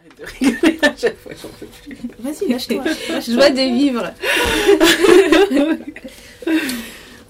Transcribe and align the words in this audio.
Arrête 0.00 0.18
de 0.18 0.24
rigoler 0.46 0.78
à 0.82 0.96
chaque 0.96 1.18
fois, 1.18 1.32
j'en 1.40 1.48
peux 1.48 1.66
plus. 1.66 1.96
Vas-y, 2.20 2.48
lâche-toi. 2.48 2.84
Joie 3.20 3.50
de 3.50 3.60
vivre. 3.76 4.12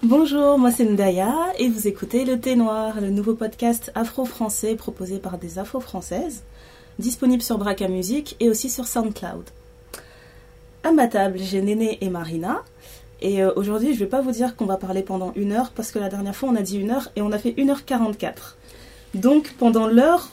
Bonjour, 0.04 0.56
moi 0.56 0.70
c'est 0.70 0.84
Ndaya 0.84 1.34
et 1.58 1.68
vous 1.68 1.88
écoutez 1.88 2.24
Le 2.24 2.38
Thé 2.38 2.54
Noir, 2.54 3.00
le 3.00 3.10
nouveau 3.10 3.34
podcast 3.34 3.90
afro-français 3.96 4.76
proposé 4.76 5.18
par 5.18 5.38
des 5.38 5.58
afro-françaises, 5.58 6.44
disponible 7.00 7.42
sur 7.42 7.58
Braca 7.58 7.88
Music 7.88 8.37
et 8.38 8.48
aussi 8.48 8.71
sur 8.71 8.87
SoundCloud. 8.87 9.44
À 10.84 10.92
ma 10.92 11.08
table, 11.08 11.38
j'ai 11.40 11.62
Néné 11.62 11.98
et 12.02 12.08
Marina. 12.08 12.62
Et 13.21 13.42
euh, 13.42 13.52
aujourd'hui, 13.56 13.94
je 13.94 13.98
vais 13.98 14.06
pas 14.06 14.21
vous 14.21 14.30
dire 14.30 14.54
qu'on 14.54 14.66
va 14.66 14.76
parler 14.76 15.02
pendant 15.02 15.32
une 15.34 15.52
heure 15.52 15.72
parce 15.74 15.90
que 15.90 15.98
la 15.98 16.09
dernière 16.09 16.37
fois 16.37 16.50
on 16.50 16.56
a 16.56 16.62
dit 16.62 16.78
une 16.78 16.92
heure 16.92 17.10
et 17.16 17.23
on 17.23 17.32
a 17.32 17.38
fait 17.38 17.50
1h44. 17.50 18.55
Donc 19.14 19.55
pendant 19.59 19.88
l'heure 19.88 20.30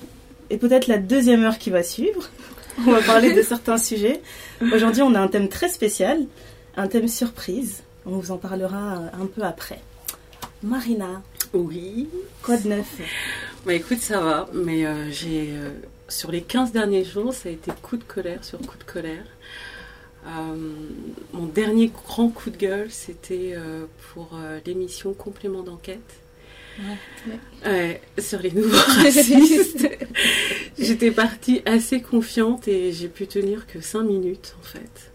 et 0.50 0.58
peut-être 0.58 0.88
la 0.88 0.98
deuxième 0.98 1.44
heure 1.44 1.58
qui 1.58 1.70
va 1.70 1.84
suivre, 1.84 2.30
on 2.88 2.92
va 2.92 3.02
parler 3.02 3.34
de 3.34 3.42
certains 3.42 3.78
sujets. 3.78 4.22
Aujourd'hui, 4.74 5.02
on 5.02 5.14
a 5.16 5.20
un 5.20 5.28
thème 5.28 5.50
très 5.50 5.70
spécial, 5.70 6.20
un 6.76 6.88
thème 6.88 7.08
surprise. 7.08 7.84
On 8.06 8.12
vous 8.18 8.32
en 8.32 8.38
parlera 8.38 9.02
un 9.20 9.26
peu 9.26 9.44
après. 9.44 9.80
Marina, 10.64 11.22
Oui. 11.54 12.08
quoi 12.42 12.58
de 12.58 12.68
neuf? 12.70 12.88
Bah 13.66 13.74
écoute, 13.74 14.00
ça 14.00 14.22
va, 14.22 14.48
mais 14.54 14.86
euh, 14.86 15.12
j'ai. 15.12 15.50
euh, 15.52 15.72
sur 16.10 16.32
les 16.32 16.42
15 16.42 16.72
derniers 16.72 17.04
jours, 17.04 17.34
ça 17.34 17.50
a 17.50 17.52
été 17.52 17.70
coup 17.82 17.98
de 17.98 18.04
colère 18.04 18.44
sur 18.44 18.60
coup 18.60 18.78
de 18.78 18.84
colère. 18.86 19.26
Euh, 20.26 20.30
mon 21.34 21.46
dernier 21.48 21.92
grand 22.08 22.30
coup 22.30 22.50
de 22.50 22.58
gueule, 22.58 22.88
c'était 22.90 23.56
pour 24.14 24.30
l'émission 24.66 25.14
Complément 25.14 25.64
d'enquête. 25.64 26.00
Ouais, 27.66 28.02
sur 28.20 28.40
les 28.40 28.52
nouveaux 28.52 28.78
racistes. 29.04 29.90
J'étais 30.78 31.12
partie 31.12 31.62
assez 31.66 32.02
confiante 32.02 32.68
et 32.68 32.92
j'ai 32.92 33.08
pu 33.08 33.28
tenir 33.28 33.68
que 33.68 33.82
5 33.82 34.04
minutes 34.04 34.56
en 34.60 34.64
fait. 34.64 35.12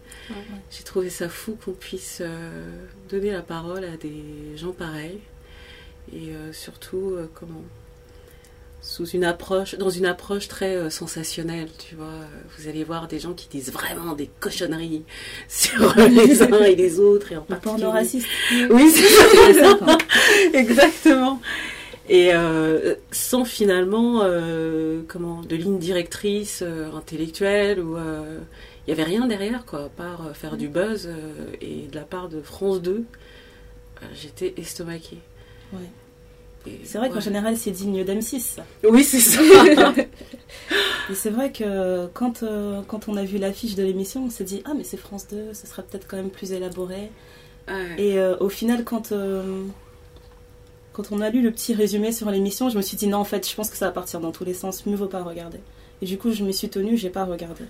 J'ai 0.71 0.85
trouvé 0.85 1.11
ça 1.11 1.29
fou 1.29 1.57
qu'on 1.63 1.73
puisse 1.73 2.19
euh, 2.21 2.87
donner 3.11 3.31
la 3.31 3.43
parole 3.43 3.85
à 3.85 3.97
des 3.97 4.57
gens 4.57 4.73
pareils 4.73 5.21
et 6.13 6.35
euh, 6.35 6.53
surtout 6.53 7.13
euh, 7.13 7.31
comment 7.35 7.63
sous 8.83 9.07
une 9.07 9.25
approche 9.25 9.77
dans 9.77 9.89
une 9.91 10.05
approche 10.05 10.49
très 10.49 10.77
euh, 10.77 10.91
sensationnelle 10.91 11.69
tu 11.79 11.95
vois 11.95 12.13
vous 12.59 12.69
allez 12.69 12.85
voir 12.85 13.09
des 13.09 13.19
gens 13.19 13.33
qui 13.33 13.49
disent 13.49 13.73
vraiment 13.73 14.13
des 14.13 14.29
cochonneries 14.41 15.05
sur 15.49 15.95
les 15.97 16.43
uns 16.43 16.65
et 16.65 16.75
les 16.75 17.01
autres 17.01 17.33
et 17.33 17.37
en 17.37 17.43
particulier 17.43 17.87
raciste. 17.87 18.27
oui 18.71 18.91
c'est 18.91 19.55
ça. 19.55 19.79
Exactement. 20.55 21.41
Et 22.09 22.35
euh, 22.35 22.97
sans 23.13 23.45
finalement, 23.45 24.23
euh, 24.25 25.03
comment, 25.07 25.41
de 25.41 25.55
ligne 25.55 25.79
directrice 25.79 26.63
intellectuelle 26.95 27.79
ou 27.79 27.97
il 27.97 28.91
y 28.91 28.93
avait 28.93 29.05
rien 29.05 29.27
derrière 29.29 29.65
quoi, 29.65 29.85
à 29.85 29.89
part 29.89 30.35
faire 30.35 30.57
du 30.57 30.69
buzz 30.69 31.09
et 31.61 31.87
de 31.87 31.95
la 31.95 32.03
part 32.03 32.29
de 32.29 32.43
France 32.43 32.83
2, 32.83 33.05
euh, 34.03 34.07
j'étais 34.15 34.55
estomaquée. 34.57 35.19
Ouais. 35.73 35.81
C'est 36.85 36.99
vrai 36.99 37.09
qu'en 37.09 37.17
ouais. 37.17 37.21
général, 37.21 37.57
c'est 37.57 37.71
digne 37.73 38.05
d'M6. 38.05 38.39
ça. 38.41 38.65
Oui, 38.89 39.03
c'est 39.05 39.19
ça. 39.21 39.41
Et 41.11 41.15
c'est 41.15 41.31
vrai 41.31 41.51
que 41.51 42.07
quand, 42.15 42.43
euh, 42.43 42.83
quand 42.87 43.09
on 43.09 43.17
a 43.17 43.25
vu 43.25 43.39
l'affiche 43.39 43.75
de 43.75 43.83
l'émission, 43.83 44.25
on 44.27 44.31
s'est 44.31 44.45
dit 44.45 44.63
Ah, 44.65 44.73
mais 44.77 44.85
c'est 44.85 44.97
France 44.97 45.27
2, 45.29 45.53
ce 45.55 45.67
sera 45.67 45.83
peut-être 45.83 46.07
quand 46.07 46.17
même 46.17 46.31
plus 46.31 46.53
élaboré. 46.53 47.11
Ouais. 47.69 47.95
Et 47.99 48.19
euh, 48.19 48.37
au 48.39 48.49
final, 48.49 48.85
quand, 48.85 49.11
euh, 49.13 49.63
quand 50.93 51.11
on 51.11 51.21
a 51.21 51.31
lu 51.31 51.43
le 51.43 51.51
petit 51.51 51.75
résumé 51.75 52.13
sur 52.13 52.31
l'émission, 52.31 52.69
je 52.69 52.77
me 52.77 52.83
suis 52.83 52.97
dit 52.97 53.09
Non, 53.09 53.19
en 53.19 53.25
fait, 53.25 53.49
je 53.49 53.55
pense 53.55 53.71
que 53.71 53.77
ça 53.77 53.87
va 53.87 53.93
partir 53.93 54.21
dans 54.21 54.31
tous 54.33 54.45
les 54.45 54.55
sens, 54.55 54.87
mieux 54.87 54.97
vaut 54.97 55.07
pas 55.07 55.23
regarder. 55.23 55.59
Et 56.01 56.07
du 56.07 56.19
coup, 56.19 56.33
je 56.33 56.45
m'y 56.45 56.55
suis 56.55 56.69
tenue, 56.69 56.97
j'ai 56.97 57.11
pas 57.11 57.25
regardé. 57.25 57.65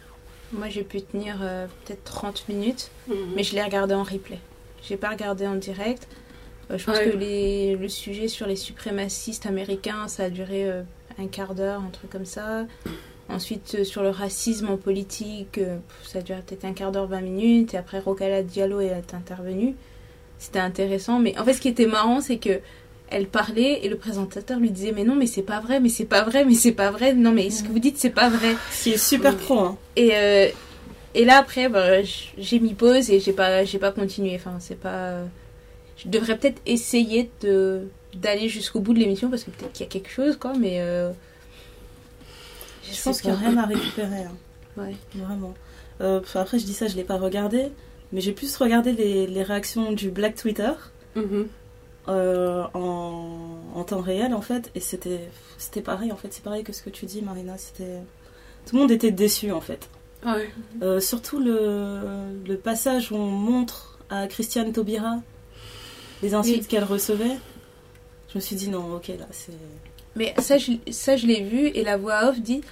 Moi, 0.53 0.69
j'ai 0.69 0.83
pu 0.83 1.01
tenir 1.01 1.39
euh, 1.41 1.67
peut-être 1.85 2.05
30 2.05 2.45
minutes, 2.49 2.91
Mhm. 3.09 3.17
mais 3.35 3.43
je 3.43 3.55
l'ai 3.55 3.63
regardé 3.63 3.95
en 3.95 4.03
replay. 4.03 4.39
J'ai 4.87 4.97
pas 4.97 5.11
regardé 5.11 5.47
en 5.47 5.55
direct. 5.55 6.07
Euh, 6.71 6.79
je 6.79 6.85
pense 6.85 6.97
Ouais. 6.99 7.11
que 7.11 7.17
les, 7.17 7.77
le 7.77 7.89
sujet 7.89 8.29
sur 8.29 8.47
les 8.47 8.57
suprémacistes 8.57 9.47
américains, 9.47 10.09
ça 10.09 10.25
a 10.25 10.31
duré 10.31 10.65
euh, 10.71 10.83
un 11.19 11.27
quart 11.27 11.55
d'heure, 11.55 11.81
un 11.87 11.91
truc 11.91 12.11
comme 12.11 12.25
ça. 12.27 12.67
Ensuite, 13.29 13.77
euh, 13.79 13.85
sur 13.85 14.03
le 14.03 14.11
racisme 14.11 14.69
en 14.69 14.77
politique, 14.77 15.61
ça 16.05 16.19
a 16.19 16.23
duré 16.23 16.41
peut-être 16.47 16.65
un 16.65 16.73
quart 16.73 16.93
d'heure, 16.93 17.07
20 17.07 17.21
minutes. 17.21 17.75
Et 17.75 17.77
après, 17.77 17.99
Rokala 18.01 18.43
Diallo 18.43 18.81
est 18.81 19.15
intervenu. 19.15 19.75
C'était 20.39 20.59
intéressant. 20.59 21.19
Mais 21.19 21.39
en 21.39 21.45
fait, 21.45 21.55
ce 21.55 21.61
qui 21.61 21.69
était 21.69 21.87
marrant, 21.87 22.21
c'est 22.21 22.39
que 22.39 22.61
elle 23.15 23.27
parlait 23.27 23.85
et 23.85 23.89
le 23.91 23.97
présentateur 23.97 24.59
lui 24.59 24.71
disait 24.71 24.93
Mais 24.93 25.05
non, 25.05 25.15
mais 25.15 25.27
c'est 25.27 25.43
pas 25.43 25.61
vrai, 25.61 25.81
mais 25.81 25.91
c'est 25.91 26.07
pas 26.07 26.23
vrai, 26.23 26.45
mais 26.47 26.55
c'est 26.55 26.73
pas 26.73 26.91
vrai. 26.91 27.13
Non, 27.15 27.31
mais 27.33 27.51
ce 27.51 27.63
que 27.63 27.69
vous 27.69 27.79
dites, 27.79 27.99
c'est 27.99 28.11
pas 28.11 28.29
vrai. 28.31 28.57
Ce 28.71 28.85
qui 28.85 28.91
est 28.93 28.97
super 28.99 29.37
pro, 29.37 29.59
hein. 29.59 29.79
Et, 29.97 30.11
euh, 30.15 30.49
et 31.15 31.25
là, 31.27 31.37
après, 31.39 31.69
bah, 31.69 32.03
j'ai 32.03 32.59
mis 32.59 32.73
pause 32.75 33.11
et 33.11 33.21
j'ai 33.21 33.33
pas, 33.35 33.65
j'ai 33.65 33.79
pas 33.79 33.93
continué. 33.93 34.33
Enfin, 34.35 34.57
c'est 34.61 34.81
pas. 34.81 35.19
Je 36.05 36.09
devrais 36.09 36.37
peut-être 36.39 36.61
essayer 36.67 37.31
de 37.43 37.89
d'aller 38.15 38.49
jusqu'au 38.49 38.81
bout 38.81 38.93
de 38.93 38.99
l'émission 38.99 39.31
parce 39.31 39.45
que 39.45 39.51
peut-être 39.51 39.73
qu'il 39.73 39.87
y 39.87 39.89
a 39.89 39.91
quelque 39.93 40.11
chose, 40.11 40.37
quoi, 40.37 40.53
mais. 40.59 40.81
euh, 40.81 41.11
Je 42.85 43.03
pense 43.03 43.21
qu'il 43.21 43.31
n'y 43.31 43.37
a 43.37 43.39
rien 43.39 43.57
à 43.57 43.67
récupérer. 43.67 44.25
hein. 44.25 44.37
Ouais. 44.77 44.97
Vraiment. 45.15 45.53
Euh, 46.01 46.21
après, 46.35 46.59
je 46.59 46.65
dis 46.65 46.73
ça, 46.73 46.87
je 46.87 46.97
l'ai 46.97 47.05
pas 47.05 47.19
regardé, 47.19 47.67
mais 48.11 48.21
j'ai 48.23 48.33
plus 48.33 48.57
regardé 48.57 48.93
les, 48.93 49.27
les 49.27 49.43
réactions 49.43 49.93
du 49.93 50.11
Black 50.11 50.35
Twitter 50.35 50.71
Mhm. 51.15 51.47
euh, 52.09 52.65
en, 52.73 53.59
en 53.75 53.85
temps 53.85 54.01
réel, 54.01 54.33
en 54.35 54.41
fait, 54.41 54.71
et 54.75 54.81
c'était 54.81 55.29
c'était 55.59 55.83
pareil, 55.83 56.11
en 56.11 56.17
fait, 56.17 56.33
c'est 56.33 56.43
pareil 56.43 56.65
que 56.65 56.73
ce 56.73 56.83
que 56.83 56.89
tu 56.91 57.05
dis, 57.07 57.21
Marina. 57.23 57.57
C'était 57.59 57.99
tout 58.67 58.77
le 58.77 58.81
monde 58.83 58.91
était 58.91 59.11
déçu, 59.11 59.53
en 59.53 59.61
fait. 59.61 59.89
Ouais. 60.25 60.49
Euh, 60.83 61.01
surtout 61.01 61.39
le, 61.39 61.99
le 62.47 62.57
passage 62.57 63.13
où 63.13 63.17
on 63.17 63.27
montre 63.31 63.99
à 64.09 64.27
Christiane 64.29 64.73
Taubira 64.73 65.17
les 66.23 66.35
insultes 66.35 66.63
Oui. 66.63 66.67
qu'elle 66.67 66.85
recevait. 66.85 67.37
Je 68.31 68.39
me 68.39 68.41
suis 68.41 68.57
dit 68.57 68.69
non, 68.69 68.95
ok, 68.95 69.09
là, 69.09 69.27
c'est. 69.31 69.53
Mais 70.17 70.35
ça, 70.39 70.59
je, 70.59 70.73
ça, 70.91 71.17
je 71.17 71.27
l'ai 71.27 71.43
vu 71.43 71.69
et 71.69 71.83
la 71.85 71.97
voix 71.97 72.29
off 72.29 72.41
dit. 72.41 72.63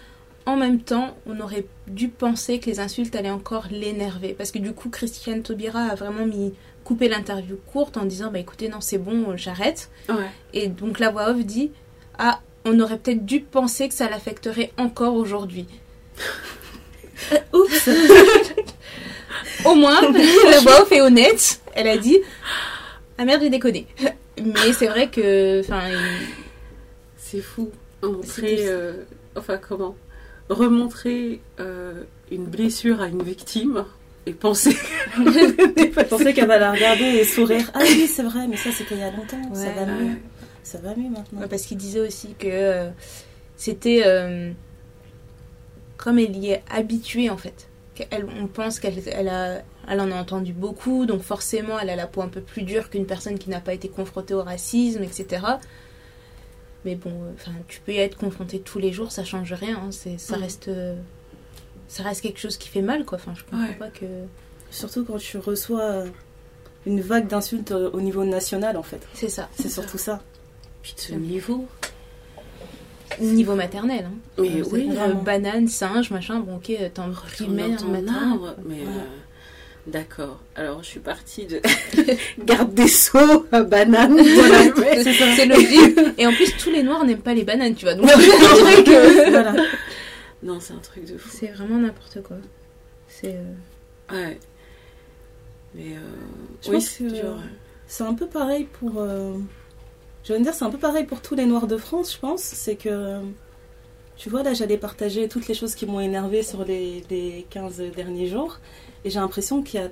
En 0.47 0.56
même 0.56 0.81
temps, 0.81 1.16
on 1.27 1.38
aurait 1.41 1.66
dû 1.87 2.09
penser 2.09 2.59
que 2.60 2.66
les 2.66 2.81
insultes 2.81 3.15
allaient 3.15 3.31
encore 3.31 3.66
l'énerver. 3.71 4.34
Parce 4.37 4.50
que 4.50 4.59
du 4.59 4.72
coup, 4.72 4.89
Christiane 4.89 5.43
Taubira 5.43 5.81
a 5.83 5.94
vraiment 5.94 6.25
mis 6.25 6.55
coupé 6.83 7.09
l'interview 7.09 7.59
courte 7.72 7.97
en 7.99 8.05
disant 8.05 8.31
Bah 8.33 8.39
écoutez, 8.39 8.69
non, 8.69 8.81
c'est 8.81 8.99
bon, 8.99 9.37
j'arrête. 9.37 9.91
Ouais. 10.09 10.31
Et 10.55 10.69
donc 10.69 10.99
la 10.99 11.10
voix 11.10 11.28
off 11.31 11.44
dit 11.44 11.71
Ah, 12.19 12.41
on 12.65 12.81
aurait 12.81 12.99
peut-être 12.99 13.25
dû 13.27 13.41
penser 13.41 13.89
que 13.89 13.94
ça 13.94 14.09
l'affecterait 14.09 14.72
encore 14.78 15.15
aujourd'hui. 15.15 15.66
Oups 17.53 17.89
Au 19.66 19.75
moins, 19.75 20.00
la 20.50 20.60
voix 20.60 20.83
off 20.83 20.91
est 20.93 21.03
honnête. 21.03 21.60
Elle 21.75 21.87
a 21.89 21.99
dit 21.99 22.19
Ah 23.20 23.26
merde, 23.26 23.42
j'ai 23.42 23.50
déconné. 23.50 23.86
Mais 24.42 24.72
c'est 24.72 24.86
vrai 24.86 25.08
que. 25.10 25.60
Enfin, 25.60 25.82
il- 25.91 26.26
C'est 27.19 27.42
fou. 27.42 27.70
Montrer, 28.03 28.56
euh, 28.66 29.04
enfin 29.36 29.58
comment 29.58 29.94
Remontrer 30.48 31.41
euh, 31.60 32.03
une 32.32 32.47
blessure 32.47 33.03
à 33.03 33.09
une 33.09 33.22
victime 33.22 33.84
et 34.25 34.32
penser. 34.32 34.75
Pensais 36.09 36.32
qu'elle 36.32 36.48
va 36.48 36.59
la 36.59 36.72
regarder 36.72 37.04
et 37.04 37.25
sourire. 37.25 37.70
Ah 37.75 37.80
oui, 37.82 38.06
c'est 38.06 38.22
vrai, 38.22 38.47
mais 38.48 38.56
ça 38.56 38.72
c'était 38.72 38.94
il 38.94 39.00
y 39.00 39.04
a 39.04 39.10
longtemps. 39.10 39.54
ça 39.54 39.70
va 39.72 39.82
ouais. 39.82 39.86
mieux. 40.03 40.14
Ça 40.62 40.78
va 40.78 40.94
mieux 40.97 41.10
maintenant. 41.10 41.41
Ouais, 41.42 41.47
parce 41.47 41.62
qu'il 41.64 41.76
disait 41.76 42.00
aussi 42.00 42.34
que 42.38 42.47
euh, 42.48 42.88
c'était 43.56 44.00
euh, 44.06 44.50
comme 45.98 46.19
elle 46.19 46.34
y 46.36 46.53
est 46.53 46.62
habituée 46.70 47.28
en 47.28 47.36
fait. 47.36 47.69
Qu'elle- 47.94 48.26
on 48.41 48.47
pense 48.47 48.80
qu'elle 48.80 48.94
elle 49.12 49.28
a, 49.28 49.60
elle 49.88 50.00
en 50.00 50.10
a 50.10 50.14
entendu 50.20 50.52
beaucoup, 50.52 51.06
donc 51.06 51.22
forcément 51.22 51.78
elle 51.78 51.91
a 51.91 51.96
la 51.96 52.06
peau 52.06 52.22
un 52.22 52.28
peu 52.28 52.41
plus 52.41 52.62
dure 52.62 52.91
qu'une 52.91 53.06
personne 53.06 53.38
qui 53.38 53.50
n'a 53.50 53.60
pas 53.60 53.74
été 53.74 53.88
confrontée 53.88 54.34
au 54.34 54.42
racisme, 54.42 55.02
etc. 55.02 55.44
Mais 56.84 56.94
bon, 56.94 57.10
euh, 57.10 57.32
enfin, 57.34 57.52
tu 57.68 57.80
peux 57.80 57.92
y 57.92 57.98
être 57.98 58.16
confronté 58.16 58.58
tous 58.60 58.78
les 58.78 58.92
jours, 58.92 59.12
ça 59.12 59.24
change 59.24 59.52
rien. 59.52 59.76
hein, 59.76 59.88
c'est, 59.91 60.18
ça 60.18 60.36
Mhm. 60.36 60.42
reste, 60.42 60.68
euh, 60.68 60.96
ça 61.88 62.02
reste 62.02 62.22
quelque 62.22 62.38
chose 62.41 62.56
qui 62.56 62.68
fait 62.68 62.82
mal, 62.82 63.04
quoi. 63.04 63.18
Enfin, 63.18 63.34
je 63.36 63.42
comprends 63.44 63.66
Ouais. 63.68 63.74
pas 63.74 63.88
que. 63.88 64.06
Surtout 64.71 65.04
quand 65.04 65.18
tu 65.18 65.36
reçois 65.38 66.04
une 66.86 67.00
vague 67.00 67.26
d'insultes 67.26 67.72
euh, 67.72 67.91
au 67.92 68.00
niveau 68.00 68.24
national, 68.24 68.76
en 68.78 68.83
fait. 68.83 69.06
C'est 69.15 69.28
ça. 69.28 69.48
C'est 69.56 69.68
surtout 69.68 69.98
ça. 69.98 70.22
Puis 70.83 70.94
de 70.94 71.00
ce 71.00 71.12
niveau. 71.15 71.66
Niveau 73.21 73.54
maternel. 73.56 74.06
Hein. 74.06 74.15
Mais 74.38 74.60
Euh, 74.60 74.65
oui, 74.71 74.88
euh, 74.88 74.94
vraiment. 74.94 75.22
banane, 75.22 75.68
singe, 75.68 76.10
machin. 76.10 76.41
Bon, 76.41 76.56
ok, 76.56 76.66
t'es 76.66 76.91
en 76.98 77.10
primaire, 77.10 77.78
arbre, 77.83 78.54
mais 78.65 78.76
Ouais. 78.76 78.86
euh, 78.86 79.04
d'accord. 79.86 80.41
Alors 80.56 80.82
je 80.82 80.88
suis 80.88 81.00
partie 81.00 81.47
de 81.47 81.60
garde 82.44 82.74
des 82.74 82.88
sceaux 82.88 83.47
à 83.53 83.62
banane. 83.62 84.21
Voilà, 84.21 85.03
C'est 85.04 85.47
logique. 85.47 85.98
Et 86.18 86.27
en 86.27 86.32
plus, 86.32 86.56
tous 86.56 86.71
les 86.71 86.82
noirs 86.82 87.04
n'aiment 87.04 87.22
pas 87.22 87.34
les 87.34 87.44
bananes, 87.44 87.74
tu 87.74 87.84
vois. 87.86 87.94
Donc, 87.94 88.09
c'est 88.10 88.34
un 88.34 88.74
truc, 88.74 88.88
euh, 88.88 89.30
voilà. 89.30 89.54
non, 90.42 90.59
c'est 90.60 90.74
un 90.74 90.78
truc 90.78 91.04
de 91.06 91.16
fou. 91.18 91.28
c'est 91.32 91.48
vraiment 91.48 91.78
n'importe 91.78 92.22
quoi. 92.22 92.36
C'est. 93.09 93.34
euh, 93.36 94.12
Ouais. 94.12 94.38
Mais 95.74 95.92
euh, 95.92 96.00
Je 96.62 96.68
oui, 96.71 96.74
pense 96.76 96.84
c'est 96.86 97.04
que-. 97.04 97.26
C'est 97.86 98.04
un 98.04 98.15
peu 98.15 98.26
pareil 98.26 98.65
pour. 98.80 98.94
euh, 98.98 99.34
Je 100.24 100.33
vais 100.33 100.38
me 100.38 100.44
dire, 100.44 100.54
c'est 100.54 100.65
un 100.65 100.71
peu 100.71 100.78
pareil 100.78 101.04
pour 101.04 101.21
tous 101.22 101.34
les 101.36 101.47
Noirs 101.47 101.66
de 101.68 101.76
France, 101.76 102.12
je 102.15 102.18
pense. 102.18 102.42
C'est 102.42 102.74
que. 102.76 103.21
tu 104.16 104.28
vois, 104.30 104.42
là, 104.42 104.53
j'allais 104.53 104.76
partager 104.78 105.28
toutes 105.28 105.47
les 105.48 105.54
choses 105.54 105.74
qui 105.74 105.86
m'ont 105.86 106.00
énervé 106.00 106.42
sur 106.42 106.65
les, 106.65 107.04
les 107.10 107.47
15 107.50 107.83
derniers 107.97 108.26
jours. 108.26 108.59
Et 109.04 109.10
j'ai 109.10 109.20
l'impression 109.20 109.62
qu'il 109.62 109.80
y 109.80 109.82
a 109.82 109.88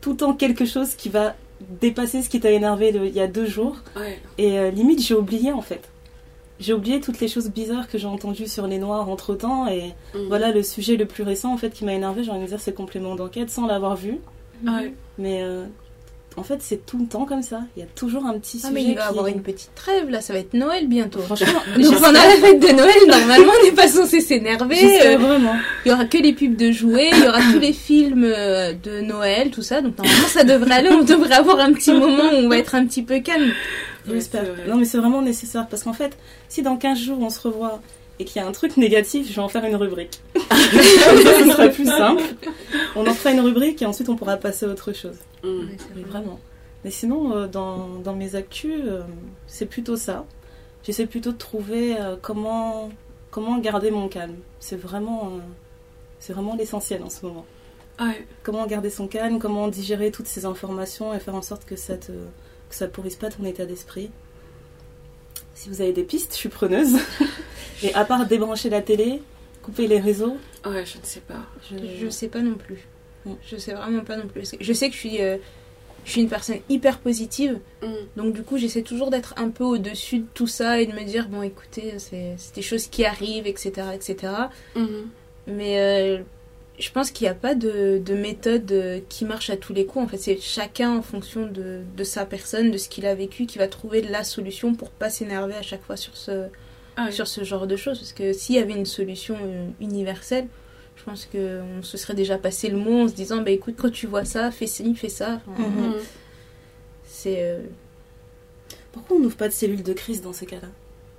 tout 0.00 0.10
le 0.12 0.16
temps 0.16 0.34
quelque 0.34 0.64
chose 0.64 0.94
qui 0.94 1.08
va 1.08 1.34
dépasser 1.80 2.22
ce 2.22 2.28
qui 2.28 2.38
t'a 2.38 2.50
énervé 2.50 2.92
il 2.94 3.12
y 3.14 3.20
a 3.20 3.26
deux 3.26 3.46
jours. 3.46 3.76
Ouais. 3.96 4.18
Et 4.38 4.58
euh, 4.58 4.70
limite, 4.70 5.02
j'ai 5.02 5.14
oublié 5.14 5.52
en 5.52 5.62
fait. 5.62 5.88
J'ai 6.60 6.72
oublié 6.72 7.00
toutes 7.00 7.20
les 7.20 7.28
choses 7.28 7.50
bizarres 7.50 7.88
que 7.88 7.98
j'ai 7.98 8.06
entendues 8.06 8.46
sur 8.46 8.66
les 8.66 8.78
noirs 8.78 9.08
entre 9.10 9.34
temps. 9.34 9.66
Et 9.68 9.94
Mhm. 10.14 10.28
voilà, 10.28 10.52
le 10.52 10.62
sujet 10.62 10.96
le 10.96 11.06
plus 11.06 11.22
récent 11.22 11.52
en 11.52 11.56
fait 11.58 11.70
qui 11.70 11.84
m'a 11.84 11.92
énervé, 11.94 12.24
j'ai 12.24 12.30
envie 12.30 12.42
de 12.44 12.46
dire, 12.48 12.60
c'est 12.60 12.72
complément 12.74 13.14
d'enquête 13.14 13.50
sans 13.50 13.66
l'avoir 13.66 13.96
vu. 13.96 14.18
Ouais. 14.66 14.94
Mais 15.18 15.42
euh, 15.42 15.66
en 16.36 16.42
fait, 16.42 16.58
c'est 16.60 16.84
tout 16.84 16.98
le 16.98 17.06
temps 17.06 17.24
comme 17.24 17.42
ça. 17.42 17.60
Il 17.76 17.80
y 17.80 17.82
a 17.82 17.88
toujours 17.94 18.26
un 18.26 18.38
petit 18.38 18.58
Ah, 18.62 18.68
sujet. 18.68 18.74
mais 18.74 18.82
il 18.84 18.94
va 18.94 19.02
qui- 19.02 19.08
avoir 19.08 19.26
une 19.28 19.42
petite 19.42 19.70
trève 19.74 20.10
là, 20.10 20.20
ça 20.20 20.32
va 20.32 20.38
être 20.40 20.52
Noël 20.54 20.86
bientôt. 20.86 21.20
Franchement, 21.20 21.60
Donc 21.76 21.94
pendant 21.94 22.12
la 22.12 22.20
fête 22.40 22.60
de 22.60 22.72
Noël, 22.74 22.96
normalement, 23.08 23.52
on 23.60 23.64
n'est 23.66 23.72
pas 23.72 23.88
censé 23.88 24.20
s'énerver. 24.20 24.76
euh, 25.06 25.16
vraiment. 25.16 25.54
Il 25.84 25.90
y 25.90 25.92
aura 25.94 26.04
que 26.04 26.18
les 26.18 26.32
pubs 26.32 26.56
de 26.56 26.70
jouets, 26.72 27.10
il 27.12 27.24
y 27.24 27.28
aura 27.28 27.40
tous 27.52 27.58
les 27.58 27.72
films 27.72 28.24
euh, 28.24 28.72
de 28.74 29.00
Noël, 29.00 29.50
tout 29.50 29.62
ça. 29.62 29.80
Donc 29.80 29.96
normalement, 29.98 30.28
ça 30.28 30.44
devrait 30.44 30.74
aller. 30.74 30.90
On 30.90 31.04
devrait 31.04 31.34
avoir 31.34 31.58
un 31.60 31.72
petit 31.72 31.92
moment 31.92 32.24
où 32.32 32.36
on 32.36 32.48
va 32.48 32.58
être 32.58 32.74
un 32.74 32.84
petit 32.86 33.02
peu 33.02 33.20
calme. 33.20 33.52
J'espère. 34.08 34.44
Non, 34.68 34.76
mais 34.76 34.84
c'est 34.84 34.98
vraiment 34.98 35.22
nécessaire 35.22 35.66
parce 35.68 35.82
qu'en 35.82 35.92
fait, 35.92 36.16
si 36.48 36.62
dans 36.62 36.76
15 36.76 36.98
jours 36.98 37.18
on 37.20 37.30
se 37.30 37.40
revoit 37.40 37.80
et 38.18 38.24
qu'il 38.24 38.40
y 38.40 38.44
a 38.44 38.48
un 38.48 38.52
truc 38.52 38.76
négatif, 38.76 39.28
je 39.28 39.34
vais 39.34 39.42
en 39.42 39.48
faire 39.48 39.64
une 39.64 39.76
rubrique. 39.76 40.20
Ce 40.34 41.50
sera 41.50 41.68
plus 41.68 41.86
simple. 41.86 42.22
On 42.94 43.06
en 43.06 43.14
fera 43.14 43.32
une 43.32 43.40
rubrique 43.40 43.82
et 43.82 43.86
ensuite 43.86 44.08
on 44.08 44.16
pourra 44.16 44.36
passer 44.36 44.66
à 44.66 44.68
autre 44.68 44.92
chose. 44.92 45.16
Oui, 45.44 45.76
vraiment. 46.06 46.40
Mais 46.84 46.90
sinon, 46.90 47.36
euh, 47.36 47.46
dans, 47.46 47.88
dans 48.02 48.14
mes 48.14 48.36
actus, 48.36 48.80
euh, 48.84 49.02
c'est 49.46 49.66
plutôt 49.66 49.96
ça. 49.96 50.24
J'essaie 50.86 51.06
plutôt 51.06 51.32
de 51.32 51.36
trouver 51.36 51.98
euh, 51.98 52.14
comment, 52.20 52.90
comment 53.32 53.58
garder 53.58 53.90
mon 53.90 54.08
calme. 54.08 54.36
C'est 54.60 54.76
vraiment, 54.76 55.32
euh, 55.34 55.40
c'est 56.20 56.32
vraiment 56.32 56.54
l'essentiel 56.54 57.02
en 57.02 57.10
ce 57.10 57.26
moment. 57.26 57.44
Ouais. 57.98 58.24
Comment 58.44 58.64
garder 58.66 58.88
son 58.88 59.08
calme, 59.08 59.40
comment 59.40 59.66
digérer 59.66 60.12
toutes 60.12 60.28
ces 60.28 60.44
informations 60.44 61.12
et 61.12 61.18
faire 61.18 61.34
en 61.34 61.42
sorte 61.42 61.64
que 61.64 61.74
ça 61.74 61.96
te, 61.96 62.12
que 62.12 62.74
ça 62.74 62.86
pourrisse 62.86 63.16
pas 63.16 63.30
ton 63.30 63.44
état 63.44 63.66
d'esprit. 63.66 64.12
Si 65.54 65.68
vous 65.70 65.80
avez 65.80 65.92
des 65.92 66.04
pistes, 66.04 66.34
je 66.34 66.38
suis 66.38 66.48
preneuse. 66.50 66.96
et 67.82 67.94
à 67.94 68.04
part 68.04 68.26
débrancher 68.26 68.70
la 68.70 68.82
télé, 68.82 69.22
couper 69.62 69.86
les 69.86 70.00
réseaux, 70.00 70.36
Ouais, 70.64 70.84
je 70.84 70.98
ne 70.98 71.04
sais 71.04 71.20
pas. 71.20 71.46
je, 71.70 71.76
Je 72.04 72.08
sais 72.08 72.28
pas 72.28 72.40
non 72.40 72.54
plus. 72.54 72.86
Mm. 73.24 73.32
Je 73.46 73.56
sais 73.56 73.72
vraiment 73.72 74.02
pas 74.04 74.16
non 74.16 74.26
plus. 74.26 74.50
Je 74.60 74.72
sais 74.72 74.88
que 74.88 74.94
je 74.94 74.98
suis, 74.98 75.20
euh, 75.22 75.36
je 76.04 76.10
suis 76.12 76.20
une 76.22 76.28
personne 76.28 76.58
hyper 76.68 76.98
positive. 76.98 77.60
Mhm. 77.82 77.90
Donc 78.16 78.32
du 78.34 78.42
coup, 78.42 78.58
j'essaie 78.58 78.82
toujours 78.82 79.10
d'être 79.10 79.34
un 79.36 79.50
peu 79.50 79.64
au-dessus 79.64 80.18
de 80.20 80.26
tout 80.34 80.46
ça 80.48 80.80
et 80.80 80.86
de 80.86 80.92
me 80.92 81.04
dire, 81.04 81.28
bon 81.28 81.42
écoutez, 81.42 81.94
c'est 81.98 82.34
c'est 82.36 82.54
des 82.56 82.62
choses 82.62 82.86
qui 82.88 83.04
arrivent, 83.04 83.46
etc. 83.46 83.72
etc. 83.94 84.32
Mhm. 84.74 85.08
Mais 85.48 85.78
euh, 85.80 86.18
je 86.80 86.90
pense 86.90 87.10
qu'il 87.12 87.24
n'y 87.26 87.30
a 87.30 87.34
pas 87.34 87.54
de, 87.54 88.02
de 88.04 88.14
méthode 88.14 88.70
euh, 88.72 89.00
qui 89.08 89.24
marche 89.24 89.50
à 89.50 89.56
tous 89.56 89.72
les 89.72 89.86
coups. 89.86 90.04
En 90.04 90.08
fait, 90.08 90.18
c'est 90.18 90.40
chacun 90.40 90.96
en 90.96 91.02
fonction 91.02 91.46
de, 91.46 91.80
de 91.96 92.04
sa 92.04 92.26
personne, 92.26 92.70
de 92.72 92.78
ce 92.78 92.88
qu'il 92.88 93.06
a 93.06 93.14
vécu, 93.14 93.46
qui 93.46 93.58
va 93.58 93.68
trouver 93.68 94.02
la 94.02 94.24
solution 94.24 94.74
pour 94.74 94.90
pas 94.90 95.10
s'énerver 95.10 95.54
à 95.54 95.62
chaque 95.62 95.82
fois 95.82 95.96
sur 95.96 96.16
ce, 96.16 96.46
Ah 96.96 97.10
sur 97.10 97.26
ce 97.26 97.44
genre 97.44 97.66
de 97.66 97.76
choses. 97.76 97.98
Parce 97.98 98.12
que 98.12 98.32
s'il 98.32 98.56
y 98.56 98.58
avait 98.58 98.72
une 98.74 98.86
solution 98.86 99.36
euh, 99.42 99.68
universelle, 99.80 100.46
je 100.96 101.04
pense 101.04 101.26
qu'on 101.30 101.82
se 101.82 101.96
serait 101.98 102.14
déjà 102.14 102.38
passé 102.38 102.68
le 102.68 102.78
mot 102.78 103.02
en 103.04 103.08
se 103.08 103.12
disant, 103.14 103.42
bah 103.42 103.50
écoute, 103.50 103.74
quand 103.76 103.90
tu 103.90 104.06
vois 104.06 104.24
ça, 104.24 104.50
fais 104.50 104.66
ci, 104.66 104.94
fais 104.94 105.08
ça. 105.08 105.40
Enfin, 105.46 105.68
Mhm. 105.68 105.86
Mhm. 105.88 105.94
C'est 107.08 107.42
euh, 107.42 107.60
Pourquoi 108.92 109.16
on 109.16 109.20
n'ouvre 109.20 109.36
pas 109.36 109.48
de 109.48 109.52
cellules 109.52 109.82
de 109.82 109.92
crise 109.92 110.22
dans 110.22 110.32
ces 110.32 110.46
cas-là? 110.46 110.68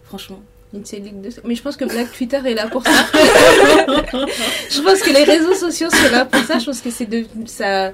Franchement. 0.03 0.41
une 0.73 0.83
cellule 0.85 1.21
de... 1.21 1.29
Mais 1.43 1.55
je 1.55 1.61
pense 1.61 1.77
que 1.77 1.85
Black 1.85 2.11
Twitter 2.11 2.39
est 2.45 2.53
là 2.53 2.67
pour 2.67 2.83
ça. 2.83 2.91
je 3.13 4.81
pense 4.81 5.01
que 5.01 5.11
les 5.13 5.23
réseaux 5.23 5.53
sociaux 5.53 5.89
sont 5.89 6.11
là 6.11 6.25
pour 6.25 6.41
ça. 6.43 6.59
Je 6.59 6.65
pense 6.65 6.81
que 6.81 6.89
c'est 6.89 7.05
de... 7.05 7.25
ça, 7.45 7.91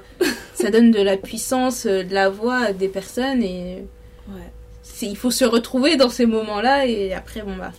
ça 0.54 0.70
donne 0.70 0.90
de 0.90 1.00
la 1.02 1.16
puissance, 1.16 1.86
euh, 1.86 2.02
de 2.02 2.14
la 2.14 2.30
voix 2.30 2.56
à 2.58 2.72
des 2.72 2.88
personnes 2.88 3.42
et 3.42 3.84
Ouais. 4.28 4.50
Il 5.02 5.16
faut 5.16 5.30
se 5.30 5.44
retrouver 5.44 5.96
dans 5.96 6.08
ces 6.08 6.26
moments-là 6.26 6.86
et 6.86 7.12
après, 7.12 7.42
bon 7.42 7.56
bah, 7.56 7.72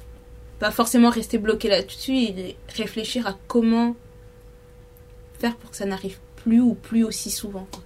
pas 0.60 0.72
forcément 0.72 1.10
rester 1.10 1.38
bloqué 1.38 1.70
là-dessus 1.70 2.16
et 2.16 2.58
réfléchir 2.76 3.28
à 3.28 3.38
comment 3.48 3.96
faire 5.40 5.56
pour 5.58 5.72
que 5.72 5.78
ça 5.78 5.86
n'arrive 5.86 6.18
plus 6.36 6.62
ou 6.62 6.76
plus 6.76 7.04
aussi 7.04 7.32
souvent. 7.32 7.68
quoi. 7.72 7.84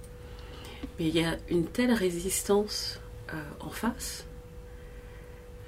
Mais 0.98 1.08
il 1.08 1.16
y 1.16 1.24
a 1.24 1.36
une 1.48 1.66
telle 1.66 1.92
résistance 1.92 3.00
euh, 3.32 3.36
en 3.60 3.70
face, 3.70 4.26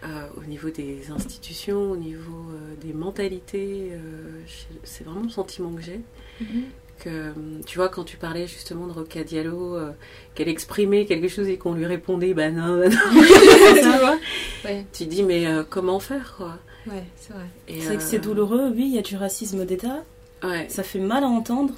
euh, 0.04 0.26
au 0.36 0.44
niveau 0.44 0.70
des 0.70 1.10
institutions, 1.10 1.92
au 1.92 1.96
niveau 1.96 2.50
euh, 2.50 2.74
des 2.80 2.92
mentalités. 2.92 3.92
c'est 4.82 5.04
vraiment 5.04 5.22
le 5.22 5.30
sentiment 5.30 5.72
que 5.72 5.82
j'ai. 5.82 6.00
Que, 7.02 7.08
euh, 7.10 7.32
tu 7.66 7.78
vois, 7.78 7.88
quand 7.88 8.04
tu 8.04 8.16
parlais 8.16 8.46
justement 8.46 8.86
de 8.86 8.92
Roca 8.92 9.24
Diallo, 9.24 9.74
euh, 9.76 9.90
qu'elle 10.36 10.48
exprimait 10.48 11.04
quelque 11.04 11.26
chose 11.26 11.48
et 11.48 11.58
qu'on 11.58 11.74
lui 11.74 11.84
répondait, 11.86 12.32
bah 12.32 12.50
non, 12.50 12.78
bah 12.78 12.88
non. 12.88 13.74
tu 13.74 13.88
vois 13.98 14.18
Ouais, 14.64 14.86
Tu 14.92 15.06
dis, 15.06 15.24
mais 15.24 15.46
euh, 15.46 15.64
comment 15.68 15.98
faire, 15.98 16.34
quoi? 16.36 16.58
Ouais, 16.86 17.02
c'est 17.16 17.32
vrai. 17.32 17.46
C'est 17.80 17.96
que 17.96 18.02
c'est 18.02 18.18
douloureux, 18.20 18.70
oui, 18.74 18.84
il 18.86 18.94
y 18.94 18.98
a 18.98 19.02
du 19.02 19.16
racisme 19.16 19.64
d'État. 19.64 20.04
Ouais. 20.44 20.66
Ça 20.68 20.82
fait 20.84 21.00
mal 21.00 21.24
à 21.24 21.28
entendre. 21.28 21.74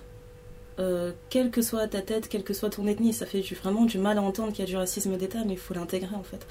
euh, 0.80 1.12
quelle 1.30 1.50
que 1.52 1.62
soit 1.62 1.86
ta 1.88 2.02
tête, 2.02 2.28
quelle 2.28 2.42
que 2.42 2.52
soit 2.52 2.68
ton 2.70 2.86
ethnie, 2.88 3.12
ça 3.12 3.26
fait 3.26 3.40
du- 3.40 3.54
vraiment 3.54 3.84
du 3.84 3.96
mal 3.98 4.18
à 4.18 4.22
entendre 4.22 4.52
qu'il 4.52 4.64
y 4.64 4.68
a 4.68 4.70
du 4.70 4.76
racisme 4.76 5.16
d'État, 5.16 5.38
mais 5.46 5.52
il 5.52 5.58
faut 5.58 5.72
l'intégrer 5.72 6.14
en 6.16 6.22
fait. 6.24 6.44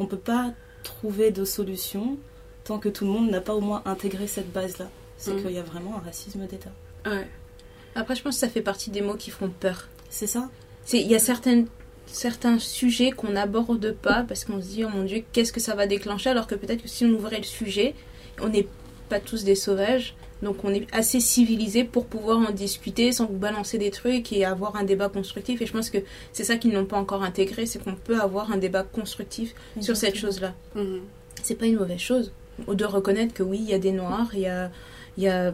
On 0.00 0.06
peut 0.06 0.16
pas 0.18 0.52
trouver 0.82 1.30
de 1.30 1.44
solution 1.44 2.16
tant 2.64 2.78
que 2.78 2.88
tout 2.88 3.04
le 3.04 3.10
monde 3.12 3.30
n'a 3.30 3.40
pas 3.40 3.54
au 3.54 3.60
moins 3.60 3.82
intégré 3.86 4.26
cette 4.26 4.52
base-là. 4.52 4.88
C'est 5.16 5.32
Mm. 5.34 5.42
qu'il 5.42 5.52
y 5.52 5.58
a 5.58 5.62
vraiment 5.62 5.96
un 5.96 6.00
racisme 6.04 6.44
d'État. 6.46 6.72
Ouais. 7.06 7.26
Après, 7.98 8.14
je 8.14 8.22
pense 8.22 8.34
que 8.36 8.40
ça 8.40 8.48
fait 8.48 8.62
partie 8.62 8.90
des 8.90 9.00
mots 9.00 9.16
qui 9.16 9.30
font 9.30 9.50
peur. 9.50 9.88
C'est 10.08 10.28
ça? 10.28 10.48
Il 10.92 11.08
y 11.08 11.16
a 11.16 11.18
certaines, 11.18 11.66
certains 12.06 12.60
sujets 12.60 13.10
qu'on 13.10 13.30
n'aborde 13.30 13.92
pas 13.92 14.24
parce 14.26 14.44
qu'on 14.44 14.62
se 14.62 14.68
dit, 14.68 14.84
oh 14.84 14.88
mon 14.88 15.02
dieu, 15.02 15.24
qu'est-ce 15.32 15.52
que 15.52 15.58
ça 15.58 15.74
va 15.74 15.88
déclencher 15.88 16.30
Alors 16.30 16.46
que 16.46 16.54
peut-être 16.54 16.82
que 16.82 16.88
si 16.88 17.04
on 17.04 17.10
ouvrait 17.10 17.38
le 17.38 17.42
sujet, 17.42 17.96
on 18.40 18.50
n'est 18.50 18.68
pas 19.08 19.18
tous 19.18 19.42
des 19.42 19.56
sauvages, 19.56 20.14
donc 20.42 20.64
on 20.64 20.72
est 20.72 20.86
assez 20.94 21.18
civilisés 21.18 21.82
pour 21.82 22.06
pouvoir 22.06 22.38
en 22.38 22.52
discuter 22.52 23.10
sans 23.10 23.26
vous 23.26 23.36
balancer 23.36 23.78
des 23.78 23.90
trucs 23.90 24.32
et 24.32 24.44
avoir 24.44 24.76
un 24.76 24.84
débat 24.84 25.08
constructif. 25.08 25.60
Et 25.60 25.66
je 25.66 25.72
pense 25.72 25.90
que 25.90 25.98
c'est 26.32 26.44
ça 26.44 26.56
qu'ils 26.56 26.72
n'ont 26.72 26.84
pas 26.84 26.98
encore 26.98 27.24
intégré, 27.24 27.66
c'est 27.66 27.82
qu'on 27.82 27.96
peut 27.96 28.20
avoir 28.20 28.52
un 28.52 28.58
débat 28.58 28.84
constructif 28.84 29.56
sur 29.80 29.96
cette 29.96 30.14
chose-là. 30.14 30.54
Mhm. 30.76 31.00
C'est 31.42 31.56
pas 31.56 31.66
une 31.66 31.76
mauvaise 31.76 31.98
chose. 31.98 32.32
Ou 32.68 32.76
de 32.76 32.84
reconnaître 32.84 33.34
que 33.34 33.42
oui, 33.42 33.58
il 33.60 33.68
y 33.68 33.74
a 33.74 33.78
des 33.80 33.92
noirs, 33.92 34.28
il 34.34 34.40
y 34.40 34.46
a, 34.46 34.70
il 35.16 35.24
y 35.24 35.28
a, 35.28 35.52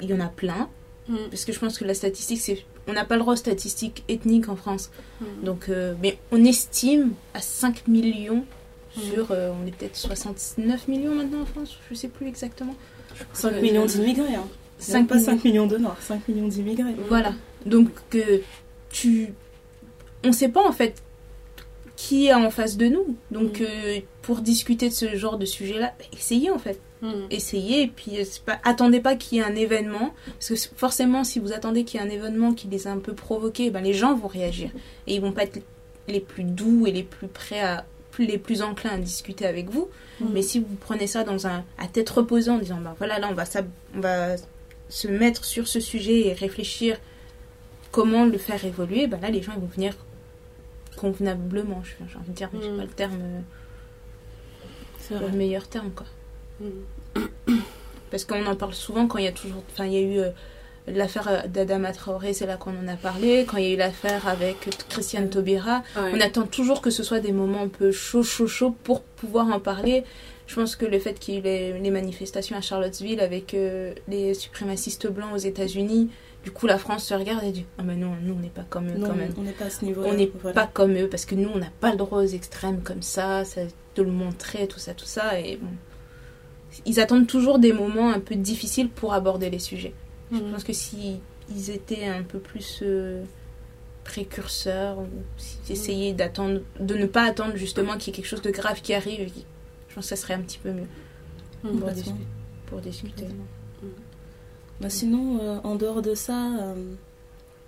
il 0.00 0.08
y 0.08 0.14
en 0.14 0.20
a 0.20 0.28
plein. 0.28 0.68
Mhm. 1.10 1.28
Parce 1.30 1.44
que 1.44 1.52
je 1.52 1.58
pense 1.58 1.78
que 1.78 1.84
la 1.84 1.94
statistique, 1.94 2.40
c'est. 2.40 2.64
On 2.86 2.92
n'a 2.94 3.04
pas 3.04 3.16
le 3.16 3.20
droit 3.20 3.34
aux 3.34 3.36
statistiques 3.36 4.02
ethniques 4.08 4.48
en 4.48 4.56
France. 4.56 4.90
Mhm. 5.20 5.26
Donc, 5.44 5.68
euh, 5.68 5.94
mais 6.02 6.18
on 6.32 6.42
estime 6.44 7.12
à 7.34 7.40
5 7.40 7.86
millions 7.88 8.44
Mhm. 8.96 9.02
sur. 9.02 9.30
euh, 9.32 9.50
on 9.62 9.66
est 9.66 9.72
peut-être 9.76 9.96
69 9.96 10.88
millions 10.88 11.14
maintenant 11.14 11.42
en 11.42 11.46
France, 11.46 11.76
je 11.90 11.94
sais 11.94 12.08
plus 12.08 12.26
exactement. 12.28 12.74
5 13.32 13.52
Ouais, 13.52 13.60
millions 13.60 13.84
d'immigrés. 13.86 14.34
Hein. 14.34 14.46
C'est 14.78 14.92
5 14.92 14.98
même 14.98 15.06
pas 15.08 15.14
millions. 15.16 15.26
5 15.26 15.44
millions 15.44 15.66
de 15.66 15.76
Noirs, 15.78 16.00
5 16.00 16.26
millions 16.28 16.48
d'immigrés. 16.48 16.94
Voilà. 17.08 17.34
Donc, 17.66 17.88
que 18.08 18.40
tu. 18.90 19.34
On 20.24 20.32
sait 20.32 20.48
pas 20.48 20.66
en 20.66 20.72
fait 20.72 21.02
qui 21.96 22.28
est 22.28 22.34
en 22.34 22.50
face 22.50 22.76
de 22.78 22.86
nous. 22.86 23.14
Donc, 23.30 23.60
euh, 23.60 24.00
pour 24.22 24.40
discuter 24.40 24.88
de 24.88 24.94
ce 24.94 25.16
genre 25.16 25.36
de 25.38 25.44
sujet-là, 25.44 25.92
bah, 25.98 26.04
essayez 26.14 26.50
en 26.50 26.58
fait. 26.58 26.80
Mhm. 27.02 27.26
essayez 27.30 27.82
et 27.82 27.86
puis 27.88 28.18
euh, 28.20 28.24
pas, 28.44 28.58
attendez 28.64 29.00
pas 29.00 29.16
qu'il 29.16 29.38
y 29.38 29.40
ait 29.40 29.44
un 29.44 29.54
événement 29.54 30.12
parce 30.26 30.48
que 30.50 30.54
forcément 30.76 31.24
si 31.24 31.38
vous 31.38 31.52
attendez 31.52 31.84
qu'il 31.84 31.98
y 31.98 32.02
ait 32.02 32.06
un 32.06 32.10
événement 32.10 32.52
qui 32.52 32.68
les 32.68 32.86
a 32.86 32.92
un 32.92 32.98
peu 32.98 33.14
provoqués 33.14 33.70
ben 33.70 33.82
les 33.82 33.94
gens 33.94 34.14
vont 34.14 34.28
réagir 34.28 34.70
et 35.06 35.14
ils 35.14 35.20
vont 35.20 35.32
pas 35.32 35.44
être 35.44 35.60
les 36.08 36.20
plus 36.20 36.44
doux 36.44 36.86
et 36.86 36.92
les 36.92 37.02
plus 37.02 37.26
prêts 37.28 37.60
à 37.60 37.86
les 38.18 38.36
plus 38.36 38.60
enclins 38.60 38.90
à 38.90 38.98
discuter 38.98 39.46
avec 39.46 39.70
vous 39.70 39.88
Mhm. 40.20 40.28
mais 40.34 40.42
si 40.42 40.58
vous 40.58 40.76
prenez 40.78 41.06
ça 41.06 41.24
dans 41.24 41.46
un 41.46 41.64
à 41.78 41.86
tête 41.86 42.10
reposée 42.10 42.50
en 42.50 42.58
disant 42.58 42.78
ben 42.82 42.94
voilà 42.98 43.18
là 43.18 43.28
on 43.30 43.34
va 43.34 43.46
s'ab- 43.46 43.70
on 43.96 44.00
va 44.00 44.36
se 44.90 45.08
mettre 45.08 45.44
sur 45.46 45.66
ce 45.68 45.80
sujet 45.80 46.26
et 46.26 46.34
réfléchir 46.34 46.98
comment 47.92 48.26
le 48.26 48.36
faire 48.36 48.62
évoluer 48.62 49.06
ben 49.06 49.18
là 49.22 49.30
les 49.30 49.40
gens 49.40 49.52
ils 49.56 49.60
vont 49.60 49.70
venir 49.74 49.94
convenablement 50.98 51.82
je- 51.82 51.92
j'ai 52.10 52.18
envie 52.18 52.28
de 52.30 52.34
dire 52.34 52.50
mais 52.52 52.60
j'ai 52.62 52.68
Mhm. 52.70 52.76
pas 52.76 52.82
le 52.84 52.90
terme 52.90 53.18
euh, 55.12 55.18
le 55.20 55.28
meilleur 55.36 55.66
terme 55.66 55.90
quoi. 55.90 56.06
Parce 58.10 58.24
qu'on 58.24 58.44
en 58.46 58.56
parle 58.56 58.74
souvent 58.74 59.06
quand 59.06 59.18
il 59.18 59.24
y 59.24 59.28
a 59.28 59.32
toujours. 59.32 59.62
Enfin, 59.72 59.86
il 59.86 59.92
y 59.92 59.96
a 59.96 60.00
eu 60.00 60.18
euh, 60.18 60.30
l'affaire 60.88 61.28
euh, 61.28 61.46
d'Adama 61.46 61.92
Traoré, 61.92 62.32
c'est 62.32 62.46
là 62.46 62.56
qu'on 62.56 62.72
en 62.76 62.88
a 62.88 62.96
parlé. 62.96 63.44
Quand 63.48 63.56
il 63.56 63.64
y 63.64 63.70
a 63.70 63.74
eu 63.74 63.76
l'affaire 63.76 64.26
avec 64.26 64.68
Christiane 64.88 65.30
Taubira, 65.30 65.82
Ouais. 65.96 66.10
on 66.14 66.20
attend 66.20 66.46
toujours 66.46 66.80
que 66.80 66.90
ce 66.90 67.02
soit 67.04 67.20
des 67.20 67.32
moments 67.32 67.62
un 67.62 67.68
peu 67.68 67.92
chaud, 67.92 68.22
chaud, 68.24 68.48
chaud 68.48 68.74
pour 68.82 69.02
pouvoir 69.02 69.46
en 69.46 69.60
parler. 69.60 70.04
Je 70.48 70.56
pense 70.56 70.74
que 70.74 70.84
le 70.84 70.98
fait 70.98 71.14
qu'il 71.20 71.34
y 71.34 71.36
ait 71.36 71.40
eu 71.40 71.44
les, 71.44 71.78
les 71.78 71.90
manifestations 71.90 72.56
à 72.56 72.60
Charlottesville 72.60 73.20
avec 73.20 73.54
euh, 73.54 73.94
les 74.08 74.34
suprémacistes 74.34 75.06
blancs 75.06 75.32
aux 75.32 75.36
États-Unis, 75.38 76.10
du 76.42 76.50
coup 76.50 76.66
la 76.66 76.78
France 76.78 77.04
se 77.04 77.14
regarde 77.14 77.44
et 77.44 77.52
dit 77.52 77.66
Ah, 77.78 77.84
mais 77.84 77.94
non, 77.94 78.14
nous 78.20 78.34
on 78.34 78.38
n'est 78.40 78.48
pas 78.48 78.64
comme 78.68 78.88
eux 78.88 78.98
Non, 78.98 79.06
quand 79.06 79.14
même. 79.14 79.32
on 79.38 79.42
n'est 79.42 79.52
pas 79.52 79.66
à 79.66 79.70
ce 79.70 79.84
niveau-là. 79.84 80.08
On 80.10 80.14
n'est 80.14 80.32
voilà. 80.42 80.54
pas 80.62 80.66
comme 80.72 80.96
eux 80.96 81.06
parce 81.08 81.24
que 81.26 81.36
nous 81.36 81.48
on 81.54 81.58
n'a 81.58 81.70
pas 81.78 81.92
le 81.92 81.96
droit 81.98 82.18
aux 82.18 82.26
extrêmes 82.26 82.80
comme 82.82 83.02
ça, 83.02 83.44
ça 83.44 83.60
de 83.94 84.02
le 84.02 84.10
montrer, 84.10 84.66
tout 84.66 84.80
ça, 84.80 84.92
tout 84.94 85.04
ça. 85.06 85.38
Et 85.38 85.56
bon. 85.56 85.68
Ils 86.86 87.00
attendent 87.00 87.26
toujours 87.26 87.58
des 87.58 87.72
moments 87.72 88.10
un 88.10 88.20
peu 88.20 88.34
difficiles 88.34 88.88
pour 88.88 89.12
aborder 89.14 89.50
les 89.50 89.58
sujets. 89.58 89.92
Je 90.32 90.38
Mhm. 90.38 90.52
pense 90.52 90.64
que 90.64 90.72
si 90.72 91.18
ils 91.54 91.70
étaient 91.70 92.04
un 92.06 92.22
peu 92.22 92.38
plus 92.38 92.80
euh, 92.82 93.22
précurseurs, 94.04 94.98
ou 94.98 95.06
s'ils 95.36 95.72
essayaient 95.72 96.12
d'attendre, 96.12 96.60
de 96.78 96.94
ne 96.94 97.06
pas 97.06 97.22
attendre 97.24 97.56
justement 97.56 97.96
qu'il 97.96 98.08
y 98.08 98.10
ait 98.10 98.16
quelque 98.16 98.28
chose 98.30 98.42
de 98.42 98.50
grave 98.50 98.80
qui 98.82 98.94
arrive, 98.94 99.20
et 99.20 99.26
qui- 99.26 99.44
je 99.88 99.94
pense 99.94 100.04
que 100.04 100.08
ça 100.10 100.16
serait 100.16 100.34
un 100.34 100.40
petit 100.40 100.58
peu 100.58 100.70
mieux 100.70 100.86
Mhm. 101.64 101.80
pour, 102.66 102.78
discuter. 102.80 103.24
Bah 104.80 104.88
sinon, 104.88 105.38
euh, 105.42 105.58
en 105.64 105.74
dehors 105.74 106.00
de 106.02 106.14
ça, 106.14 106.46
euh, 106.60 106.74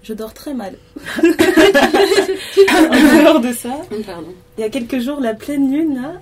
je 0.03 0.15
dors 0.15 0.33
très 0.33 0.55
mal. 0.55 0.77
en 1.27 3.23
dehors 3.23 3.41
de 3.41 3.53
ça, 3.53 3.77
Pardon. 4.07 4.33
il 4.57 4.61
y 4.63 4.65
a 4.65 4.71
quelques 4.71 4.99
jours, 5.01 5.21
la 5.21 5.35
pleine 5.35 5.71
lune, 5.73 5.95
là, 5.97 6.13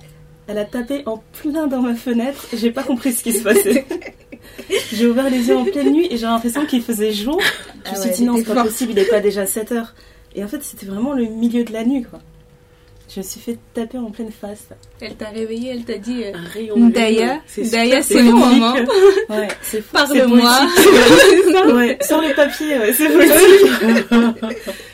elle 0.51 0.57
a 0.57 0.65
tapé 0.65 1.03
en 1.05 1.23
plein 1.41 1.67
dans 1.67 1.81
ma 1.81 1.95
fenêtre. 1.95 2.45
J'ai 2.53 2.71
pas 2.71 2.83
compris 2.83 3.13
ce 3.13 3.23
qui 3.23 3.31
se 3.31 3.43
passait. 3.43 3.85
J'ai 4.91 5.07
ouvert 5.07 5.29
les 5.29 5.47
yeux 5.47 5.55
en 5.55 5.63
pleine 5.63 5.93
nuit 5.93 6.07
et 6.09 6.17
j'ai 6.17 6.25
l'impression 6.25 6.65
qu'il 6.65 6.81
faisait 6.81 7.11
jour. 7.13 7.39
Je 7.41 7.45
Ah 7.85 7.91
me 7.91 7.95
suis 7.95 8.09
ouais, 8.09 8.15
dit 8.15 8.23
non, 8.25 8.35
c'est 8.37 8.53
pas 8.53 8.63
possible, 8.63 8.91
il 8.91 8.99
est 8.99 9.09
pas 9.09 9.19
déjà 9.21 9.45
7 9.45 9.71
heures. 9.71 9.93
Et 10.35 10.43
en 10.43 10.47
fait, 10.47 10.61
c'était 10.63 10.85
vraiment 10.85 11.13
le 11.13 11.25
milieu 11.25 11.63
de 11.63 11.71
la 11.71 11.83
nuit, 11.85 12.03
quoi. 12.03 12.19
Je 13.13 13.19
me 13.19 13.25
suis 13.25 13.39
fait 13.39 13.57
taper 13.73 13.97
en 13.97 14.09
pleine 14.11 14.31
face. 14.31 14.67
Elle 15.01 15.15
t'a 15.15 15.29
réveillé, 15.29 15.71
elle 15.71 15.83
t'a 15.83 15.97
dit 15.97 16.23
euh, 16.23 16.31
rayon 16.53 16.89
Daya, 16.89 17.41
c'est 17.45 17.69
Daya, 17.69 18.01
super 18.01 18.03
c'est 18.03 18.23
le 18.23 18.31
moment. 18.31 18.73
Ouais, 19.29 19.47
c'est 19.61 19.85
Parle-moi. 19.85 20.59
ouais, 21.75 21.97
sur 22.01 22.21
le 22.21 22.33
papier, 22.35 22.77
ouais, 22.77 22.93
c'est 22.93 23.09
poétique. 23.09 24.51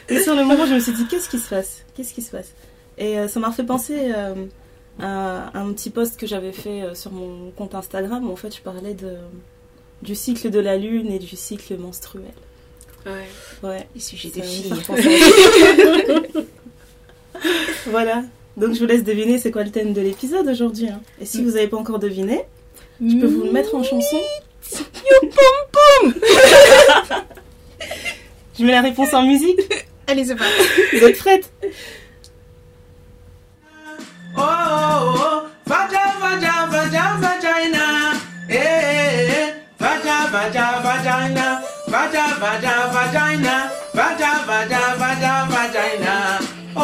Et 0.09 0.19
sur 0.19 0.35
le 0.35 0.43
moment, 0.43 0.65
je 0.65 0.73
me 0.75 0.79
suis 0.79 0.93
dit, 0.93 1.05
qu'est-ce 1.07 1.29
qui 1.29 1.39
se 1.39 1.49
passe? 1.49 1.83
Qu'est-ce 1.95 2.13
qui 2.13 2.21
se 2.21 2.31
passe? 2.31 2.53
Et 2.97 3.17
euh, 3.19 3.27
ça 3.27 3.39
m'a 3.39 3.51
fait 3.51 3.63
penser 3.63 3.95
euh, 4.15 4.33
à 4.99 5.51
un 5.57 5.71
petit 5.73 5.89
post 5.89 6.17
que 6.19 6.25
j'avais 6.27 6.51
fait 6.51 6.81
euh, 6.81 6.95
sur 6.95 7.11
mon 7.11 7.51
compte 7.51 7.75
Instagram 7.75 8.27
où 8.29 8.33
en 8.33 8.35
fait 8.35 8.55
je 8.55 8.61
parlais 8.61 8.93
de, 8.93 9.15
du 10.01 10.15
cycle 10.15 10.49
de 10.49 10.59
la 10.59 10.77
lune 10.77 11.11
et 11.11 11.19
du 11.19 11.35
cycle 11.35 11.77
menstruel. 11.77 12.25
Ouais. 13.05 13.27
Ouais. 13.63 13.87
Les 13.95 14.01
sujets 14.01 14.29
des 14.29 14.41
filles. 14.41 14.73
voilà. 17.87 18.23
Donc 18.57 18.73
je 18.73 18.79
vous 18.79 18.85
laisse 18.85 19.03
deviner 19.03 19.37
c'est 19.37 19.51
quoi 19.51 19.63
le 19.63 19.71
thème 19.71 19.93
de 19.93 20.01
l'épisode 20.01 20.47
aujourd'hui. 20.47 20.89
hein. 20.89 20.99
Et 21.21 21.25
si 21.25 21.43
vous 21.43 21.51
n'avez 21.51 21.67
pas 21.67 21.77
encore 21.77 21.99
deviné, 21.99 22.41
je 22.99 23.15
peux 23.17 23.27
vous 23.27 23.43
le 23.43 23.51
mettre 23.51 23.75
en 23.75 23.83
chanson. 23.83 24.17
Je 28.59 28.63
mets 28.65 28.71
la 28.71 28.81
réponse 28.81 29.13
en 29.13 29.21
musique. 29.23 29.59
Allez, 30.07 30.25
c'est 30.25 30.35
parti. 30.35 30.53
Vous 30.93 31.03
êtes 31.05 31.17
prêtes? 31.19 31.51
Oh, 34.39 34.43
oh, 34.43 35.17
oh, 35.25 35.49
vaja, 35.65 36.03
vaja, 36.21 36.53
vaja, 36.71 37.03
vagina. 37.23 37.85
Eh, 38.49 38.55
eh, 38.55 39.31
eh. 39.39 39.53
Vaja, 39.79 40.17
vaja, 40.31 40.65
vagina. 40.85 41.47
Vaja, 41.87 42.25
vaja, 42.41 42.73
vagina. 42.93 43.55
Vaja, 43.93 44.31
vaja, 44.47 44.81
vaja, 45.01 45.33
vagina. 45.49 46.15
Oh, 46.75 46.81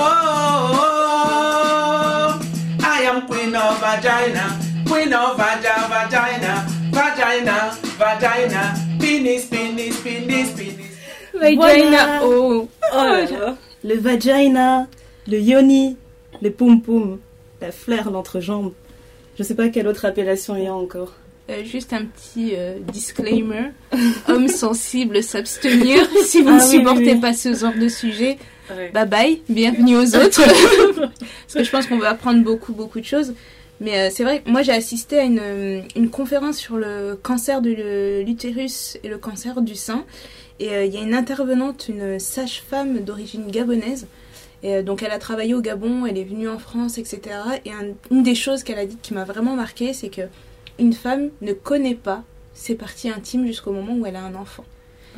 oh. 0.82 2.42
I 2.82 3.02
am 3.06 3.28
queen 3.28 3.56
of 3.56 3.80
vagina. 3.80 4.46
Queen 4.88 5.14
of 5.14 5.38
vaja, 5.38 5.76
vagina. 5.94 6.54
Vagina, 6.92 7.58
vagina. 8.00 8.62
Penis, 9.00 9.46
penis, 9.46 10.00
penis, 10.02 10.50
penis. 10.58 10.92
Vagina. 11.34 12.20
Voilà. 12.20 12.20
Oh. 12.24 12.68
Oh 12.94 13.04
là 13.08 13.26
là. 13.26 13.56
Le 13.84 13.96
vagina, 14.00 14.88
le 15.28 15.38
yoni, 15.40 15.98
le 16.42 16.50
poum 16.52 16.80
poum, 16.82 17.20
la 17.64 17.72
fleur 17.72 18.12
l'entrejambe. 18.12 18.74
Je 19.38 19.44
sais 19.44 19.56
pas 19.56 19.70
quelle 19.70 19.88
autre 19.88 20.06
appellation 20.06 20.56
il 20.56 20.66
y 20.66 20.68
a 20.68 20.74
encore. 20.74 21.14
Euh, 21.50 21.64
juste 21.64 21.92
un 21.94 22.06
petit 22.06 22.54
euh, 22.56 22.76
disclaimer. 22.92 23.72
Homme 24.28 24.48
sensible 24.48 25.24
s'abstenir. 25.24 26.06
Si 26.26 26.42
vous 26.42 26.50
Ah 26.50 26.56
ne 26.56 26.60
supportez 26.60 27.00
oui, 27.06 27.12
oui. 27.16 27.20
pas 27.20 27.34
ce 27.34 27.54
genre 27.54 27.74
de 27.80 27.88
sujet, 27.88 28.38
Ouais. 28.74 28.92
bye 28.94 29.06
bye. 29.08 29.42
Bienvenue 29.50 29.98
aux 29.98 30.16
autres. 30.16 30.42
Parce 31.10 31.54
que 31.54 31.64
je 31.66 31.70
pense 31.70 31.86
qu'on 31.88 31.98
va 31.98 32.10
apprendre 32.12 32.42
beaucoup, 32.44 32.72
beaucoup 32.74 33.00
de 33.02 33.06
choses. 33.06 33.34
Mais 33.82 33.98
euh, 33.98 34.10
c'est 34.10 34.24
vrai 34.24 34.42
que 34.42 34.50
moi 34.50 34.62
j'ai 34.62 34.72
assisté 34.72 35.20
à 35.20 35.24
une, 35.24 35.84
une 35.98 36.10
conférence 36.10 36.58
sur 36.58 36.78
le 36.78 37.20
cancer 37.22 37.62
de 37.62 38.22
l'utérus 38.26 38.98
et 39.04 39.10
le 39.10 39.18
cancer 39.18 39.62
du 39.62 39.76
sein. 39.76 40.06
Et 40.62 40.68
il 40.86 40.94
y 40.94 40.98
a 40.98 41.02
une 41.02 41.14
intervenante, 41.14 41.88
une 41.90 42.20
sage-femme 42.20 43.00
d'origine 43.02 43.48
gabonaise. 43.52 44.08
Et, 44.64 44.76
euh, 44.76 44.84
donc 44.84 45.04
elle 45.04 45.12
a 45.12 45.20
travaillé 45.20 45.54
au 45.54 45.62
Gabon, 45.62 46.06
elle 46.06 46.18
est 46.18 46.24
venue 46.24 46.50
en 46.50 46.58
France, 46.58 46.98
etc. 46.98 47.22
Et 47.66 47.72
un- 47.72 47.94
une 48.12 48.24
des 48.24 48.36
choses 48.36 48.64
qu'elle 48.64 48.80
a 48.80 48.86
dit 48.86 48.98
qui 49.02 49.14
m'a 49.14 49.26
vraiment 49.26 49.56
marqué, 49.56 49.94
c'est 49.94 50.10
que 50.10 50.22
une 50.80 50.94
femme 50.94 51.30
ne 51.42 51.54
connaît 51.54 51.96
pas 51.96 52.24
ses 52.54 52.76
parties 52.76 53.10
intimes 53.10 53.46
jusqu'au 53.46 53.72
moment 53.72 53.94
où 53.96 54.06
elle 54.06 54.16
a 54.16 54.24
un 54.24 54.36
enfant. 54.36 54.64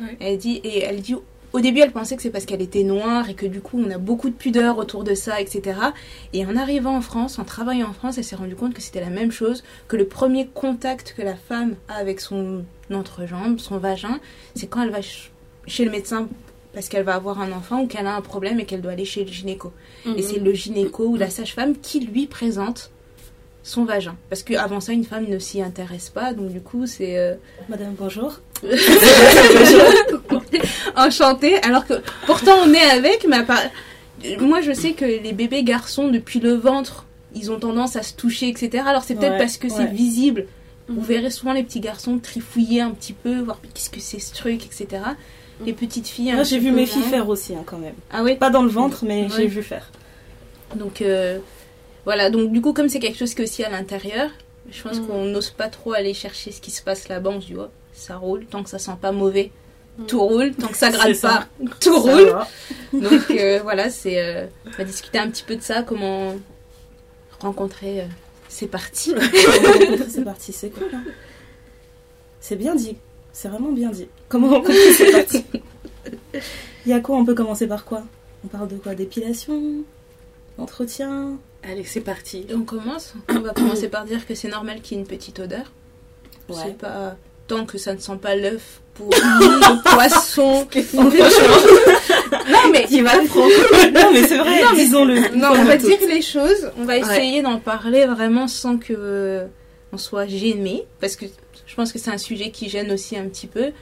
Ouais. 0.02 0.16
Elle 0.20 0.38
dit 0.38 0.60
et 0.64 0.82
elle 0.82 1.00
dit 1.00 1.14
au 1.52 1.60
début 1.60 1.80
elle 1.80 1.92
pensait 1.92 2.16
que 2.16 2.22
c'est 2.22 2.30
parce 2.30 2.44
qu'elle 2.44 2.60
était 2.60 2.82
noire 2.82 3.30
et 3.30 3.34
que 3.34 3.46
du 3.46 3.60
coup 3.62 3.80
on 3.82 3.90
a 3.90 3.96
beaucoup 3.98 4.28
de 4.28 4.34
pudeur 4.34 4.76
autour 4.78 5.04
de 5.04 5.14
ça, 5.14 5.40
etc. 5.40 5.78
Et 6.34 6.44
en 6.44 6.56
arrivant 6.56 6.94
en 6.96 7.00
France, 7.00 7.38
en 7.38 7.44
travaillant 7.44 7.88
en 7.88 7.92
France, 7.94 8.18
elle 8.18 8.24
s'est 8.24 8.36
rendue 8.36 8.56
compte 8.56 8.74
que 8.74 8.82
c'était 8.82 9.00
la 9.00 9.08
même 9.10 9.30
chose, 9.32 9.62
que 9.88 9.96
le 9.96 10.06
premier 10.06 10.46
contact 10.48 11.14
que 11.16 11.22
la 11.22 11.36
femme 11.36 11.76
a 11.88 11.94
avec 11.94 12.20
son 12.20 12.64
entrejambe, 12.92 13.58
son 13.58 13.78
vagin, 13.78 14.18
c'est 14.54 14.66
quand 14.66 14.82
elle 14.82 14.90
va 14.90 15.02
ch- 15.02 15.30
chez 15.66 15.84
le 15.84 15.90
médecin 15.90 16.28
parce 16.76 16.90
qu'elle 16.90 17.04
va 17.04 17.14
avoir 17.14 17.40
un 17.40 17.52
enfant 17.52 17.80
ou 17.80 17.86
qu'elle 17.86 18.06
a 18.06 18.14
un 18.14 18.20
problème 18.20 18.60
et 18.60 18.66
qu'elle 18.66 18.82
doit 18.82 18.92
aller 18.92 19.06
chez 19.06 19.24
le 19.24 19.32
gynéco. 19.32 19.72
Et 20.14 20.20
c'est 20.20 20.38
le 20.38 20.52
gynéco 20.52 21.06
ou 21.06 21.16
la 21.16 21.30
sage-femme 21.30 21.74
qui 21.80 22.00
lui 22.00 22.26
présente 22.26 22.90
son 23.62 23.86
vagin. 23.86 24.14
Parce 24.28 24.42
qu'avant 24.42 24.80
ça, 24.80 24.92
une 24.92 25.04
femme 25.04 25.24
ne 25.26 25.38
s'y 25.38 25.62
intéresse 25.62 26.10
pas, 26.10 26.34
donc 26.34 26.50
du 26.52 26.60
coup, 26.60 26.86
c'est 26.86 27.16
euh, 27.18 27.34
Madame, 27.70 27.94
bonjour. 27.98 28.40
enchanté. 30.96 31.56
Alors 31.62 31.86
que 31.86 31.94
pourtant, 32.26 32.54
on 32.64 32.72
est 32.72 32.90
avec, 32.90 33.26
mais 33.28 33.42
part- 33.44 33.60
moi, 34.40 34.60
je 34.60 34.72
sais 34.72 34.92
que 34.92 35.04
les 35.04 35.32
bébés 35.32 35.62
garçons, 35.62 36.08
depuis 36.08 36.40
le 36.40 36.54
ventre, 36.54 37.06
ils 37.34 37.50
ont 37.50 37.58
tendance 37.58 37.96
à 37.96 38.02
se 38.02 38.14
toucher, 38.14 38.48
etc. 38.48 38.84
Alors 38.86 39.04
c'est 39.04 39.14
peut-être 39.14 39.32
Ouais, 39.32 39.38
parce 39.38 39.56
que 39.56 39.68
c'est 39.68 39.86
visible. 39.86 40.46
Vous 40.88 41.00
Mhm. 41.00 41.06
verrez 41.06 41.30
souvent 41.30 41.52
les 41.52 41.64
petits 41.64 41.80
garçons 41.80 42.18
trifouiller 42.18 42.80
un 42.80 42.90
petit 42.92 43.12
peu, 43.12 43.40
voir 43.40 43.60
qu'est-ce 43.74 43.90
que 43.90 44.00
c'est 44.00 44.20
ce 44.20 44.32
truc, 44.34 44.64
etc. 44.66 45.02
Les 45.64 45.72
petites 45.72 46.06
filles. 46.08 46.32
Moi, 46.34 46.42
j'ai 46.42 46.58
vu 46.58 46.70
mes 46.70 46.84
filles 46.86 47.02
faire 47.02 47.28
aussi, 47.28 47.54
hein, 47.54 47.62
quand 47.64 47.78
même. 47.78 47.94
Ah 48.12 48.22
oui. 48.22 48.36
Pas 48.36 48.50
dans 48.50 48.62
le 48.62 48.68
ventre, 48.68 49.04
mais 49.04 49.22
Ouais. 49.24 49.28
j'ai 49.36 49.46
vu 49.46 49.62
faire. 49.62 49.90
Donc 50.74 51.00
euh, 51.00 51.38
voilà, 52.04 52.28
donc 52.28 52.52
du 52.52 52.60
coup 52.60 52.72
comme 52.72 52.88
c'est 52.88 52.98
quelque 52.98 53.16
chose 53.18 53.32
qui 53.34 53.40
est 53.40 53.44
aussi 53.44 53.62
à 53.64 53.70
l'intérieur, 53.70 54.30
je 54.70 54.82
pense 54.82 54.98
Mm. 54.98 55.06
qu'on 55.06 55.24
n'ose 55.24 55.50
pas 55.50 55.68
trop 55.68 55.92
aller 55.94 56.12
chercher 56.12 56.50
ce 56.52 56.60
qui 56.60 56.70
se 56.72 56.82
passe 56.82 57.08
là-bas, 57.08 57.30
on 57.30 57.40
se 57.40 57.46
dit 57.46 57.54
oh, 57.56 57.68
ça 57.94 58.16
roule, 58.16 58.44
tant 58.46 58.62
que 58.64 58.68
ça 58.68 58.78
sent 58.78 58.96
pas 59.00 59.12
mauvais, 59.12 59.50
Mm. 59.98 60.06
tout 60.06 60.20
roule, 60.20 60.52
tant 60.54 60.66
que 60.68 60.76
ça 60.76 60.90
C'est 60.90 60.96
gratte 60.98 61.20
pas, 61.20 61.46
tout 61.80 61.94
Ça 61.94 62.00
roule. 62.12 62.28
va. 62.30 62.48
Donc 62.92 63.30
euh, 63.30 63.60
voilà, 63.62 63.88
c'est 63.90 64.20
euh, 64.20 64.46
on 64.66 64.70
va 64.76 64.84
discuter 64.84 65.18
un 65.18 65.30
petit 65.30 65.44
peu 65.44 65.56
de 65.56 65.62
ça, 65.62 65.82
comment 65.82 66.34
rencontrer 67.40 68.00
euh, 68.02 68.06
ces 68.48 68.66
parties. 68.66 69.14
c'est 70.08 70.24
parti, 70.24 70.52
c'est 70.52 70.70
cool. 70.70 70.88
hein. 70.92 71.02
C'est 72.40 72.56
bien 72.56 72.74
dit. 72.74 72.96
C'est 73.38 73.48
vraiment 73.48 73.70
bien 73.72 73.90
dit. 73.90 74.08
Comment 74.30 74.46
on 74.48 74.62
commence 74.62 74.78
c'est 74.96 75.12
parti 75.12 75.44
Il 76.86 76.90
y 76.90 76.94
a 76.94 77.00
quoi 77.00 77.18
On 77.18 77.24
peut 77.26 77.34
commencer 77.34 77.66
par 77.66 77.84
quoi? 77.84 78.02
On 78.42 78.48
parle 78.48 78.68
de 78.68 78.76
quoi? 78.76 78.94
D'épilation? 78.94 79.60
D'entretien? 80.56 81.32
Allez, 81.62 81.84
c'est 81.84 82.00
parti. 82.00 82.46
on 82.54 82.62
commence, 82.62 83.12
on 83.28 83.40
va 83.40 83.50
commencer 83.50 83.88
par 83.88 84.06
dire 84.06 84.26
que 84.26 84.34
c'est 84.34 84.48
normal 84.48 84.80
qu'il 84.80 84.96
y 84.96 85.00
ait 85.00 85.02
une 85.02 85.06
petite 85.08 85.38
odeur. 85.38 85.70
Ouais. 86.48 86.56
C'est 86.64 86.78
pas 86.78 87.16
tant 87.46 87.66
que 87.66 87.76
ça 87.76 87.92
ne 87.92 87.98
sent 87.98 88.16
pas 88.22 88.36
l'œuf 88.36 88.80
pour 88.94 89.10
le 89.10 89.82
poisson. 89.94 90.66
non 92.48 92.72
mais 92.72 92.84
Qui 92.86 93.02
va 93.02 93.20
le 93.20 93.26
prendre 93.28 93.92
Non, 93.92 94.12
mais 94.14 94.26
c'est 94.26 94.38
vrai, 94.38 94.62
Non, 94.62 94.68
mais- 94.72 94.76
disons-le. 94.84 95.36
non, 95.36 95.48
on 95.50 95.64
va 95.64 95.76
dire 95.76 95.98
les 96.08 96.22
choses. 96.22 96.70
On 96.78 96.84
va 96.84 96.94
Ouais. 96.94 97.00
essayer 97.00 97.42
d'en 97.42 97.58
parler 97.58 98.06
vraiment 98.06 98.48
sans 98.48 98.78
que 98.78 98.94
euh, 98.96 99.46
on 99.92 99.98
soit 99.98 100.26
gêné, 100.26 100.84
parce 101.00 101.16
que 101.16 101.26
je 101.66 101.74
pense 101.74 101.92
que 101.92 101.98
c'est 101.98 102.10
un 102.10 102.18
sujet 102.18 102.50
qui 102.50 102.68
gêne 102.68 102.90
aussi 102.92 103.16
un 103.16 103.28
petit 103.28 103.46
peu. 103.46 103.72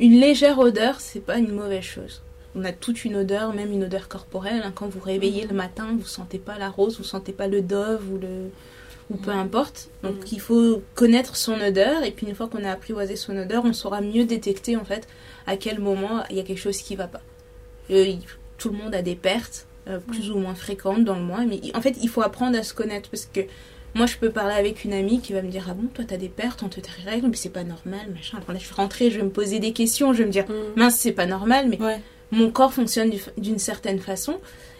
Une 0.00 0.18
légère 0.20 0.58
odeur, 0.58 1.00
c'est 1.00 1.20
pas 1.20 1.38
une 1.38 1.52
mauvaise 1.52 1.84
chose. 1.84 2.22
On 2.54 2.64
a 2.64 2.72
toute 2.72 3.04
une 3.04 3.16
odeur, 3.16 3.54
même 3.54 3.72
une 3.72 3.84
odeur 3.84 4.08
corporelle. 4.08 4.62
hein. 4.64 4.72
Quand 4.74 4.86
vous 4.88 5.00
réveillez 5.00 5.46
le 5.46 5.54
matin, 5.54 5.96
vous 5.98 6.06
sentez 6.06 6.38
pas 6.38 6.58
la 6.58 6.68
rose, 6.68 6.98
vous 6.98 7.04
sentez 7.04 7.32
pas 7.32 7.46
le 7.48 7.62
dove 7.62 8.02
ou 8.12 8.18
le 8.18 8.50
ou 9.10 9.16
peu 9.16 9.30
importe. 9.30 9.88
Donc 10.02 10.14
Mhm. 10.16 10.26
il 10.32 10.40
faut 10.40 10.82
connaître 10.94 11.36
son 11.36 11.60
odeur 11.60 12.02
et 12.04 12.12
puis 12.12 12.26
une 12.26 12.34
fois 12.34 12.48
qu'on 12.48 12.64
a 12.64 12.70
apprivoisé 12.70 13.16
son 13.16 13.36
odeur, 13.36 13.62
on 13.64 13.72
saura 13.72 14.00
mieux 14.00 14.24
détecter 14.24 14.76
en 14.76 14.84
fait 14.84 15.06
à 15.46 15.56
quel 15.56 15.80
moment 15.80 16.22
il 16.30 16.36
y 16.36 16.40
a 16.40 16.44
quelque 16.44 16.60
chose 16.60 16.78
qui 16.78 16.94
va 16.96 17.08
pas. 17.08 17.20
Euh, 17.90 18.14
tout 18.58 18.70
le 18.70 18.76
monde 18.78 18.94
a 18.94 19.02
des 19.02 19.16
pertes 19.16 19.66
euh, 19.88 19.98
plus 19.98 20.30
ou 20.30 20.38
moins 20.38 20.54
fréquentes 20.54 21.04
dans 21.04 21.16
le 21.16 21.22
mois, 21.24 21.44
mais 21.44 21.60
en 21.74 21.80
fait 21.82 21.96
il 22.00 22.08
faut 22.08 22.22
apprendre 22.22 22.56
à 22.58 22.62
se 22.62 22.72
connaître 22.74 23.10
parce 23.10 23.26
que 23.26 23.40
moi 23.94 24.06
je 24.06 24.16
peux 24.16 24.30
parler 24.30 24.54
avec 24.54 24.84
une 24.84 24.92
amie 24.92 25.20
qui 25.20 25.32
va 25.32 25.42
me 25.42 25.50
dire 25.50 25.66
ah 25.70 25.74
bon 25.74 25.86
toi 25.92 26.04
t'as 26.06 26.16
des 26.16 26.28
pertes 26.28 26.62
entre 26.62 26.80
tes 26.80 26.90
règles 27.04 27.28
mais 27.28 27.36
c'est 27.36 27.50
pas 27.50 27.64
normal 27.64 28.06
machin. 28.14 28.38
Alors 28.38 28.52
là 28.52 28.58
je 28.58 28.68
vais 28.68 28.74
rentrer, 28.74 29.10
je 29.10 29.18
vais 29.18 29.24
me 29.24 29.30
poser 29.30 29.58
des 29.58 29.72
questions, 29.72 30.12
je 30.12 30.18
vais 30.18 30.26
me 30.26 30.30
dire 30.32 30.44
Mm. 30.48 30.80
mince 30.80 30.96
c'est 30.96 31.12
pas 31.12 31.26
normal 31.26 31.66
mais 31.68 31.80
Ouais. 31.80 32.00
mon 32.30 32.50
corps 32.50 32.72
fonctionne 32.72 33.10
du- 33.10 33.20
d'une 33.36 33.58
certaine 33.58 33.98
façon. 33.98 34.38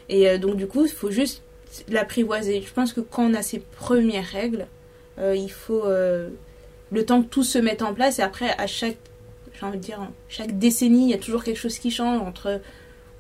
Et 0.08 0.28
euh, 0.28 0.36
donc, 0.38 0.56
du 0.56 0.66
coup, 0.66 0.84
il 0.84 0.90
faut 0.92 1.10
juste 1.10 1.42
l'apprivoiser. 1.88 2.60
Je 2.66 2.72
pense 2.72 2.92
que 2.92 3.00
quand 3.00 3.24
on 3.30 3.34
a 3.34 3.42
ses 3.42 3.60
premières 3.60 4.26
règles, 4.26 4.66
euh, 5.18 5.34
il 5.36 5.50
faut 5.50 5.84
euh, 5.86 6.28
le 6.90 7.04
temps 7.06 7.22
que 7.22 7.28
tout 7.28 7.44
se 7.44 7.58
mette 7.58 7.82
en 7.82 7.94
place 7.94 8.18
et 8.18 8.22
après 8.22 8.50
à 8.58 8.66
chaque 8.66 8.96
j'ai 9.58 9.66
envie 9.66 9.78
de 9.78 9.82
dire 9.82 10.00
chaque 10.28 10.58
décennie 10.58 11.04
il 11.04 11.10
y 11.10 11.14
a 11.14 11.18
toujours 11.18 11.44
quelque 11.44 11.58
chose 11.58 11.78
qui 11.78 11.90
change 11.90 12.20
entre 12.20 12.60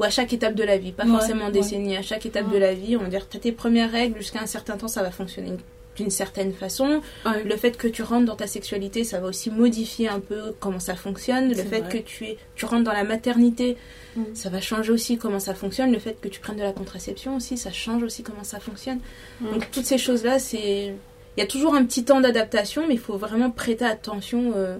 ou 0.00 0.04
à 0.04 0.10
chaque 0.10 0.32
étape 0.32 0.54
de 0.54 0.64
la 0.64 0.76
vie 0.78 0.92
pas 0.92 1.04
Ouais, 1.04 1.10
forcément 1.10 1.46
ouais. 1.46 1.52
décennie 1.52 1.96
à 1.96 2.02
chaque 2.02 2.24
étape 2.26 2.46
Ouais. 2.48 2.54
de 2.54 2.58
la 2.58 2.74
vie 2.74 2.96
on 2.96 3.00
va 3.00 3.08
dire 3.08 3.28
tu 3.28 3.36
as 3.36 3.40
tes 3.40 3.52
premières 3.52 3.90
règles 3.92 4.16
jusqu'à 4.18 4.40
un 4.40 4.46
certain 4.46 4.76
temps 4.76 4.88
ça 4.88 5.02
va 5.02 5.10
fonctionner 5.10 5.52
d'une 5.96 6.10
certaine 6.10 6.52
façon 6.54 7.00
Ouais. 7.26 7.44
le 7.44 7.56
fait 7.56 7.76
que 7.76 7.86
tu 7.88 8.02
rentres 8.02 8.24
dans 8.26 8.36
ta 8.36 8.46
sexualité 8.46 9.04
ça 9.04 9.20
va 9.20 9.28
aussi 9.28 9.50
modifier 9.50 10.08
un 10.08 10.20
peu 10.20 10.54
comment 10.60 10.78
ça 10.80 10.94
fonctionne 10.94 11.48
le 11.48 11.54
fait 11.54 11.80
vrai. 11.80 11.88
que 11.88 11.98
tu 11.98 12.24
es 12.26 12.38
tu 12.56 12.64
rentres 12.64 12.84
dans 12.84 12.92
la 12.92 13.04
maternité 13.04 13.76
Mm. 14.16 14.22
ça 14.34 14.50
va 14.50 14.60
changer 14.60 14.92
aussi 14.92 15.16
comment 15.16 15.38
ça 15.38 15.54
fonctionne 15.54 15.90
le 15.90 15.98
fait 15.98 16.20
que 16.20 16.28
tu 16.28 16.38
prennes 16.40 16.56
de 16.58 16.62
la 16.62 16.72
contraception 16.72 17.36
aussi 17.36 17.56
ça 17.56 17.72
change 17.72 18.02
aussi 18.02 18.22
comment 18.22 18.44
ça 18.44 18.60
fonctionne 18.60 19.00
Mm. 19.40 19.50
donc 19.52 19.70
toutes 19.70 19.86
ces 19.86 19.98
choses 19.98 20.22
là 20.24 20.38
c'est 20.38 20.94
il 21.36 21.40
y 21.40 21.42
a 21.42 21.46
toujours 21.46 21.74
un 21.74 21.84
petit 21.84 22.04
temps 22.04 22.20
d'adaptation 22.20 22.86
mais 22.86 22.94
il 22.94 23.00
faut 23.00 23.16
vraiment 23.16 23.50
prêter 23.50 23.86
attention 23.86 24.52
euh, 24.54 24.76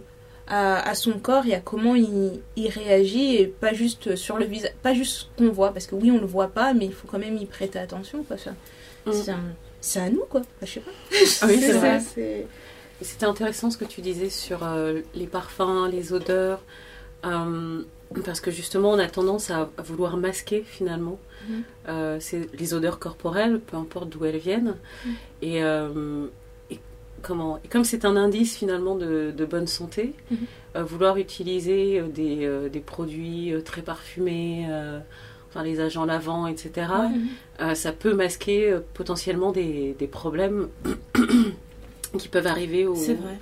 à, 0.49 0.87
à 0.87 0.95
son 0.95 1.13
corps 1.13 1.47
et 1.47 1.55
à 1.55 1.61
comment 1.61 1.95
il, 1.95 2.41
il 2.57 2.69
réagit 2.69 3.37
et 3.37 3.47
pas 3.47 3.73
juste 3.73 4.17
sur 4.17 4.37
le 4.39 4.45
visage 4.45 4.73
pas 4.83 4.93
juste 4.93 5.15
ce 5.17 5.25
qu'on 5.39 5.51
voit 5.51 5.73
parce 5.73 5.87
que 5.87 5.95
oui 5.95 6.11
on 6.11 6.19
le 6.19 6.27
voit 6.27 6.49
pas 6.49 6.75
mais 6.75 6.85
il 6.87 6.93
faut 6.93 7.07
quand 7.09 7.19
même 7.19 7.37
y 7.39 7.47
prêter 7.47 7.79
attention 7.79 8.23
quoi 8.25 8.37
Mm. 9.07 9.13
c'est 9.13 9.31
un- 9.33 9.55
c'est 9.83 10.01
à 10.01 10.09
nous 10.09 10.25
quoi 10.31 10.41
Enfin, 10.41 10.65
je 10.67 10.71
sais 10.73 10.81
pas 10.81 10.91
Ah 11.43 11.47
oui, 11.49 11.59
c'est 11.61 11.73
vrai. 11.73 12.01
C'était 13.03 13.27
intéressant 13.27 13.71
ce 13.71 13.77
que 13.77 13.85
tu 13.85 14.01
disais 14.01 14.31
sur 14.31 14.63
euh, 14.65 15.01
les 15.15 15.27
parfums, 15.27 15.89
les 15.91 16.13
odeurs, 16.13 16.63
euh, 17.25 17.83
parce 18.25 18.41
que 18.41 18.51
justement 18.51 18.91
on 18.93 18.99
a 18.99 19.09
tendance 19.09 19.51
à, 19.51 19.69
à 19.77 19.83
vouloir 19.83 20.17
masquer 20.17 20.63
finalement 20.67 21.19
Mhm. 21.49 21.63
euh, 21.89 22.17
c'est 22.21 22.49
les 22.57 22.73
odeurs 22.75 23.01
corporelles, 23.01 23.59
peu 23.59 23.77
importe 23.77 24.09
d'où 24.09 24.25
elles 24.25 24.37
viennent. 24.39 24.77
Mhm. 25.05 25.13
Et, 25.43 25.65
euh, 25.65 26.27
et 26.71 26.79
comment 27.23 27.59
et 27.65 27.69
comme 27.69 27.83
c'est 27.83 28.05
un 28.05 28.15
indice 28.17 28.57
finalement 28.57 28.95
de, 28.95 29.33
de 29.37 29.45
bonne 29.45 29.67
santé, 29.67 30.15
Mhm. 30.31 30.37
euh, 30.77 30.85
vouloir 30.85 31.17
utiliser 31.17 32.01
des, 32.03 32.45
euh, 32.47 32.69
des 32.69 32.79
produits 32.79 33.53
très 33.65 33.83
parfumés, 33.83 34.67
euh, 34.71 35.01
enfin 35.55 35.63
les 35.63 35.81
agents 35.81 36.07
lavants, 36.07 36.47
etc. 36.47 36.71
Ouais. 36.77 37.09
Euh, 37.61 37.75
ça 37.75 37.93
peut 37.93 38.15
masquer 38.15 38.71
euh, 38.71 38.81
potentiellement 38.95 39.53
des, 39.53 39.95
des 39.99 40.07
problèmes 40.07 40.69
qui 42.19 42.29
peuvent 42.29 42.47
arriver 42.47 42.87
au, 42.87 42.95
C'est 42.95 43.15
vrai. 43.15 43.39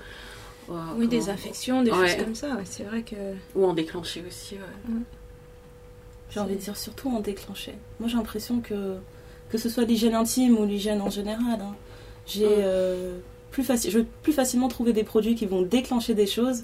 au- 0.69 0.75
oui 0.99 1.09
des 1.09 1.29
infections 1.31 1.83
des 1.83 1.91
Ouais. 1.93 2.09
choses 2.09 2.25
comme 2.25 2.35
ça 2.35 2.49
ouais, 2.57 2.63
c'est 2.65 2.85
vrai 2.85 3.03
que 3.03 3.17
ou 3.55 3.65
en 3.65 3.73
déclencher 3.75 4.25
aussi. 4.27 4.55
ouais. 4.57 4.95
J'ai 6.31 6.39
envie 6.41 6.55
de 6.55 6.61
dire 6.61 6.77
surtout 6.77 7.11
en 7.11 7.21
déclencher. 7.21 7.75
Moi 7.99 8.09
j'ai 8.09 8.17
l'impression 8.17 8.61
que 8.61 8.97
que 9.51 9.59
ce 9.59 9.69
soit 9.69 9.85
l'hygiène 9.85 10.15
intime 10.15 10.57
ou 10.59 10.65
l'hygiène 10.65 11.01
en 11.01 11.11
général, 11.11 11.59
hein, 11.61 11.75
j'ai 12.27 12.47
euh, 12.49 13.19
plus 13.51 13.65
faci- 13.65 13.91
je 13.91 13.99
vais 13.99 14.07
plus 14.23 14.33
facilement 14.33 14.69
trouver 14.69 14.93
des 14.93 15.03
produits 15.03 15.35
qui 15.35 15.45
vont 15.47 15.63
déclencher 15.63 16.15
des 16.15 16.27
choses 16.29 16.63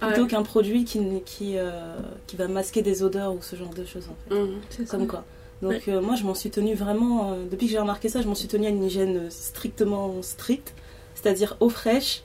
plutôt 0.00 0.22
Ouais. 0.22 0.28
qu'un 0.28 0.42
produit 0.42 0.84
qui 0.84 1.00
qui 1.24 1.56
euh, 1.58 1.96
qui 2.26 2.36
va 2.36 2.48
masquer 2.48 2.82
des 2.82 3.02
odeurs 3.02 3.32
ou 3.32 3.38
ce 3.42 3.56
genre 3.56 3.74
de 3.74 3.84
choses 3.84 4.06
en 4.10 4.16
fait. 4.28 4.34
Mhm. 4.82 4.86
Comme 4.88 5.06
quoi. 5.06 5.24
Donc 5.62 5.88
euh, 5.88 6.00
moi 6.00 6.14
je 6.14 6.22
m'en 6.24 6.34
suis 6.34 6.50
tenue 6.50 6.74
vraiment 6.74 7.32
euh, 7.32 7.44
depuis 7.50 7.66
que 7.66 7.72
j'ai 7.72 7.78
remarqué 7.80 8.08
ça, 8.08 8.22
je 8.22 8.28
m'en 8.28 8.34
suis 8.36 8.46
tenue 8.48 8.66
à 8.66 8.70
une 8.70 8.84
hygiène 8.84 9.28
strictement 9.30 10.22
stricte, 10.22 10.72
c'est-à-dire 11.16 11.56
eau 11.60 11.68
fraîche, 11.68 12.22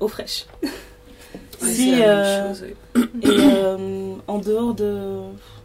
eau 0.00 0.08
fraîche. 0.08 0.46
Ouais, 1.62 1.72
si 1.72 2.02
euh, 2.02 2.48
chose, 2.52 2.64
et 2.64 3.02
euh, 3.26 4.14
en 4.26 4.38
dehors 4.38 4.74
de. 4.74 5.20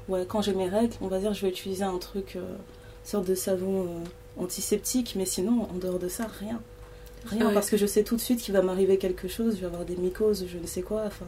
Ouais, 0.07 0.23
quand 0.27 0.41
j'ai 0.41 0.53
mes 0.53 0.67
règles, 0.69 0.93
on 1.01 1.07
va 1.07 1.19
dire 1.19 1.33
je 1.33 1.41
vais 1.41 1.49
utiliser 1.49 1.83
un 1.83 1.97
truc, 1.97 2.35
euh, 2.35 2.41
sorte 3.03 3.25
de 3.27 3.35
savon 3.35 3.83
euh, 3.83 4.43
antiseptique, 4.43 5.13
mais 5.17 5.25
sinon, 5.25 5.67
en 5.73 5.77
dehors 5.77 5.99
de 5.99 6.07
ça, 6.07 6.27
rien. 6.39 6.61
Rien, 7.25 7.47
Ouais. 7.47 7.53
parce 7.53 7.69
que 7.69 7.77
je 7.77 7.85
sais 7.85 8.03
tout 8.03 8.15
de 8.15 8.21
suite 8.21 8.39
qu'il 8.41 8.53
va 8.53 8.61
m'arriver 8.61 8.97
quelque 8.97 9.27
chose, 9.27 9.55
je 9.55 9.61
vais 9.61 9.65
avoir 9.67 9.85
des 9.85 9.95
mycoses, 9.97 10.45
je 10.47 10.57
ne 10.57 10.65
sais 10.65 10.81
quoi. 10.81 11.03
Enfin, 11.05 11.25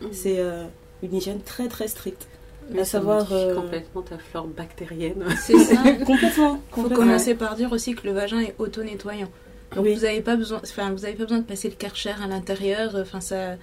Mhm. 0.00 0.08
c'est 0.12 0.38
euh, 0.38 0.64
une 1.02 1.14
hygiène 1.14 1.40
très 1.42 1.68
très 1.68 1.86
stricte. 1.88 2.26
Mais 2.70 2.80
à 2.80 2.84
ça 2.84 2.92
savoir, 2.98 3.30
euh, 3.32 3.54
complètement 3.54 4.00
ta 4.02 4.16
flore 4.16 4.46
bactérienne. 4.46 5.22
c'est 5.38 5.58
ça 5.58 5.76
complètement. 6.06 6.54
faut 6.70 6.82
complètement. 6.82 6.96
commencer 7.04 7.34
par 7.34 7.56
dire 7.56 7.70
aussi 7.72 7.94
que 7.94 8.06
le 8.06 8.12
vagin 8.14 8.40
est 8.40 8.54
auto-nettoyant 8.58 9.28
donc 9.76 9.84
Oui. 9.84 9.94
vous 9.94 10.00
n'avez 10.02 10.20
pas 10.22 10.36
besoin 10.36 10.60
enfin 10.62 10.90
vous 10.92 11.04
avez 11.04 11.14
pas 11.14 11.24
besoin 11.24 11.38
de 11.40 11.44
passer 11.44 11.68
le 11.68 11.74
karcher 11.74 12.10
à 12.22 12.26
l'intérieur 12.26 12.94
enfin 12.96 13.20
ça 13.20 13.56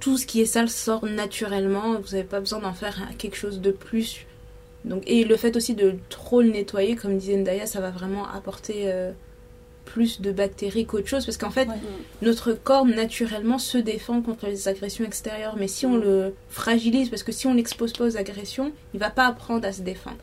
tout 0.00 0.18
ce 0.18 0.26
qui 0.26 0.40
est 0.40 0.46
sale 0.46 0.68
sort 0.68 1.04
naturellement 1.06 1.94
vous 2.00 2.10
n'avez 2.12 2.24
pas 2.24 2.40
besoin 2.40 2.58
d'en 2.58 2.72
faire 2.74 3.00
quelque 3.16 3.36
chose 3.36 3.60
de 3.60 3.70
plus 3.70 4.26
donc 4.84 5.02
et 5.06 5.24
le 5.24 5.36
fait 5.36 5.56
aussi 5.56 5.74
de 5.74 5.94
trop 6.10 6.42
le 6.42 6.50
nettoyer 6.50 6.96
comme 6.96 7.16
disait 7.16 7.36
Ndaya 7.36 7.66
ça 7.66 7.80
va 7.80 7.90
vraiment 7.90 8.26
apporter 8.28 8.92
euh, 8.92 9.12
plus 9.92 10.20
de 10.22 10.32
bactéries 10.32 10.86
qu'autre 10.86 11.06
chose 11.08 11.24
parce 11.26 11.36
qu'en 11.36 11.50
fait 11.50 11.68
Ouais. 11.68 11.74
notre 12.22 12.52
corps 12.52 12.86
naturellement 12.86 13.58
se 13.58 13.76
défend 13.78 14.22
contre 14.22 14.46
les 14.46 14.66
agressions 14.68 15.04
extérieures 15.04 15.56
mais 15.58 15.68
si 15.68 15.84
on 15.84 15.96
le 15.96 16.34
fragilise 16.48 17.10
parce 17.10 17.22
que 17.22 17.32
si 17.32 17.46
on 17.46 17.52
l'expose 17.54 17.92
pas 17.92 18.04
aux 18.06 18.16
agressions 18.16 18.72
il 18.94 19.00
va 19.00 19.10
pas 19.10 19.26
apprendre 19.26 19.66
à 19.68 19.72
se 19.72 19.82
défendre 19.82 20.16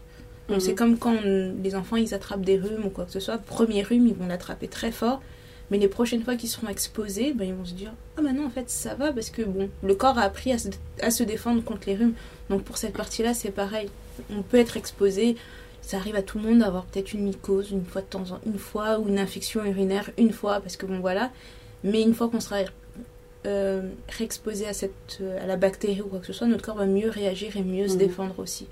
donc 0.47 0.57
Mhm. 0.57 0.63
c'est 0.65 0.73
comme 0.75 0.97
quand 0.97 1.13
on- 1.23 1.53
les 1.63 1.75
enfants 1.75 1.97
ils 1.97 2.13
attrapent 2.15 2.41
des 2.41 2.57
rhumes 2.57 2.85
ou 2.85 2.89
quoi 2.89 3.05
que 3.05 3.11
ce 3.11 3.19
soit. 3.19 3.37
Premier 3.37 3.83
rhume, 3.83 4.07
ils 4.07 4.15
vont 4.15 4.25
l'attraper 4.25 4.67
très 4.67 4.91
fort. 4.91 5.21
Mais 5.69 5.77
les 5.77 5.87
prochaines 5.87 6.23
fois 6.23 6.35
qu'ils 6.35 6.49
seront 6.49 6.67
exposés, 6.69 7.33
ben, 7.35 7.47
ils 7.47 7.53
vont 7.53 7.65
se 7.65 7.75
dire 7.75 7.91
Ah 8.17 8.23
maintenant 8.23 8.45
en 8.47 8.49
fait 8.49 8.67
ça 8.71 8.95
va 8.95 9.13
parce 9.13 9.29
que 9.29 9.43
bon, 9.43 9.69
le 9.83 9.93
corps 9.93 10.17
a 10.17 10.23
appris 10.23 10.51
à 10.51 10.57
se, 10.57 10.69
à 11.03 11.11
se 11.11 11.21
défendre 11.21 11.63
contre 11.63 11.83
les 11.85 11.95
rhumes. 11.95 12.15
Donc 12.49 12.63
pour 12.63 12.77
cette 12.79 12.93
partie-là 12.97 13.35
c'est 13.35 13.51
pareil. 13.51 13.89
On 14.35 14.41
peut 14.41 14.57
être 14.57 14.75
exposé. 14.77 15.35
Ça 15.89 15.97
arrive 15.97 16.15
à 16.15 16.21
tout 16.21 16.37
le 16.37 16.43
monde 16.43 16.59
d'avoir 16.59 16.85
peut-être 16.85 17.13
une 17.13 17.21
mycose 17.23 17.71
une 17.71 17.83
fois 17.83 18.01
de 18.01 18.07
temps 18.07 18.25
en 18.31 18.39
une 18.45 18.59
fois 18.59 18.99
ou 18.99 19.07
une 19.07 19.17
infection 19.17 19.65
urinaire 19.65 20.11
une 20.19 20.31
fois 20.31 20.59
parce 20.59 20.77
que 20.77 20.85
bon 20.85 20.99
voilà. 20.99 21.31
Mais 21.83 22.03
une 22.03 22.13
fois 22.13 22.29
qu'on 22.29 22.39
sera 22.39 22.57
euh, 23.47 23.81
réexposé 24.17 24.67
à, 24.67 24.73
cette, 24.73 25.19
à 25.41 25.47
la 25.47 25.55
bactérie 25.55 26.01
ou 26.01 26.07
quoi 26.07 26.19
que 26.19 26.27
ce 26.27 26.33
soit, 26.33 26.45
notre 26.45 26.63
corps 26.63 26.75
va 26.75 26.85
mieux 26.85 27.09
réagir 27.09 27.57
et 27.57 27.63
mieux 27.63 27.87
se 27.87 27.93
Mhm. 27.93 27.99
défendre 27.99 28.35
aussi. 28.37 28.67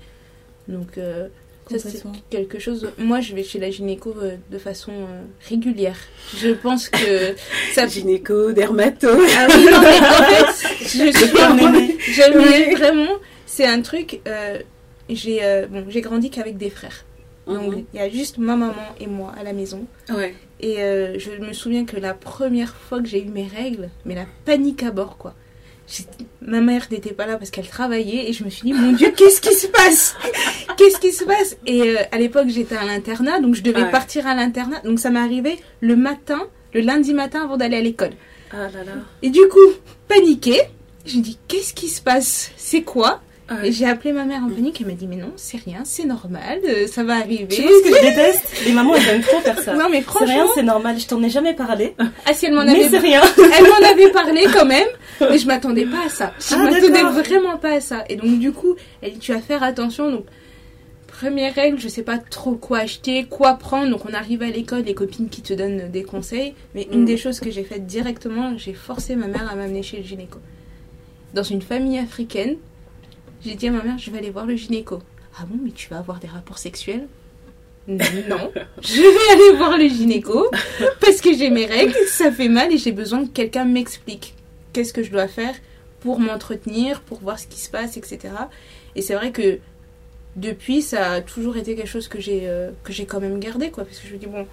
Donc 0.68 0.96
euh, 0.96 1.26
ça, 1.70 1.78
c'est 1.80 2.02
quelque 2.30 2.60
chose. 2.60 2.88
Moi, 2.98 3.20
je 3.20 3.34
vais 3.34 3.42
chez 3.42 3.58
la 3.58 3.70
gynéco 3.70 4.14
euh, 4.22 4.36
de 4.52 4.58
façon 4.58 4.92
euh, 4.92 5.22
régulière. 5.48 5.98
Je 6.36 6.50
pense 6.50 6.88
que 6.88 7.34
ça. 7.74 7.88
Gynéco, 7.88 8.52
dermato. 8.52 9.08
Ah 9.10 9.46
oui, 9.50 9.64
non, 9.64 9.80
mais 9.80 9.98
en 9.98 10.22
fait, 10.22 10.68
je 10.82 10.86
suis 11.12 12.74
vraiment. 12.76 13.12
C'est 13.44 13.66
un 13.66 13.82
truc. 13.82 14.20
euh, 14.28 14.60
j'ai 15.10 15.42
euh, 15.42 15.66
bon, 15.66 15.84
j'ai 15.88 16.00
grandi 16.02 16.30
qu'avec 16.30 16.56
des 16.58 16.70
frères. 16.70 17.04
Donc 17.48 17.74
Mhm. 17.74 17.84
il 17.94 17.98
y 17.98 18.02
a 18.02 18.08
juste 18.10 18.38
ma 18.38 18.56
maman 18.56 18.74
et 19.00 19.06
moi 19.06 19.32
à 19.38 19.42
la 19.42 19.52
maison. 19.52 19.86
Ouais. 20.10 20.34
Et 20.60 20.82
euh, 20.82 21.18
je 21.18 21.30
me 21.32 21.52
souviens 21.52 21.84
que 21.84 21.96
la 21.96 22.14
première 22.14 22.74
fois 22.74 23.00
que 23.00 23.08
j'ai 23.08 23.22
eu 23.22 23.28
mes 23.28 23.46
règles, 23.46 23.90
mais 24.04 24.14
la 24.14 24.26
panique 24.44 24.82
à 24.82 24.90
bord, 24.90 25.16
quoi. 25.16 25.34
Ma 26.42 26.60
mère 26.60 26.86
n'était 26.90 27.14
pas 27.14 27.24
là 27.26 27.38
parce 27.38 27.50
qu'elle 27.50 27.66
travaillait 27.68 28.28
et 28.28 28.32
je 28.34 28.44
me 28.44 28.50
suis 28.50 28.62
dit, 28.64 28.74
mon 28.74 28.92
Dieu, 28.92 29.10
qu'est-ce 29.16 29.40
qui 29.40 29.54
se 29.54 29.66
passe? 29.68 30.14
Qu'est-ce 30.76 31.00
qui 31.00 31.12
se 31.12 31.24
passe? 31.24 31.56
Et 31.66 31.80
euh, 31.80 31.96
à 32.12 32.18
l'époque, 32.18 32.48
j'étais 32.48 32.76
à 32.76 32.84
l'internat, 32.84 33.40
donc 33.40 33.54
je 33.54 33.62
devais 33.62 33.82
Ouais. 33.84 33.90
partir 33.90 34.26
à 34.26 34.34
l'internat. 34.34 34.80
Donc 34.84 34.98
ça 35.00 35.10
m'est 35.10 35.18
arrivé 35.18 35.58
le 35.80 35.96
matin, 35.96 36.42
le 36.74 36.80
lundi 36.82 37.14
matin 37.14 37.42
avant 37.44 37.56
d'aller 37.56 37.78
à 37.78 37.80
l'école. 37.80 38.12
Ah 38.52 38.68
là 38.68 38.84
là. 38.84 38.92
Et 39.22 39.30
du 39.30 39.40
coup, 39.48 39.58
paniquée, 40.08 40.60
je 41.06 41.16
me 41.16 41.22
dis, 41.22 41.38
qu'est-ce 41.48 41.72
qui 41.72 41.88
se 41.88 42.00
passe? 42.02 42.50
C'est 42.56 42.82
quoi? 42.82 43.22
J'ai 43.70 43.86
appelé 43.86 44.12
ma 44.12 44.24
mère 44.24 44.42
en 44.44 44.50
panique, 44.50 44.78
elle 44.80 44.88
m'a 44.88 44.92
dit, 44.92 45.06
mais 45.06 45.16
non, 45.16 45.32
c'est 45.36 45.56
rien, 45.56 45.80
c'est 45.84 46.04
normal, 46.04 46.60
euh, 46.68 46.86
ça 46.86 47.02
va 47.02 47.14
arriver. 47.16 47.46
Tu 47.48 47.62
sais 47.62 47.68
ce 47.68 47.88
que 47.88 47.96
je 47.96 48.00
déteste 48.08 48.62
Les 48.66 48.72
mamans, 48.72 48.94
elles 48.94 49.08
aiment 49.08 49.22
trop 49.22 49.40
faire 49.40 49.58
ça. 49.58 49.74
Non, 49.74 49.86
mais 49.90 50.02
C'est 50.02 50.24
rien, 50.24 50.26
franchement, 50.36 50.52
c'est 50.54 50.62
normal, 50.62 50.98
je 50.98 51.06
t'en 51.06 51.22
ai 51.22 51.30
jamais 51.30 51.54
parlé. 51.54 51.94
ah, 51.98 52.34
si 52.34 52.44
elle 52.46 52.52
m'en 52.54 52.64
Mais 52.64 52.72
avait 52.72 52.88
c'est 52.90 52.98
rien. 52.98 53.22
Elle 53.36 53.64
m'en 53.64 53.88
avait 53.90 54.10
parlé 54.10 54.42
quand 54.52 54.66
même, 54.66 54.86
mais 55.20 55.38
je 55.38 55.46
m'attendais 55.46 55.86
pas 55.86 56.04
à 56.06 56.08
ça. 56.10 56.32
Je 56.38 56.54
Ah, 56.54 56.58
m'attendais 56.58 57.02
vraiment 57.22 57.56
pas 57.56 57.72
à 57.76 57.80
ça. 57.80 58.04
Et 58.10 58.16
donc 58.16 58.38
du 58.38 58.52
coup, 58.52 58.74
elle 59.00 59.12
dit 59.14 59.18
tu 59.18 59.32
vas 59.32 59.40
faire 59.40 59.62
attention. 59.62 60.10
Donc 60.10 60.26
première 61.06 61.54
règle, 61.54 61.78
je 61.80 61.88
sais 61.88 62.02
pas 62.02 62.18
trop 62.18 62.52
quoi 62.52 62.80
acheter, 62.80 63.24
quoi 63.24 63.54
prendre. 63.54 63.90
Donc 63.90 64.02
on 64.08 64.12
arrive 64.12 64.42
à 64.42 64.46
l'école, 64.50 64.82
les 64.82 64.94
copines 64.94 65.28
qui 65.30 65.40
te 65.42 65.54
donnent 65.54 65.90
des 65.90 66.02
conseils. 66.02 66.52
Mais 66.74 66.86
une 66.92 67.02
Mm. 67.02 67.06
des 67.06 67.16
choses 67.16 67.40
que 67.40 67.50
j'ai 67.50 67.64
faites 67.64 67.86
directement, 67.86 68.56
j'ai 68.58 68.74
forcé 68.74 69.16
ma 69.16 69.26
mère 69.26 69.48
à 69.50 69.56
m'amener 69.56 69.82
chez 69.82 69.96
le 69.96 70.02
gynéco. 70.04 70.38
Dans 71.34 71.42
une 71.42 71.62
famille 71.62 71.98
africaine, 71.98 72.56
j'ai 73.44 73.54
dit 73.54 73.68
à 73.68 73.72
ma 73.72 73.82
mère 73.82 73.98
je 73.98 74.10
vais 74.10 74.18
aller 74.18 74.30
voir 74.30 74.46
le 74.46 74.56
gynéco. 74.56 75.00
Ah 75.40 75.44
bon, 75.46 75.58
mais 75.62 75.70
tu 75.70 75.88
vas 75.88 75.98
avoir 75.98 76.18
des 76.18 76.28
rapports 76.28 76.58
sexuels 76.58 77.06
non, 77.88 78.52
je 78.82 79.00
vais 79.00 79.32
aller 79.32 79.56
voir 79.56 79.78
le 79.78 79.88
gynéco 79.88 80.50
parce 81.00 81.22
que 81.22 81.32
j'ai 81.34 81.48
mes 81.48 81.64
règles, 81.64 81.94
ça 82.06 82.30
fait 82.30 82.50
mal 82.50 82.70
et 82.70 82.76
j'ai 82.76 82.92
besoin 82.92 83.24
que 83.24 83.30
quelqu'un 83.30 83.64
m'explique 83.64 84.34
qu'est-ce 84.74 84.92
que 84.92 85.02
je 85.02 85.10
dois 85.10 85.26
faire 85.26 85.54
pour 86.00 86.20
m'entretenir, 86.20 87.00
pour 87.00 87.18
voir 87.20 87.38
ce 87.38 87.46
qui 87.46 87.58
se 87.58 87.70
passe, 87.70 87.96
etc. 87.96 88.34
Et 88.94 89.00
c'est 89.00 89.14
vrai 89.14 89.32
que 89.32 89.58
depuis, 90.36 90.82
ça 90.82 91.12
a 91.12 91.20
toujours 91.22 91.56
été 91.56 91.74
quelque 91.74 91.88
chose 91.88 92.08
que 92.08 92.20
j'ai 92.20 92.42
euh, 92.44 92.70
que 92.84 92.92
j'ai 92.92 93.06
quand 93.06 93.20
même 93.20 93.40
gardé, 93.40 93.70
quoi, 93.70 93.84
parce 93.84 93.98
que 93.98 94.06
je 94.06 94.12
me 94.12 94.18
dis 94.18 94.26
bon, 94.26 94.46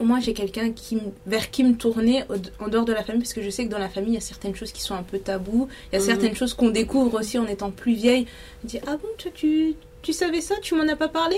au 0.00 0.04
moins 0.04 0.20
j'ai 0.20 0.32
quelqu'un 0.32 0.72
qui 0.72 0.98
vers 1.26 1.50
qui 1.50 1.64
me 1.64 1.74
tourner 1.74 2.24
en 2.60 2.68
dehors 2.68 2.84
de 2.84 2.92
la 2.92 3.02
famille, 3.04 3.22
parce 3.22 3.34
que 3.34 3.42
je 3.42 3.50
sais 3.50 3.66
que 3.66 3.70
dans 3.70 3.78
la 3.78 3.88
famille 3.88 4.12
il 4.12 4.14
y 4.14 4.18
a 4.18 4.20
certaines 4.20 4.54
choses 4.54 4.72
qui 4.72 4.80
sont 4.82 4.94
un 4.94 5.02
peu 5.02 5.18
tabous, 5.18 5.68
il 5.92 5.96
y 5.96 5.98
a 5.98 6.00
Mhm. 6.00 6.06
certaines 6.06 6.34
choses 6.34 6.54
qu'on 6.54 6.70
découvre 6.70 7.18
aussi 7.20 7.38
en 7.38 7.46
étant 7.46 7.70
plus 7.70 7.94
vieille. 7.94 8.26
On 8.64 8.66
dit 8.68 8.78
ah 8.86 8.96
bon, 8.96 9.08
toi 9.18 9.30
tu 9.34 9.74
tu 10.02 10.12
savais 10.12 10.40
ça, 10.40 10.54
tu 10.62 10.74
m'en 10.74 10.86
as 10.88 10.96
pas 10.96 11.08
parlé 11.08 11.36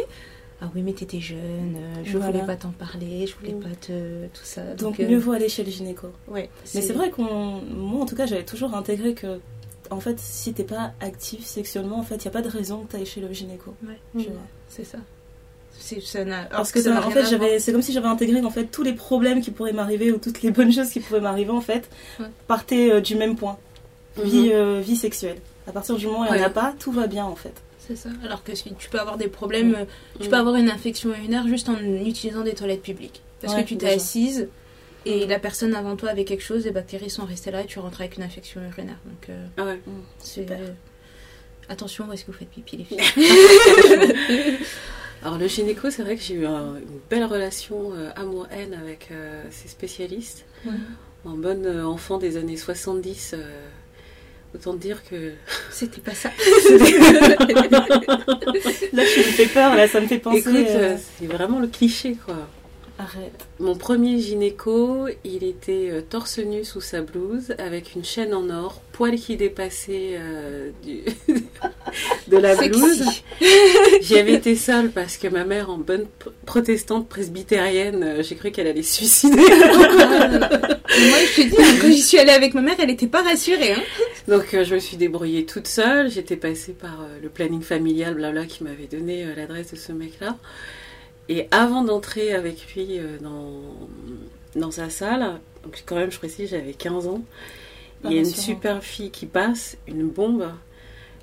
ah 0.61 0.69
oui 0.75 0.83
mais 0.83 0.93
t'étais 0.93 1.21
jeune, 1.21 1.77
euh, 1.77 2.03
je 2.05 2.19
Voilà. 2.19 2.33
voulais 2.33 2.45
pas 2.47 2.57
t'en 2.57 2.71
parler, 2.73 3.27
je 3.29 3.35
voulais 3.37 3.53
Mm. 3.55 3.61
pas 3.63 3.77
te 3.81 4.27
tout 4.27 4.43
ça. 4.45 4.63
Donc, 4.75 4.99
euh, 4.99 5.09
mieux 5.09 5.17
vaut 5.19 5.31
aller 5.33 5.49
chez 5.49 5.63
le 5.65 5.71
gynéco. 5.71 6.09
ouais. 6.27 6.51
Mais 6.75 6.81
c'est 6.83 6.93
vrai 6.93 7.11
qu'on. 7.11 7.61
Moi, 7.63 8.03
en 8.03 8.07
tout 8.07 8.17
cas, 8.17 8.27
j'avais 8.27 8.45
toujours 8.45 8.75
intégré 8.75 9.15
que. 9.15 9.39
En 9.91 10.01
fait, 10.01 10.19
si 10.19 10.53
t'es 10.53 10.65
pas 10.65 10.93
actif 11.01 11.47
sexuellement, 11.47 11.99
en 11.99 12.03
fait, 12.03 12.23
y 12.25 12.29
a 12.29 12.31
pas 12.33 12.43
de 12.43 12.49
raison 12.49 12.83
que 12.83 12.91
t'ailles 12.93 13.07
chez 13.07 13.21
le 13.21 13.33
gynéco. 13.33 13.73
Ouais, 13.87 13.99
mm, 14.15 14.23
vois. 14.25 14.33
c'est 14.69 14.85
ça. 14.85 14.99
Ça 15.79 16.19
Parce 16.51 16.73
que 16.73 16.81
ça 16.83 17.07
en 17.07 17.11
fait, 17.11 17.25
j'avais, 17.27 17.59
c'est 17.59 17.73
comme 17.73 17.83
si 17.83 17.93
j'avais 17.93 18.09
intégré 18.09 18.41
qu'en 18.41 18.51
fait 18.51 18.65
tous 18.65 18.83
les 18.83 18.93
problèmes 18.93 19.41
qui 19.41 19.51
pourraient 19.51 19.73
m'arriver 19.73 20.13
ou 20.13 20.19
toutes 20.19 20.43
les 20.43 20.51
bonnes 20.51 20.73
choses 20.73 20.91
qui 20.91 21.01
pourraient 21.01 21.21
m'arriver 21.21 21.51
en 21.51 21.61
fait 21.61 21.89
Ouais. 22.21 22.27
partaient 22.47 22.91
euh, 22.93 23.01
du 23.01 23.15
même 23.15 23.37
point, 23.37 23.57
Mhm. 24.17 24.25
vie, 24.25 24.51
euh, 24.53 24.81
vie 24.85 24.97
sexuelle. 24.97 25.39
À 25.67 25.73
partir 25.73 25.97
du 25.97 26.07
moment 26.07 26.23
où 26.23 26.25
il 26.27 26.33
n'y 26.39 26.41
en 26.43 26.47
a 26.47 26.51
pas, 26.51 26.75
tout 26.79 26.93
va 26.93 27.07
bien 27.07 27.25
en 27.25 27.37
fait. 27.37 27.55
C'est 27.87 27.97
ça. 27.97 28.09
Alors 28.25 28.43
que 28.45 28.55
si 28.55 28.75
tu 28.79 28.89
peux 28.91 28.99
avoir 28.99 29.17
des 29.17 29.29
problèmes, 29.29 29.75
euh, 29.75 29.85
tu 30.21 30.29
peux 30.29 30.37
avoir 30.37 30.57
une 30.57 30.69
infection 30.71 31.11
urinaire 31.11 31.47
juste 31.47 31.69
en 31.69 31.77
utilisant 31.79 32.43
des 32.43 32.55
toilettes 32.55 32.83
publiques. 32.83 33.23
Parce 33.41 33.55
Ouais, 33.55 33.63
que 33.63 33.69
tu 33.69 33.77
t'es 33.79 33.89
assise 33.95 34.49
et 35.07 35.27
la 35.27 35.39
personne 35.39 35.75
avant 35.75 35.95
toi 35.97 36.11
avait 36.11 36.25
quelque 36.25 36.43
chose, 36.43 36.65
les 36.65 36.71
bactéries 36.73 37.09
sont 37.09 37.25
restées 37.25 37.51
là 37.51 37.63
et 37.63 37.67
tu 37.67 37.79
rentres 37.79 38.01
avec 38.01 38.17
une 38.17 38.25
infection 38.25 38.61
urinaire. 38.61 38.99
Donc 39.07 39.29
euh, 39.31 39.47
Ah 39.57 39.65
ouais. 39.65 39.81
c'est 40.19 40.41
Super. 40.43 40.59
attention 41.69 42.07
où 42.09 42.13
est-ce 42.13 42.25
que 42.25 42.33
vous 42.33 42.39
faites 42.39 42.51
pipi 42.51 42.77
les 42.79 42.85
filles. 42.85 42.99
Alors 45.25 45.39
le 45.39 45.49
gynéco, 45.49 45.91
c'est 45.91 46.03
vrai 46.03 46.17
que 46.17 46.23
j'ai 46.23 46.35
eu 46.35 46.47
un- 46.47 46.77
une 46.77 47.01
belle 47.11 47.25
relation 47.25 47.93
euh, 47.95 48.11
amour-haine 48.17 48.75
avec 48.75 49.09
euh, 49.11 49.43
ces 49.51 49.69
spécialistes. 49.69 50.45
Ouais. 50.65 50.73
En 51.25 51.37
bonne 51.37 51.67
euh, 51.67 51.85
enfant 51.85 52.19
des 52.19 52.37
années 52.37 52.57
70, 52.57 53.35
euh, 53.35 53.43
autant 54.55 54.75
dire 54.75 55.03
que... 55.09 55.33
C'était 55.73 56.01
pas 56.01 56.15
ça. 56.15 56.29
Là, 58.93 59.03
je 59.05 59.19
me 59.19 59.25
fais 59.25 59.47
peur, 59.47 59.75
là, 59.75 59.87
ça 59.89 60.01
me 60.01 60.07
fait 60.07 60.19
penser. 60.19 60.39
Écoute, 60.39 60.67
c'est 61.19 61.27
vraiment 61.27 61.59
le 61.59 61.67
cliché, 61.69 62.17
quoi. 62.25 62.37
Arrête. 63.01 63.47
Mon 63.61 63.77
premier 63.77 64.19
gynéco, 64.19 65.07
il 65.25 65.45
était 65.45 65.89
euh, 65.93 66.01
torse 66.01 66.39
nu 66.41 66.65
sous 66.65 66.81
sa 66.81 67.01
blouse, 67.01 67.55
avec 67.59 67.95
une 67.95 68.05
chaîne 68.05 68.35
en 68.35 68.51
or, 68.51 68.81
poils 68.91 69.15
qui 69.15 69.37
dépassaient 69.37 70.17
euh, 70.19 70.71
du- 70.85 71.05
de 72.27 72.37
la 72.37 72.57
blouse. 72.57 73.05
J'y 74.01 74.19
avais 74.19 74.35
été 74.35 74.57
seule 74.57 74.91
parce 74.91 75.17
que 75.17 75.29
ma 75.29 75.45
mère, 75.45 75.71
en 75.71 75.79
bonne 75.79 76.07
pr- 76.21 76.33
protestante 76.45 77.09
presbytérienne, 77.09 78.03
euh, 78.03 78.23
j'ai 78.25 78.35
cru 78.35 78.51
qu'elle 78.51 78.67
allait 78.67 78.83
se 78.83 78.95
suicider. 78.97 79.37
Et 79.43 81.09
moi, 81.11 81.19
je 81.25 81.37
te 81.37 81.49
dis, 81.49 81.57
hein, 81.57 81.75
quand 81.81 81.87
j'y 81.89 82.03
suis 82.03 82.19
allée 82.19 82.33
avec 82.33 82.55
ma 82.55 82.63
mère, 82.63 82.77
elle 82.81 82.91
était 82.91 83.07
pas 83.07 83.23
rassurée. 83.23 83.75
Hein. 83.75 83.83
Donc 84.27 84.55
euh, 84.55 84.65
je 84.65 84.75
me 84.75 84.81
suis 84.81 84.97
débrouillée 84.97 85.47
toute 85.47 85.69
seule. 85.69 86.11
J'étais 86.11 86.37
passée 86.37 86.73
par 86.73 87.03
euh, 87.03 87.19
le 87.23 87.29
planning 87.29 87.63
familial, 87.63 88.15
blabla, 88.15 88.45
qui 88.47 88.65
m'avait 88.65 88.89
donné 88.91 89.25
l'adresse 89.37 89.71
de 89.73 89.77
ce 89.77 89.93
mec-là. 89.93 90.37
Et 91.29 91.47
avant 91.51 91.83
d'entrer 91.83 92.33
avec 92.33 92.75
lui 92.75 92.99
euh, 92.99 93.19
dans, 93.19 93.51
dans 94.57 94.71
sa 94.71 94.91
salle, 94.91 95.41
donc 95.63 95.83
quand 95.85 95.97
même 95.97 96.11
je 96.11 96.19
précise, 96.19 96.51
j'avais 96.51 96.73
15 96.73 97.07
ans, 97.07 97.23
il 98.05 98.13
y 98.13 98.17
a 98.17 98.21
une 98.21 98.25
super 98.25 98.83
fille 98.83 99.11
qui 99.11 99.27
passe, 99.27 99.77
une 99.87 100.09
bombe, 100.09 100.49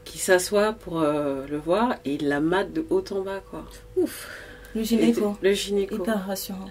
qui 0.03 0.17
s'assoit 0.19 0.73
pour 0.73 1.01
euh, 1.01 1.45
le 1.47 1.57
voir 1.57 1.95
et 2.05 2.15
il 2.15 2.27
la 2.27 2.39
mate 2.39 2.71
de 2.73 2.85
haut 2.89 3.03
en 3.11 3.21
bas, 3.21 3.41
quoi. 3.49 3.65
Ouf. 3.95 4.27
Le 4.75 4.83
gynéco. 4.83 5.35
Le 5.41 5.53
gynéco. 5.53 5.95
Hyper 5.95 6.27
rassurant. 6.27 6.69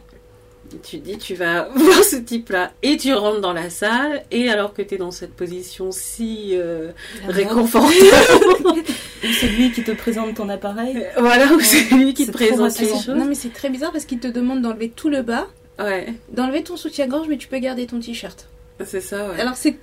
Tu 0.83 0.98
te 0.98 1.05
dis, 1.05 1.18
tu 1.18 1.35
vas 1.35 1.68
voir 1.74 2.03
ce 2.03 2.16
type-là 2.16 2.72
et 2.83 2.96
tu 2.96 3.12
rentres 3.14 3.40
dans 3.40 3.53
la 3.53 3.70
salle 3.70 4.24
et 4.31 4.48
alors 4.50 4.72
que 4.74 4.83
tu 4.83 4.94
es 4.94 4.98
dans 4.98 5.11
cette 5.11 5.35
position 5.35 5.90
si 5.92 6.50
euh, 6.55 6.90
réconfortante, 7.29 7.92
Ou 8.64 9.27
c'est 9.40 9.46
lui 9.48 9.70
qui 9.72 9.83
te 9.85 9.92
présente 9.92 10.35
ton 10.35 10.48
appareil. 10.48 11.07
voilà, 11.18 11.46
où 11.53 11.61
c'est 11.61 11.94
lui 11.94 12.12
qui 12.14 12.27
te 12.27 12.33
présente 12.33 12.79
les 12.79 12.88
choses. 12.88 13.09
Non 13.09 13.24
mais 13.24 13.35
c'est 13.35 13.53
très 13.53 13.70
bizarre 13.70 13.92
parce 13.92 14.05
qu'il 14.05 14.18
te 14.20 14.29
demande 14.29 14.62
d'enlever 14.62 14.88
tout 14.90 15.09
le 15.11 15.22
bas, 15.22 15.46
Ouais, 15.79 16.12
d'enlever 16.31 16.62
ton 16.62 16.77
soutien-gorge, 16.77 17.27
mais 17.29 17.37
tu 17.37 17.48
peux 17.48 17.59
garder 17.59 17.87
ton 17.87 17.98
t-shirt. 18.00 18.46
c'est 18.85 19.00
ça, 19.00 19.29
ouais. 19.29 19.40
Alors 19.40 19.57
c'est 19.57 19.77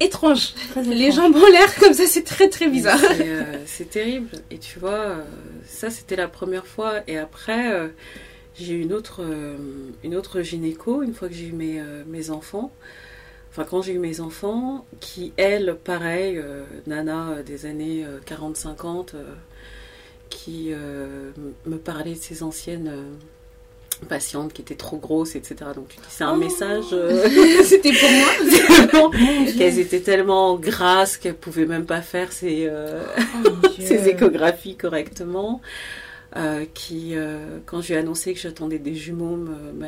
étrange. 0.00 0.54
Très 0.70 0.82
Les 0.82 1.06
étrange. 1.06 1.14
jambes 1.32 1.36
en 1.36 1.48
l'air 1.48 1.74
comme 1.76 1.92
ça, 1.92 2.06
c'est 2.06 2.22
très 2.24 2.48
très 2.48 2.68
bizarre. 2.68 2.98
C'est, 3.00 3.28
euh, 3.28 3.42
C'est 3.66 3.90
terrible. 3.90 4.28
Et 4.50 4.58
tu 4.58 4.78
vois, 4.78 4.90
euh, 5.00 5.22
ça 5.66 5.90
c'était 5.90 6.16
la 6.16 6.28
première 6.28 6.66
fois. 6.66 6.94
Et 7.08 7.18
après, 7.18 7.72
euh, 7.72 7.88
j'ai 8.58 8.74
eu 8.74 8.82
une 8.82 8.92
autre, 8.92 9.20
euh, 9.22 9.56
une 10.04 10.14
autre 10.16 10.42
gynéco, 10.42 11.02
une 11.02 11.14
fois 11.14 11.28
que 11.28 11.34
j'ai 11.34 11.46
eu 11.46 11.52
mes, 11.52 11.80
euh, 11.80 12.02
mes 12.06 12.30
enfants. 12.30 12.70
Enfin, 13.50 13.64
quand 13.68 13.82
j'ai 13.82 13.92
eu 13.94 13.98
mes 13.98 14.20
enfants, 14.20 14.84
qui, 15.00 15.32
elle, 15.36 15.76
pareil, 15.82 16.36
euh, 16.38 16.64
nana 16.86 17.30
euh, 17.30 17.42
des 17.42 17.66
années 17.66 18.04
40-50, 18.26 19.14
euh, 19.14 19.24
qui 20.30 20.70
me 21.66 21.76
parlait 21.78 22.12
de 22.12 22.18
ses 22.18 22.42
anciennes 22.42 22.92
patientes 24.08 24.52
qui 24.52 24.62
étaient 24.62 24.74
trop 24.76 24.98
grosses, 24.98 25.34
etc. 25.34 25.56
Donc 25.74 25.88
tu 25.88 25.96
dis, 25.96 26.02
c'est 26.08 26.22
un 26.24 26.34
Oh. 26.34 26.36
message. 26.36 26.84
C'était 27.64 27.92
pour 27.92 28.10
moi. 28.10 29.10
Qu'elles 29.58 29.78
étaient 29.78 30.00
tellement 30.02 30.56
grasses 30.56 31.16
qu'elles 31.16 31.34
pouvaient 31.34 31.66
même 31.66 31.86
pas 31.86 32.02
faire 32.02 32.30
ces, 32.30 32.66
euh, 32.70 33.02
Oh, 33.44 33.48
ses 33.80 34.08
échographies 34.08 34.76
correctement. 34.76 35.60
Euh, 36.36 36.64
qui, 36.74 37.14
euh, 37.16 37.58
quand 37.66 37.80
je 37.80 37.88
lui 37.88 37.94
ai 37.94 37.98
annoncé 37.98 38.34
que 38.34 38.40
j'attendais 38.40 38.78
des 38.78 38.94
jumeaux, 38.94 39.36
me, 39.36 39.72
me- 39.72 39.86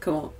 comment 0.00 0.32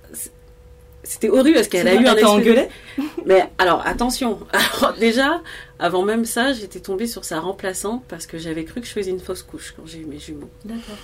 C'était 1.03 1.29
horrible 1.29 1.55
parce 1.55 1.67
qu'elle 1.67 1.87
a 1.87 1.93
eu 1.95 2.05
un 2.05 2.13
espèce- 2.15 2.25
engueulé 2.25 2.67
Mais 3.25 3.49
alors 3.57 3.85
attention. 3.87 4.39
Alors 4.53 4.93
déjà, 4.99 5.41
avant 5.79 6.03
même 6.03 6.25
ça, 6.25 6.53
j'étais 6.53 6.79
tombée 6.79 7.07
sur 7.07 7.23
sa 7.25 7.39
remplaçante 7.39 8.03
parce 8.07 8.25
que 8.27 8.37
j'avais 8.37 8.65
cru 8.65 8.81
que 8.81 8.87
je 8.87 8.91
faisais 8.91 9.11
une 9.11 9.19
fausse 9.19 9.41
couche 9.43 9.73
quand 9.75 9.85
j'ai 9.87 9.99
eu 9.99 10.05
mes 10.05 10.19
jumeaux. 10.19 10.49
D'accord. 10.65 10.97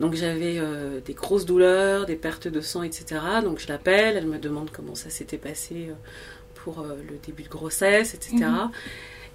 Donc 0.00 0.14
j'avais 0.14 0.58
euh, 0.58 1.00
des 1.04 1.14
grosses 1.14 1.44
douleurs, 1.46 2.06
des 2.06 2.16
pertes 2.16 2.48
de 2.48 2.60
sang, 2.60 2.82
etc. 2.82 3.20
Donc 3.44 3.60
je 3.60 3.68
l'appelle, 3.68 4.16
elle 4.16 4.26
me 4.26 4.38
demande 4.38 4.70
comment 4.72 4.94
ça 4.96 5.10
s'était 5.10 5.38
passé 5.38 5.88
pour 6.56 6.82
le 6.82 7.16
début 7.24 7.42
de 7.44 7.48
grossesse, 7.48 8.14
etc. 8.14 8.34
Mhm. 8.38 8.70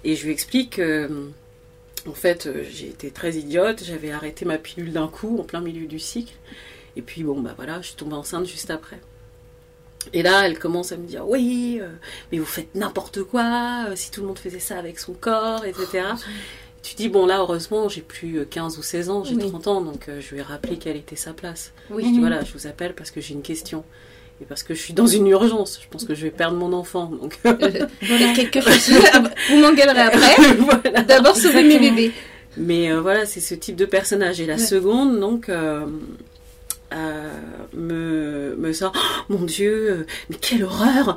Et 0.04 0.16
je 0.16 0.24
lui 0.26 0.32
explique 0.32 0.76
que, 0.76 1.08
en 2.08 2.14
fait, 2.14 2.46
euh, 2.46 2.64
j'ai 2.70 2.88
été 2.88 3.10
très 3.10 3.34
idiote, 3.34 3.82
j'avais 3.84 4.10
arrêté 4.10 4.44
ma 4.44 4.58
pilule 4.58 4.92
d'un 4.92 5.08
coup 5.08 5.38
en 5.38 5.44
plein 5.44 5.60
milieu 5.60 5.86
du 5.86 5.98
cycle. 5.98 6.34
Et 6.96 7.02
puis 7.02 7.22
bon, 7.22 7.40
bah 7.40 7.52
voilà, 7.56 7.80
je 7.80 7.88
suis 7.88 7.96
tombée 7.96 8.14
enceinte 8.16 8.46
juste 8.46 8.70
après. 8.70 9.00
Et 10.12 10.22
là, 10.22 10.46
elle 10.46 10.58
commence 10.58 10.92
à 10.92 10.96
me 10.96 11.06
dire 11.06 11.28
oui, 11.28 11.78
euh, 11.80 11.88
mais 12.32 12.38
vous 12.38 12.44
faites 12.46 12.74
n'importe 12.74 13.22
quoi. 13.22 13.86
euh, 13.88 13.96
si 13.96 14.10
tout 14.10 14.22
le 14.22 14.26
monde 14.28 14.38
faisait 14.38 14.58
ça 14.60 14.78
avec 14.78 14.98
son 14.98 15.12
corps, 15.12 15.64
etc. 15.64 16.04
Tu 16.82 16.94
dis 16.94 17.10
bon 17.10 17.26
là, 17.26 17.40
heureusement, 17.40 17.88
j'ai 17.90 18.00
plus 18.00 18.38
euh, 18.38 18.44
15 18.46 18.78
ou 18.78 18.82
16 18.82 19.10
ans, 19.10 19.24
j'ai 19.24 19.34
Oui. 19.34 19.48
30 19.50 19.66
ans, 19.66 19.80
donc 19.82 20.08
euh, 20.08 20.20
je 20.22 20.30
lui 20.32 20.38
ai 20.38 20.42
rappelé 20.42 20.78
quelle 20.78 20.96
était 20.96 21.16
sa 21.16 21.34
place. 21.34 21.72
Oui. 21.90 22.02
Je 22.02 22.08
dis 22.08 22.14
Mhm. 22.14 22.20
voilà, 22.20 22.42
je 22.44 22.52
vous 22.54 22.66
appelle 22.66 22.94
parce 22.94 23.10
que 23.10 23.20
j'ai 23.20 23.34
une 23.34 23.42
question 23.42 23.84
parce 24.48 24.62
que 24.62 24.74
je 24.74 24.80
suis 24.80 24.92
dans 24.94 25.06
une 25.06 25.26
urgence. 25.28 25.78
Je 25.82 25.88
pense 25.88 26.04
que 26.04 26.14
je 26.14 26.22
vais 26.22 26.30
perdre 26.30 26.56
mon 26.56 26.72
enfant, 26.72 27.06
donc 27.20 27.38
Euh, 27.46 27.52
voilà, 28.02 28.32
quelque 28.34 28.60
chose. 28.60 28.90
Vous 29.50 29.56
m'engueulerez 29.58 30.00
après. 30.00 30.36
voilà. 30.58 31.02
D'abord 31.02 31.36
sauver 31.36 31.62
mes 31.62 31.78
bébés. 31.78 32.12
Mais 32.56 32.90
euh, 32.90 33.00
voilà, 33.00 33.26
c'est 33.26 33.40
ce 33.40 33.54
type 33.54 33.76
de 33.76 33.84
personnage. 33.86 34.40
Et 34.40 34.46
la 34.46 34.54
Ouais. 34.54 34.58
seconde, 34.60 35.20
donc, 35.20 35.48
euh, 35.48 35.86
euh, 36.92 37.28
me, 37.74 38.56
me 38.58 38.72
sort 38.72 38.92
Oh, 38.96 39.34
Mon 39.38 39.44
Dieu, 39.44 40.06
mais 40.28 40.36
quelle 40.40 40.64
horreur 40.64 41.14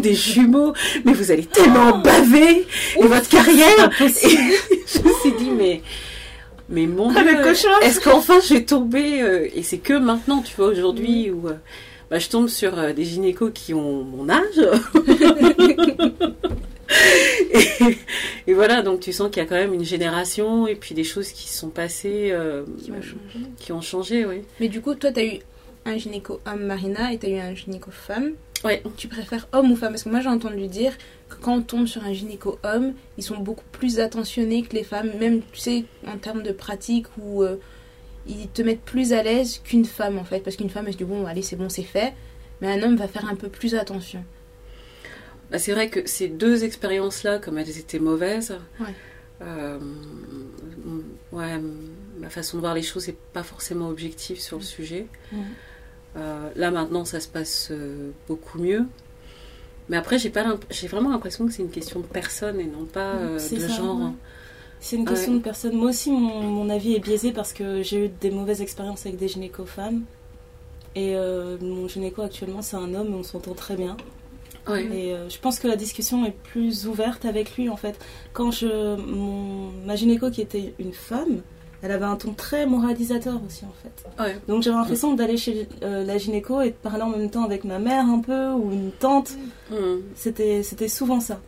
Des 0.00 0.14
jumeaux, 0.14 0.72
mais 1.04 1.12
vous 1.12 1.30
allez 1.30 1.44
tellement 1.44 1.98
baver 1.98 2.66
Et 2.98 3.06
votre 3.06 3.28
carrière 3.28 3.90
Et 4.00 4.08
Je 4.08 5.02
me 5.02 5.12
suis 5.20 5.32
dit, 5.38 5.50
mais. 5.50 5.82
Mais 6.70 6.86
mon 6.86 7.10
Ah, 7.14 7.22
Dieu, 7.22 7.36
est-ce 7.82 8.00
qu'enfin 8.00 8.40
je 8.40 8.54
vais 8.54 8.64
tomber 8.64 9.20
euh, 9.20 9.46
Et 9.54 9.62
c'est 9.62 9.76
que 9.76 9.92
maintenant, 9.92 10.40
tu 10.40 10.56
vois, 10.56 10.68
aujourd'hui, 10.68 11.30
où 11.30 11.46
bah, 12.10 12.18
je 12.18 12.28
tombe 12.28 12.48
sur 12.48 12.78
euh, 12.78 12.92
des 12.92 13.04
gynécos 13.04 13.50
qui 13.54 13.74
ont 13.74 14.02
mon 14.04 14.28
âge. 14.28 14.40
et, 17.52 17.98
et 18.46 18.54
voilà, 18.54 18.82
donc 18.82 19.00
tu 19.00 19.12
sens 19.12 19.30
qu'il 19.30 19.42
y 19.42 19.46
a 19.46 19.48
quand 19.48 19.54
même 19.54 19.74
une 19.74 19.84
génération 19.84 20.66
et 20.66 20.74
puis 20.74 20.94
des 20.94 21.04
choses 21.04 21.30
qui 21.30 21.48
se 21.48 21.58
sont 21.58 21.70
passées, 21.70 22.28
euh, 22.32 22.64
Qui 22.82 22.92
ont 22.92 23.02
changé. 23.02 23.38
qui 23.58 23.72
ont 23.72 23.80
changé, 23.80 24.26
oui. 24.26 24.42
Mais 24.60 24.68
du 24.68 24.80
coup, 24.80 24.94
toi, 24.94 25.10
t'as 25.12 25.24
eu 25.24 25.38
un 25.86 25.96
gynéco 25.98 26.40
homme 26.46 26.64
Marina 26.64 27.12
et 27.12 27.18
t'as 27.18 27.28
eu 27.28 27.38
un 27.38 27.54
gynéco 27.54 27.90
femme. 27.90 28.32
Ouais. 28.64 28.82
Tu 28.96 29.08
préfères 29.08 29.46
homme 29.52 29.72
ou 29.72 29.76
femme? 29.76 29.90
Parce 29.92 30.04
que 30.04 30.08
moi, 30.08 30.20
j'ai 30.20 30.28
entendu 30.30 30.66
dire 30.68 30.92
que 31.28 31.34
quand 31.40 31.56
on 31.56 31.62
tombe 31.62 31.86
sur 31.86 32.02
un 32.04 32.12
gynéco 32.14 32.58
homme, 32.64 32.94
ils 33.18 33.24
sont 33.24 33.36
beaucoup 33.38 33.64
plus 33.72 34.00
attentionnés 34.00 34.62
que 34.62 34.74
les 34.74 34.84
femmes, 34.84 35.10
même, 35.20 35.42
tu 35.52 35.60
sais, 35.60 35.84
en 36.06 36.16
termes 36.16 36.42
de 36.42 36.52
pratique 36.52 37.06
où 37.18 37.42
euh, 37.42 37.56
ils 38.26 38.48
te 38.48 38.62
mettent 38.62 38.82
plus 38.84 39.12
à 39.12 39.22
l'aise 39.22 39.60
qu'une 39.64 39.84
femme, 39.84 40.18
en 40.18 40.24
fait. 40.24 40.40
Parce 40.40 40.56
qu'une 40.56 40.70
femme, 40.70 40.84
elle 40.86 40.92
se 40.94 40.98
dit, 40.98 41.04
bon, 41.04 41.26
allez, 41.26 41.42
c'est 41.42 41.56
bon, 41.56 41.68
c'est 41.68 41.82
fait. 41.82 42.12
Mais 42.60 42.68
un 42.72 42.82
homme 42.82 42.96
va 42.96 43.08
faire 43.08 43.26
un 43.28 43.34
peu 43.34 43.48
plus 43.48 43.74
attention. 43.74 44.24
Bah, 45.50 45.58
c'est 45.58 45.72
vrai 45.72 45.88
que 45.90 46.06
ces 46.08 46.28
deux 46.28 46.64
expériences-là, 46.64 47.38
comme 47.38 47.58
elles 47.58 47.78
étaient 47.78 47.98
mauvaises, 47.98 48.56
Ouais. 48.80 48.94
euh, 49.42 49.78
ouais, 51.32 51.60
ma 52.18 52.30
façon 52.30 52.56
de 52.56 52.60
voir 52.60 52.74
les 52.74 52.82
choses 52.82 53.08
n'est 53.08 53.16
pas 53.32 53.42
forcément 53.42 53.88
objective 53.88 54.40
sur 54.40 54.56
le 54.58 54.62
sujet. 54.64 55.06
Euh, 56.16 56.48
là 56.56 56.70
maintenant, 56.70 57.04
ça 57.04 57.20
se 57.20 57.28
passe 57.28 57.68
euh, 57.72 58.10
beaucoup 58.28 58.58
mieux. 58.58 58.84
Mais 59.88 59.96
après, 59.98 60.18
j'ai 60.18 60.30
pas 60.30 60.44
j'ai 60.70 60.86
vraiment 60.86 61.10
l'impression 61.10 61.44
que 61.46 61.52
c'est 61.52 61.62
une 61.62 61.70
question 61.70 62.00
de 62.00 62.06
personne 62.06 62.58
et 62.58 62.64
non 62.64 62.86
pas 62.86 63.16
de 63.34 63.38
ça, 63.38 63.68
genre. 63.68 64.00
ouais. 64.00 64.10
C'est 64.84 64.96
une 64.96 65.06
question 65.06 65.32
Ouais. 65.32 65.38
de 65.38 65.42
personne. 65.42 65.74
Moi 65.76 65.88
aussi, 65.90 66.10
mon, 66.10 66.42
mon 66.42 66.68
avis 66.68 66.94
est 66.94 67.00
biaisé 67.00 67.32
parce 67.32 67.52
que 67.54 67.82
j'ai 67.82 68.04
eu 68.06 68.08
des 68.20 68.30
mauvaises 68.30 68.60
expériences 68.60 69.06
avec 69.06 69.18
des 69.18 69.28
gynécos 69.28 69.64
femmes. 69.66 70.02
Et 70.94 71.16
euh, 71.16 71.56
mon 71.60 71.88
gynéco 71.88 72.20
actuellement, 72.22 72.60
c'est 72.62 72.76
un 72.76 72.94
homme 72.94 73.08
et 73.12 73.14
on 73.14 73.22
s'entend 73.22 73.54
très 73.54 73.76
bien. 73.76 73.96
Ouais. 74.68 74.84
Et 74.84 75.12
euh, 75.14 75.28
je 75.30 75.38
pense 75.38 75.58
que 75.58 75.66
la 75.68 75.76
discussion 75.76 76.24
est 76.26 76.30
plus 76.52 76.86
ouverte 76.86 77.24
avec 77.24 77.56
lui 77.56 77.68
en 77.70 77.76
fait. 77.76 77.98
Quand 78.34 78.50
je. 78.50 78.96
Mon, 78.96 79.70
ma 79.86 79.96
gynéco 79.96 80.30
qui 80.30 80.42
était 80.42 80.74
une 80.78 80.92
femme, 80.92 81.40
elle 81.82 81.90
avait 81.90 82.04
un 82.04 82.16
ton 82.16 82.32
très 82.34 82.66
moralisateur 82.66 83.40
aussi 83.46 83.64
en 83.64 83.74
fait. 83.82 84.22
Ouais. 84.22 84.36
Donc 84.48 84.62
j'avais 84.62 84.76
l'impression 84.76 85.14
d'aller 85.14 85.36
chez 85.38 85.66
euh, 85.82 86.04
la 86.04 86.18
gynéco 86.18 86.60
et 86.60 86.70
de 86.70 86.74
parler 86.76 87.02
en 87.02 87.08
même 87.10 87.30
temps 87.30 87.44
avec 87.44 87.64
ma 87.64 87.78
mère 87.78 88.06
un 88.06 88.20
peu 88.20 88.50
ou 88.52 88.70
une 88.70 88.90
tante. 88.92 89.32
Mm. 89.70 89.74
C'était 90.14 90.62
c'était 90.62 90.88
souvent 90.88 91.20
ça. 91.20 91.40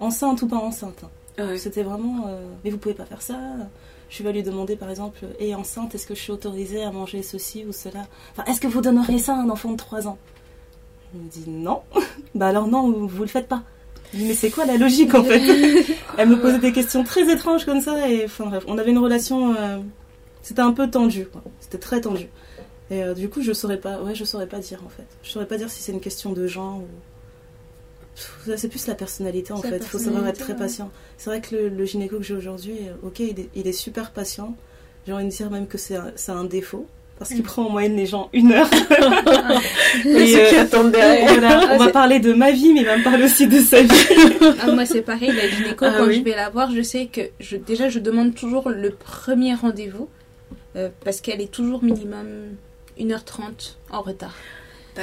Enceinte 0.00 0.42
ou 0.42 0.48
pas 0.48 0.56
enceinte. 0.58 1.00
hein. 1.04 1.08
Ouais. 1.38 1.56
C'était 1.58 1.82
vraiment. 1.82 2.26
euh, 2.28 2.46
mais 2.64 2.70
vous 2.70 2.78
pouvez 2.78 2.94
pas 2.94 3.04
faire 3.04 3.22
ça. 3.22 3.38
Je 4.10 4.22
vais 4.22 4.32
lui 4.32 4.42
demander 4.42 4.76
par 4.76 4.90
exemple, 4.90 5.20
et 5.38 5.54
enceinte, 5.54 5.94
est-ce 5.94 6.06
que 6.06 6.14
je 6.14 6.20
suis 6.20 6.32
autorisée 6.32 6.82
à 6.84 6.90
manger 6.92 7.22
ceci 7.22 7.64
ou 7.66 7.72
cela? 7.72 8.04
Enfin, 8.32 8.44
est-ce 8.50 8.60
que 8.60 8.66
vous 8.66 8.82
donneriez 8.82 9.18
ça 9.18 9.32
à 9.34 9.38
un 9.38 9.48
enfant 9.48 9.70
de 9.70 9.76
3 9.78 10.06
ans? 10.06 10.18
Il 11.14 11.20
me 11.22 11.28
dit 11.30 11.44
non. 11.48 11.80
bah 12.34 12.48
alors 12.48 12.66
non, 12.68 12.90
vous, 12.90 13.08
vous 13.08 13.22
le 13.22 13.28
faites 13.28 13.48
pas. 13.48 13.62
Je 14.12 14.18
dis 14.18 14.24
mais 14.26 14.34
c'est 14.34 14.50
quoi 14.50 14.66
la 14.66 14.76
logique 14.76 15.14
en 15.14 15.24
fait? 15.24 15.40
Elle 16.18 16.28
me 16.28 16.38
posait 16.38 16.58
des 16.58 16.72
questions 16.72 17.02
très 17.04 17.32
étranges 17.32 17.64
comme 17.64 17.80
ça 17.80 18.06
et 18.10 18.26
enfin 18.26 18.44
bref, 18.46 18.64
on 18.68 18.76
avait 18.76 18.90
une 18.90 18.98
relation. 18.98 19.54
euh, 19.56 19.78
C'était 20.42 20.60
un 20.60 20.72
peu 20.72 20.90
tendu. 20.90 21.26
C'était 21.60 21.78
très 21.78 22.02
tendu. 22.02 22.28
Et 22.90 23.02
euh, 23.02 23.14
du 23.14 23.30
coup, 23.30 23.40
je 23.40 23.54
saurais 23.54 23.78
pas. 23.78 24.02
Ouais, 24.02 24.14
je 24.14 24.24
saurais 24.24 24.46
pas 24.46 24.58
dire 24.58 24.82
en 24.84 24.90
fait. 24.90 25.06
Je 25.22 25.30
saurais 25.30 25.46
pas 25.48 25.56
dire 25.56 25.70
si 25.70 25.80
c'est 25.82 25.92
une 25.92 26.00
question 26.00 26.32
de 26.32 26.46
genre 26.46 26.76
ou. 26.76 26.86
C'est 28.56 28.68
plus 28.68 28.86
la 28.86 28.94
personnalité 28.94 29.52
en 29.52 29.56
fait. 29.62 29.78
Il 29.78 29.84
faut 29.84 29.98
savoir 29.98 30.26
être 30.26 30.38
très 30.38 30.54
patient. 30.56 30.90
C'est 31.16 31.30
vrai 31.30 31.40
que 31.40 31.54
le, 31.54 31.68
le 31.70 31.84
gynéco 31.86 32.18
que 32.18 32.22
j'ai 32.24 32.34
aujourd'hui, 32.34 32.74
euh, 32.82 33.06
ok, 33.06 33.20
il 33.20 33.40
est, 33.40 33.48
il 33.54 33.66
est 33.66 33.72
super 33.72 34.10
patient. 34.10 34.54
J'ai 35.06 35.12
envie 35.12 35.24
de 35.24 35.30
dire 35.30 35.50
même 35.50 35.66
que 35.66 35.78
c'est 35.78 35.96
un, 35.96 36.12
c'est 36.16 36.32
un 36.32 36.44
défaut. 36.44 36.86
Parce 37.18 37.30
qu'il 37.30 37.40
Mm. 37.40 37.44
prend 37.44 37.66
en 37.66 37.70
moyenne 37.70 37.96
les 37.96 38.06
gens 38.06 38.28
une 38.32 38.52
heure. 38.52 38.68
Et 40.04 40.26
ceux 40.26 40.48
qui 40.48 40.56
euh, 40.56 40.62
attendent 40.62 40.88
Et 40.88 40.98
derrière. 40.98 41.28
voilà, 41.32 41.60
Ah, 41.68 41.74
on 41.74 41.78
va 41.78 41.88
parler 41.90 42.18
de 42.20 42.32
ma 42.32 42.50
vie, 42.50 42.72
mais 42.72 42.80
il 42.80 42.86
va 42.86 42.96
me 42.96 43.04
parler 43.04 43.24
aussi 43.24 43.46
de 43.46 43.60
sa 43.60 43.82
vie. 43.82 43.88
Ah, 44.60 44.72
moi, 44.72 44.84
c'est 44.86 45.02
pareil, 45.02 45.30
la 45.32 45.48
gynéco, 45.48 45.84
Ah 45.86 45.94
quand 45.98 46.06
oui. 46.06 46.16
je 46.18 46.22
vais 46.24 46.34
la 46.36 46.50
voir, 46.50 46.70
je 46.70 46.82
sais 46.82 47.06
que 47.06 47.20
je, 47.40 47.56
déjà, 47.56 47.88
je 47.88 47.98
demande 47.98 48.34
toujours 48.34 48.68
le 48.70 48.90
premier 48.90 49.54
rendez-vous 49.54 50.08
euh, 50.76 50.88
parce 51.04 51.20
qu'elle 51.20 51.40
est 51.40 51.50
toujours 51.52 51.82
minimum 51.82 52.26
1h30 52.98 53.74
en 53.90 54.02
retard. 54.02 54.34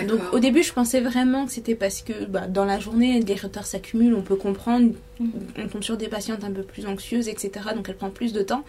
Donc, 0.08 0.20
au 0.34 0.40
début, 0.40 0.62
je 0.62 0.72
pensais 0.72 1.02
vraiment 1.02 1.46
que 1.46 1.52
c'était 1.52 1.76
parce 1.76 2.02
que 2.02 2.26
bah, 2.26 2.48
dans 2.48 2.66
la 2.66 2.80
journée, 2.80 3.20
les 3.22 3.36
retards 3.36 3.66
s'accumulent, 3.66 4.14
on 4.14 4.22
peut 4.22 4.36
comprendre. 4.36 4.92
On 5.58 5.68
tombe 5.68 5.84
sur 5.84 5.98
des 5.98 6.08
patientes 6.08 6.44
un 6.44 6.52
peu 6.52 6.62
plus 6.62 6.86
anxieuses, 6.86 7.28
etc. 7.28 7.52
Donc, 7.76 7.90
elle 7.90 7.96
prend 7.96 8.10
plus 8.10 8.32
de 8.32 8.42
temps. 8.42 8.64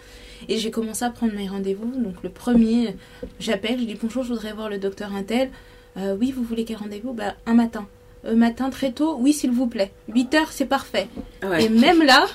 Et 0.49 0.57
j'ai 0.57 0.71
commencé 0.71 1.05
à 1.05 1.11
prendre 1.11 1.33
mes 1.33 1.47
rendez-vous. 1.47 1.91
Donc, 2.01 2.15
le 2.23 2.29
premier, 2.29 2.95
j'appelle, 3.39 3.79
je 3.79 3.85
dis 3.85 3.97
bonjour, 4.01 4.23
je 4.23 4.29
voudrais 4.29 4.53
voir 4.53 4.69
le 4.69 4.77
docteur 4.79 5.13
Intel. 5.13 5.49
Euh, 5.97 6.15
oui, 6.19 6.31
vous 6.31 6.43
voulez 6.43 6.65
quel 6.65 6.77
rendez-vous? 6.77 7.13
Bah, 7.13 7.35
Un 7.45 7.53
matin. 7.53 7.87
Euh, 8.25 8.35
matin 8.35 8.69
très 8.69 8.91
tôt 8.91 9.17
Oui, 9.19 9.33
s'il 9.33 9.51
vous 9.51 9.67
plaît. 9.67 9.91
8 10.13 10.33
heures, 10.35 10.51
c'est 10.51 10.65
parfait. 10.65 11.07
Ouais. 11.43 11.65
Et 11.65 11.69
même 11.69 12.03
là, 12.03 12.25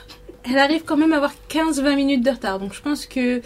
elle 0.49 0.59
arrive 0.59 0.85
quand 0.85 0.97
même 0.97 1.13
à 1.13 1.17
avoir 1.17 1.33
15-20 1.51 1.97
minutes 1.97 2.25
de 2.25 2.31
retard. 2.31 2.59
Donc 2.59 2.73
je 2.73 2.81
pense 2.81 3.07
que 3.07 3.41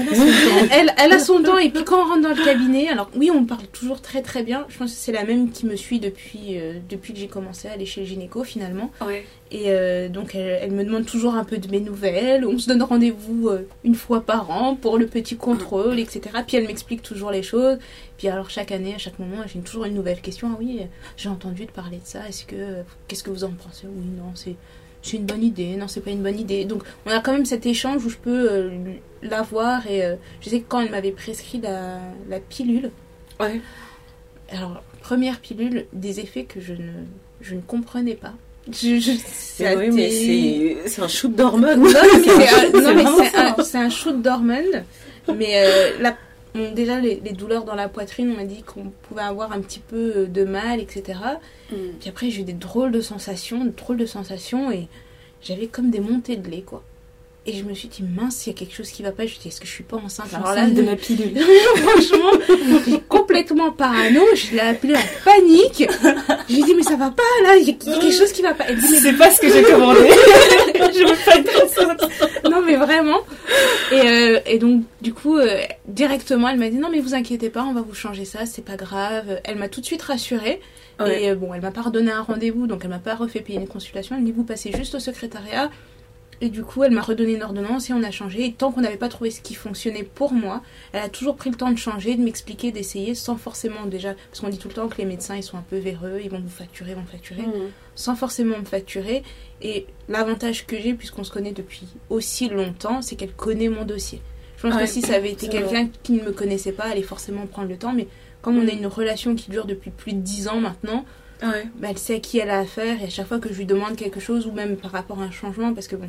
elle, 0.72 0.92
elle 0.98 1.12
a 1.12 1.18
son 1.18 1.42
temps. 1.42 1.58
Et 1.58 1.70
puis 1.70 1.84
quand 1.84 2.04
on 2.04 2.08
rentre 2.08 2.22
dans 2.22 2.34
le 2.34 2.44
cabinet, 2.44 2.88
alors 2.88 3.10
oui, 3.14 3.30
on 3.34 3.44
parle 3.44 3.66
toujours 3.72 4.00
très 4.00 4.22
très 4.22 4.42
bien. 4.42 4.66
Je 4.68 4.78
pense 4.78 4.92
que 4.92 4.98
c'est 4.98 5.12
la 5.12 5.24
même 5.24 5.50
qui 5.50 5.66
me 5.66 5.76
suit 5.76 6.00
depuis, 6.00 6.58
euh, 6.58 6.74
depuis 6.88 7.12
que 7.12 7.18
j'ai 7.18 7.28
commencé 7.28 7.68
à 7.68 7.72
aller 7.72 7.86
chez 7.86 8.00
le 8.00 8.06
gynéco 8.06 8.44
finalement. 8.44 8.90
Ouais. 9.00 9.24
Et 9.50 9.64
euh, 9.66 10.08
donc 10.08 10.34
elle, 10.34 10.58
elle 10.62 10.72
me 10.72 10.84
demande 10.84 11.06
toujours 11.06 11.34
un 11.34 11.44
peu 11.44 11.58
de 11.58 11.68
mes 11.68 11.80
nouvelles. 11.80 12.46
On 12.46 12.58
se 12.58 12.68
donne 12.68 12.82
rendez-vous 12.82 13.48
euh, 13.48 13.66
une 13.84 13.94
fois 13.94 14.20
par 14.20 14.50
an 14.50 14.76
pour 14.76 14.98
le 14.98 15.06
petit 15.06 15.36
contrôle, 15.36 15.98
etc. 15.98 16.20
Puis 16.46 16.56
elle 16.56 16.66
m'explique 16.66 17.02
toujours 17.02 17.30
les 17.30 17.42
choses. 17.42 17.78
Puis 18.16 18.28
alors 18.28 18.50
chaque 18.50 18.72
année, 18.72 18.94
à 18.94 18.98
chaque 18.98 19.18
moment, 19.18 19.42
j'ai 19.46 19.60
toujours 19.60 19.84
une 19.84 19.94
nouvelle 19.94 20.20
question. 20.20 20.50
Ah 20.52 20.56
oui, 20.58 20.82
j'ai 21.16 21.28
entendu 21.28 21.66
te 21.66 21.72
parler 21.72 21.98
de 21.98 22.06
ça. 22.06 22.28
Est-ce 22.28 22.44
que 22.44 22.82
qu'est-ce 23.08 23.24
que 23.24 23.30
vous 23.30 23.44
en 23.44 23.50
pensez? 23.50 23.86
Oui, 23.86 24.04
non, 24.16 24.32
c'est 24.34 24.56
c'est 25.02 25.16
une 25.16 25.24
bonne 25.26 25.42
idée. 25.42 25.76
Non, 25.76 25.88
c'est 25.88 26.00
pas 26.00 26.10
une 26.10 26.22
bonne 26.22 26.38
idée. 26.38 26.64
Donc 26.64 26.82
on 27.06 27.10
a 27.10 27.20
quand 27.20 27.32
même 27.32 27.46
cet 27.46 27.66
échange 27.66 28.04
où 28.04 28.10
je 28.10 28.16
peux 28.16 28.50
euh, 28.50 28.70
la 29.22 29.42
voir 29.42 29.86
et 29.86 30.04
euh, 30.04 30.16
je 30.40 30.50
sais 30.50 30.60
que 30.60 30.66
quand 30.68 30.80
elle 30.80 30.90
m'avait 30.90 31.12
prescrit 31.12 31.60
la, 31.60 31.98
la 32.28 32.40
pilule. 32.40 32.90
Ouais. 33.38 33.60
Alors 34.50 34.82
première 35.00 35.40
pilule, 35.40 35.86
des 35.92 36.20
effets 36.20 36.44
que 36.44 36.60
je 36.60 36.72
ne 36.72 36.92
je 37.40 37.54
ne 37.54 37.60
comprenais 37.60 38.14
pas. 38.14 38.34
Je, 38.70 38.98
je- 39.00 39.76
oui, 39.76 39.90
mais 39.90 40.10
c'est 40.10 40.88
c'est 40.88 41.02
un 41.02 41.08
shoot 41.08 41.34
d'hormones. 41.34 41.80
non, 41.80 42.94
mais 42.94 43.04
un, 43.36 43.62
c'est 43.64 43.78
un 43.78 43.88
shoot 43.90 44.20
d'hormones. 44.20 44.84
Mais 45.34 45.62
euh, 45.64 45.92
la- 46.00 46.16
bon, 46.54 46.72
déjà, 46.72 47.00
les, 47.00 47.20
les 47.20 47.32
douleurs 47.32 47.64
dans 47.64 47.74
la 47.74 47.88
poitrine, 47.88 48.32
on 48.32 48.36
m'a 48.36 48.44
dit 48.44 48.62
qu'on 48.62 48.90
pouvait 49.02 49.22
avoir 49.22 49.52
un 49.52 49.60
petit 49.60 49.80
peu 49.80 50.12
euh, 50.16 50.26
de 50.26 50.44
mal, 50.44 50.80
etc. 50.80 51.18
Mm. 51.70 51.76
Puis 52.00 52.08
après, 52.08 52.30
j'ai 52.30 52.42
eu 52.42 52.44
des 52.44 52.52
drôles 52.52 52.92
de 52.92 53.00
sensations, 53.00 53.64
de 53.64 53.70
drôles 53.70 53.96
de 53.96 54.06
sensations, 54.06 54.70
et 54.70 54.88
j'avais 55.42 55.66
comme 55.66 55.90
des 55.90 56.00
montées 56.00 56.36
de 56.36 56.48
lait, 56.50 56.62
quoi. 56.62 56.82
Et 57.52 57.54
je 57.56 57.64
me 57.64 57.74
suis 57.74 57.88
dit, 57.88 58.04
mince, 58.04 58.46
il 58.46 58.50
y 58.50 58.52
a 58.52 58.56
quelque 58.56 58.74
chose 58.76 58.90
qui 58.90 59.02
va 59.02 59.10
pas. 59.10 59.24
Je 59.24 59.30
me 59.30 59.32
suis 59.32 59.40
dit, 59.40 59.48
est-ce 59.48 59.60
que 59.60 59.66
je 59.66 59.72
suis 59.72 59.82
pas 59.82 59.96
enceinte? 59.96 60.26
Je 60.26 60.34
suis 60.36 60.42
Alors 60.42 60.54
là, 60.54 60.68
de 60.70 60.82
ma 60.82 60.94
pilule. 60.94 61.36
franchement, 61.76 62.30
j'ai 62.86 63.00
complètement 63.08 63.72
parano. 63.72 64.20
Je 64.36 64.52
l'ai 64.52 64.60
appelée 64.60 64.94
en 64.94 65.24
panique. 65.24 65.84
Je 66.48 66.54
lui 66.54 66.60
ai 66.60 66.64
dit, 66.64 66.74
mais 66.76 66.84
ça 66.84 66.94
va 66.94 67.10
pas, 67.10 67.22
là, 67.42 67.56
il 67.56 67.66
y 67.66 67.70
a 67.70 67.72
quelque 67.72 68.12
chose 68.12 68.30
qui 68.30 68.42
va 68.42 68.54
pas. 68.54 68.64
Elle 68.68 68.78
dit, 68.78 68.86
mais 68.88 68.98
C'est 68.98 69.12
pas 69.14 69.30
ce 69.32 69.40
que 69.40 69.52
j'ai 69.52 69.64
commandé. 69.64 69.98
je 70.74 71.08
veux 71.08 71.24
pas 71.24 71.36
être 71.38 71.64
enceinte. 71.64 72.10
non 72.50 72.62
mais 72.62 72.76
vraiment. 72.76 73.18
Et, 73.92 74.00
euh, 74.00 74.40
et 74.46 74.58
donc 74.58 74.82
du 75.00 75.12
coup 75.12 75.36
euh, 75.36 75.60
directement 75.88 76.48
elle 76.48 76.58
m'a 76.58 76.68
dit 76.68 76.78
non 76.78 76.88
mais 76.90 77.00
vous 77.00 77.14
inquiétez 77.14 77.50
pas 77.50 77.62
on 77.64 77.72
va 77.72 77.80
vous 77.80 77.94
changer 77.94 78.24
ça 78.24 78.46
c'est 78.46 78.64
pas 78.64 78.76
grave. 78.76 79.40
Elle 79.44 79.56
m'a 79.56 79.68
tout 79.68 79.80
de 79.80 79.86
suite 79.86 80.02
rassurée 80.02 80.60
Ouais. 81.00 81.22
et 81.22 81.30
euh, 81.30 81.34
bon 81.34 81.54
elle 81.54 81.62
m'a 81.62 81.70
pas 81.70 81.80
redonné 81.80 82.10
un 82.12 82.20
rendez-vous 82.20 82.66
donc 82.66 82.80
elle 82.84 82.90
m'a 82.90 82.98
pas 82.98 83.14
refait 83.14 83.40
payer 83.40 83.58
une 83.58 83.68
consultation. 83.68 84.16
Elle 84.16 84.22
me 84.22 84.26
dit 84.26 84.32
vous 84.32 84.44
passez 84.44 84.70
juste 84.76 84.94
au 84.94 85.00
secrétariat. 85.00 85.70
Et 86.42 86.48
du 86.48 86.62
coup, 86.62 86.82
elle 86.84 86.92
m'a 86.92 87.02
redonné 87.02 87.34
une 87.34 87.42
ordonnance 87.42 87.90
et 87.90 87.92
on 87.92 88.02
a 88.02 88.10
changé. 88.10 88.46
Et 88.46 88.52
tant 88.54 88.72
qu'on 88.72 88.80
n'avait 88.80 88.96
pas 88.96 89.10
trouvé 89.10 89.30
ce 89.30 89.42
qui 89.42 89.54
fonctionnait 89.54 90.04
pour 90.04 90.32
moi, 90.32 90.62
elle 90.92 91.02
a 91.02 91.08
toujours 91.10 91.36
pris 91.36 91.50
le 91.50 91.56
temps 91.56 91.70
de 91.70 91.76
changer, 91.76 92.16
de 92.16 92.22
m'expliquer, 92.22 92.72
d'essayer, 92.72 93.14
sans 93.14 93.36
forcément 93.36 93.84
déjà. 93.84 94.14
Parce 94.30 94.40
qu'on 94.40 94.48
dit 94.48 94.56
tout 94.58 94.68
le 94.68 94.74
temps 94.74 94.88
que 94.88 94.96
les 94.96 95.04
médecins, 95.04 95.36
ils 95.36 95.42
sont 95.42 95.58
un 95.58 95.64
peu 95.68 95.76
véreux, 95.76 96.20
ils 96.24 96.30
vont 96.30 96.40
vous 96.40 96.48
facturer, 96.48 96.94
vont 96.94 97.04
facturer 97.04 97.42
Mm. 97.42 97.70
sans 97.94 98.16
forcément 98.16 98.58
me 98.58 98.64
facturer. 98.64 99.22
Et 99.60 99.86
l'avantage 100.08 100.66
que 100.66 100.80
j'ai, 100.80 100.94
puisqu'on 100.94 101.24
se 101.24 101.30
connaît 101.30 101.52
depuis 101.52 101.86
aussi 102.08 102.48
longtemps, 102.48 103.02
c'est 103.02 103.16
qu'elle 103.16 103.32
connaît 103.32 103.68
mon 103.68 103.84
dossier. 103.84 104.22
Je 104.56 104.62
pense 104.62 104.74
Ouais, 104.74 104.82
que 104.82 104.88
si 104.88 105.02
ça 105.02 105.14
avait 105.16 105.32
été 105.32 105.48
quelqu'un 105.48 105.88
qui 106.02 106.12
ne 106.12 106.22
me 106.22 106.32
connaissait 106.32 106.72
pas, 106.72 106.84
elle 106.86 106.92
allait 106.92 107.02
forcément 107.02 107.46
prendre 107.46 107.68
le 107.68 107.76
temps. 107.76 107.92
Mais 107.92 108.08
comme 108.40 108.56
on 108.56 108.62
a 108.66 108.72
Mm. 108.72 108.78
une 108.78 108.86
relation 108.86 109.34
qui 109.34 109.50
dure 109.50 109.66
depuis 109.66 109.90
plus 109.90 110.14
de 110.14 110.20
10 110.20 110.48
ans 110.48 110.60
maintenant, 110.60 111.04
Ouais. 111.42 111.64
bah, 111.76 111.88
elle 111.90 111.98
sait 111.98 112.16
à 112.16 112.20
qui 112.20 112.38
elle 112.38 112.50
a 112.50 112.60
affaire. 112.60 113.00
Et 113.02 113.04
à 113.06 113.10
chaque 113.10 113.26
fois 113.26 113.38
que 113.38 113.50
je 113.52 113.58
lui 113.58 113.66
demande 113.66 113.96
quelque 113.96 114.20
chose, 114.20 114.46
ou 114.46 114.52
même 114.52 114.76
par 114.76 114.90
rapport 114.92 115.20
à 115.20 115.24
un 115.24 115.30
changement, 115.30 115.72
parce 115.74 115.86
que 115.86 115.96
bon, 115.96 116.08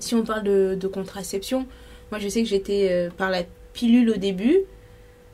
si 0.00 0.14
on 0.14 0.24
parle 0.24 0.42
de, 0.42 0.76
de 0.78 0.86
contraception, 0.88 1.66
moi 2.10 2.18
je 2.20 2.28
sais 2.28 2.42
que 2.42 2.48
j'étais 2.48 2.88
euh, 2.90 3.10
par 3.10 3.30
la 3.30 3.42
pilule 3.72 4.10
au 4.10 4.16
début. 4.16 4.58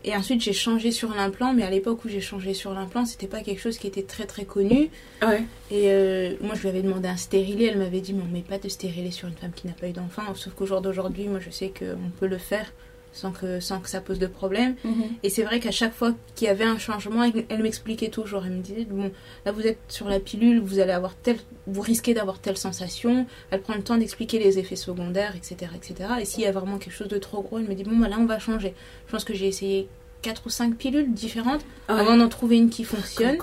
Et 0.04 0.14
ensuite 0.14 0.40
j'ai 0.40 0.52
changé 0.52 0.92
sur 0.92 1.12
l'implant, 1.14 1.52
mais 1.52 1.64
à 1.64 1.70
l'époque 1.70 2.04
où 2.04 2.08
j'ai 2.08 2.20
changé 2.20 2.54
sur 2.54 2.72
l'implant, 2.72 3.04
c'était 3.04 3.26
pas 3.26 3.40
quelque 3.40 3.60
chose 3.60 3.76
qui 3.76 3.88
était 3.88 4.04
très 4.04 4.24
très 4.26 4.44
connu. 4.44 4.88
Ouais. 5.20 5.42
Et 5.72 5.90
euh, 5.90 6.34
moi, 6.40 6.54
je 6.54 6.60
lui 6.60 6.68
avais 6.68 6.82
demandé 6.82 7.08
un 7.08 7.16
stérilet. 7.16 7.64
Elle 7.64 7.78
m'avait 7.78 8.00
dit, 8.00 8.12
mais 8.12 8.22
on 8.22 8.32
met 8.32 8.42
pas 8.42 8.58
de 8.58 8.68
stérilet 8.68 9.10
sur 9.10 9.26
une 9.26 9.34
femme 9.34 9.50
qui 9.52 9.66
n'a 9.66 9.72
pas 9.72 9.88
eu 9.88 9.92
d'enfant. 9.92 10.22
Sauf 10.34 10.54
qu'au 10.54 10.64
jour 10.64 10.80
d'aujourd'hui, 10.80 11.26
moi, 11.26 11.40
je 11.40 11.50
sais 11.50 11.72
qu'on 11.76 12.10
peut 12.20 12.28
le 12.28 12.38
faire 12.38 12.72
sans 13.16 13.32
que, 13.32 13.58
sans 13.60 13.80
que 13.80 13.88
ça 13.88 14.00
pose 14.00 14.18
de 14.18 14.26
problème. 14.26 14.76
Et 15.22 15.30
c'est 15.30 15.42
vrai 15.42 15.58
qu'à 15.58 15.70
chaque 15.70 15.94
fois 15.94 16.12
qu'il 16.34 16.46
y 16.46 16.50
avait 16.50 16.64
un 16.64 16.78
changement, 16.78 17.22
elle, 17.48 17.62
m'expliquait 17.62 18.08
toujours. 18.10 18.44
Elle 18.44 18.52
me 18.52 18.60
disait, 18.62 18.84
bon, 18.84 19.10
là, 19.44 19.52
vous 19.52 19.66
êtes 19.66 19.78
sur 19.88 20.08
la 20.08 20.20
pilule, 20.20 20.60
vous 20.60 20.78
allez 20.78 20.92
avoir 20.92 21.14
telle, 21.14 21.38
vous 21.66 21.80
risquez 21.80 22.12
d'avoir 22.14 22.38
telle 22.38 22.56
sensation. 22.58 23.26
Elle 23.50 23.62
prend 23.62 23.74
le 23.74 23.82
temps 23.82 23.96
d'expliquer 23.96 24.38
les 24.38 24.58
effets 24.58 24.76
secondaires, 24.76 25.34
etc., 25.34 25.70
etc. 25.74 26.10
Et 26.20 26.24
s'il 26.26 26.42
y 26.42 26.46
a 26.46 26.52
vraiment 26.52 26.76
quelque 26.78 26.94
chose 26.94 27.08
de 27.08 27.18
trop 27.18 27.42
gros, 27.42 27.58
elle 27.58 27.66
me 27.66 27.74
dit, 27.74 27.84
bon, 27.84 27.96
bah 27.96 28.08
là, 28.08 28.16
on 28.20 28.26
va 28.26 28.38
changer. 28.38 28.74
Je 29.06 29.12
pense 29.12 29.24
que 29.24 29.32
j'ai 29.34 29.46
essayé 29.48 29.88
quatre 30.22 30.42
ou 30.46 30.50
cinq 30.50 30.76
pilules 30.76 31.12
différentes 31.14 31.62
Ouais. 31.88 31.94
avant 32.00 32.16
d'en 32.16 32.28
trouver 32.28 32.56
une 32.58 32.68
qui 32.70 32.84
fonctionne. 32.84 33.38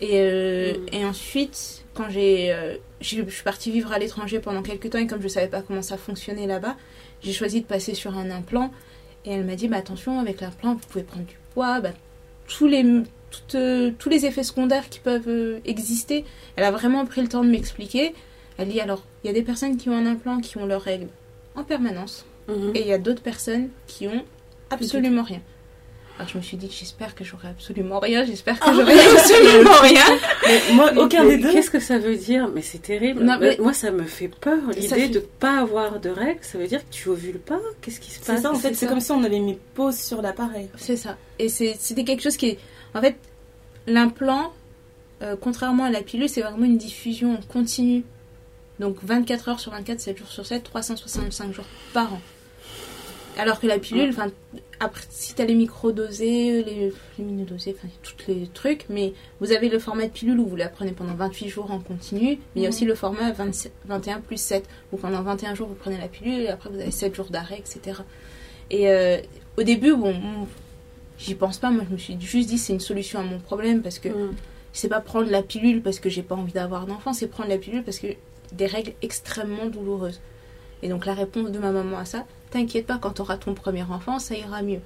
Et, 0.00 0.10
euh, 0.20 0.74
Mm. 0.74 0.94
et 0.94 1.04
ensuite, 1.06 1.84
quand 1.94 2.10
j'ai, 2.10 2.52
euh, 2.52 2.76
j'ai- 3.00 3.24
je 3.26 3.30
suis 3.34 3.42
partie 3.42 3.70
vivre 3.70 3.92
à 3.92 3.98
l'étranger 3.98 4.40
pendant 4.40 4.62
quelques 4.62 4.90
temps 4.90 4.98
et 4.98 5.06
comme 5.06 5.22
je 5.22 5.28
savais 5.28 5.48
pas 5.48 5.62
comment 5.62 5.80
ça 5.82 5.96
fonctionnait 5.96 6.46
là-bas, 6.46 6.76
j'ai 7.22 7.32
choisi 7.32 7.60
de 7.60 7.66
passer 7.66 7.94
sur 7.94 8.16
un 8.16 8.30
implant. 8.30 8.70
Et 9.24 9.32
elle 9.32 9.44
m'a 9.44 9.56
dit, 9.56 9.68
bah, 9.68 9.78
attention, 9.78 10.20
avec 10.20 10.40
l'implant, 10.40 10.74
vous 10.74 10.86
pouvez 10.88 11.04
prendre 11.04 11.26
du 11.26 11.36
poids, 11.52 11.80
bah, 11.80 11.90
tous, 12.46 12.66
les, 12.66 12.84
toutes, 13.30 13.54
euh, 13.56 13.90
tous 13.98 14.08
les 14.08 14.24
effets 14.24 14.44
secondaires 14.44 14.88
qui 14.88 15.00
peuvent 15.00 15.28
euh, 15.28 15.58
exister. 15.64 16.24
Elle 16.54 16.64
a 16.64 16.70
vraiment 16.70 17.04
pris 17.06 17.22
le 17.22 17.28
temps 17.28 17.42
de 17.42 17.50
m'expliquer. 17.50 18.14
Elle 18.58 18.68
dit, 18.68 18.80
alors, 18.80 19.02
il 19.22 19.26
y 19.26 19.30
a 19.30 19.32
des 19.32 19.42
personnes 19.42 19.76
qui 19.76 19.88
ont 19.90 19.96
un 19.96 20.06
implant 20.06 20.40
qui 20.40 20.58
ont 20.58 20.66
leurs 20.66 20.82
règles 20.82 21.08
en 21.54 21.64
permanence. 21.64 22.24
Mhm. 22.48 22.72
Et 22.74 22.82
il 22.82 22.86
y 22.86 22.92
a 22.92 22.98
d'autres 22.98 23.22
personnes 23.22 23.68
qui 23.86 24.06
ont 24.06 24.24
absolument 24.70 25.24
rien. 25.24 25.40
Alors 26.18 26.28
je 26.30 26.38
me 26.38 26.42
suis 26.42 26.56
dit, 26.56 26.70
j'espère 26.70 27.14
que 27.14 27.24
j'aurai 27.24 27.48
absolument 27.48 27.98
rien, 27.98 28.24
j'espère 28.24 28.58
que 28.58 28.72
j'aurai 28.72 28.94
absolument 28.98 29.80
rien. 29.82 30.04
Mais 30.46 30.60
moi, 30.74 30.90
aucun 30.96 31.24
Mais 31.24 31.36
des 31.36 31.42
deux. 31.42 31.52
Qu'est-ce 31.52 31.70
que 31.70 31.78
ça 31.80 31.98
veut 31.98 32.16
dire? 32.16 32.48
Mais 32.54 32.62
c'est 32.62 32.78
terrible. 32.80 33.22
Non, 33.22 33.36
mais- 33.38 33.58
Moi, 33.60 33.74
ça 33.74 33.90
me 33.90 34.04
fait 34.04 34.28
peur. 34.28 34.58
L'idée 34.74 34.88
fait- 34.88 35.08
de 35.08 35.18
pas 35.20 35.60
avoir 35.60 36.00
de 36.00 36.08
règles, 36.08 36.38
ça 36.42 36.56
veut 36.56 36.66
dire 36.66 36.80
que 36.80 36.90
tu 36.94 37.10
ovules 37.10 37.38
pas? 37.38 37.60
Qu'est-ce 37.82 38.00
qui 38.00 38.10
se 38.10 38.20
C'est 38.20 38.32
passe? 38.32 38.42
ça, 38.42 38.50
en 38.50 38.54
fait, 38.54 38.72
c'est 38.74 38.86
comme 38.86 39.00
si 39.00 39.12
on 39.12 39.22
avait 39.24 39.40
mis 39.40 39.58
pause 39.74 39.96
sur 39.98 40.22
l'appareil. 40.22 40.70
C'est 40.78 40.96
ça. 40.96 41.16
Et 41.38 41.50
c'est- 41.50 41.76
c'était 41.78 42.04
quelque 42.04 42.22
chose 42.22 42.38
qui 42.38 42.46
est. 42.48 42.58
En 42.94 43.02
fait, 43.02 43.16
l'implant, 43.86 44.52
euh, 45.22 45.36
contrairement 45.38 45.84
à 45.84 45.90
la 45.90 46.00
pilule, 46.00 46.30
c'est 46.30 46.40
vraiment 46.40 46.64
une 46.64 46.78
diffusion 46.78 47.34
en 47.34 47.42
continu. 47.52 48.04
Donc 48.80 48.96
24 49.02 49.48
heures 49.50 49.60
sur 49.60 49.72
24, 49.72 50.00
7 50.00 50.16
jours 50.18 50.28
sur 50.28 50.46
7, 50.46 50.62
365 50.64 51.52
jours 51.52 51.64
par 51.92 52.12
an. 52.14 52.20
Alors 53.36 53.60
que 53.60 53.66
la 53.66 53.78
pilule, 53.78 54.08
enfin, 54.10 54.30
après, 54.80 55.02
si 55.10 55.34
t'as 55.34 55.44
les 55.44 55.54
micro-dosés, 55.54 56.62
les, 56.64 56.92
les 57.18 57.24
mini-dosés, 57.24 57.76
enfin, 57.76 57.88
tous 58.02 58.14
les 58.28 58.46
trucs, 58.46 58.86
mais 58.88 59.12
vous 59.40 59.52
avez 59.52 59.68
le 59.68 59.78
format 59.78 60.04
de 60.04 60.10
pilule 60.10 60.38
où 60.38 60.46
vous 60.46 60.56
la 60.56 60.68
prenez 60.68 60.92
pendant 60.92 61.14
28 61.14 61.48
jours 61.48 61.70
en 61.70 61.78
continu, 61.78 62.26
mais 62.30 62.38
il 62.56 62.62
y 62.62 62.66
a 62.66 62.68
aussi 62.70 62.84
le 62.84 62.94
format 62.94 63.32
27 63.32 63.72
21 63.86 64.20
plus 64.20 64.40
7, 64.40 64.66
où 64.92 64.96
pendant 64.96 65.22
21 65.22 65.54
jours 65.54 65.68
vous 65.68 65.74
prenez 65.74 65.98
la 65.98 66.08
pilule 66.08 66.40
et 66.40 66.48
après 66.48 66.70
vous 66.70 66.80
avez 66.80 66.90
7 66.90 67.14
jours 67.14 67.28
d'arrêt, 67.30 67.58
etc. 67.58 68.00
Et 68.70 68.88
euh, 68.88 69.18
au 69.56 69.62
début, 69.62 69.94
bon, 69.94 70.14
j'y 71.18 71.34
pense 71.34 71.58
pas, 71.58 71.70
moi 71.70 71.84
je 71.88 71.92
me 71.92 71.98
suis 71.98 72.16
juste 72.20 72.48
dit 72.48 72.58
c'est 72.58 72.72
une 72.72 72.80
solution 72.80 73.18
à 73.20 73.22
mon 73.22 73.38
problème 73.38 73.82
parce 73.82 73.98
que 73.98 74.08
Mm. 74.08 74.34
c'est 74.72 74.88
pas 74.88 75.00
prendre 75.00 75.30
la 75.30 75.42
pilule 75.42 75.82
parce 75.82 76.00
que 76.00 76.08
j'ai 76.08 76.22
pas 76.22 76.34
envie 76.34 76.52
d'avoir 76.52 76.86
d'enfant, 76.86 77.12
c'est 77.12 77.28
prendre 77.28 77.48
la 77.48 77.58
pilule 77.58 77.82
parce 77.82 77.98
que 77.98 78.08
des 78.52 78.66
règles 78.66 78.92
extrêmement 79.02 79.66
douloureuses. 79.66 80.20
Et 80.82 80.88
donc 80.88 81.06
la 81.06 81.14
réponse 81.14 81.50
de 81.50 81.58
ma 81.58 81.70
maman 81.72 81.98
à 81.98 82.04
ça, 82.04 82.26
t'inquiète 82.58 82.86
pas, 82.86 82.98
quand 82.98 83.10
t'auras 83.12 83.36
ton 83.36 83.54
premier 83.54 83.82
enfant, 83.82 84.18
ça 84.18 84.34
ira 84.34 84.62
mieux. 84.62 84.80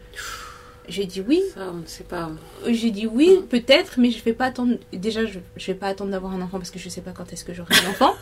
J'ai 0.88 1.04
dit 1.04 1.22
oui, 1.26 1.40
Ça, 1.54 1.70
on 1.72 1.78
ne 1.78 1.86
sait 1.86 2.04
pas. 2.04 2.30
j'ai 2.66 2.90
dit 2.90 3.06
oui, 3.06 3.30
Mm. 3.38 3.46
peut-être, 3.46 3.94
mais 3.98 4.10
je 4.10 4.22
vais 4.24 4.32
pas 4.32 4.46
attendre. 4.46 4.74
Déjà, 4.92 5.24
je, 5.24 5.38
je 5.56 5.66
vais 5.68 5.74
pas 5.78 5.86
attendre 5.86 6.10
d'avoir 6.10 6.32
un 6.32 6.40
enfant 6.42 6.58
parce 6.58 6.70
que 6.70 6.78
je 6.80 6.88
sais 6.88 7.00
pas 7.00 7.12
quand 7.12 7.32
est-ce 7.32 7.44
que 7.44 7.54
j'aurai 7.54 7.74
un 7.86 7.90
enfant. 7.90 8.14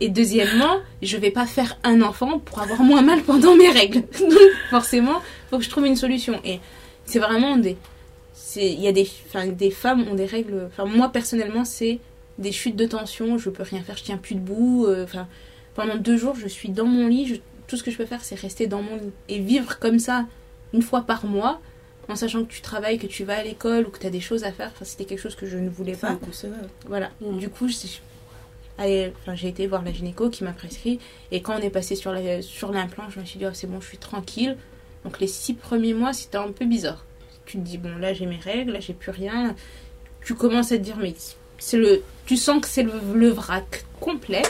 Et 0.00 0.08
deuxièmement, 0.08 0.80
je 1.00 1.16
vais 1.16 1.30
pas 1.30 1.46
faire 1.46 1.78
un 1.84 2.02
enfant 2.02 2.38
pour 2.40 2.60
avoir 2.60 2.80
moins 2.82 3.02
mal 3.02 3.22
pendant 3.22 3.54
mes 3.56 3.68
règles. 3.70 4.00
Donc 4.20 4.32
forcément, 4.68 5.22
faut 5.48 5.58
que 5.58 5.64
je 5.64 5.70
trouve 5.70 5.86
une 5.86 5.96
solution. 5.96 6.38
Et 6.44 6.58
c'est 7.06 7.20
vraiment 7.20 7.56
des, 7.56 7.76
il 8.56 8.80
y 8.80 8.88
a 8.88 8.92
des, 8.92 9.08
enfin, 9.28 9.46
des 9.46 9.70
femmes 9.70 10.06
ont 10.08 10.14
des 10.14 10.26
règles. 10.26 10.68
Enfin, 10.70 10.84
moi 10.84 11.08
personnellement, 11.08 11.64
c'est 11.64 11.98
des 12.38 12.52
chutes 12.52 12.76
de 12.76 12.84
tension. 12.86 13.38
Je 13.38 13.48
peux 13.48 13.62
rien 13.62 13.80
faire, 13.82 13.96
je 13.96 14.04
tiens 14.04 14.16
plus 14.18 14.34
debout. 14.34 14.84
euh, 14.86 15.04
Enfin, 15.04 15.28
pendant 15.74 15.96
deux 15.96 16.16
jours, 16.18 16.34
je 16.36 16.48
suis 16.48 16.68
dans 16.68 16.84
mon 16.86 17.06
lit. 17.06 17.26
je- 17.26 17.34
tout 17.72 17.78
ce 17.78 17.82
que 17.82 17.90
je 17.90 17.96
peux 17.96 18.04
faire, 18.04 18.22
c'est 18.22 18.34
rester 18.38 18.66
dans 18.66 18.82
mon 18.82 18.96
lit 18.96 19.12
et 19.30 19.38
vivre 19.38 19.78
comme 19.78 19.98
ça 19.98 20.26
une 20.74 20.82
fois 20.82 21.02
par 21.02 21.24
mois 21.24 21.58
en 22.06 22.16
sachant 22.16 22.44
que 22.44 22.52
tu 22.52 22.60
travailles, 22.60 22.98
que 22.98 23.06
tu 23.06 23.24
vas 23.24 23.38
à 23.38 23.42
l'école 23.42 23.86
ou 23.86 23.90
que 23.90 23.98
tu 23.98 24.06
as 24.06 24.10
des 24.10 24.20
choses 24.20 24.44
à 24.44 24.52
faire. 24.52 24.70
Enfin, 24.74 24.84
c'était 24.84 25.06
quelque 25.06 25.20
chose 25.20 25.34
que 25.36 25.46
je 25.46 25.56
ne 25.56 25.70
voulais 25.70 25.94
pas. 25.96 26.10
inconcevable. 26.10 26.68
Voilà. 26.86 27.10
Mm. 27.22 27.38
Du 27.38 27.48
coup, 27.48 27.66
enfin, 28.78 29.34
j'ai 29.34 29.48
été 29.48 29.66
voir 29.66 29.82
la 29.82 29.90
gynéco 29.92 30.28
qui 30.28 30.44
m'a 30.44 30.52
prescrit. 30.52 30.98
Et 31.30 31.40
quand 31.40 31.54
on 31.58 31.62
est 31.62 31.70
passé 31.70 31.94
sur 31.96 32.12
la- 32.12 32.42
sur 32.42 32.72
l'implant, 32.72 33.04
je 33.08 33.20
me 33.20 33.24
suis 33.24 33.38
dit, 33.38 33.46
oh, 33.46 33.54
c'est 33.54 33.66
bon, 33.66 33.80
je 33.80 33.86
suis 33.88 33.96
tranquille. 33.98 34.58
Donc 35.04 35.18
les 35.18 35.26
six 35.26 35.54
premiers 35.54 35.94
mois, 35.94 36.12
c'était 36.12 36.36
un 36.36 36.52
peu 36.52 36.66
bizarre. 36.66 37.06
Tu 37.46 37.56
te 37.56 37.62
dis, 37.62 37.78
bon, 37.78 37.96
là 37.98 38.12
j'ai 38.12 38.26
mes 38.26 38.36
règles, 38.36 38.72
là 38.72 38.80
j'ai 38.80 38.92
plus 38.92 39.12
rien. 39.12 39.54
Tu 40.24 40.34
commences 40.34 40.72
à 40.72 40.76
te 40.76 40.82
dire, 40.82 40.96
mais 41.00 41.14
c'est 41.58 41.78
le, 41.78 42.02
tu 42.26 42.36
sens 42.36 42.60
que 42.60 42.68
c'est 42.68 42.82
le, 42.82 42.92
le 43.14 43.28
vrac 43.30 43.84
complet. 43.98 44.42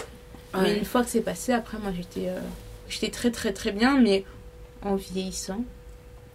Mais 0.61 0.77
une 0.77 0.85
fois 0.85 1.03
que 1.03 1.09
c'est 1.09 1.23
passé, 1.23 1.53
après, 1.53 1.79
moi 1.79 1.93
j'étais 1.97 2.29
euh, 2.29 2.39
j'étais 2.93 3.11
très 3.11 3.31
très 3.31 3.53
très 3.53 3.73
bien, 3.73 3.99
mais 3.99 4.25
en 4.83 4.95
vieillissant, 4.97 5.65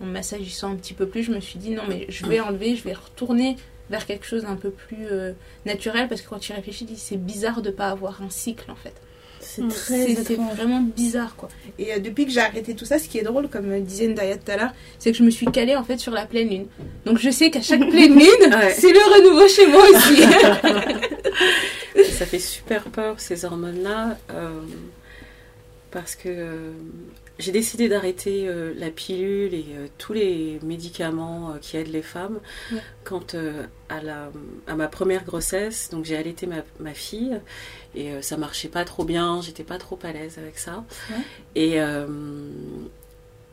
en 0.01 0.05
m'assagissant 0.05 0.71
un 0.71 0.75
petit 0.75 0.93
peu 0.93 1.07
plus, 1.07 1.23
je 1.23 1.31
me 1.31 1.39
suis 1.39 1.59
dit 1.59 1.71
non, 1.71 1.83
mais 1.87 2.05
je 2.09 2.25
vais 2.25 2.39
enlever, 2.39 2.75
je 2.75 2.83
vais 2.83 2.93
retourner 2.93 3.55
vers 3.89 4.05
quelque 4.05 4.25
chose 4.25 4.41
d'un 4.43 4.55
peu 4.55 4.69
plus 4.69 5.05
euh, 5.11 5.31
naturel 5.65 6.07
parce 6.09 6.21
que 6.21 6.27
quand 6.29 6.39
tu 6.39 6.51
y 6.51 6.55
réfléchis, 6.55 6.85
tu 6.85 6.93
dis, 6.93 6.99
c'est 6.99 7.15
bizarre 7.17 7.61
de 7.61 7.69
pas 7.69 7.87
avoir 7.89 8.21
un 8.21 8.29
cycle 8.29 8.69
en 8.71 8.75
fait. 8.75 8.93
C'est 9.39 9.61
Mm. 9.61 9.67
très 9.69 10.15
C'est 10.15 10.35
vraiment 10.35 10.81
bizarre 10.81 11.35
quoi. 11.37 11.47
Et 11.79 11.93
euh, 11.93 11.99
depuis 11.99 12.25
que 12.25 12.31
j'ai 12.31 12.41
arrêté 12.41 12.73
tout 12.75 12.85
ça, 12.85 12.99
ce 12.99 13.07
qui 13.07 13.17
est 13.17 13.21
drôle, 13.23 13.47
comme 13.47 13.71
euh, 13.71 13.79
disait 13.79 14.07
Ndaya 14.07 14.35
tout 14.37 14.51
à 14.51 14.57
l'heure, 14.57 14.71
c'est 14.99 15.11
que 15.11 15.17
je 15.17 15.23
me 15.23 15.29
suis 15.29 15.45
calée 15.47 15.75
en 15.75 15.83
fait 15.83 15.97
sur 15.99 16.11
la 16.11 16.25
pleine 16.25 16.49
lune. 16.49 16.65
Donc 17.05 17.17
je 17.17 17.29
sais 17.29 17.49
qu'à 17.49 17.61
chaque 17.61 17.79
pleine 17.89 18.13
lune, 18.13 18.53
Ouais. 18.53 18.73
c'est 18.73 18.91
le 18.91 18.99
renouveau 18.99 19.47
chez 19.47 19.67
moi 19.67 19.83
aussi. 19.89 20.21
Ça 22.17 22.25
fait 22.25 22.39
super 22.39 22.83
peur 22.85 23.19
ces 23.19 23.45
hormones-là 23.45 24.17
euh, 24.31 24.59
parce 25.91 26.15
que 26.15 26.28
euh, 26.30 26.71
j'ai 27.39 27.52
décidé 27.52 27.88
d'arrêter 27.89 28.47
euh, 28.47 28.73
la 28.78 28.89
pilule 28.89 29.54
et 29.54 29.65
euh, 29.71 29.88
tous 29.97 30.13
les 30.13 30.60
médicaments 30.63 31.56
qui 31.62 31.78
aident 31.78 31.88
les 31.91 32.02
femmes 32.02 32.39
Ouais. 32.71 32.82
quand 33.04 33.36
à, 33.89 34.02
la, 34.02 34.32
à 34.67 34.76
ma 34.76 34.88
première 34.88 35.23
grossesse, 35.23 35.89
donc 35.91 36.06
j'ai 36.06 36.17
allaité 36.17 36.45
ma, 36.47 36.63
ma 36.80 36.93
fille 36.93 37.39
et 37.95 38.21
ça 38.21 38.38
marchait 38.38 38.67
pas 38.69 38.86
trop 38.86 39.06
bien, 39.06 39.41
j'étais 39.41 39.63
pas 39.63 39.78
trop 39.78 39.97
à 40.04 40.12
l'aise 40.12 40.38
avec 40.38 40.58
ça. 40.60 40.84
Ouais. 41.10 41.15
Et, 41.56 41.78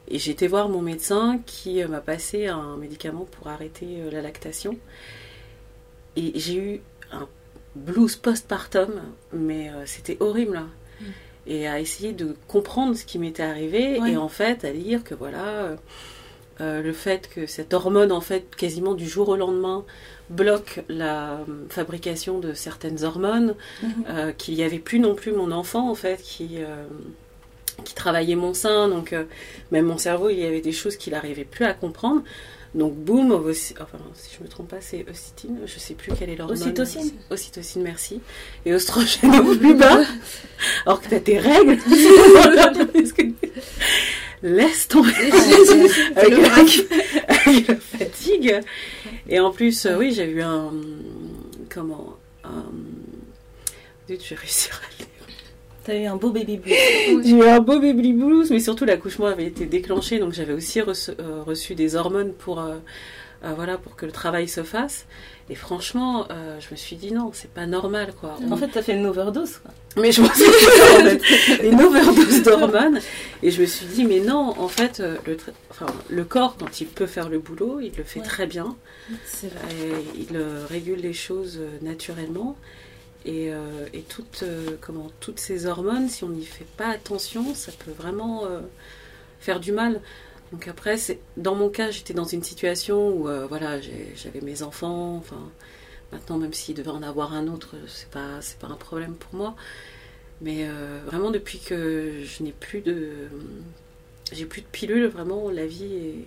et 0.08 0.18
j'ai 0.18 0.32
été 0.32 0.48
voir 0.48 0.68
mon 0.68 0.82
médecin 0.82 1.40
qui 1.46 1.82
m'a 1.84 2.00
passé 2.00 2.46
un 2.48 2.76
médicament 2.76 3.26
pour 3.30 3.48
arrêter 3.48 3.86
la 4.10 4.20
lactation. 4.20 4.76
Et 6.16 6.32
j'ai 6.38 6.56
eu 6.56 6.80
un 7.12 7.26
blues 7.74 8.16
postpartum, 8.16 8.90
mais 9.32 9.70
c'était 9.86 10.16
horrible. 10.20 10.56
hein. 10.56 10.68
Et 11.46 11.66
à 11.68 11.78
essayer 11.80 12.12
de 12.12 12.34
comprendre 12.48 12.96
ce 12.96 13.04
qui 13.04 13.18
m'était 13.18 13.42
arrivé, 13.42 14.00
Ouais. 14.00 14.12
et 14.12 14.16
en 14.16 14.28
fait 14.28 14.64
à 14.64 14.72
dire 14.72 15.04
que 15.04 15.14
voilà, 15.14 15.44
euh, 15.44 15.76
euh, 16.60 16.82
le 16.82 16.92
fait 16.92 17.28
que 17.34 17.46
cette 17.46 17.74
hormone, 17.74 18.12
en 18.12 18.20
fait, 18.20 18.54
quasiment 18.56 18.94
du 18.94 19.06
jour 19.08 19.28
au 19.28 19.36
lendemain, 19.36 19.84
bloque 20.30 20.82
la 20.88 21.32
euh, 21.32 21.44
fabrication 21.68 22.38
de 22.38 22.54
certaines 22.54 23.04
hormones, 23.04 23.54
Mhm. 23.82 23.88
euh, 24.08 24.32
qu'il 24.32 24.54
n'y 24.54 24.62
avait 24.62 24.78
plus 24.78 25.00
non 25.00 25.14
plus 25.14 25.32
mon 25.32 25.50
enfant, 25.52 25.90
en 25.90 25.94
fait, 25.94 26.22
qui, 26.22 26.58
qui 27.84 27.94
travaillait 27.94 28.36
mon 28.36 28.54
sein, 28.54 28.88
donc 28.88 29.14
même 29.72 29.86
mon 29.86 29.98
cerveau, 29.98 30.30
il 30.30 30.38
y 30.38 30.44
avait 30.46 30.60
des 30.60 30.72
choses 30.72 30.96
qu'il 30.96 31.12
n'arrivait 31.12 31.44
plus 31.44 31.64
à 31.64 31.74
comprendre. 31.74 32.22
Donc 32.74 32.94
boum, 32.94 33.32
enfin 33.32 33.98
si 34.14 34.30
je 34.36 34.42
me 34.42 34.48
trompe 34.48 34.68
pas, 34.68 34.80
c'est 34.80 35.06
ocytine, 35.08 35.60
je 35.64 35.78
sais 35.78 35.94
plus 35.94 36.12
quelle 36.12 36.30
est 36.30 36.36
l'hormone. 36.36 36.60
Ocytocine. 36.60 37.12
Ocytocine, 37.30 37.82
merci. 37.82 38.20
Et 38.66 38.74
oestrogène 38.74 39.34
au 39.36 39.54
plus 39.54 39.74
bas, 39.74 40.00
alors 40.86 41.00
que 41.00 41.08
t'as 41.08 41.20
tes 41.20 41.38
règles. 41.38 41.78
Laisse 44.42 44.88
tomber 44.88 45.12
avec, 46.16 46.36
la, 46.36 46.54
avec 47.28 47.68
la 47.68 47.76
fatigue. 47.76 48.60
Et 49.28 49.40
en 49.40 49.50
plus, 49.52 49.86
euh, 49.86 49.96
oui, 49.96 50.12
j'ai 50.12 50.28
eu 50.28 50.42
un. 50.42 50.70
Comment 51.70 52.18
un, 52.42 52.66
je 54.08 54.14
vais 54.14 54.36
réussir 54.36 54.80
à. 54.82 55.13
T'as 55.84 55.94
eu 55.96 56.06
un 56.06 56.16
beau 56.16 56.30
baby 56.30 56.56
blues. 56.56 56.74
J'ai 57.26 57.36
eu 57.36 57.42
un 57.46 57.60
beau 57.60 57.78
baby 57.78 58.12
blues, 58.12 58.50
mais 58.50 58.60
surtout 58.60 58.84
l'accouchement 58.84 59.26
avait 59.26 59.44
été 59.46 59.66
déclenché, 59.66 60.18
donc 60.18 60.32
j'avais 60.32 60.54
aussi 60.54 60.80
reçu, 60.80 61.10
euh, 61.20 61.42
reçu 61.44 61.74
des 61.74 61.94
hormones 61.94 62.32
pour, 62.32 62.58
euh, 62.60 62.76
euh, 63.44 63.52
voilà, 63.54 63.76
pour 63.76 63.94
que 63.94 64.06
le 64.06 64.12
travail 64.12 64.48
se 64.48 64.62
fasse. 64.62 65.04
Et 65.50 65.54
franchement, 65.54 66.26
euh, 66.30 66.58
je 66.58 66.68
me 66.70 66.76
suis 66.76 66.96
dit 66.96 67.12
non, 67.12 67.30
c'est 67.34 67.50
pas 67.50 67.66
normal 67.66 68.14
quoi. 68.18 68.38
En 68.50 68.56
fait, 68.56 68.68
t'as 68.68 68.80
fait 68.80 68.94
une 68.94 69.04
overdose, 69.04 69.58
quoi. 69.58 69.72
Mais 70.02 70.10
je 70.10 70.22
pensais 70.22 70.42
que 70.46 70.52
c'était 70.52 70.82
en 70.82 71.04
fait 71.58 71.68
une 71.68 71.82
overdose 71.82 72.42
d'hormones. 72.42 72.98
Et 73.42 73.50
je 73.50 73.60
me 73.60 73.66
suis 73.66 73.84
dit, 73.86 74.04
mais 74.04 74.20
non, 74.20 74.54
en 74.58 74.68
fait, 74.68 75.00
le, 75.26 75.34
tra- 75.34 75.52
enfin, 75.70 75.86
le 76.08 76.24
corps, 76.24 76.56
quand 76.58 76.80
il 76.80 76.86
peut 76.86 77.06
faire 77.06 77.28
le 77.28 77.38
boulot, 77.40 77.80
il 77.80 77.92
le 77.96 78.04
fait 78.04 78.20
Ouais. 78.20 78.26
très 78.26 78.46
bien. 78.46 78.74
C'est 79.26 79.48
vrai. 79.48 79.60
Et 80.16 80.20
il 80.30 80.34
euh, 80.36 80.64
régule 80.68 81.00
les 81.00 81.12
choses 81.12 81.58
euh, 81.60 81.68
naturellement. 81.82 82.56
Et, 83.24 83.50
euh, 83.50 83.86
et 83.94 84.02
toutes, 84.02 84.42
euh, 84.42 84.76
comment, 84.80 85.10
toutes 85.20 85.38
ces 85.38 85.66
hormones, 85.66 86.08
si 86.08 86.24
on 86.24 86.28
n'y 86.28 86.44
fait 86.44 86.66
pas 86.76 86.88
attention, 86.88 87.54
ça 87.54 87.72
peut 87.72 87.90
vraiment 87.90 88.44
euh, 88.44 88.60
faire 89.40 89.60
du 89.60 89.72
mal. 89.72 90.00
Donc 90.52 90.68
après, 90.68 90.96
dans 91.36 91.54
mon 91.54 91.70
cas, 91.70 91.90
j'étais 91.90 92.12
dans 92.12 92.24
une 92.24 92.42
situation 92.42 93.08
où 93.08 93.28
voilà, 93.48 93.80
j'avais 93.80 94.40
mes 94.40 94.62
enfants. 94.62 95.16
Enfin, 95.16 95.40
maintenant, 96.12 96.38
même 96.38 96.52
s'il 96.52 96.76
devait 96.76 96.90
en 96.90 97.02
avoir 97.02 97.32
un 97.32 97.48
autre, 97.48 97.74
c'est 97.88 98.08
pas, 98.10 98.40
c'est 98.40 98.58
pas 98.58 98.68
un 98.68 98.76
problème 98.76 99.14
pour 99.14 99.34
moi. 99.34 99.56
Mais 100.42 100.68
vraiment, 101.06 101.32
depuis 101.32 101.58
que 101.58 102.22
je 102.22 102.44
n'ai 102.44 102.52
plus 102.52 102.82
de, 102.82 103.10
j'ai 104.30 104.44
plus 104.44 104.60
de 104.60 104.66
pilules, 104.70 105.06
vraiment, 105.06 105.50
la 105.50 105.66
vie 105.66 105.92
est, 105.96 106.24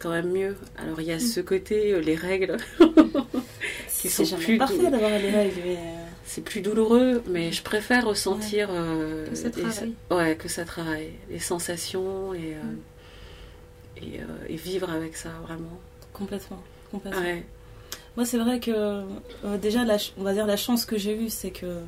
quand 0.00 0.10
même 0.10 0.32
mieux. 0.32 0.56
Alors 0.76 1.00
il 1.00 1.06
y 1.06 1.12
a 1.12 1.20
ce 1.20 1.40
côté, 1.40 2.00
les 2.00 2.16
règles, 2.16 2.56
Qui 4.08 4.10
C'est 4.10 4.24
sont 4.26 4.36
plus 4.36 4.58
parfait 4.58 4.90
d'avoir 4.90 5.10
les 5.10 5.30
règles, 5.30 5.60
mais... 5.64 5.76
euh, 5.76 6.04
c'est 6.24 6.42
plus 6.42 6.60
douloureux, 6.60 7.22
mais 7.26 7.52
je 7.52 7.62
préfère 7.62 8.06
ressentir 8.06 8.68
euh, 8.70 9.26
Que 9.28 9.34
ça 9.34 9.44
les- 9.48 9.50
travaille. 9.62 9.92
ouais, 10.10 10.36
que 10.36 10.48
ça 10.48 10.64
travaille, 10.64 11.10
les 11.30 11.38
sensations 11.38 12.32
et, 12.34 12.54
euh, 12.54 14.02
et, 14.02 14.20
euh, 14.20 14.24
et 14.48 14.56
vivre 14.56 14.90
avec 14.90 15.16
ça 15.16 15.30
vraiment. 15.42 15.78
Complètement. 16.12 16.62
complètement. 16.90 17.20
Ouais. 17.20 17.44
Moi, 18.16 18.24
c'est 18.24 18.38
vrai 18.38 18.60
que 18.60 19.02
déjà, 19.60 19.84
la 19.84 19.96
on 20.18 20.22
va 20.22 20.32
dire 20.32 20.46
la 20.46 20.56
chance 20.56 20.84
que 20.84 20.96
j'ai 20.96 21.16
eue, 21.16 21.30
c'est 21.30 21.50
que 21.50 21.80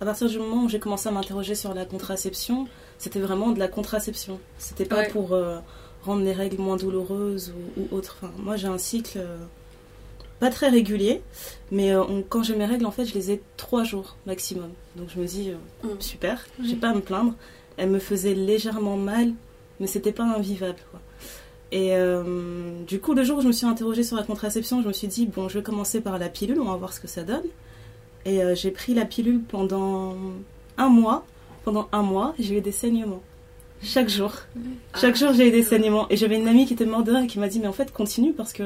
à 0.00 0.04
partir 0.04 0.28
du 0.28 0.38
moment 0.38 0.64
où 0.64 0.68
j'ai 0.68 0.78
commencé 0.78 1.08
à 1.08 1.12
m'interroger 1.12 1.54
sur 1.54 1.74
la 1.74 1.84
contraception, 1.84 2.68
c'était 2.98 3.18
vraiment 3.20 3.50
de 3.50 3.58
la 3.58 3.66
contraception. 3.68 4.38
C'était 4.58 4.84
pas 4.84 4.98
Ouais. 5.00 5.08
pour 5.08 5.36
rendre 6.02 6.22
les 6.22 6.32
règles 6.32 6.58
moins 6.62 6.76
douloureuses 6.76 7.52
ou, 7.76 7.82
ou 7.82 7.96
autre. 7.96 8.16
Enfin, 8.22 8.32
moi, 8.38 8.56
j'ai 8.56 8.68
un 8.68 8.78
cycle 8.78 9.20
pas 10.42 10.50
très 10.50 10.68
régulier, 10.68 11.22
mais 11.70 11.92
euh, 11.94 12.02
on- 12.02 12.24
quand 12.28 12.42
j'ai 12.42 12.56
mes 12.56 12.66
règles, 12.66 12.84
en 12.86 12.90
fait, 12.90 13.04
je 13.06 13.14
les 13.14 13.30
ai 13.30 13.40
trois 13.56 13.84
jours 13.84 14.16
maximum. 14.26 14.70
Donc 14.96 15.06
je 15.14 15.20
me 15.20 15.24
dis, 15.26 15.50
euh, 15.50 15.86
Mm. 15.88 16.00
super, 16.00 16.44
j'ai 16.64 16.74
pas 16.74 16.88
à 16.90 16.94
me 16.94 17.00
plaindre. 17.00 17.34
Elle 17.76 17.90
me 17.90 18.00
faisait 18.00 18.34
légèrement 18.34 18.96
mal, 18.96 19.32
mais 19.78 19.86
c'était 19.86 20.10
pas 20.12 20.24
invivable, 20.24 20.80
quoi. 20.90 21.00
Et 21.70 21.94
euh, 21.96 22.24
du 22.86 22.98
coup, 23.00 23.14
le 23.14 23.22
jour 23.22 23.38
où 23.38 23.40
je 23.42 23.46
me 23.46 23.52
suis 23.52 23.66
interrogée 23.66 24.02
sur 24.02 24.16
la 24.16 24.24
contraception, 24.24 24.82
je 24.82 24.88
me 24.88 24.92
suis 24.92 25.06
dit, 25.08 25.26
bon, 25.26 25.48
je 25.48 25.58
vais 25.58 25.62
commencer 25.64 26.00
par 26.00 26.18
la 26.18 26.28
pilule, 26.28 26.60
on 26.60 26.64
va 26.72 26.76
voir 26.76 26.92
ce 26.92 27.00
que 27.00 27.08
ça 27.08 27.22
donne. 27.22 27.44
Et 28.24 28.42
euh, 28.42 28.54
j'ai 28.56 28.70
pris 28.72 28.94
la 28.94 29.04
pilule 29.04 29.40
pendant 29.40 30.14
un 30.76 30.88
mois. 30.88 31.24
Pendant 31.64 31.88
un 31.92 32.02
mois, 32.02 32.34
j'ai 32.40 32.58
eu 32.58 32.60
des 32.60 32.72
saignements. 32.72 33.22
Chaque 33.80 34.08
jour. 34.08 34.32
Chaque 35.00 35.16
jour, 35.16 35.32
j'ai 35.32 35.48
eu 35.48 35.50
des 35.52 35.62
saignements. 35.62 36.06
Et 36.10 36.16
j'avais 36.16 36.36
une 36.36 36.48
amie 36.48 36.66
qui 36.66 36.74
était 36.74 36.84
morte 36.84 37.04
de 37.06 37.12
rire 37.12 37.22
et 37.22 37.26
qui 37.28 37.38
m'a 37.38 37.48
dit, 37.48 37.60
mais 37.60 37.68
en 37.68 37.72
fait, 37.72 37.92
continue 37.92 38.32
parce 38.32 38.52
que, 38.52 38.64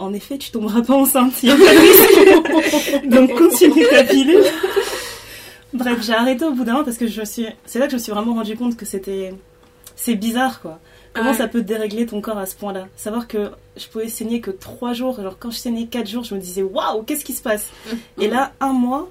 en 0.00 0.12
effet, 0.12 0.38
tu 0.38 0.50
tomberas 0.50 0.82
pas 0.82 0.94
enceinte. 0.94 1.42
Y 1.42 1.50
a 1.50 1.54
pas 1.56 1.60
de 1.60 1.78
risque. 1.78 3.06
Donc, 3.08 3.34
continue 3.38 3.84
ta 3.88 4.02
pilule. 4.04 4.44
Bref, 5.72 5.98
j'ai 6.02 6.12
arrêté 6.14 6.44
au 6.44 6.52
bout 6.52 6.64
d'un 6.64 6.76
an 6.76 6.84
parce 6.84 6.96
que 6.96 7.06
je 7.06 7.22
suis. 7.24 7.46
C'est 7.66 7.78
là 7.78 7.84
que 7.86 7.92
je 7.92 7.96
me 7.96 8.00
suis 8.00 8.12
vraiment 8.12 8.34
rendu 8.34 8.56
compte 8.56 8.76
que 8.76 8.84
c'était. 8.84 9.32
C'est 9.96 10.14
bizarre, 10.16 10.60
quoi. 10.60 10.78
Comment 11.12 11.30
Ouais. 11.32 11.36
ça 11.36 11.48
peut 11.48 11.62
dérégler 11.62 12.06
ton 12.06 12.20
corps 12.20 12.38
à 12.38 12.46
ce 12.46 12.54
point-là? 12.56 12.86
Savoir 12.96 13.26
que 13.28 13.50
je 13.76 13.86
pouvais 13.88 14.08
saigner 14.08 14.40
que 14.40 14.50
trois 14.50 14.92
jours. 14.92 15.18
Alors, 15.20 15.38
quand 15.38 15.50
je 15.50 15.58
saignais 15.58 15.86
quatre 15.86 16.08
jours, 16.08 16.24
je 16.24 16.34
me 16.34 16.40
disais, 16.40 16.62
waouh, 16.62 17.02
qu'est-ce 17.02 17.24
qui 17.24 17.32
se 17.32 17.42
passe? 17.42 17.68
Et 18.18 18.28
là, 18.28 18.52
un 18.60 18.72
mois, 18.72 19.10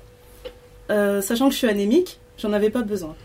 euh, 0.89 1.21
sachant 1.21 1.47
que 1.47 1.53
je 1.53 1.57
suis 1.59 1.67
anémique, 1.67 2.19
j'en 2.37 2.53
avais 2.53 2.69
pas 2.69 2.81
besoin. 2.81 3.15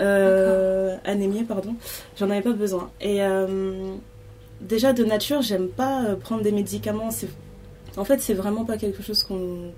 Euh, 0.00 0.96
anémiée, 1.04 1.44
pardon. 1.44 1.74
J'en 2.18 2.30
avais 2.30 2.42
pas 2.42 2.52
besoin. 2.52 2.90
Et 3.00 3.22
euh, 3.22 3.94
déjà, 4.60 4.92
de 4.92 5.04
nature, 5.04 5.42
j'aime 5.42 5.68
pas 5.68 6.04
euh, 6.04 6.16
prendre 6.16 6.42
des 6.42 6.52
médicaments. 6.52 7.10
En 7.96 8.04
fait, 8.04 8.20
c'est 8.20 8.34
vraiment 8.34 8.64
pas 8.64 8.76
quelque 8.76 9.02
chose 9.02 9.22
qu'on 9.24 9.72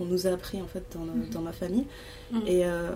nous 0.00 0.26
a 0.26 0.30
appris 0.30 0.60
en 0.60 0.66
fait 0.66 0.82
dans, 0.94 1.04
le- 1.04 1.28
dans 1.32 1.40
ma 1.40 1.52
famille. 1.52 1.86
Mhm. 2.32 2.42
Et 2.46 2.64
euh, 2.64 2.90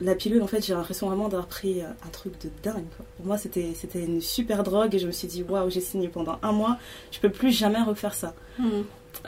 la 0.00 0.14
pilule, 0.14 0.42
en 0.42 0.46
fait, 0.46 0.64
j'ai 0.64 0.72
l'impression 0.74 1.06
vraiment 1.08 1.28
d'avoir 1.28 1.46
pris 1.46 1.80
euh, 1.82 1.86
un 2.06 2.08
truc 2.10 2.32
de 2.42 2.48
dingue. 2.62 2.84
quoi. 2.96 3.04
Pour 3.16 3.26
moi, 3.26 3.36
c'était 3.38 3.72
c'était 3.76 4.02
une 4.04 4.20
super 4.20 4.62
drogue 4.62 4.94
et 4.94 4.98
je 4.98 5.06
me 5.06 5.12
suis 5.12 5.28
dit, 5.28 5.42
waouh, 5.42 5.70
j'ai 5.70 5.80
signé 5.82 6.08
pendant 6.08 6.38
un 6.42 6.52
mois, 6.52 6.78
je 7.12 7.20
peux 7.20 7.30
plus 7.30 7.52
jamais 7.52 7.80
refaire 7.82 8.14
ça. 8.14 8.34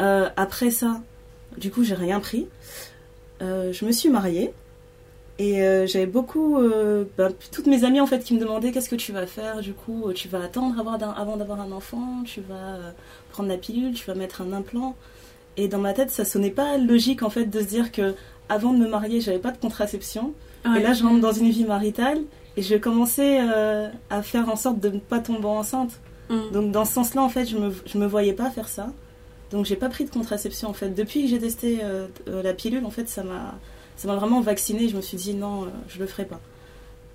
Euh, 0.00 0.28
après 0.36 0.70
ça, 0.70 1.00
du 1.58 1.70
coup, 1.70 1.84
j'ai 1.84 1.94
rien 1.94 2.18
pris. 2.20 2.48
Euh, 3.42 3.72
je 3.72 3.84
me 3.84 3.92
suis 3.92 4.08
mariée. 4.08 4.52
Et 5.38 5.60
euh, 5.62 5.86
j'avais 5.86 6.06
beaucoup, 6.06 6.58
euh, 6.58 7.04
ben, 7.18 7.30
toutes 7.52 7.66
mes 7.66 7.84
amies 7.84 8.00
en 8.00 8.06
fait 8.06 8.20
qui 8.20 8.34
me 8.34 8.40
demandaient 8.40 8.72
qu'est-ce 8.72 8.88
que 8.88 8.96
tu 8.96 9.12
vas 9.12 9.26
faire. 9.26 9.60
Du 9.60 9.74
coup, 9.74 10.08
euh, 10.08 10.12
tu 10.14 10.28
vas 10.28 10.42
attendre 10.42 10.78
avoir 10.78 10.94
avant 11.18 11.36
d'avoir 11.36 11.60
un 11.60 11.72
enfant, 11.72 12.22
tu 12.24 12.40
vas 12.40 12.54
euh, 12.54 12.90
prendre 13.32 13.50
la 13.50 13.58
pilule, 13.58 13.92
tu 13.92 14.06
vas 14.06 14.14
mettre 14.14 14.40
un 14.40 14.52
implant. 14.52 14.96
Et 15.58 15.68
dans 15.68 15.78
ma 15.78 15.92
tête, 15.92 16.10
ça 16.10 16.24
sonnait 16.24 16.50
pas 16.50 16.78
logique 16.78 17.22
en 17.22 17.30
fait 17.30 17.44
de 17.46 17.60
se 17.60 17.66
dire 17.66 17.92
que 17.92 18.14
avant 18.48 18.72
de 18.72 18.78
me 18.78 18.88
marier, 18.88 19.20
j'avais 19.20 19.38
pas 19.38 19.50
de 19.50 19.58
contraception. 19.58 20.32
Ouais. 20.64 20.80
Et 20.80 20.82
là, 20.82 20.94
je 20.94 21.02
rentre 21.02 21.20
dans 21.20 21.32
une 21.32 21.50
vie 21.50 21.64
maritale 21.64 22.22
et 22.56 22.62
je 22.62 22.74
commençais 22.76 23.38
euh, 23.42 23.90
à 24.08 24.22
faire 24.22 24.48
en 24.48 24.56
sorte 24.56 24.80
de 24.80 24.88
ne 24.88 24.98
pas 24.98 25.18
tomber 25.18 25.46
enceinte. 25.46 26.00
Mm. 26.30 26.52
Donc 26.52 26.72
dans 26.72 26.86
ce 26.86 26.94
sens-là, 26.94 27.22
en 27.22 27.28
fait, 27.28 27.44
je 27.44 27.58
me, 27.58 27.74
je 27.84 27.98
me 27.98 28.06
voyais 28.06 28.32
pas 28.32 28.48
faire 28.50 28.68
ça. 28.68 28.90
Donc 29.50 29.66
j'ai 29.66 29.76
pas 29.76 29.90
pris 29.90 30.06
de 30.06 30.10
contraception 30.10 30.70
en 30.70 30.72
fait. 30.72 30.88
Depuis 30.88 31.22
que 31.22 31.28
j'ai 31.28 31.38
testé 31.38 31.80
la 32.26 32.52
pilule, 32.52 32.84
en 32.86 32.90
fait, 32.90 33.08
ça 33.08 33.22
m'a 33.22 33.54
ça 33.96 34.08
m'a 34.08 34.16
vraiment 34.16 34.40
vaccinée. 34.40 34.88
Je 34.88 34.96
me 34.96 35.00
suis 35.02 35.16
dit 35.16 35.34
non, 35.34 35.64
euh, 35.64 35.68
je 35.88 35.98
le 35.98 36.06
ferai 36.06 36.24
pas. 36.24 36.40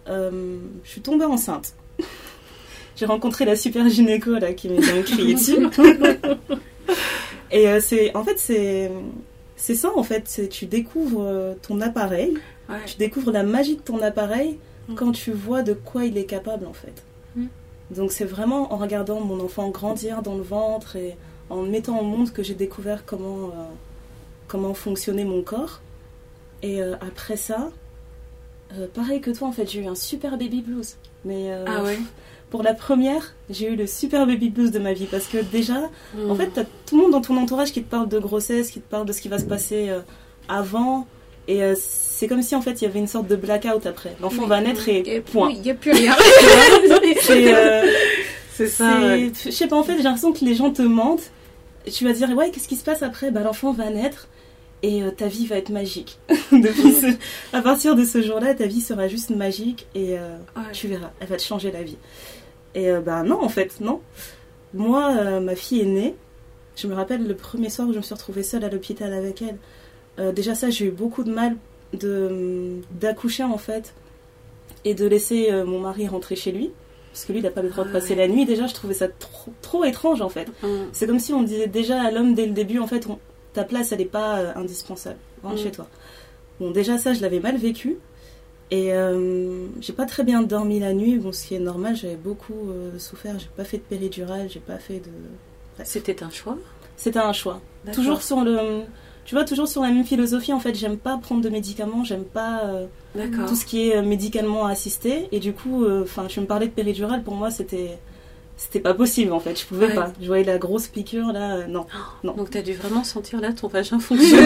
Euh, 0.07 0.57
je 0.84 0.89
suis 0.89 1.01
tombée 1.01 1.25
enceinte. 1.25 1.73
j'ai 2.95 3.05
rencontré 3.05 3.45
la 3.45 3.55
super 3.55 3.88
gynéco 3.89 4.32
là 4.34 4.53
qui 4.53 4.69
m'a 4.69 4.82
crié 5.03 5.34
dessus. 5.36 5.67
Et 7.51 7.67
euh, 7.67 7.79
c'est 7.82 8.15
en 8.15 8.23
fait 8.23 8.38
c'est 8.39 8.91
c'est 9.55 9.75
ça 9.75 9.91
en 9.95 10.03
fait. 10.03 10.23
C'est 10.27 10.47
tu 10.47 10.65
découvres 10.65 11.21
euh, 11.23 11.53
ton 11.61 11.82
appareil, 11.82 12.38
Ouais. 12.69 12.77
tu 12.86 12.95
découvres 12.97 13.32
la 13.32 13.43
magie 13.43 13.75
de 13.75 13.82
ton 13.82 14.01
appareil 14.01 14.57
Mm. 14.88 14.95
quand 14.95 15.11
tu 15.11 15.32
vois 15.32 15.61
de 15.61 15.73
quoi 15.73 16.05
il 16.05 16.17
est 16.17 16.25
capable 16.25 16.65
en 16.65 16.73
fait. 16.73 17.03
Mm. 17.36 17.45
Donc 17.91 18.11
c'est 18.11 18.25
vraiment 18.25 18.73
en 18.73 18.77
regardant 18.77 19.19
mon 19.19 19.39
enfant 19.43 19.69
grandir 19.69 20.21
dans 20.23 20.36
le 20.36 20.41
ventre 20.41 20.95
et 20.95 21.15
en 21.49 21.57
me 21.63 21.69
mettant 21.69 21.99
au 21.99 22.03
monde 22.03 22.32
que 22.32 22.41
j'ai 22.43 22.53
découvert 22.55 23.05
comment, 23.05 23.49
euh, 23.49 23.67
comment 24.47 24.73
fonctionnait 24.73 25.25
mon 25.25 25.41
corps. 25.43 25.82
Et 26.64 26.82
euh, 26.82 26.95
après 27.01 27.38
ça, 27.38 27.70
euh, 28.78 28.88
pareil 28.93 29.20
que 29.22 29.32
toi 29.32 29.47
en 29.47 29.51
fait, 29.51 29.70
j'ai 29.70 29.82
eu 29.82 29.88
un 29.88 29.95
super 29.95 30.38
baby 30.38 30.62
blues. 30.62 30.95
Mais 31.26 31.51
euh, 31.51 31.66
Ah 31.68 31.84
ouais. 31.84 31.97
pour 32.49 32.64
la 32.64 32.74
première, 32.74 33.34
j'ai 33.49 33.68
eu 33.72 33.76
le 33.76 33.88
super 33.88 34.26
baby 34.28 34.49
blues 34.49 34.72
de 34.72 34.80
ma 34.80 34.93
vie 34.93 35.05
parce 35.09 35.26
que 35.28 35.38
déjà, 35.38 35.89
en 36.30 36.36
fait, 36.36 36.49
t'as 36.53 36.64
tout 36.86 36.95
le 36.97 37.03
monde 37.03 37.12
dans 37.12 37.22
ton 37.22 37.38
entourage 37.38 37.72
qui 37.72 37.84
te 37.84 37.89
parle 37.89 38.09
de 38.09 38.20
grossesse, 38.20 38.72
qui 38.72 38.80
te 38.82 38.89
parle 38.89 39.05
de 39.05 39.14
ce 39.14 39.22
qui 39.22 39.28
va 39.30 39.38
se 39.39 39.45
passer 39.45 39.89
euh, 39.89 39.99
avant. 40.47 41.07
Et 41.47 41.64
euh, 41.64 41.76
c'est 41.78 42.28
comme 42.28 42.43
si 42.43 42.55
en 42.55 42.62
fait 42.62 42.82
il 42.82 42.84
y 42.84 42.88
avait 42.88 42.99
une 42.99 43.07
sorte 43.07 43.28
de 43.28 43.36
blackout 43.36 43.86
après. 43.88 44.16
L'enfant 44.22 44.45
va 44.45 44.62
naître 44.62 44.88
et 44.88 45.22
point. 45.22 45.49
Il 45.51 45.62
n'y 45.62 45.72
a 45.72 45.74
plus 45.74 45.91
rien. 45.91 46.16
C'est, 48.53 48.68
ça. 48.68 48.99
ouais. 48.99 49.32
Je 49.43 49.49
sais 49.49 49.68
pas, 49.68 49.76
en 49.78 49.84
fait, 49.84 49.97
j'ai 49.97 50.03
l'impression 50.03 50.34
que 50.34 50.45
les 50.45 50.53
gens 50.53 50.72
te 50.72 50.82
mentent. 50.84 51.32
Tu 51.91 52.03
vas 52.03 52.14
dire, 52.14 52.30
ouais, 52.32 52.51
qu'est-ce 52.51 52.68
qui 52.68 52.76
se 52.76 52.84
passe 52.84 53.01
après? 53.01 53.32
Bah, 53.32 53.41
l'enfant 53.41 53.72
va 53.72 53.89
naître 53.89 54.28
et 54.84 55.03
euh, 55.03 55.11
ta 55.11 55.27
vie 55.27 55.45
va 55.47 55.57
être 55.57 55.69
magique. 55.69 56.19
Ce- 56.51 57.15
À 57.53 57.61
partir 57.61 57.95
de 57.95 58.03
ce 58.03 58.21
jour-là, 58.21 58.53
ta 58.55 58.65
vie 58.67 58.82
sera 58.82 59.07
juste 59.07 59.29
magique 59.29 59.88
et 59.95 60.17
euh, 60.17 60.38
Ouais. 60.55 60.71
tu 60.73 60.88
verras, 60.88 61.11
elle 61.19 61.27
va 61.27 61.38
te 61.38 61.43
changer 61.43 61.71
la 61.71 61.84
vie. 61.84 61.97
Et 62.75 62.89
euh, 62.89 63.01
bah, 63.01 63.23
non, 63.23 63.43
en 63.43 63.49
fait, 63.49 63.79
non. 63.82 63.99
Moi, 64.73 65.39
ma 65.41 65.55
fille 65.55 65.82
est 65.82 65.86
née. 65.86 66.15
Je 66.77 66.88
me 66.88 66.93
rappelle 66.93 67.27
le 67.27 67.36
premier 67.36 67.69
soir 67.69 67.88
où 67.88 67.91
je 67.93 67.97
me 67.97 68.01
suis 68.01 68.13
retrouvée 68.13 68.43
seule 68.43 68.63
à 68.63 68.69
l'hôpital 68.69 69.11
avec 69.13 69.41
elle. 69.41 70.34
Déjà, 70.34 70.55
ça, 70.55 70.69
j'ai 70.69 70.86
eu 70.86 70.91
beaucoup 70.91 71.23
de 71.23 71.32
mal 71.32 71.57
de 71.93 72.77
d'accoucher 72.91 73.43
en 73.43 73.57
fait 73.57 73.93
et 74.86 74.93
de 74.93 75.05
laisser 75.05 75.51
mon 75.65 75.79
mari 75.79 76.07
rentrer 76.07 76.38
chez 76.38 76.53
lui 76.53 76.71
parce 77.11 77.25
que 77.25 77.34
lui 77.34 77.39
il 77.39 77.43
n'a 77.43 77.49
pas 77.49 77.61
le 77.61 77.67
droit 77.69 77.84
de 77.84 77.89
Ah 77.89 77.93
passer 77.99 78.11
ouais. 78.11 78.25
la 78.25 78.27
nuit 78.29 78.45
déjà 78.45 78.65
je 78.65 78.73
trouvais 78.73 78.93
ça 78.93 79.09
trop, 79.09 79.51
trop 79.61 79.84
étrange 79.84 80.21
en 80.21 80.29
fait 80.29 80.47
Mm. 80.63 80.67
c'est 80.93 81.05
comme 81.05 81.19
si 81.19 81.34
on 81.34 81.43
disait 81.43 81.67
déjà 81.67 82.01
à 82.01 82.09
l'homme 82.09 82.34
dès 82.34 82.45
le 82.45 82.53
début 82.53 82.79
en 82.79 82.88
fait 82.88 83.07
on- 83.09 83.19
ta 83.54 83.64
place 83.64 83.91
elle 83.91 83.99
n'est 83.99 84.06
pas 84.06 84.38
euh, 84.39 84.52
indispensable. 84.56 85.18
Rentre 85.43 85.56
Mm. 85.56 85.64
chez 85.64 85.72
toi. 85.72 85.88
Bon 86.60 86.72
déjà 86.72 86.97
ça 86.97 87.14
je 87.14 87.22
l'avais 87.22 87.39
mal 87.39 87.58
vécu. 87.58 87.97
Et 88.74 88.93
euh, 88.93 89.66
j'ai 89.82 89.91
pas 89.93 90.06
très 90.06 90.24
bien 90.24 90.41
dormi 90.43 90.80
la 90.80 90.93
nuit. 90.93 91.18
Bon 91.18 91.32
ce 91.32 91.45
qui 91.47 91.56
est 91.56 91.60
normal 91.60 91.95
j'avais 91.95 92.16
beaucoup 92.16 92.70
euh, 92.70 92.97
souffert. 92.99 93.38
J'ai 93.39 93.49
pas 93.58 93.64
fait 93.66 93.78
de 93.78 93.84
péridurale 93.84 94.49
j'ai 94.49 94.60
pas 94.62 94.78
fait 94.78 94.99
de 94.99 95.84
C'était 95.84 96.24
un 96.24 96.30
choix. 96.30 96.58
c'était 96.95 97.20
un 97.20 97.34
choix. 97.34 97.60
Toujours 97.93 98.22
sur 98.22 98.43
le 98.43 98.84
tu 99.26 99.36
vois 99.36 99.43
toujours 99.45 99.68
sur 99.68 99.82
la 99.84 99.89
même 99.91 100.04
philosophie 100.04 100.52
en 100.54 100.60
fait 100.60 100.74
j'aime 100.74 100.97
pas 100.97 101.16
prendre 101.18 101.41
de 101.41 101.49
médicaments 101.49 102.04
j'aime 102.04 102.24
pas 102.26 102.62
tout 103.47 103.56
ce 103.56 103.66
qui 103.66 103.89
est 103.89 104.02
médicalement 104.02 104.66
assisté. 104.66 105.28
Et 105.32 105.39
du 105.39 105.54
coup 105.54 105.86
enfin 106.04 106.26
tu 106.28 106.39
me 106.39 106.45
parlais 106.45 106.68
de 106.68 106.72
péridurale 106.72 107.24
pour 107.24 107.36
moi 107.36 107.52
c'était 107.52 107.97
c'était 108.64 108.80
pas 108.80 108.93
possible 108.93 109.34
en 109.34 109.39
fait 109.39 109.59
je 109.59 109.66
pouvais 109.66 109.88
Ouais. 109.88 109.95
pas 109.95 110.14
je 110.22 110.28
voyais 110.28 110.43
la 110.43 110.57
grosse 110.59 110.88
piqûre 110.88 111.34
là 111.34 111.55
euh, 111.55 111.68
non 111.68 111.88
non. 112.24 112.34
Donc 112.34 112.51
t'as 112.51 112.62
dû 112.62 112.74
vraiment 112.74 113.03
sentir 113.03 113.41
là 113.41 113.51
ton 113.53 113.68
vagin 113.68 113.99
fonctionner. 114.09 114.45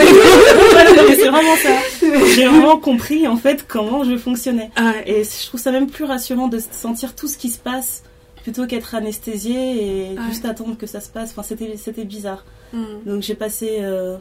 C'est 1.16 1.28
vraiment 1.30 1.56
ça 1.58 1.70
j'ai 2.36 2.48
vraiment 2.48 2.78
compris 2.78 3.28
en 3.28 3.36
fait 3.38 3.66
comment 3.68 4.04
je 4.04 4.18
fonctionnais 4.18 4.72
Ah, 4.78 4.94
et 5.06 5.24
je 5.24 5.46
trouve 5.48 5.60
ça 5.60 5.72
même 5.72 5.88
plus 5.90 6.06
rassurant 6.06 6.48
de 6.48 6.60
sentir 6.72 7.14
tout 7.16 7.28
ce 7.28 7.38
qui 7.38 7.50
se 7.50 7.60
passe 7.60 8.04
plutôt 8.44 8.66
qu'être 8.68 8.96
anesthésié 8.96 9.56
et 9.56 10.10
Ouais. 10.18 10.24
juste 10.30 10.46
attendre 10.46 10.78
que 10.78 10.86
ça 10.88 11.02
se 11.02 11.10
passe 11.10 11.32
enfin 11.32 11.44
c'était 11.44 11.76
c'était 11.78 12.06
bizarre 12.06 12.46
mm. 12.74 12.84
donc 13.06 13.22
j'ai 13.22 13.36
passé 13.36 13.80
euh, 13.82 14.16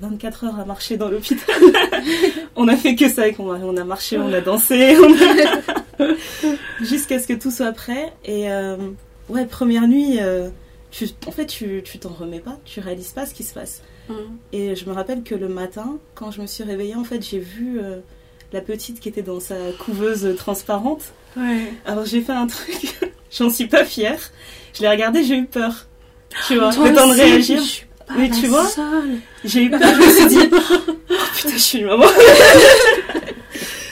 24 0.00 0.44
heures 0.44 0.60
à 0.60 0.64
marcher 0.66 0.98
dans 0.98 1.08
l'hôpital. 1.08 1.54
on 2.56 2.68
a 2.68 2.76
fait 2.76 2.94
que 2.96 3.08
ça 3.08 3.22
avec 3.22 3.38
mon 3.38 3.46
mari. 3.46 3.62
On 3.64 3.76
a 3.78 3.84
marché, 3.84 4.18
on 4.18 4.30
a 4.30 4.42
dansé. 4.42 4.94
on 4.98 5.10
a- 6.04 6.04
Jusqu'à 6.82 7.18
ce 7.18 7.26
que 7.26 7.32
tout 7.32 7.50
soit 7.50 7.72
prêt. 7.72 8.12
Et 8.26 8.50
euh, 8.52 8.76
ouais, 9.28 9.46
première 9.46 9.86
nuit, 9.88 10.18
euh, 10.20 10.48
tu- 10.90 11.08
en 11.26 11.30
fait, 11.32 11.46
tu 11.46 11.82
tu 11.84 11.98
t'en 11.98 12.10
remets 12.10 12.40
pas. 12.40 12.58
Tu 12.64 12.80
réalises 12.80 13.12
pas 13.12 13.26
ce 13.26 13.34
qui 13.34 13.42
se 13.42 13.52
passe. 13.54 13.82
Mm. 14.08 14.14
Et 14.52 14.76
je 14.76 14.86
me 14.86 14.92
rappelle 14.94 15.22
que 15.22 15.34
le 15.34 15.48
matin, 15.48 15.98
quand 16.14 16.30
je 16.30 16.40
me 16.40 16.46
suis 16.46 16.64
réveillée, 16.64 16.94
en 16.94 17.04
fait, 17.04 17.22
j'ai 17.28 17.38
vu 17.40 17.80
euh, 17.80 17.96
la 18.52 18.60
petite 18.60 19.00
qui 19.00 19.08
était 19.08 19.22
dans 19.22 19.40
sa 19.40 19.56
couveuse 19.78 20.34
transparente. 20.36 21.02
Ouais. 21.36 21.72
Alors 21.84 22.04
j'ai 22.06 22.20
fait 22.22 22.32
un 22.32 22.46
truc, 22.46 22.94
j'en 23.30 23.50
suis 23.50 23.66
pas 23.66 23.84
fière. 23.84 24.18
Je 24.74 24.82
l'ai 24.82 24.88
regardé, 24.88 25.22
j'ai 25.24 25.36
eu 25.36 25.44
peur. 25.46 25.86
Tu 26.46 26.56
vois, 26.56 26.70
le 26.70 26.94
temps 26.94 27.08
de 27.08 27.14
réagir. 27.14 27.60
pas 28.06 28.14
Mais 28.16 28.30
tu 28.30 28.46
vois. 28.46 28.66
J'ai 29.44 29.64
eu 29.64 29.70
peur, 29.70 29.80
je 29.94 30.00
me 30.06 30.10
suis 30.10 30.26
dit, 30.28 30.48
oh 30.52 31.14
putain, 31.34 31.50
je 31.52 31.58
suis 31.58 31.78
une 31.78 31.86
maman. 31.86 32.06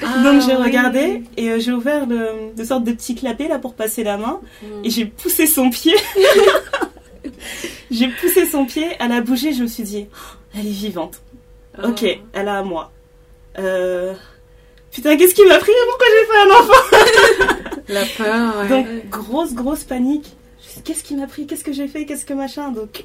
Ah, 0.07 0.23
Donc 0.23 0.43
j'ai 0.43 0.57
oui. 0.57 0.63
regardé 0.63 1.23
et 1.37 1.51
euh, 1.51 1.59
j'ai 1.61 1.73
ouvert 1.73 2.07
le, 2.07 2.55
de 2.57 2.65
sorte 2.65 2.85
de 2.85 2.93
petit 2.93 3.15
clapet 3.15 3.49
là 3.49 3.59
pour 3.59 3.75
passer 3.75 4.05
la 4.05 4.17
main 4.17 4.41
Mm. 4.63 4.85
et 4.85 4.91
j'ai 4.91 5.07
poussé 5.07 5.47
son 5.47 5.71
pied. 5.71 5.95
j'ai 7.91 8.09
poussé 8.09 8.47
son 8.47 8.65
pied, 8.67 8.87
elle 8.99 9.13
a 9.13 9.21
bougé, 9.21 9.53
je 9.53 9.63
me 9.63 9.69
suis 9.69 9.83
dit, 9.83 10.07
oh, 10.13 10.37
elle 10.59 10.67
est 10.67 10.71
vivante. 10.71 11.21
Ah. 11.79 11.89
Ok, 11.89 12.05
elle 12.33 12.49
a 12.49 12.59
à 12.59 12.63
moi. 12.63 12.93
Euh... 13.59 14.15
Putain, 14.93 15.17
qu'est-ce 15.17 15.35
qui 15.35 15.45
m'a 15.47 15.59
pris? 15.59 15.73
Pourquoi 15.89 16.07
j'ai 16.09 16.27
fait 16.27 16.41
un 16.41 16.51
enfant? 16.55 17.71
La 17.89 18.05
peur, 18.05 18.59
ouais. 18.61 18.69
Donc, 18.69 18.87
grosse, 19.11 19.53
grosse 19.53 19.83
panique. 19.85 20.37
Qu'est-ce 20.85 21.03
qui 21.03 21.17
m'a 21.17 21.27
pris? 21.27 21.47
Qu'est-ce 21.47 21.65
que 21.65 21.73
j'ai 21.73 21.89
fait? 21.89 22.07
Qu'est-ce 22.07 22.25
que 22.25 22.33
machin? 22.35 22.71
Donc, 22.71 23.05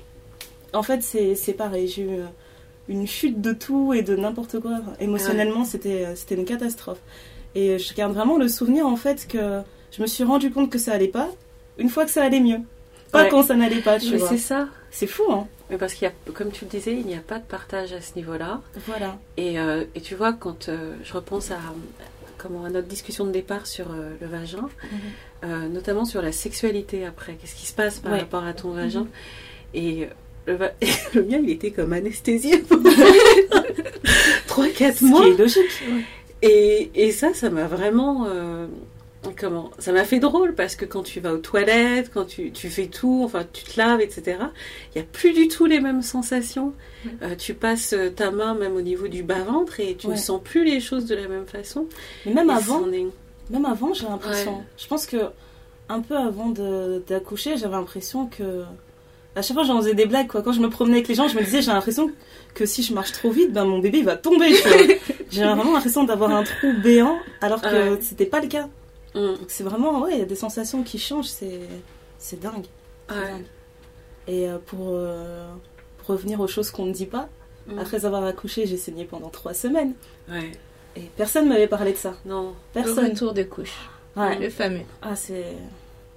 en 0.73 0.83
fait, 0.83 1.01
c'est 1.01 1.33
c'est 1.35 1.53
pareil. 1.53 1.87
J'ai 1.87 2.03
eu 2.03 2.09
euh, 2.09 2.25
une 2.89 3.07
chute 3.07 3.39
de 3.39 3.53
tout 3.53 3.93
et 3.93 4.01
de 4.01 4.15
n'importe 4.17 4.59
quoi. 4.59 4.81
Émotionnellement, 4.99 5.63
c'était 5.63 6.05
euh, 6.05 6.15
c'était 6.15 6.35
une 6.35 6.43
catastrophe. 6.45 6.99
Et 7.55 7.79
je 7.79 7.93
garde 7.93 8.13
vraiment 8.13 8.37
le 8.37 8.47
souvenir, 8.49 8.85
en 8.85 8.95
fait, 8.97 9.27
que 9.27 9.61
je 9.91 10.01
me 10.01 10.07
suis 10.07 10.23
rendu 10.25 10.51
compte 10.51 10.69
que 10.69 10.77
ça 10.79 10.91
allait 10.93 11.07
pas 11.07 11.29
une 11.77 11.89
fois 11.89 12.03
que 12.05 12.11
ça 12.11 12.23
allait 12.23 12.41
mieux. 12.41 12.59
Pas 13.11 13.23
Ouais. 13.23 13.29
quand 13.29 13.41
ça 13.43 13.55
n'allait 13.55 13.81
pas, 13.81 13.97
tu 13.99 14.11
Mais 14.11 14.17
vois. 14.17 14.27
c'est 14.29 14.37
ça. 14.37 14.67
C'est 14.91 15.07
fou, 15.07 15.23
hein 15.31 15.47
Mais 15.71 15.77
parce 15.77 15.93
qu'il 15.95 16.07
y 16.07 16.11
a, 16.11 16.13
comme 16.33 16.51
tu 16.51 16.65
le 16.65 16.69
disais, 16.69 16.93
il 16.93 17.05
n'y 17.07 17.15
a 17.15 17.21
pas 17.21 17.39
de 17.39 17.43
partage 17.45 17.93
à 17.93 18.01
ce 18.01 18.15
niveau-là. 18.15 18.61
Voilà. 18.85 19.17
Et, 19.37 19.59
euh, 19.59 19.85
et 19.95 20.01
tu 20.01 20.13
vois, 20.15 20.33
quand 20.33 20.69
euh, 20.69 20.93
je 21.03 21.13
repense 21.13 21.49
à, 21.51 21.57
comment, 22.37 22.65
à 22.65 22.69
notre 22.69 22.87
discussion 22.87 23.25
de 23.25 23.31
départ 23.31 23.65
sur 23.65 23.87
euh, 23.91 24.11
le 24.21 24.27
vagin, 24.27 24.69
euh, 25.43 25.67
notamment 25.69 26.05
sur 26.05 26.21
la 26.21 26.31
sexualité 26.31 27.05
après, 27.05 27.33
qu'est-ce 27.35 27.55
qui 27.55 27.65
se 27.65 27.73
passe 27.73 27.99
par 27.99 28.11
Ouais. 28.13 28.19
rapport 28.19 28.43
à 28.43 28.53
ton 28.53 28.71
vagin? 28.71 29.07
Et 29.73 30.03
euh, 30.03 30.07
le, 30.49 30.55
va- 30.55 30.71
le 31.13 31.23
mien, 31.23 31.39
il 31.41 31.49
était 31.51 31.71
comme 31.71 31.93
anesthésié. 31.93 32.63
3-4 34.47 34.93
Ce 34.95 35.05
mois. 35.05 35.21
qui 35.23 35.29
est 35.31 35.37
logique. 35.37 35.83
Et, 36.41 36.91
et 36.95 37.11
ça, 37.11 37.33
ça 37.33 37.49
m'a 37.49 37.65
vraiment. 37.67 38.25
euh, 38.27 38.67
comment 39.37 39.71
Ça 39.79 39.91
m'a 39.91 40.03
fait 40.05 40.19
drôle 40.19 40.55
parce 40.55 40.75
que 40.75 40.85
quand 40.85 41.03
tu 41.03 41.19
vas 41.19 41.33
aux 41.33 41.37
toilettes, 41.39 42.09
quand 42.13 42.25
tu, 42.25 42.51
tu 42.51 42.69
fais 42.69 42.87
tout, 42.87 43.21
enfin 43.25 43.45
tu 43.51 43.63
te 43.63 43.77
laves, 43.79 44.01
etc., 44.01 44.37
il 44.95 44.97
n'y 44.97 45.01
a 45.01 45.05
plus 45.11 45.33
du 45.33 45.47
tout 45.49 45.65
les 45.65 45.79
mêmes 45.81 46.01
sensations. 46.01 46.73
Euh, 47.21 47.35
tu 47.35 47.53
passes 47.53 47.93
euh, 47.93 48.09
ta 48.09 48.31
main 48.31 48.53
même 48.55 48.75
au 48.75 48.81
niveau 48.81 49.07
du 49.07 49.23
bas-ventre 49.23 49.79
et 49.81 49.95
tu 49.95 50.07
ne 50.07 50.15
sens 50.15 50.41
plus 50.43 50.63
les 50.65 50.79
choses 50.79 51.05
de 51.05 51.15
la 51.15 51.27
même 51.27 51.45
façon. 51.45 51.85
Mais 52.25 52.33
même 52.33 52.49
Et 52.49 52.53
avant, 52.53 52.89
est- 52.91 53.07
Même 53.49 53.65
avant, 53.65 53.93
j'ai 53.93 54.05
l'impression. 54.07 54.57
Ouais. 54.57 54.63
Je 54.77 54.87
pense 54.87 55.05
que 55.05 55.17
un 55.89 55.99
peu 56.01 56.15
avant 56.15 56.53
d'accoucher, 57.07 57.57
j'avais 57.57 57.73
l'impression 57.75 58.27
que 58.27 58.63
à 59.35 59.41
chaque 59.41 59.55
fois 59.55 59.63
j'en 59.63 59.77
faisais 59.77 59.93
des 59.93 60.05
blagues 60.05 60.27
quoi. 60.27 60.41
Quand 60.41 60.51
je 60.51 60.59
me 60.59 60.69
promenais 60.69 60.97
avec 60.97 61.07
les 61.07 61.15
gens, 61.15 61.27
je 61.27 61.35
me 61.37 61.43
disais 61.43 61.61
j'ai 61.61 61.71
l'impression 61.71 62.11
que 62.53 62.65
si 62.65 62.83
je 62.83 62.93
marche 62.93 63.11
trop 63.11 63.31
vite, 63.31 63.53
ben 63.53 63.65
mon 63.65 63.79
bébé 63.79 63.99
il 63.99 64.05
va 64.05 64.15
tomber. 64.17 64.53
j'ai 65.31 65.43
vraiment 65.43 65.71
l'impression 65.73 66.03
d'avoir 66.03 66.31
un 66.31 66.43
trou 66.43 66.73
béant, 66.83 67.17
alors 67.41 67.61
que 67.61 67.93
Ouais. 67.93 68.01
c'était 68.01 68.25
pas 68.25 68.39
le 68.41 68.47
cas. 68.47 68.67
Mm. 69.15 69.19
Donc 69.19 69.45
c'est 69.47 69.63
vraiment 69.63 70.01
ouais, 70.01 70.11
il 70.13 70.19
y 70.19 70.23
a 70.23 70.25
des 70.25 70.35
sensations 70.35 70.83
qui 70.83 70.97
changent, 70.99 71.27
c'est 71.27 71.59
c'est 72.17 72.39
dingue. 72.39 72.65
c'est 73.07 73.15
Ouais. 73.15 73.25
dingue. 73.27 73.45
Et 74.27 74.47
euh, 74.49 74.57
pour, 74.63 74.89
euh, 74.91 75.47
pour 75.99 76.07
revenir 76.15 76.39
aux 76.39 76.47
choses 76.47 76.69
qu'on 76.71 76.85
ne 76.85 76.93
dit 76.93 77.05
pas, 77.07 77.29
Mm. 77.67 77.77
après 77.79 78.05
avoir 78.05 78.23
accouché, 78.25 78.65
j'ai 78.65 78.77
saigné 78.77 79.05
pendant 79.05 79.29
trois 79.29 79.53
semaines 79.53 79.93
Ouais. 80.29 80.51
et 80.95 81.01
personne 81.17 81.47
m'avait 81.47 81.67
parlé 81.67 81.91
de 81.91 81.97
ça. 81.97 82.15
Non. 82.25 82.53
Le 82.75 82.81
Personne. 82.83 83.09
retour 83.11 83.33
de 83.33 83.43
couche. 83.43 83.75
Ouais. 84.15 84.39
Le 84.39 84.49
fameux. 84.49 84.81
Ah 85.03 85.15
c'est 85.15 85.45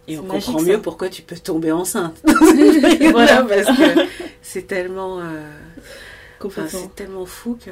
Et 0.08 0.18
on 0.18 0.22
magique, 0.24 0.46
comprend 0.46 0.58
ça. 0.58 0.64
mieux 0.72 0.80
pourquoi 0.80 1.08
tu 1.08 1.22
peux 1.22 1.36
tomber 1.36 1.72
enceinte. 1.72 2.20
Voilà. 3.12 3.42
parce 3.42 3.66
que 3.76 4.00
c'est 4.42 4.66
tellement, 4.66 5.20
euh, 5.20 5.48
enfin, 6.44 6.66
c'est 6.68 6.94
tellement 6.94 7.26
fou 7.26 7.56
que. 7.64 7.70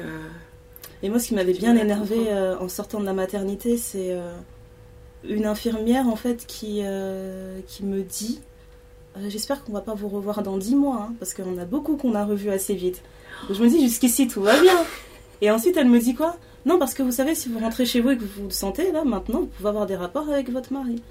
Et 1.03 1.09
moi, 1.09 1.19
ce 1.19 1.27
qui 1.29 1.35
m'avait 1.35 1.53
bien 1.53 1.75
énervé 1.75 2.27
euh, 2.29 2.57
en 2.59 2.69
sortant 2.69 2.99
de 2.99 3.05
la 3.05 3.13
maternité, 3.13 3.75
c'est 3.77 4.11
euh, 4.13 4.31
une 5.27 5.45
infirmière 5.45 6.07
en 6.07 6.15
fait 6.15 6.45
qui, 6.45 6.81
euh, 6.83 7.59
qui 7.67 7.83
me 7.83 8.03
dit 8.03 8.39
J'espère 9.27 9.63
qu'on 9.65 9.73
va 9.73 9.81
pas 9.81 9.93
vous 9.93 10.07
revoir 10.07 10.41
dans 10.41 10.57
10 10.57 10.75
mois, 10.75 11.07
hein, 11.09 11.13
parce 11.19 11.33
qu'on 11.33 11.57
a 11.57 11.65
beaucoup 11.65 11.97
qu'on 11.97 12.15
a 12.15 12.23
revu 12.23 12.49
assez 12.49 12.75
vite. 12.75 13.01
Donc, 13.47 13.57
je 13.57 13.63
me 13.63 13.67
dis 13.67 13.81
Jusqu'ici, 13.81 14.27
tout 14.27 14.41
va 14.41 14.57
bien. 14.61 14.77
Et 15.41 15.51
ensuite, 15.51 15.75
elle 15.75 15.89
me 15.89 15.99
dit 15.99 16.15
quoi? 16.15 16.37
Non, 16.65 16.77
parce 16.77 16.93
que 16.93 17.01
vous 17.03 17.11
savez, 17.11 17.33
si 17.33 17.49
vous 17.49 17.59
rentrez 17.59 17.85
chez 17.85 17.99
vous 17.99 18.11
et 18.11 18.17
que 18.17 18.21
vous 18.23 18.43
vous 18.43 18.49
sentez, 18.51 18.91
là, 18.91 19.03
maintenant, 19.03 19.39
vous 19.41 19.47
pouvez 19.47 19.69
avoir 19.69 19.87
des 19.87 19.95
rapports 19.95 20.29
avec 20.29 20.49
votre 20.51 20.71
mari. 20.71 21.01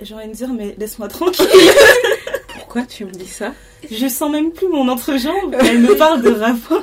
J'ai 0.00 0.14
envie 0.14 0.28
de 0.28 0.32
dire 0.34 0.48
Mais 0.52 0.74
laisse-moi 0.78 1.08
tranquille. 1.08 1.46
Pourquoi 2.58 2.82
tu 2.82 3.04
me 3.04 3.10
dis 3.10 3.26
ça? 3.28 3.52
Je 3.90 4.08
sens 4.08 4.30
même 4.30 4.52
plus 4.52 4.68
mon 4.68 4.88
entrejambe. 4.88 5.54
Elle 5.60 5.80
me 5.80 5.96
parle 5.96 6.22
de 6.22 6.30
rapport. 6.30 6.82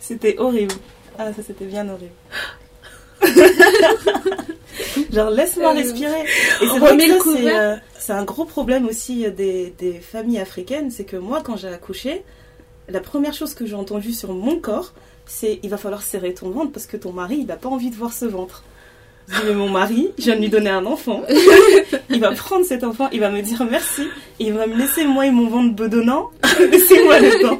C'était 0.00 0.38
horrible. 0.38 0.74
Ah, 1.18 1.32
ça 1.32 1.42
c'était 1.46 1.64
bien 1.64 1.88
horrible. 1.88 2.12
Genre, 5.12 5.30
laisse-moi 5.30 5.70
Euh, 5.70 5.74
respirer. 5.74 6.20
Et 6.22 6.26
c'est 6.60 6.70
on 6.70 6.78
vrai 6.78 6.90
remet 6.92 7.06
que 7.06 7.12
le 7.12 7.18
ça, 7.18 7.24
c'est, 7.24 7.30
couvert. 7.38 7.60
euh, 7.60 7.76
c'est 7.98 8.12
un 8.12 8.24
gros 8.24 8.44
problème 8.44 8.86
aussi 8.86 9.26
euh, 9.26 9.30
des, 9.30 9.72
des 9.78 9.92
familles 9.94 10.38
africaines. 10.40 10.90
C'est 10.90 11.04
que 11.04 11.16
moi, 11.16 11.42
quand 11.44 11.56
j'ai 11.56 11.68
accouché, 11.68 12.22
la 12.88 13.00
première 13.00 13.34
chose 13.34 13.54
que 13.54 13.66
j'ai 13.66 13.74
entendue 13.74 14.12
sur 14.12 14.32
mon 14.32 14.58
corps, 14.58 14.92
c'est 15.26 15.60
il 15.62 15.70
va 15.70 15.76
falloir 15.76 16.02
serrer 16.02 16.34
ton 16.34 16.50
ventre 16.50 16.72
parce 16.72 16.86
que 16.86 16.96
ton 16.96 17.12
mari, 17.12 17.36
il 17.40 17.46
n'a 17.46 17.56
pas 17.56 17.68
envie 17.68 17.90
de 17.90 17.94
voir 17.96 18.12
ce 18.12 18.24
ventre. 18.24 18.64
Je 19.28 19.34
dis, 19.40 19.46
mais 19.46 19.54
mon 19.54 19.68
mari, 19.68 20.10
je 20.18 20.24
viens 20.24 20.36
de 20.36 20.40
lui 20.40 20.48
donner 20.48 20.70
un 20.70 20.84
enfant. 20.86 21.22
il 22.10 22.20
va 22.20 22.32
prendre 22.32 22.64
cet 22.64 22.84
enfant, 22.84 23.08
il 23.12 23.20
va 23.20 23.30
me 23.30 23.40
dire 23.40 23.64
merci, 23.70 24.02
et 24.40 24.46
il 24.46 24.52
va 24.52 24.66
me 24.66 24.76
laisser 24.76 25.04
moi 25.06 25.26
et 25.26 25.30
mon 25.30 25.48
ventre 25.48 25.74
bedonnant. 25.74 26.30
Laissez-moi 26.58 27.18
le 27.20 27.42
temps. 27.42 27.58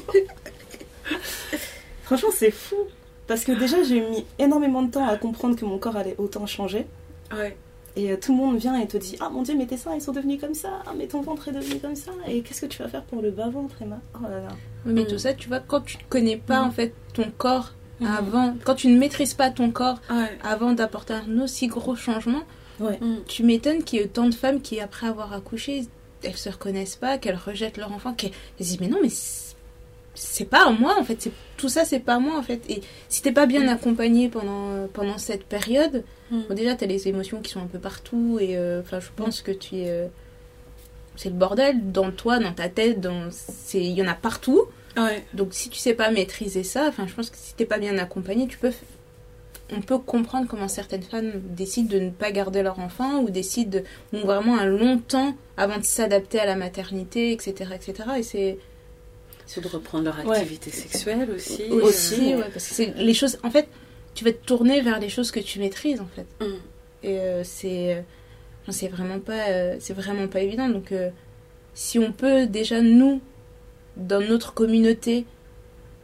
Franchement, 2.05 2.31
c'est 2.33 2.51
fou. 2.51 2.77
Parce 3.27 3.45
que 3.45 3.53
déjà, 3.53 3.83
j'ai 3.83 4.01
mis 4.01 4.25
énormément 4.39 4.83
de 4.83 4.91
temps 4.91 5.07
à 5.07 5.17
comprendre 5.17 5.57
que 5.57 5.65
mon 5.65 5.79
corps 5.79 5.97
allait 5.97 6.17
autant 6.19 6.47
changer. 6.47 6.87
Ouais. 7.35 7.57
Et 7.95 8.11
euh, 8.11 8.17
tout 8.21 8.33
le 8.33 8.39
monde 8.39 8.57
vient 8.57 8.79
et 8.81 8.87
te 8.87 8.97
dit 8.97 9.17
Ah 9.21 9.29
mon 9.31 9.43
dieu, 9.43 9.55
mais 9.57 9.67
tes 9.67 9.77
seins 9.77 9.95
ils 9.95 10.01
sont 10.01 10.13
devenus 10.13 10.41
comme 10.41 10.55
ça, 10.55 10.71
ah 10.87 10.93
mais 10.97 11.07
ton 11.07 11.21
ventre 11.21 11.49
est 11.49 11.53
devenu 11.53 11.79
comme 11.79 11.95
ça, 11.95 12.11
et 12.27 12.41
qu'est-ce 12.41 12.63
que 12.63 12.67
tu 12.67 12.83
vas 12.83 12.89
faire 12.89 13.03
pour 13.05 13.21
le 13.21 13.31
bas-ventre, 13.31 13.75
Emma? 13.83 14.01
Oh 14.15 14.23
là 14.25 14.41
là. 14.41 14.49
Mais 14.87 15.03
Mm. 15.03 15.07
tout 15.09 15.19
ça, 15.19 15.35
tu 15.35 15.49
vois, 15.49 15.61
quand 15.61 15.83
tu 15.83 15.99
ne 15.99 16.03
connais 16.09 16.39
pas 16.39 16.63
Mm. 16.63 16.67
en 16.67 16.71
fait 16.71 16.95
ton 17.13 17.31
corps 17.37 17.73
Mhm. 18.03 18.15
avant, 18.17 18.55
quand 18.65 18.75
tu 18.75 18.89
ne 18.89 18.99
maîtrises 18.99 19.35
pas 19.35 19.51
ton 19.51 19.71
corps 19.71 20.01
Ouais. 20.11 20.39
avant 20.43 20.73
d'apporter 20.73 21.15
un 21.15 21.41
aussi 21.41 21.67
gros 21.69 21.97
changement, 21.97 22.43
Ouais. 22.81 22.99
Mm. 23.01 23.17
tu 23.29 23.43
m'étonnes 23.45 23.83
qu'il 23.85 23.99
y 23.99 24.03
ait 24.03 24.07
autant 24.07 24.27
de 24.29 24.35
femmes 24.35 24.61
qui, 24.61 24.81
après 24.81 25.07
avoir 25.07 25.33
accouché, 25.33 25.87
elles 26.23 26.37
se 26.37 26.49
reconnaissent 26.49 26.97
pas, 26.97 27.19
qu'elles 27.19 27.37
rejettent 27.37 27.77
leur 27.79 27.93
enfant, 27.93 28.13
qu'elles 28.15 28.31
elles 28.61 28.67
disent 28.67 28.81
mais 28.81 28.89
non, 28.89 28.99
mais 29.03 29.09
c'est- 29.11 30.45
pas 30.45 30.67
à 30.67 30.71
moi 30.71 30.97
en 31.01 31.05
fait, 31.05 31.31
tout 31.57 31.69
ça 31.69 31.85
c'est 31.85 31.99
pas 32.01 32.15
à 32.17 32.19
moi 32.19 32.37
en 32.39 32.43
fait. 32.43 32.61
Et 32.69 32.83
si 33.09 33.23
t'es 33.23 33.33
pas 33.33 33.47
bien 33.47 33.67
accompagné 33.69 34.29
pendant 34.29 34.87
pendant 34.93 35.17
cette 35.19 35.45
période, 35.45 36.05
Mm. 36.31 36.41
bon, 36.49 36.55
déjà 36.55 36.75
t'as 36.75 36.87
les 36.87 37.09
émotions 37.09 37.41
qui 37.41 37.51
sont 37.53 37.61
un 37.61 37.67
peu 37.67 37.79
partout 37.79 38.39
et 38.41 38.57
euh, 38.57 38.81
enfin 38.83 39.01
je 39.01 39.09
pense 39.17 39.41
que 39.43 39.53
tu 39.53 39.77
es 39.77 39.91
euh, 39.91 40.07
c'est 41.17 41.29
le 41.31 41.35
bordel 41.35 41.93
dans 41.93 42.11
toi, 42.11 42.39
dans 42.39 42.53
ta 42.53 42.69
tête, 42.69 43.01
dans 43.01 43.29
c'est 43.31 43.81
il 43.83 43.93
y 43.93 44.03
en 44.03 44.09
a 44.09 44.15
partout. 44.15 44.63
Ouais. 44.97 45.25
Donc 45.35 45.49
si 45.55 45.69
tu 45.71 45.79
sais 45.79 45.95
pas 45.95 46.11
maîtriser 46.11 46.65
ça, 46.65 46.87
enfin 46.89 47.07
je 47.07 47.15
pense 47.15 47.31
que 47.31 47.37
si 47.37 47.55
t'es 47.55 47.65
pas 47.67 47.79
bien 47.79 47.97
accompagné, 47.99 48.47
tu 48.47 48.59
peux 48.59 48.73
on 49.75 49.81
peut 49.81 49.97
comprendre 49.99 50.47
comment 50.49 50.69
certaines 50.69 51.03
femmes 51.03 51.41
décident 51.45 51.89
de 51.89 51.99
ne 51.99 52.11
pas 52.11 52.31
garder 52.31 52.63
leur 52.63 52.79
enfant 52.79 53.21
ou 53.21 53.31
décident 53.31 53.71
de, 53.71 53.85
ont 54.19 54.21
vraiment 54.27 54.59
un 54.59 54.67
long 54.67 54.99
temps 54.99 55.35
avant 55.57 55.79
de 55.79 55.85
s'adapter 55.85 56.39
à 56.39 56.45
la 56.45 56.57
maternité, 56.57 57.33
etc., 57.33 57.71
etc. 57.75 57.95
Et 58.19 58.23
c'est 58.23 58.59
C'est 59.47 59.63
de 59.63 59.69
reprendre 59.69 60.05
leur 60.05 60.27
Ouais. 60.27 60.37
activité 60.39 60.71
sexuelle 60.71 61.31
aussi. 61.31 61.63
aussi, 61.71 62.35
euh, 62.35 62.39
ouais, 62.39 62.51
parce 62.53 62.69
que 62.69 62.75
c'est 62.75 62.95
les 62.97 63.15
choses. 63.15 63.39
En 63.45 63.51
fait, 63.51 63.67
tu 64.15 64.25
vas 64.25 64.33
te 64.33 64.45
tourner 64.45 64.83
vers 64.83 65.01
les 65.01 65.09
choses 65.09 65.31
que 65.31 65.41
tu 65.41 65.59
maîtrises, 65.59 66.01
en 66.03 66.09
fait. 66.15 66.27
Mm. 66.45 66.53
Et 67.05 67.19
euh, 67.19 67.43
c'est, 67.43 67.95
euh, 67.97 68.01
c'est 68.71 68.89
vraiment 68.89 69.21
pas, 69.21 69.49
euh, 69.49 69.77
c'est 69.81 69.95
vraiment 69.95 70.29
pas 70.29 70.41
évident. 70.41 70.69
Donc, 70.69 70.93
euh, 70.93 71.09
si 71.73 71.99
on 71.99 72.13
peut 72.13 72.47
déjà 72.47 72.83
nous, 72.83 73.23
dans 73.97 74.21
notre 74.27 74.55
communauté, 74.55 75.27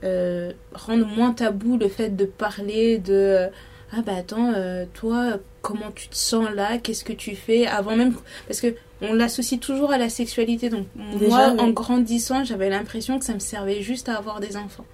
euh, 0.04 0.52
rendre 0.74 1.06
moins 1.06 1.32
tabou 1.32 1.76
le 1.76 1.88
fait 1.88 2.10
de 2.16 2.24
parler 2.24 2.98
de 2.98 3.12
euh, 3.14 3.48
ah 3.92 4.02
bah 4.04 4.12
attends, 4.18 4.52
euh, 4.54 4.84
toi, 4.94 5.38
comment 5.62 5.90
tu 5.94 6.08
te 6.08 6.14
sens 6.16 6.46
là, 6.54 6.78
qu'est-ce 6.78 7.04
que 7.04 7.12
tu 7.12 7.34
fais 7.34 7.66
avant 7.66 7.96
même 7.96 8.14
parce 8.46 8.60
que 8.60 8.74
on 9.00 9.14
l'associe 9.14 9.58
toujours 9.60 9.92
à 9.92 9.98
la 9.98 10.08
sexualité. 10.08 10.68
Donc 10.70 10.86
Déjà, 11.18 11.28
moi, 11.28 11.52
oui. 11.54 11.60
en 11.60 11.70
grandissant, 11.70 12.42
j'avais 12.44 12.68
l'impression 12.68 13.18
que 13.18 13.24
ça 13.24 13.32
me 13.34 13.38
servait 13.38 13.80
juste 13.80 14.08
à 14.08 14.16
avoir 14.16 14.40
des 14.40 14.56
enfants. 14.56 14.84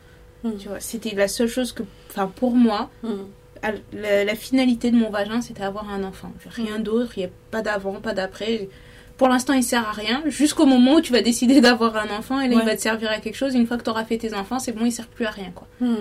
Mm. 0.45 0.51
Tu 0.59 0.69
vois, 0.69 0.79
c'était 0.81 1.15
la 1.15 1.27
seule 1.27 1.49
chose 1.49 1.73
que, 1.73 1.83
enfin 2.11 2.31
pour 2.37 2.55
moi, 2.55 2.91
Mm. 3.03 3.09
à- 3.63 3.73
la, 3.95 4.25
la 4.25 4.35
finalité 4.35 4.91
de 4.91 4.97
mon 4.97 5.09
vagin, 5.11 5.41
c'était 5.41 5.63
avoir 5.65 5.91
un 5.91 6.05
enfant. 6.05 6.31
Rien 6.51 6.79
Mm. 6.79 6.83
d'autre, 6.83 7.13
il 7.17 7.21
n'y 7.21 7.27
a 7.27 7.31
pas 7.51 7.63
d'avant, 7.63 7.95
pas 7.95 8.13
d'après. 8.15 8.69
Pour 9.17 9.29
l'instant, 9.29 9.53
il 9.53 9.63
sert 9.63 9.87
à 9.89 9.93
rien, 9.93 10.23
jusqu'au 10.27 10.67
moment 10.67 10.95
où 10.97 11.01
tu 11.01 11.13
vas 11.13 11.23
décider 11.23 11.61
d'avoir 11.67 11.97
un 11.97 12.11
enfant, 12.17 12.41
et 12.41 12.49
là, 12.49 12.57
Ouais. 12.57 12.63
il 12.63 12.67
va 12.67 12.77
te 12.77 12.81
servir 12.81 13.11
à 13.11 13.19
quelque 13.19 13.37
chose. 13.37 13.55
Une 13.55 13.67
fois 13.67 13.77
que 13.77 13.85
tu 13.85 13.91
auras 13.91 14.05
fait 14.05 14.19
tes 14.19 14.35
enfants, 14.35 14.59
c'est 14.59 14.73
bon, 14.73 14.85
il 14.85 14.93
sert 14.93 15.07
plus 15.07 15.25
à 15.27 15.31
rien, 15.31 15.53
quoi. 15.55 15.67
Mm. 15.81 15.95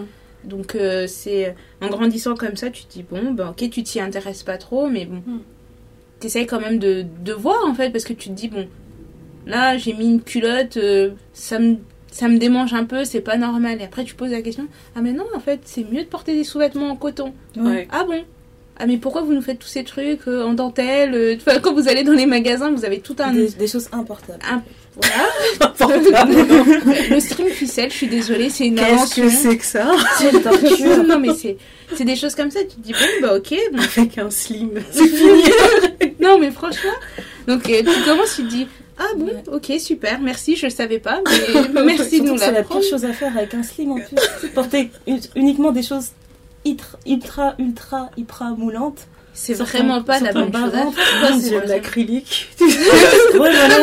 Donc, 0.46 0.76
euh, 0.76 1.08
c'est 1.08 1.56
en 1.82 1.88
grandissant 1.88 2.36
comme 2.36 2.56
ça, 2.58 2.70
tu 2.70 2.84
te 2.86 2.92
dis, 2.94 3.04
bon, 3.10 3.32
ben, 3.32 3.50
ok, 3.50 3.70
tu 3.70 3.84
t'y 3.84 4.00
intéresses 4.00 4.44
pas 4.44 4.58
trop, 4.58 4.88
mais 4.88 5.06
bon, 5.06 5.22
Mm. 5.26 5.40
t'essayes 6.20 6.48
quand 6.48 6.60
même 6.60 6.80
de, 6.80 7.06
de 7.24 7.34
voir, 7.34 7.58
en 7.68 7.74
fait, 7.74 7.92
parce 7.92 8.04
que 8.04 8.14
tu 8.14 8.30
te 8.30 8.34
dis, 8.34 8.48
bon, 8.50 8.68
là, 9.46 9.78
j'ai 9.78 9.94
mis 9.94 10.06
une 10.12 10.22
culotte, 10.22 10.78
euh, 10.78 11.12
ça 11.34 11.60
me. 11.60 11.78
Ça 12.12 12.28
me 12.28 12.38
démange 12.38 12.76
un 12.76 12.84
peu, 12.86 13.06
c'est 13.06 13.22
pas 13.22 13.38
normal. 13.38 13.82
Et 13.82 13.86
après, 13.86 14.04
tu 14.04 14.14
poses 14.14 14.30
la 14.30 14.44
question 14.44 14.68
Ah, 14.96 15.02
mais 15.02 15.14
non, 15.14 15.24
en 15.36 15.40
fait, 15.40 15.62
c'est 15.66 15.84
mieux 15.84 16.04
de 16.04 16.08
porter 16.08 16.36
des 16.36 16.44
sous-vêtements 16.44 16.90
en 16.92 16.96
coton. 16.96 17.34
Ouais. 17.58 17.88
Ah 17.92 18.04
bon 18.04 18.24
Ah 18.80 18.86
mais 18.88 18.98
pourquoi 18.98 19.22
vous 19.22 19.34
nous 19.34 19.42
faites 19.42 19.60
tous 19.60 19.68
ces 19.68 19.84
trucs 19.84 20.28
euh, 20.28 20.44
en 20.44 20.54
dentelle 20.54 21.14
euh, 21.14 21.36
Quand 21.62 21.74
vous 21.74 21.88
allez 21.88 22.04
dans 22.04 22.12
les 22.14 22.26
magasins, 22.26 22.72
vous 22.72 22.86
avez 22.86 23.00
tout 23.00 23.16
un... 23.20 23.32
Des, 23.34 23.50
des 23.50 23.68
choses 23.68 23.88
importables. 23.92 24.40
un- 24.52 24.64
voilà. 24.96 25.86
le 27.10 27.20
string 27.20 27.50
ficelle, 27.50 27.90
je 27.92 27.96
suis 27.96 28.08
désolée, 28.08 28.50
c'est 28.50 28.68
une 28.68 28.76
Qu'est-ce 28.76 29.16
que 29.16 29.30
c'est 29.30 29.58
que 29.58 29.66
ça 29.66 29.92
C'est 30.20 30.30
une 30.80 31.04
non, 31.08 31.20
mais 31.20 31.34
c'est, 31.34 31.58
c'est 31.96 32.06
des 32.06 32.16
choses 32.16 32.36
comme 32.36 32.52
ça. 32.52 32.60
Tu 32.62 32.76
te 32.76 32.82
dis, 32.82 32.94
bon, 32.94 33.28
bah 33.28 33.36
ok. 33.36 33.54
bon. 33.74 33.80
Avec 33.98 34.18
un 34.18 34.30
slim. 34.30 34.72
C'est 34.92 35.08
fini. 35.08 35.44
Non, 36.20 36.38
mais 36.40 36.52
franchement. 36.52 36.92
Donc, 37.48 37.68
euh, 37.70 37.80
tu 37.82 38.10
commences, 38.10 38.36
tu 38.36 38.44
te 38.44 38.50
dis, 38.50 38.68
ah 39.00 39.06
bon, 39.18 39.32
ok, 39.52 39.72
super, 39.80 40.20
merci, 40.22 40.56
je 40.56 40.68
le 40.68 40.72
savais 40.72 41.00
pas, 41.00 41.22
mais 41.74 41.84
merci 41.86 42.22
de 42.22 42.28
nous 42.28 42.36
que 42.36 42.40
c'est 42.40 42.46
la 42.48 42.60
l'apprendre. 42.60 42.82
pire 42.82 42.90
chose 42.92 43.06
à 43.06 43.14
faire 43.14 43.36
avec 43.36 43.54
un 43.56 43.64
slim 43.64 43.92
en 43.94 44.00
plus. 44.00 44.50
Porter 44.54 44.92
uniquement 45.36 45.72
des 45.72 45.82
choses 45.84 46.10
ultra, 46.66 46.98
ultra, 47.06 47.56
ultra, 47.60 48.10
hyper 48.18 48.56
moulantes. 48.58 49.08
C'est 49.36 49.54
vraiment 49.56 49.98
ton- 49.98 50.04
pas 50.04 50.20
la 50.20 50.32
bonne 50.32 50.52
chose 50.54 50.64
à 50.66 50.70
faire. 50.70 50.92
C'est 51.40 51.50
vraiment- 51.50 51.68
l'acrylique. 51.68 52.50
Ouais, 52.60 52.68
voilà. 53.38 53.78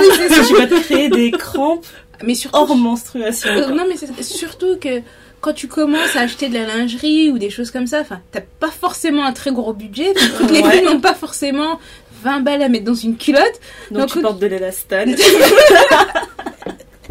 Tu 0.46 0.54
vas 0.54 0.66
te 0.66 0.80
créer 0.80 1.08
des 1.08 1.30
crampes 1.32 1.86
Mais 2.22 2.34
surtout, 2.34 2.56
hors 2.56 2.76
menstruation. 2.76 3.50
Euh, 3.50 3.68
non, 3.70 3.84
mais 3.88 3.96
c'est 3.96 4.22
surtout 4.22 4.76
que 4.80 5.00
quand 5.40 5.52
tu 5.52 5.66
commences 5.68 6.14
à 6.16 6.20
acheter 6.20 6.48
de 6.48 6.54
la 6.54 6.66
lingerie 6.66 7.30
ou 7.30 7.38
des 7.38 7.50
choses 7.50 7.70
comme 7.72 7.86
ça, 7.88 8.00
enfin, 8.00 8.20
t'as 8.30 8.42
pas 8.42 8.70
forcément 8.70 9.24
un 9.24 9.32
très 9.32 9.50
gros 9.50 9.72
budget. 9.72 10.12
Toutes 10.38 10.50
les 10.50 10.60
Ouais. 10.60 10.70
filles 10.70 10.84
n'ont 10.84 11.00
pas 11.00 11.14
forcément 11.14 11.80
20 12.22 12.40
balles 12.40 12.62
à 12.62 12.68
mettre 12.68 12.84
dans 12.84 12.94
une 12.94 13.16
culotte. 13.16 13.58
Donc, 13.90 14.00
donc, 14.02 14.12
tu 14.12 14.20
portes 14.20 14.38
de 14.38 14.46
l'élastane. 14.46 15.16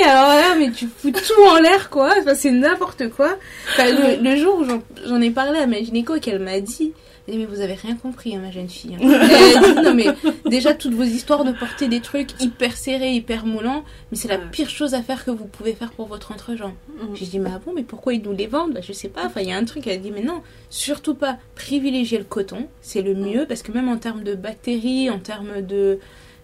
Et 0.00 0.04
alors 0.04 0.28
là, 0.28 0.54
mais 0.58 0.70
tu 0.70 0.86
fous 0.86 1.10
tout 1.12 1.42
en 1.48 1.56
l'air, 1.60 1.88
quoi. 1.90 2.12
Enfin, 2.20 2.34
c'est 2.34 2.50
n'importe 2.50 3.08
quoi. 3.10 3.36
Enfin, 3.72 3.84
le, 3.86 4.22
le 4.22 4.36
jour 4.36 4.58
où 4.58 4.64
j'en- 4.64 5.20
ai 5.20 5.30
parlé 5.30 5.58
à 5.58 5.66
ma 5.66 5.82
gynéco 5.82 6.14
et 6.16 6.20
qu'elle 6.20 6.40
m'a 6.40 6.60
dit. 6.60 6.92
Mais 7.26 7.46
vous 7.46 7.60
avez 7.62 7.72
rien 7.72 7.96
compris, 7.96 8.36
hein, 8.36 8.40
ma 8.44 8.50
jeune 8.50 8.68
fille. 8.68 8.96
hein. 8.96 8.98
Elle 9.02 9.56
a 9.56 9.60
dit, 9.72 9.74
non, 9.82 9.94
mais 9.94 10.04
déjà, 10.44 10.74
toutes 10.74 10.92
vos 10.92 11.04
histoires 11.04 11.44
de 11.44 11.52
porter 11.52 11.88
des 11.88 12.00
trucs 12.00 12.38
hyper 12.38 12.76
serrés, 12.76 13.12
hyper 13.12 13.46
moulants, 13.46 13.82
mais 14.12 14.18
c'est 14.18 14.28
la 14.28 14.36
pire 14.36 14.68
chose 14.68 14.92
à 14.92 15.00
faire 15.00 15.24
que 15.24 15.30
vous 15.30 15.46
pouvez 15.46 15.72
faire 15.72 15.92
pour 15.92 16.06
votre 16.06 16.32
entrejambe. 16.32 16.74
Mm. 17.00 17.14
J'ai 17.14 17.24
dit, 17.24 17.38
mais 17.38 17.48
ah 17.54 17.60
bon, 17.64 17.72
mais 17.74 17.82
pourquoi 17.82 18.12
ils 18.12 18.20
nous 18.20 18.34
les 18.34 18.46
vendent? 18.46 18.74
Bah, 18.74 18.80
Je 18.82 18.92
sais 18.92 19.08
pas, 19.08 19.22
enfin, 19.24 19.40
il 19.40 19.48
y 19.48 19.52
a 19.52 19.56
un 19.56 19.64
truc, 19.64 19.86
elle 19.86 19.94
a 19.94 19.96
dit, 19.96 20.10
mais 20.10 20.20
non, 20.22 20.42
surtout 20.68 21.14
pas 21.14 21.38
privilégier 21.54 22.18
le 22.18 22.24
coton, 22.24 22.66
c'est 22.82 23.00
le 23.00 23.14
mieux, 23.14 23.46
parce 23.48 23.62
que 23.62 23.72
même 23.72 23.88
en 23.88 23.96
termes 23.96 24.22
de 24.22 24.34
bactéries, 24.34 25.08
en 25.08 25.18
termes 25.18 25.62
de, 25.62 26.00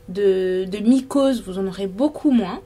de, 0.09 0.65
de 0.67 0.79
mycoses, 0.79 1.43
vous 1.47 1.59
en 1.59 1.67
aurez 1.67 1.89
beaucoup 1.89 2.31
moins. 2.31 2.61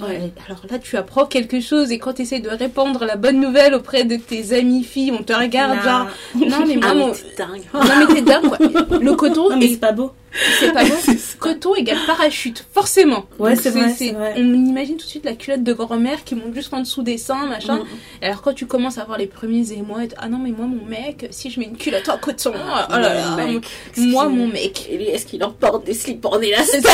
Ouais. 0.00 0.30
Alors 0.46 0.60
là, 0.70 0.78
tu 0.78 0.96
apprends 0.96 1.24
quelque 1.26 1.60
chose, 1.60 1.90
et 1.90 1.98
quand 1.98 2.12
tu 2.14 2.22
essaies 2.22 2.40
de 2.40 2.48
répandre 2.50 3.04
la 3.04 3.16
bonne 3.16 3.40
nouvelle 3.40 3.74
auprès 3.74 4.04
de 4.04 4.16
tes 4.16 4.52
amis 4.52 4.84
filles, 4.84 5.12
on 5.18 5.22
te 5.22 5.32
regarde, 5.32 5.82
genre, 5.82 6.06
non, 6.34 6.66
mais 6.66 6.76
moi, 6.76 6.86
Ah, 6.90 6.94
mais 6.94 7.12
t'es 7.12 7.34
dingue. 7.36 7.62
non, 7.72 8.06
mais 8.08 8.14
t'es 8.14 8.22
dingue, 8.22 8.48
quoi. 8.48 8.58
Le 9.00 9.12
coton, 9.14 9.50
Non, 9.50 9.56
mais 9.56 9.66
c'est 9.68 9.72
est- 9.74 9.76
pas 9.80 9.92
beau. 9.92 10.12
C'est 10.60 10.72
pas 10.72 10.84
bon. 10.88 10.94
Coton 11.38 11.74
égale 11.74 11.98
parachute, 12.06 12.64
forcément. 12.72 13.26
Ouais, 13.38 13.56
c'est 13.56 13.70
vrai. 13.70 13.94
On 14.36 14.40
imagine 14.54 14.96
tout 14.96 15.04
de 15.04 15.10
suite 15.10 15.24
la 15.24 15.34
culotte 15.34 15.62
de 15.62 15.72
grand-mère 15.72 16.24
qui 16.24 16.34
monte 16.34 16.54
jusqu'en 16.54 16.80
dessous 16.80 17.02
des 17.02 17.16
seins, 17.18 17.46
machin. 17.46 17.78
Mm. 17.78 18.24
Alors 18.24 18.42
quand 18.42 18.52
tu 18.52 18.66
commences 18.66 18.98
à 18.98 19.02
avoir 19.02 19.18
les 19.18 19.26
premiers 19.26 19.72
émois, 19.72 20.00
ah 20.18 20.28
non 20.28 20.38
mais 20.38 20.50
moi 20.50 20.66
mon 20.66 20.84
mec, 20.84 21.26
si 21.30 21.50
je 21.50 21.58
mets 21.60 21.66
une 21.66 21.76
culotte 21.76 22.08
en 22.08 22.18
coton, 22.18 22.52
Ah, 22.54 22.86
oh 22.90 22.92
là 22.92 23.14
là, 23.14 23.36
mec, 23.46 23.66
moi 23.98 24.28
mon 24.28 24.46
mec. 24.46 24.88
Est-ce 24.90 25.26
qu'il 25.26 25.42
en 25.44 25.50
porte 25.52 25.84
des 25.86 25.94
slips 25.94 26.24
en 26.24 26.40
élastique 26.40 26.84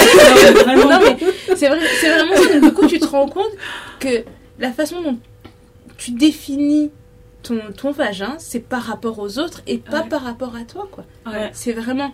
non 0.67 1.01
mais 1.01 1.17
c'est 1.57 1.69
vrai, 1.69 1.79
c'est 2.01 2.11
vraiment 2.11 2.37
ça. 2.37 2.53
Donc, 2.61 2.63
du 2.65 2.73
coup 2.75 2.87
tu 2.87 2.99
te 2.99 3.07
rends 3.07 3.29
compte 3.29 3.51
que 3.99 4.25
la 4.59 4.73
façon 4.73 5.01
dont 5.03 5.19
tu 5.99 6.13
définis 6.13 6.91
ton, 7.43 7.59
ton 7.77 7.91
vagin, 7.91 8.35
c'est 8.39 8.61
par 8.61 8.83
rapport 8.83 9.19
aux 9.19 9.39
autres 9.39 9.63
et 9.67 9.79
pas 9.79 10.03
Ouais. 10.03 10.09
par 10.09 10.23
rapport 10.23 10.55
à 10.55 10.63
toi 10.65 10.89
quoi. 10.91 11.05
Ouais. 11.27 11.51
C'est 11.53 11.73
vraiment 11.73 12.13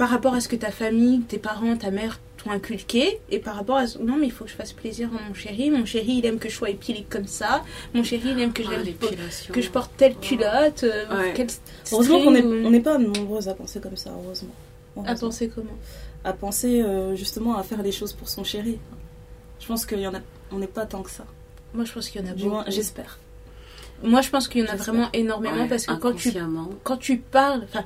par 0.00 0.08
rapport 0.08 0.34
à 0.34 0.40
ce 0.40 0.48
que 0.48 0.56
ta 0.56 0.70
famille, 0.70 1.20
tes 1.20 1.38
parents, 1.38 1.76
ta 1.76 1.90
mère 1.90 2.18
t'ont 2.38 2.50
inculqué 2.50 3.20
et 3.30 3.38
par 3.38 3.54
rapport 3.54 3.76
à 3.76 3.86
ce- 3.86 3.98
non 3.98 4.16
mais 4.16 4.26
il 4.26 4.32
faut 4.32 4.44
que 4.46 4.50
je 4.50 4.56
fasse 4.56 4.72
plaisir 4.72 5.10
à 5.14 5.28
mon 5.28 5.34
chéri, 5.34 5.70
mon 5.70 5.84
chéri 5.84 6.12
il 6.20 6.26
aime 6.26 6.38
que 6.38 6.48
je 6.48 6.56
sois 6.56 6.70
épilée 6.70 7.04
comme 7.08 7.26
ça, 7.26 7.62
mon 7.94 8.02
chéri 8.02 8.30
il 8.34 8.40
aime 8.40 8.52
que 8.54 8.62
je 8.62 8.68
Ah, 8.72 9.52
que 9.52 9.60
je 9.60 9.70
porte 9.70 9.90
telle 9.98 10.16
culotte, 10.16 10.84
euh, 10.84 11.04
Ouais. 11.18 11.32
quel 11.36 11.48
Heureusement 11.92 12.18
qu'on 12.22 12.30
n'est 12.30 12.42
ou- 12.42 12.66
on 12.66 12.70
n'est 12.70 12.80
pas 12.80 12.96
nombreuses 12.96 13.48
à 13.48 13.54
penser 13.54 13.78
comme 13.78 13.96
ça, 13.96 14.10
heureusement. 14.24 14.54
à 15.06 15.14
penser 15.14 15.50
comment 15.54 15.76
À 16.24 16.32
penser 16.32 16.82
euh, 16.82 17.14
justement 17.14 17.56
à 17.58 17.62
faire 17.62 17.82
les 17.82 17.92
choses 17.92 18.12
pour 18.14 18.28
son 18.30 18.42
chéri. 18.42 18.78
Je 19.60 19.66
pense 19.66 19.84
qu'il 19.86 20.00
y 20.00 20.06
en 20.06 20.14
a, 20.14 20.20
on 20.50 20.58
n'est 20.58 20.66
pas 20.78 20.86
tant 20.86 21.02
que 21.02 21.10
ça. 21.10 21.26
Moi 21.74 21.84
je 21.84 21.92
pense 21.92 22.08
qu'il 22.08 22.22
y 22.22 22.24
en 22.26 22.30
a 22.30 22.34
Du 22.34 22.46
moins, 22.46 22.60
beaucoup. 22.60 22.70
j'espère. 22.72 23.18
Moi 24.02 24.22
je 24.22 24.30
pense 24.30 24.48
qu'il 24.48 24.62
y 24.62 24.64
en 24.64 24.66
a 24.68 24.76
J'espère. 24.76 24.94
vraiment 24.94 25.10
énormément 25.12 25.62
Ouais, 25.64 25.68
parce 25.68 25.84
que 25.84 25.92
quand 25.92 26.14
tu 26.14 26.32
quand 26.84 26.96
tu 26.96 27.18
parles, 27.18 27.62
enfin, 27.64 27.84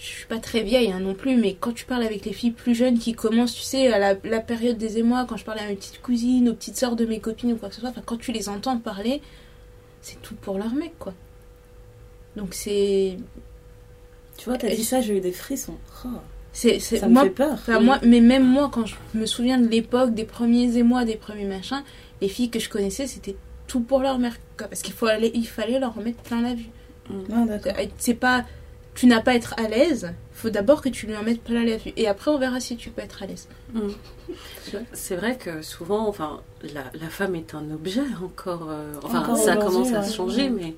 je 0.00 0.06
suis 0.06 0.26
pas 0.26 0.38
très 0.38 0.62
vieille 0.62 0.92
hein, 0.92 1.00
non 1.00 1.14
plus, 1.14 1.36
mais 1.36 1.54
quand 1.58 1.72
tu 1.72 1.84
parles 1.84 2.02
avec 2.04 2.24
les 2.24 2.32
filles 2.32 2.52
plus 2.52 2.74
jeunes 2.74 2.98
qui 2.98 3.14
commencent, 3.14 3.54
tu 3.54 3.62
sais, 3.62 3.92
à 3.92 3.98
la, 3.98 4.14
la 4.24 4.40
période 4.40 4.78
des 4.78 4.98
émois, 4.98 5.26
quand 5.28 5.36
je 5.36 5.44
parlais 5.44 5.62
à 5.62 5.66
mes 5.68 5.74
petites 5.76 6.00
cousines, 6.00 6.48
aux 6.48 6.54
petites 6.54 6.76
sœurs 6.76 6.94
de 6.96 7.04
mes 7.04 7.18
copines 7.20 7.52
ou 7.52 7.56
quoi 7.56 7.68
que 7.68 7.74
ce 7.74 7.80
soit, 7.80 7.92
quand 8.06 8.16
tu 8.16 8.30
les 8.32 8.48
entends 8.48 8.78
parler, 8.78 9.20
c'est 10.00 10.20
tout 10.22 10.34
pour 10.36 10.56
leur 10.58 10.72
mec, 10.72 10.92
quoi. 10.98 11.14
Donc 12.36 12.54
c'est. 12.54 13.16
Tu 14.36 14.44
vois, 14.48 14.56
t'as 14.58 14.68
dit 14.68 14.84
ça, 14.84 15.00
j'ai 15.00 15.16
eu 15.16 15.20
des 15.20 15.32
frissons. 15.32 15.76
Oh, 16.04 16.08
c'est, 16.52 16.78
c'est- 16.78 16.98
ça 16.98 17.08
me 17.08 17.14
moi, 17.14 17.24
fait 17.24 17.30
peur. 17.30 17.52
enfin, 17.54 17.80
moi, 17.80 17.98
mais 18.04 18.20
même 18.20 18.46
moi, 18.46 18.70
quand 18.72 18.86
je 18.86 18.94
me 19.14 19.26
souviens 19.26 19.58
de 19.58 19.66
l'époque, 19.66 20.14
des 20.14 20.24
premiers 20.24 20.76
émois, 20.76 21.04
des 21.04 21.16
premiers 21.16 21.44
machins, 21.46 21.82
les 22.20 22.28
filles 22.28 22.50
que 22.50 22.60
je 22.60 22.68
connaissais, 22.68 23.06
c'était 23.08 23.34
tout 23.66 23.80
pour 23.80 23.98
leur 24.00 24.18
mère, 24.20 24.36
quoi, 24.56 24.68
parce 24.68 24.82
qu'il 24.82 24.94
faut 24.94 25.06
aller, 25.06 25.32
il 25.34 25.46
fallait 25.46 25.80
leur 25.80 25.98
en 25.98 26.02
mettre 26.02 26.22
plein 26.22 26.40
la 26.40 26.54
vue. 26.54 26.68
Ah, 27.32 27.44
d'accord. 27.46 27.72
Euh, 27.78 27.86
C'est 27.98 28.14
pas. 28.14 28.44
Tu 28.98 29.06
n'as 29.06 29.20
pas 29.20 29.30
à 29.30 29.34
être 29.34 29.54
à 29.58 29.68
l'aise, 29.68 30.12
faut 30.32 30.50
d'abord 30.50 30.82
que 30.82 30.88
tu 30.88 31.06
lui 31.06 31.16
en 31.16 31.22
mettes 31.22 31.40
plein 31.42 31.64
la 31.64 31.76
vue. 31.76 31.92
Et 31.96 32.08
après, 32.08 32.30
on 32.32 32.38
verra 32.38 32.58
si 32.58 32.76
tu 32.76 32.90
peux 32.90 33.00
être 33.02 33.22
à 33.22 33.26
l'aise. 33.26 33.46
Mm. 33.72 33.80
C'est 34.92 35.14
vrai 35.16 35.36
que 35.36 35.62
souvent, 35.62 36.08
enfin, 36.08 36.40
la, 36.74 36.84
la 37.00 37.08
femme 37.08 37.34
est 37.36 37.54
un 37.54 37.70
objet 37.70 38.02
encore. 38.22 38.66
euh, 38.70 38.94
enfin, 39.04 39.20
Encore 39.20 39.36
ça 39.36 39.56
commence 39.56 39.92
à 39.92 40.00
ouais. 40.00 40.04
se 40.06 40.14
changer, 40.16 40.50
Mm. 40.50 40.54
mais 40.60 40.74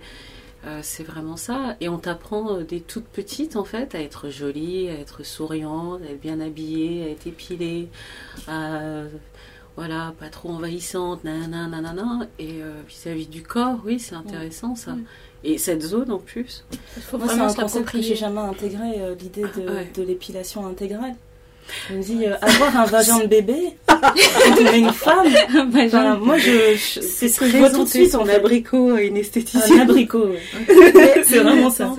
euh, 0.67 0.81
c'est 0.83 1.03
vraiment 1.05 1.39
ça. 1.39 1.77
Et 1.81 1.89
on 1.89 1.97
t'apprend 1.99 2.57
euh, 2.57 2.63
des 2.63 2.81
toutes 2.83 3.07
petites, 3.07 3.57
en 3.57 3.65
fait, 3.65 3.95
à 3.95 4.01
être 4.01 4.29
jolie, 4.29 4.89
à 4.91 4.95
être 5.01 5.25
souriante, 5.25 6.03
à 6.07 6.13
être 6.13 6.21
bien 6.21 6.41
habillée, 6.41 7.05
à 7.05 7.09
être 7.11 7.27
épilée, 7.27 7.89
à. 8.49 9.03
Voilà, 9.77 10.13
pas 10.19 10.29
trop 10.29 10.51
envahissante, 10.51 11.25
nanana, 11.25 11.67
nanana. 11.69 12.27
Et 12.39 12.61
vis-à-vis 12.87 13.29
du 13.29 13.43
corps, 13.43 13.79
oui, 13.87 13.99
c'est 13.99 14.15
intéressant 14.17 14.75
ça. 14.75 14.93
Mm. 14.93 15.05
Et 15.43 15.57
cette 15.59 15.83
zone 15.83 16.11
en 16.13 16.19
plus. 16.19 16.65
Il 16.97 17.03
faut 17.03 17.17
Moi, 17.17 17.27
c'est 17.29 17.33
vraiment 17.35 17.47
un 17.51 17.55
se 17.55 17.61
concept 17.61 17.91
que 17.93 18.03
j'ai 18.03 18.15
jamais 18.17 18.41
intégré, 18.41 18.99
euh, 18.99 19.15
l'idée 19.19 19.43
de, 19.43 19.65
Ah, 19.69 19.73
ouais. 19.73 19.91
de 19.95 20.03
l'épilation 20.03 20.67
intégrale. 20.67 21.15
Je 21.89 21.95
me 21.95 22.03
dis, 22.03 22.27
euh, 22.27 22.35
avoir 22.43 22.77
un 22.77 22.85
vagin 22.85 23.21
de 23.21 23.27
bébé, 23.27 23.57
quand 23.87 24.01
on 24.61 24.75
une 24.75 24.93
femme, 24.93 25.27
enfin, 25.75 26.17
moi, 26.17 26.37
je, 26.37 26.75
je- 26.77 27.01
c'est 27.01 27.29
ce 27.29 27.41
que 27.41 27.47
je 27.49 27.57
vois 27.57 27.71
tout 27.71 27.85
de 27.85 27.89
suite, 27.89 28.15
en 28.17 28.27
abricot 28.29 28.91
à 28.97 29.03
une 29.03 29.15
Un 29.17 29.21
esthéticienne. 29.21 29.81
abricot. 29.81 30.27
ouais. 30.31 30.43
c'est 31.25 31.39
vraiment 31.39 31.71
ça. 31.71 31.95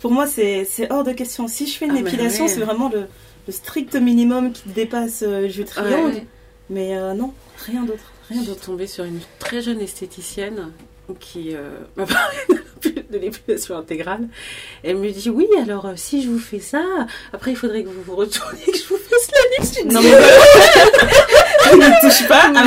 Pour 0.00 0.10
moi, 0.10 0.26
c'est 0.26 0.64
c'est 0.68 0.90
hors 0.90 1.04
de 1.04 1.12
question. 1.12 1.46
Si 1.48 1.66
je 1.66 1.76
fais 1.78 1.86
une 1.86 1.96
Ah, 1.96 2.00
épilation, 2.00 2.44
ouais. 2.46 2.50
c'est 2.50 2.60
vraiment 2.60 2.88
le, 2.92 3.04
le 3.46 3.52
strict 3.52 3.94
minimum 3.94 4.52
qui 4.52 4.68
dépasse 4.70 5.22
euh, 5.26 5.48
triangle. 5.64 6.14
Ouais. 6.14 6.26
Mais 6.70 6.96
euh, 6.96 7.12
non, 7.14 7.32
rien 7.66 7.82
d'autre. 7.84 8.10
Rien 8.30 8.42
d'autre. 8.42 8.64
tomber 8.66 8.86
sur 8.86 9.04
une 9.04 9.20
très 9.38 9.60
jeune 9.60 9.80
esthéticienne 9.80 10.72
qui 11.20 11.54
euh, 11.54 11.68
m'a 11.96 12.06
parlé 12.06 12.36
de 12.48 12.54
l'épilation 13.10 13.76
intégrale. 13.76 14.28
Elle 14.82 14.96
me 14.96 15.10
dit 15.10 15.30
oui, 15.30 15.46
alors 15.62 15.86
euh, 15.86 15.92
si 15.96 16.22
je 16.22 16.28
vous 16.28 16.38
fais 16.38 16.60
ça, 16.60 16.82
après 17.32 17.50
il 17.52 17.56
faudrait 17.56 17.82
que 17.82 17.88
vous 17.88 18.02
vous 18.02 18.16
retourniez, 18.16 18.64
que 18.64 18.76
je 18.78 18.84
vous 18.84 18.96
fasse 18.96 19.28
la 19.32 19.64
nuque. 19.64 19.74
Je 19.74 19.82
dis, 19.82 19.88
Non, 19.94 20.00
mais 20.02 20.10
ne 21.86 22.00
touche 22.00 22.28
pas 22.28 22.42
à 22.44 22.48
mon 22.50 22.60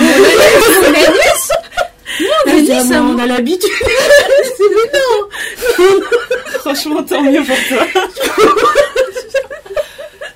Elle 2.47 2.63
dit, 2.65 2.72
Ah, 2.74 2.84
ça, 2.84 3.01
on 3.01 3.18
a 3.20 3.26
l'habitude. 3.26 3.70
Franchement, 6.59 7.03
tant 7.03 7.22
mieux 7.24 7.43
pour 7.43 7.57
toi. 7.68 7.86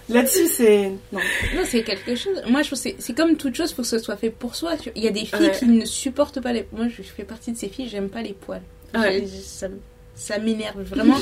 Là-dessus, 0.09 0.47
c'est. 0.47 0.89
Non. 1.13 1.19
Non, 1.55 1.61
c'est 1.65 1.83
quelque 1.83 2.15
chose. 2.15 2.41
Moi, 2.49 2.61
je 2.63 2.67
trouve 2.67 2.81
que 2.83 2.89
c'est- 2.99 3.13
comme 3.15 3.37
toute 3.37 3.55
chose, 3.55 3.71
faut 3.73 3.81
que 3.81 3.87
ce 3.87 3.97
soit 3.99 4.17
fait 4.17 4.29
pour 4.29 4.55
soi. 4.55 4.73
Il 4.95 5.03
y 5.03 5.07
a 5.07 5.11
des 5.11 5.23
filles 5.25 5.39
Ouais. 5.47 5.51
qui 5.57 5.65
ne 5.65 5.85
supportent 5.85 6.41
pas 6.41 6.51
les. 6.51 6.67
Moi, 6.73 6.87
je 6.89 7.01
fais 7.01 7.23
partie 7.23 7.53
de 7.53 7.57
ces 7.57 7.69
filles, 7.69 7.87
j'aime 7.89 8.09
pas 8.09 8.21
les 8.21 8.33
poils. 8.33 8.61
Ouais. 8.95 9.23
Ça 9.45 9.67
ça 10.13 10.37
m'énerve 10.37 10.81
vraiment. 10.83 11.17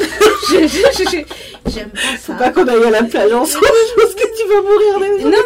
J'aime 0.52 1.90
pas 1.90 2.18
ça. 2.20 2.34
Pas 2.34 2.50
qu'on 2.50 2.68
aille 2.68 2.84
à 2.84 2.90
la 2.90 3.04
plage 3.04 3.32
ensemble, 3.32 3.66
je 3.66 4.02
pense 4.02 4.14
que 4.14 4.28
tu 4.36 4.48
vas 4.48 4.62
mourir 4.62 5.00
Non, 5.24 5.30
non, 5.30 5.38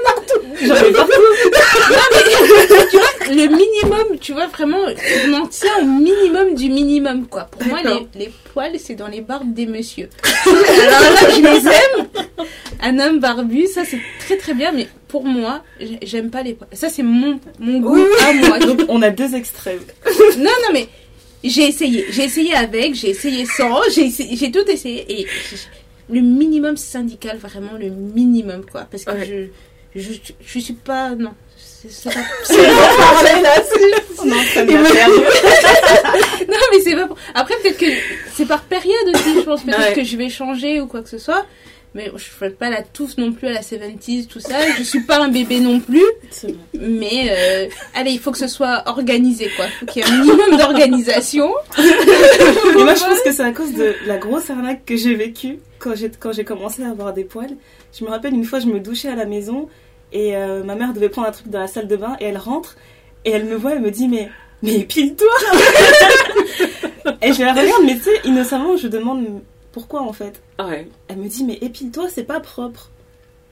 J'en 0.63 0.75
ai 0.87 0.91
partout. 0.91 1.13
tu 2.89 2.97
vois, 2.97 3.27
le 3.29 3.47
minimum, 3.47 4.17
tu 4.19 4.33
vois, 4.33 4.47
vraiment, 4.47 4.79
je 5.23 5.29
m'en 5.29 5.45
tiens 5.47 5.71
au 5.81 5.85
minimum 5.85 6.55
du 6.55 6.69
minimum, 6.69 7.27
quoi. 7.27 7.43
Pour 7.43 7.63
moi, 7.67 7.79
les, 7.83 8.07
les 8.25 8.31
poils, 8.53 8.79
c'est 8.79 8.95
dans 8.95 9.07
les 9.07 9.21
barbes 9.21 9.53
des 9.53 9.65
messieurs. 9.65 10.09
Alors 10.45 10.99
là, 11.01 11.29
je 11.29 11.41
les 11.41 11.67
aime. 11.67 12.07
Un 12.81 12.99
homme 12.99 13.19
barbu, 13.19 13.67
ça, 13.67 13.81
c'est 13.85 13.99
très 14.25 14.37
très 14.37 14.53
bien, 14.53 14.71
mais 14.71 14.87
pour 15.07 15.25
moi, 15.25 15.61
j'ai- 15.79 15.99
j'aime 16.01 16.29
pas 16.31 16.41
les 16.43 16.53
poils. 16.53 16.69
Ça, 16.73 16.89
c'est 16.89 17.03
mon, 17.03 17.39
mon 17.59 17.79
goût 17.79 17.95
Oui, 17.95 18.03
à 18.25 18.33
moi. 18.33 18.59
Donc, 18.65 18.81
on 18.89 19.01
a 19.01 19.09
deux 19.09 19.35
extrêmes. 19.35 19.79
Non, 20.37 20.43
non, 20.43 20.69
mais 20.73 20.87
j'ai 21.49 21.67
essayé. 21.67 22.05
J'ai 22.09 22.23
essayé 22.23 22.53
avec, 22.55 22.95
j'ai 22.95 23.09
essayé 23.09 23.45
sans, 23.45 23.81
j'ai 23.93 24.51
tout 24.51 24.65
essayé. 24.69 25.05
Et 25.21 25.27
le 26.09 26.21
minimum 26.21 26.77
syndical, 26.77 27.37
vraiment 27.37 27.73
le 27.79 27.89
minimum, 27.89 28.65
quoi. 28.69 28.87
Parce 28.89 29.03
que 29.05 29.11
Ouais. 29.11 29.49
je, 29.95 30.01
je, 30.01 30.09
je 30.45 30.59
suis 30.59 30.73
pas. 30.73 31.09
Non. 31.15 31.31
c'est 31.57 32.13
pas. 32.13 32.19
Non, 34.25 34.35
ça 34.53 34.63
non, 34.65 34.77
mais 36.71 36.79
c'est 36.83 36.95
pas. 36.95 37.09
Après, 37.33 37.55
peut-être 37.61 37.77
que 37.77 37.85
c'est 38.33 38.45
par 38.45 38.61
période 38.63 39.09
aussi, 39.13 39.35
je 39.35 39.41
pense. 39.41 39.63
Peut-être 39.63 39.79
Ouais. 39.79 39.93
que 39.93 40.03
je 40.03 40.15
vais 40.17 40.29
changer 40.29 40.79
ou 40.81 40.87
quoi 40.87 41.01
que 41.01 41.09
ce 41.09 41.17
soit. 41.17 41.45
Mais 41.95 42.11
je 42.15 42.23
fais 42.23 42.49
pas 42.49 42.71
la 42.71 42.81
touffe 42.81 43.17
non 43.17 43.33
plus 43.33 43.47
à 43.47 43.51
la 43.51 43.61
70s, 43.61 44.25
tout 44.25 44.39
ça. 44.39 44.55
Je 44.77 44.83
suis 44.83 45.01
pas 45.01 45.21
un 45.21 45.27
bébé 45.27 45.59
non 45.59 45.79
plus. 45.79 46.03
Mais 46.73 47.29
euh, 47.29 47.69
allez, 47.93 48.11
il 48.11 48.19
faut 48.19 48.31
que 48.31 48.39
ce 48.39 48.47
soit 48.47 48.83
organisé, 48.87 49.49
quoi. 49.55 49.65
Il 49.65 49.71
faut 49.71 49.85
qu'il 49.85 50.03
y 50.03 50.05
ait 50.05 50.09
un 50.09 50.17
minimum 50.17 50.57
d'organisation. 50.57 51.53
Mais 51.77 52.83
moi, 52.83 52.95
je 52.95 53.03
pense 53.03 53.21
que 53.23 53.31
c'est 53.31 53.43
à 53.43 53.51
cause 53.51 53.73
de 53.73 53.93
la 54.07 54.17
grosse 54.17 54.49
arnaque 54.49 54.85
que 54.85 54.97
j'ai 54.97 55.13
vécue 55.13 55.59
quand 55.77 55.95
j'ai 55.95 56.09
quand 56.09 56.31
j'ai 56.31 56.43
commencé 56.43 56.83
à 56.83 56.89
avoir 56.89 57.13
des 57.13 57.25
poils. 57.25 57.55
Je 57.97 58.03
me 58.03 58.09
rappelle 58.09 58.33
une 58.33 58.45
fois, 58.45 58.59
je 58.59 58.67
me 58.67 58.79
douchais 58.79 59.09
à 59.09 59.15
la 59.15 59.25
maison 59.25 59.69
et 60.11 60.35
euh, 60.35 60.63
ma 60.63 60.73
mère 60.73 60.93
devait 60.93 61.09
prendre 61.09 61.27
un 61.27 61.31
truc 61.31 61.49
dans 61.49 61.59
la 61.59 61.67
salle 61.67 61.87
de 61.87 61.95
bain 61.95 62.15
et 62.19 62.25
elle 62.25 62.37
rentre 62.37 62.75
et 63.25 63.31
elle 63.31 63.45
me 63.45 63.55
voit, 63.55 63.73
elle 63.73 63.81
me 63.81 63.91
dit 63.91 64.07
mais 64.07 64.29
mais 64.63 64.75
épile-toi. 64.79 65.27
et 67.21 67.33
je 67.33 67.43
la 67.43 67.51
regarde, 67.51 67.83
mais 67.85 67.95
tu 67.97 68.03
sais, 68.03 68.21
innocemment, 68.23 68.77
je 68.77 68.87
demande 68.87 69.41
pourquoi 69.73 70.03
en 70.03 70.13
fait. 70.13 70.41
Ouais. 70.59 70.87
Elle 71.09 71.17
me 71.17 71.27
dit 71.27 71.43
mais 71.43 71.57
épile-toi, 71.59 72.07
c'est 72.07 72.23
pas 72.23 72.39
propre. 72.39 72.89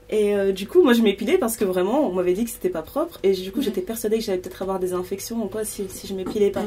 Et 0.09 0.36
euh, 0.36 0.51
du 0.51 0.67
coup, 0.67 0.84
moi 0.84 0.93
je 0.93 1.01
m'épilais 1.01 1.38
parce 1.38 1.57
que 1.57 1.65
vraiment, 1.65 2.07
on 2.07 2.13
m'avait 2.13 2.34
dit 2.34 2.45
que 2.45 2.51
c'était 2.51 2.69
pas 2.69 2.84
propre. 2.84 3.19
Et 3.24 3.34
du 3.34 3.51
coup, 3.51 3.61
j'étais 3.61 3.82
persuadée 3.82 4.19
que 4.19 4.24
j'allais 4.24 4.38
peut-être 4.38 4.61
avoir 4.61 4.80
des 4.80 4.93
infections 4.93 5.43
ou 5.43 5.47
quoi 5.47 5.65
si, 5.65 5.88
si 5.89 6.07
je 6.07 6.13
m'épilais 6.13 6.51
pas. 6.51 6.65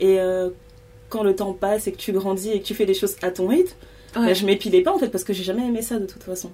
Et 0.00 0.18
euh, 0.18 0.50
quand 1.08 1.22
le 1.22 1.36
temps 1.36 1.52
passe 1.52 1.86
et 1.86 1.92
que 1.92 1.98
tu 1.98 2.12
grandis 2.12 2.50
et 2.50 2.60
que 2.60 2.66
tu 2.66 2.74
fais 2.74 2.86
les 2.86 2.94
choses 2.94 3.16
à 3.22 3.30
ton 3.30 3.46
rythme, 3.46 3.76
Ouais. 4.16 4.26
bah, 4.26 4.34
je 4.34 4.46
m'épilais 4.46 4.80
pas 4.82 4.92
en 4.94 4.98
fait 4.98 5.08
parce 5.08 5.24
que 5.24 5.32
j'ai 5.32 5.42
jamais 5.44 5.66
aimé 5.66 5.82
ça 5.82 5.98
de 5.98 6.06
toute 6.06 6.22
façon. 6.22 6.50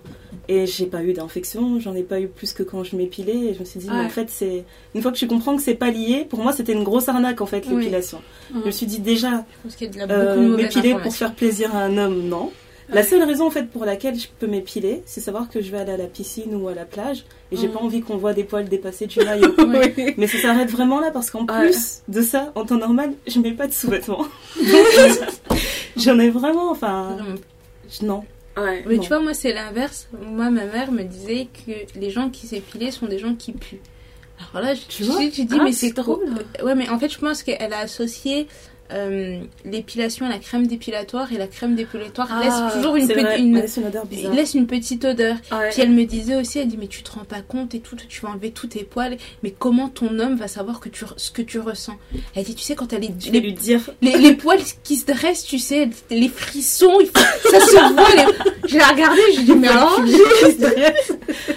Et 0.49 0.67
j'ai 0.67 0.87
pas 0.87 1.03
eu 1.03 1.13
d'infection, 1.13 1.79
j'en 1.79 1.95
ai 1.95 2.03
pas 2.03 2.21
eu 2.21 2.27
plus 2.29 2.53
que 2.53 2.63
quand 2.63 2.83
je 2.83 2.97
m'épilais. 2.97 3.37
Et 3.51 3.55
je 3.55 3.61
me 3.61 3.65
suis 3.65 3.79
dit, 3.81 3.89
mais 3.91 4.01
en 4.01 4.09
fait, 4.09 4.29
c'est. 4.31 4.65
Une 4.95 5.03
fois 5.03 5.13
que 5.13 5.17
tu 5.19 5.27
comprends 5.29 5.55
que 5.57 5.63
c'est 5.63 5.75
pas 5.75 5.91
lié, 5.91 6.27
pour 6.29 6.41
moi 6.43 6.53
c'était 6.53 6.73
une 6.73 6.85
grosse 6.85 7.09
arnaque 7.09 7.41
en 7.41 7.47
fait, 7.47 7.67
l'épilation. 7.67 8.21
Je 8.53 8.67
me 8.67 8.71
suis 8.71 8.87
dit 8.87 8.99
déjà, 9.01 9.45
euh, 10.11 10.57
m'épiler 10.57 10.95
pour 11.03 11.15
faire 11.15 11.35
plaisir 11.35 11.75
à 11.77 11.81
un 11.85 11.97
homme, 11.99 12.23
non. 12.29 12.51
La 12.93 13.05
seule 13.05 13.23
raison 13.23 13.47
en 13.47 13.51
fait 13.51 13.71
pour 13.71 13.85
laquelle 13.85 14.19
je 14.19 14.27
peux 14.41 14.49
m'épiler, 14.49 15.03
c'est 15.07 15.21
savoir 15.21 15.49
que 15.49 15.63
je 15.63 15.71
vais 15.71 15.79
aller 15.79 15.93
à 15.93 15.97
la 15.97 16.07
piscine 16.07 16.57
ou 16.57 16.67
à 16.67 16.75
la 16.75 16.85
plage 16.85 17.25
et 17.53 17.57
j'ai 17.57 17.69
Mhm. 17.69 17.73
pas 17.75 17.79
envie 17.79 18.01
qu'on 18.01 18.17
voit 18.17 18.33
des 18.33 18.43
poils 18.43 18.69
dépasser 18.69 19.07
du 19.07 19.21
maillot. 19.21 19.55
Mais 20.17 20.27
ça 20.27 20.39
s'arrête 20.39 20.71
vraiment 20.73 20.99
là 20.99 21.13
parce 21.13 21.31
qu'en 21.31 21.47
plus 21.47 22.01
de 22.09 22.21
ça, 22.21 22.51
en 22.57 22.65
temps 22.65 22.79
normal, 22.79 23.13
je 23.29 23.39
mets 23.39 23.53
pas 23.53 23.69
de 23.69 23.73
sous-vêtements. 23.73 24.27
J'en 25.97 26.19
ai 26.19 26.31
vraiment, 26.31 26.71
enfin, 26.71 27.17
non. 28.03 28.25
Ouais. 28.57 28.83
Mais 28.87 28.97
Non. 28.97 29.03
tu 29.03 29.09
vois, 29.09 29.21
moi, 29.21 29.35
c'est 29.35 29.53
l'inverse. 29.53 30.09
Moi, 30.21 30.51
ma 30.51 30.65
mère 30.67 30.91
me 30.93 31.03
disait 31.05 31.49
que 31.67 31.73
les 31.99 32.11
gens 32.11 32.31
qui 32.31 32.47
s'épilaient 32.47 32.91
sont 32.91 33.07
des 33.07 33.19
gens 33.19 33.35
qui 33.35 33.53
puent. 33.53 33.81
Alors 34.53 34.65
là, 34.65 34.75
je, 34.75 34.81
Tu 34.89 35.05
je- 35.05 35.11
vois 35.11 35.21
je 35.23 35.29
dis, 35.43 35.47
Ah, 35.53 35.63
mais 35.65 35.73
c'est 35.73 35.93
drôle. 35.93 36.25
trop. 36.57 36.65
Ouais, 36.67 36.75
mais 36.75 36.89
en 36.89 36.99
fait, 36.99 37.11
je 37.11 37.19
pense 37.19 37.43
qu'elle 37.43 37.73
a 37.73 37.79
associé 37.81 38.49
euh, 38.93 39.41
l'épilation 39.65 40.29
la 40.29 40.39
crème 40.39 40.67
dépilatoire 40.67 41.33
et 41.33 41.39
la 41.39 41.47
crème 41.47 41.75
dépilatoire 41.75 42.29
Ah, 42.31 42.43
laisse 42.45 42.75
toujours 42.75 42.97
une, 42.97 43.09
pe- 43.09 43.19
une- 43.39 43.57
elle 43.57 43.63
laisse 43.63 43.77
une 43.77 43.87
odeur 43.87 44.07
bizarre. 44.07 44.33
il 44.33 44.37
laisse 44.37 44.55
une 44.55 44.67
petite 44.67 45.05
odeur. 45.05 45.37
Ouais. 45.53 45.71
Puis 45.71 45.83
elle 45.83 45.91
me 45.91 46.05
disait 46.05 46.37
aussi, 46.37 46.59
elle 46.59 46.69
dit, 46.69 46.77
mais 46.79 46.87
tu 46.89 47.03
te 47.03 47.11
rends 47.13 47.25
pas 47.25 47.41
compte 47.43 47.75
et 47.75 47.81
tout, 47.81 47.97
tu 47.97 48.21
vas 48.23 48.31
enlever 48.31 48.51
tous 48.51 48.69
tes 48.69 48.85
poils, 48.85 49.17
mais 49.43 49.51
comment 49.57 49.89
ton 49.89 50.19
homme 50.19 50.37
va 50.37 50.49
savoir 50.49 50.81
que 50.81 50.89
tu, 50.89 51.05
ce 51.17 51.31
que 51.31 51.43
tu 51.43 51.59
ressens? 51.59 51.97
Elle 52.35 52.45
dit, 52.45 52.55
tu 52.55 52.63
sais, 52.65 52.75
quand 52.75 52.91
Je 52.91 52.97
vais 52.97 53.31
les, 53.33 53.41
lui 53.41 53.53
dire, 53.53 53.81
les, 54.03 54.17
les 54.19 54.35
poils 54.35 54.61
qui 54.83 54.97
se 54.97 55.07
dressent, 55.07 55.45
tu 55.45 55.59
sais, 55.59 55.89
les 56.11 56.29
frissons, 56.29 56.99
ça 57.51 57.61
se 57.61 57.73
voit. 57.95 58.15
Les... 58.17 58.69
Je 58.69 58.75
l'ai 58.77 58.85
regardé, 58.85 59.21
je 59.37 59.41
dis, 59.43 59.53
mais 59.53 59.69
alors 59.69 60.01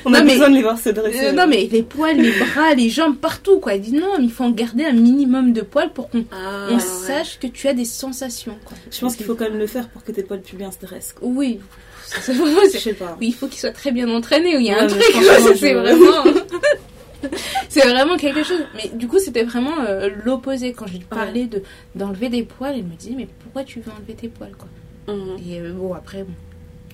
on 0.05 0.13
a 0.13 0.19
Non, 0.19 0.25
mais- 0.25 0.31
besoin 0.33 0.49
de 0.49 0.55
les 0.55 0.61
voir 0.61 0.77
se 0.77 0.89
dresser. 0.89 1.25
Euh, 1.27 1.31
non 1.31 1.47
mais 1.47 1.67
les 1.71 1.83
poils, 1.83 2.17
les 2.17 2.31
bras, 2.31 2.73
les 2.75 2.89
jambes, 2.89 3.17
partout 3.17 3.59
quoi. 3.59 3.75
Elle 3.75 3.81
dit 3.81 3.93
non, 3.93 4.17
mais 4.17 4.25
il 4.25 4.31
faut 4.31 4.43
en 4.43 4.51
garder 4.51 4.85
un 4.85 4.93
minimum 4.93 5.53
de 5.53 5.61
poils 5.61 5.91
pour 5.93 6.09
qu'on 6.09 6.25
Ah, 6.31 6.67
on 6.69 6.75
ouais. 6.75 6.79
sache 6.79 7.39
que 7.39 7.47
tu 7.47 7.67
as 7.67 7.73
des 7.73 7.85
sensations. 7.85 8.57
Quoi. 8.65 8.77
Je 8.91 8.99
pense 8.99 9.15
qu'il 9.15 9.25
faut 9.25 9.35
quand 9.35 9.45
même 9.49 9.57
le 9.59 9.67
faire 9.67 9.89
pour 9.89 10.03
que 10.03 10.11
tes 10.11 10.23
poils 10.23 10.41
pubiens 10.41 10.71
se 10.71 10.79
dressent. 10.85 11.13
quoi. 11.13 11.27
Oui, 11.27 11.59
ça, 12.05 12.21
ça- 12.21 12.33
Je 12.73 12.77
sais 12.79 12.93
pas. 12.93 13.17
oui, 13.19 13.27
il 13.27 13.33
faut 13.33 13.47
qu'il 13.47 13.59
soit 13.59 13.71
très 13.71 13.91
bien 13.91 14.09
entraîné. 14.09 14.55
Il 14.55 14.65
y 14.65 14.71
a 14.71 14.79
un 14.81 14.87
Ouais, 14.87 14.87
truc, 14.87 15.03
c'est 15.57 15.73
vraiment. 15.73 16.23
c'est 17.69 17.87
vraiment 17.87 18.17
quelque 18.17 18.43
chose. 18.43 18.59
Mais 18.75 18.89
du 18.93 19.07
coup, 19.07 19.19
c'était 19.19 19.43
vraiment 19.43 19.79
euh, 19.87 20.09
l'opposé. 20.25 20.73
Quand 20.73 20.87
je 20.87 20.93
lui 20.93 20.99
parlais 21.09 21.45
de 21.45 21.63
d'enlever 21.95 22.29
des 22.29 22.43
poils, 22.43 22.73
elle 22.75 22.83
me 22.83 22.95
disait 22.95 23.13
mais 23.15 23.27
pourquoi 23.43 23.63
tu 23.63 23.79
veux 23.79 23.91
enlever 23.97 24.13
tes 24.13 24.27
poils 24.27 24.55
quoi? 24.57 24.67
Mhm. 25.13 25.37
Et 25.49 25.59
euh, 25.59 25.71
bon 25.73 25.93
après, 25.93 26.23
bon, 26.23 26.33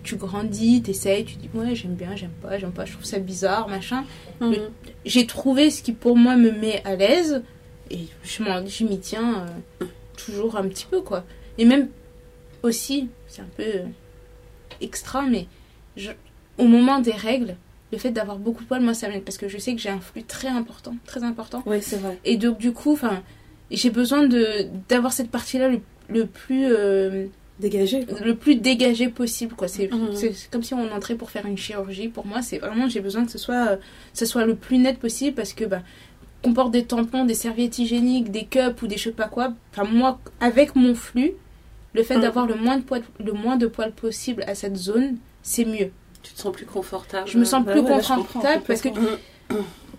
tu 0.03 0.15
grandis, 0.15 0.81
t'essayes, 0.81 1.25
tu 1.25 1.35
dis 1.35 1.49
ouais 1.53 1.75
j'aime 1.75 1.95
bien, 1.95 2.15
j'aime 2.15 2.31
pas, 2.41 2.57
j'aime 2.57 2.71
pas, 2.71 2.85
je 2.85 2.93
trouve 2.93 3.05
ça 3.05 3.19
bizarre, 3.19 3.67
machin. 3.67 4.03
Mhm. 4.41 4.55
j'ai 5.05 5.25
trouvé 5.27 5.69
ce 5.69 5.81
qui 5.83 5.91
pour 5.93 6.15
moi 6.15 6.35
me 6.37 6.51
met 6.51 6.81
à 6.85 6.95
l'aise 6.95 7.43
et 7.91 7.99
je 8.23 8.83
m'y 8.85 8.99
tiens 8.99 9.45
euh, 9.81 9.85
toujours 10.17 10.55
un 10.57 10.67
petit 10.67 10.85
peu 10.89 11.01
quoi 11.01 11.23
et 11.57 11.65
même 11.65 11.89
aussi 12.63 13.09
c'est 13.27 13.41
un 13.41 13.49
peu 13.57 13.63
euh, 13.63 13.85
extra 14.81 15.21
mais 15.23 15.47
je- 15.97 16.11
au 16.57 16.65
moment 16.65 16.99
des 16.99 17.11
règles 17.11 17.55
le 17.91 17.97
fait 17.97 18.11
d'avoir 18.11 18.37
beaucoup 18.37 18.63
de 18.63 18.67
poils 18.67 18.81
moi 18.81 18.93
ça 18.93 19.09
m'aide 19.09 19.23
parce 19.23 19.37
que 19.37 19.47
je 19.47 19.57
sais 19.57 19.73
que 19.73 19.81
j'ai 19.81 19.89
un 19.89 19.99
flux 19.99 20.23
très 20.23 20.49
important 20.49 20.95
très 21.05 21.23
important 21.23 21.63
Oui, 21.65 21.79
c'est 21.81 21.97
vrai. 21.97 22.17
et 22.25 22.37
donc 22.37 22.57
du 22.59 22.71
coup 22.71 22.93
enfin 22.93 23.23
j'ai 23.71 23.89
besoin 23.89 24.27
de 24.27 24.67
d'avoir 24.87 25.11
cette 25.13 25.31
partie 25.31 25.57
là 25.57 25.67
le, 25.69 25.81
le 26.09 26.25
plus 26.25 26.65
euh, 26.69 27.25
Dégagé. 27.59 28.05
quoi. 28.05 28.19
le 28.21 28.35
plus 28.35 28.55
dégagé 28.55 29.09
possible 29.09 29.53
quoi 29.55 29.67
c'est 29.67 29.91
Mhm. 29.93 30.15
c'est- 30.15 30.49
comme 30.49 30.63
si 30.63 30.73
on 30.73 30.91
entrait 30.93 31.15
pour 31.15 31.29
faire 31.29 31.45
une 31.45 31.57
chirurgie 31.57 32.07
pour 32.07 32.25
moi 32.25 32.41
c'est 32.41 32.57
vraiment 32.59 32.87
j'ai 32.87 33.01
besoin 33.01 33.25
que 33.25 33.31
ce 33.31 33.37
soit 33.37 33.71
euh, 33.71 33.77
ce 34.13 34.25
soit 34.25 34.45
le 34.45 34.55
plus 34.55 34.77
net 34.77 34.97
possible 34.97 35.35
parce 35.35 35.51
que 35.53 35.65
bah 35.65 35.81
qu'on 36.41 36.53
porte 36.53 36.71
des 36.71 36.85
tampons 36.85 37.25
des 37.25 37.33
serviettes 37.33 37.77
hygiéniques 37.77 38.31
des 38.31 38.45
cups 38.45 38.81
ou 38.81 38.87
des 38.87 38.95
je 38.97 39.03
sais 39.05 39.11
pas 39.11 39.27
quoi 39.27 39.53
enfin 39.73 39.83
moi 39.83 40.19
avec 40.39 40.75
mon 40.77 40.95
flux 40.95 41.33
le 41.93 42.03
fait 42.03 42.15
Mhm. 42.15 42.21
d'avoir 42.21 42.45
le 42.45 42.55
moins 42.55 42.77
de 42.77 42.83
poils 42.83 43.03
le 43.19 43.33
moins 43.33 43.57
de 43.57 43.67
poils 43.67 43.91
possible 43.91 44.43
à 44.47 44.55
cette 44.55 44.77
zone 44.77 45.17
c'est 45.43 45.65
mieux 45.65 45.91
Tu 46.23 46.33
te 46.33 46.39
sens 46.39 46.53
plus 46.53 46.65
confortable. 46.65 47.27
je 47.29 47.37
me 47.37 47.43
sens 47.45 47.65
bah 47.65 47.73
plus 47.73 47.81
ouais, 47.81 47.89
confortable 47.91 48.63
parce 48.67 48.81
que 48.81 48.89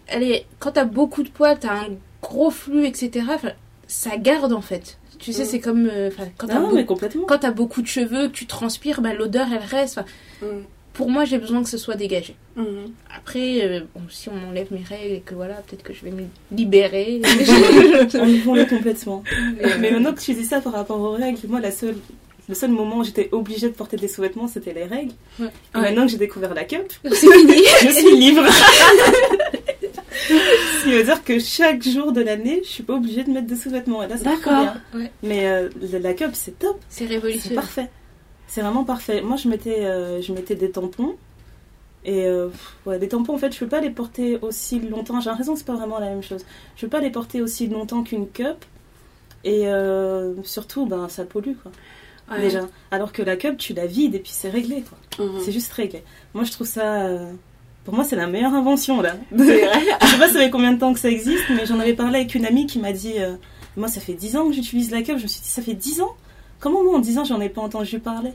allez, 0.08 0.46
quand 0.58 0.72
t'as 0.72 0.84
beaucoup 0.84 1.22
de 1.22 1.28
poils, 1.28 1.58
t'as 1.58 1.74
un 1.74 1.88
gros 2.22 2.50
flux, 2.50 2.86
etc. 2.86 3.26
ça 3.86 4.16
garde 4.16 4.52
en 4.52 4.60
fait. 4.60 4.98
Tu 5.20 5.32
sais, 5.32 5.42
Mm. 5.42 5.46
c'est 5.46 5.60
comme 5.60 5.88
euh, 5.92 6.10
quand 6.38 6.46
t'as 6.46 6.58
beaucoup- 6.60 6.74
mais 6.74 6.84
complètement. 6.86 7.24
quand 7.26 7.38
t'as 7.38 7.50
beaucoup 7.50 7.82
de 7.82 7.86
cheveux, 7.86 8.28
que 8.28 8.32
tu 8.32 8.46
transpires, 8.46 9.00
bah, 9.02 9.12
l'odeur 9.14 9.46
elle 9.52 9.58
reste. 9.78 10.00
Mhm. 10.42 10.64
pour 10.92 11.08
moi, 11.08 11.24
j'ai 11.24 11.38
besoin 11.38 11.62
que 11.62 11.68
ce 11.70 11.78
soit 11.78 11.94
dégagé. 11.94 12.34
Mhm. 12.56 12.90
Après, 13.16 13.62
euh, 13.64 13.80
bon, 13.94 14.02
si 14.10 14.28
on 14.28 14.34
m'enlève 14.34 14.66
mes 14.72 14.82
règles 14.82 15.14
et 15.14 15.20
que 15.20 15.34
voilà, 15.34 15.54
peut-être 15.54 15.82
que 15.84 15.94
je 15.94 16.04
vais 16.04 16.10
me 16.10 16.24
libérer. 16.50 17.20
Enlevons-le 18.14 18.64
complètement. 18.66 19.22
Mais 19.78 19.90
maintenant 19.92 20.12
que 20.12 20.20
tu 20.20 20.34
dis 20.34 20.44
ça 20.44 20.60
par 20.60 20.72
rapport 20.74 21.00
aux 21.00 21.12
règles, 21.12 21.38
moi, 21.48 21.60
la 21.60 21.70
seule, 21.70 21.96
le 22.48 22.54
seul 22.54 22.70
moment 22.70 22.98
où 22.98 23.04
j'étais 23.04 23.28
obligée 23.32 23.68
de 23.68 23.72
porter 23.74 23.96
des 23.96 24.08
sous-vêtements, 24.08 24.48
c'était 24.48 24.74
les 24.74 24.84
règles. 24.84 25.12
Ouais. 25.38 25.46
Et 25.76 25.78
maintenant 25.78 26.04
que 26.06 26.10
j'ai 26.12 26.18
découvert 26.18 26.52
la 26.54 26.64
cup, 26.64 26.92
je 27.04 27.14
suis 27.14 28.16
libre. 28.16 28.42
Ce 30.80 30.84
qui 30.84 30.92
veut 30.92 31.04
dire 31.04 31.22
que 31.24 31.38
chaque 31.38 31.82
jour 31.82 32.12
de 32.12 32.20
l'année, 32.20 32.60
je 32.64 32.68
suis 32.68 32.82
pas 32.82 32.94
obligée 32.94 33.24
de 33.24 33.30
mettre 33.30 33.46
des 33.46 33.56
sous-vêtements. 33.56 34.02
Et 34.02 34.08
là, 34.08 34.16
c'est 34.16 34.24
D'accord. 34.24 34.74
Ouais. 34.94 35.10
Mais 35.22 35.46
euh, 35.46 35.68
la- 36.00 36.14
cup, 36.14 36.30
c'est 36.34 36.58
top. 36.58 36.78
C'est 36.88 37.04
C'est 37.06 37.14
révolutionnaire. 37.14 37.60
parfait. 37.62 37.90
C'est 38.46 38.60
vraiment 38.62 38.84
parfait. 38.84 39.20
Moi, 39.22 39.36
je 39.36 39.48
mettais, 39.48 39.84
euh, 39.84 40.20
je 40.22 40.32
mettais 40.32 40.54
des 40.54 40.70
tampons. 40.70 41.16
Et 42.04 42.24
euh, 42.26 42.48
ouais, 42.86 42.98
des 42.98 43.08
tampons, 43.08 43.34
en 43.34 43.38
fait, 43.38 43.52
je 43.52 43.58
peux 43.58 43.68
pas 43.68 43.80
les 43.80 43.90
porter 43.90 44.38
aussi 44.42 44.80
longtemps. 44.80 45.20
J'ai 45.20 45.28
l'impression 45.30 45.52
que 45.52 45.58
c'est 45.58 45.66
pas 45.66 45.74
vraiment 45.76 45.98
la 45.98 46.08
même 46.08 46.22
chose. 46.22 46.44
Je 46.76 46.82
peux 46.86 46.88
pas 46.90 47.00
les 47.00 47.10
porter 47.10 47.42
aussi 47.42 47.66
longtemps 47.68 48.02
qu'une 48.02 48.28
cup. 48.28 48.64
Et 49.44 49.66
surtout, 50.44 50.86
ben, 50.86 51.08
ça 51.08 51.24
pollue, 51.24 51.54
quoi. 51.62 51.72
Ouais. 52.30 52.42
Déjà. 52.42 52.60
Alors 52.90 53.12
que 53.12 53.22
la 53.22 53.36
cup, 53.36 53.56
tu 53.58 53.72
la 53.74 53.86
vides 53.86 54.14
et 54.14 54.18
puis 54.20 54.30
c'est 54.32 54.50
réglé, 54.50 54.82
quoi. 54.82 55.24
Mhm. 55.26 55.40
C'est 55.44 55.50
juste 55.52 55.72
réglé. 55.72 56.02
Moi, 56.34 56.44
je 56.44 56.52
trouve 56.52 56.66
ça. 56.66 57.06
Pour 57.84 57.94
moi, 57.94 58.04
c'est 58.04 58.16
la 58.16 58.26
meilleure 58.26 58.54
invention, 58.54 59.00
là. 59.00 59.16
C'est 59.30 59.44
vrai. 59.66 59.80
je 60.02 60.06
sais 60.06 60.18
pas 60.18 60.28
ça 60.28 60.38
fait 60.38 60.50
combien 60.50 60.72
de 60.72 60.78
temps 60.78 60.92
que 60.92 61.00
ça 61.00 61.10
existe, 61.10 61.44
mais 61.50 61.64
j'en 61.66 61.78
avais 61.80 61.94
parlé 61.94 62.18
avec 62.20 62.34
une 62.34 62.44
amie 62.46 62.66
qui 62.66 62.78
m'a 62.78 62.92
dit 62.92 63.14
euh, 63.18 63.34
Moi, 63.76 63.88
ça 63.88 64.00
fait 64.00 64.12
10 64.14 64.36
ans 64.36 64.46
que 64.48 64.52
j'utilise 64.52 64.90
la 64.90 65.02
cup. 65.02 65.16
Je 65.18 65.22
me 65.24 65.28
suis 65.28 65.40
dit 65.40 65.48
Ça 65.48 65.62
fait 65.62 65.74
10 65.74 66.00
ans? 66.02 66.14
Comment 66.60 66.84
moi, 66.84 66.96
en 66.96 67.00
10 67.00 67.18
ans, 67.18 67.24
j'en 67.24 67.40
ai 67.40 67.48
pas 67.48 67.62
entendu 67.62 67.98
parler? 67.98 68.30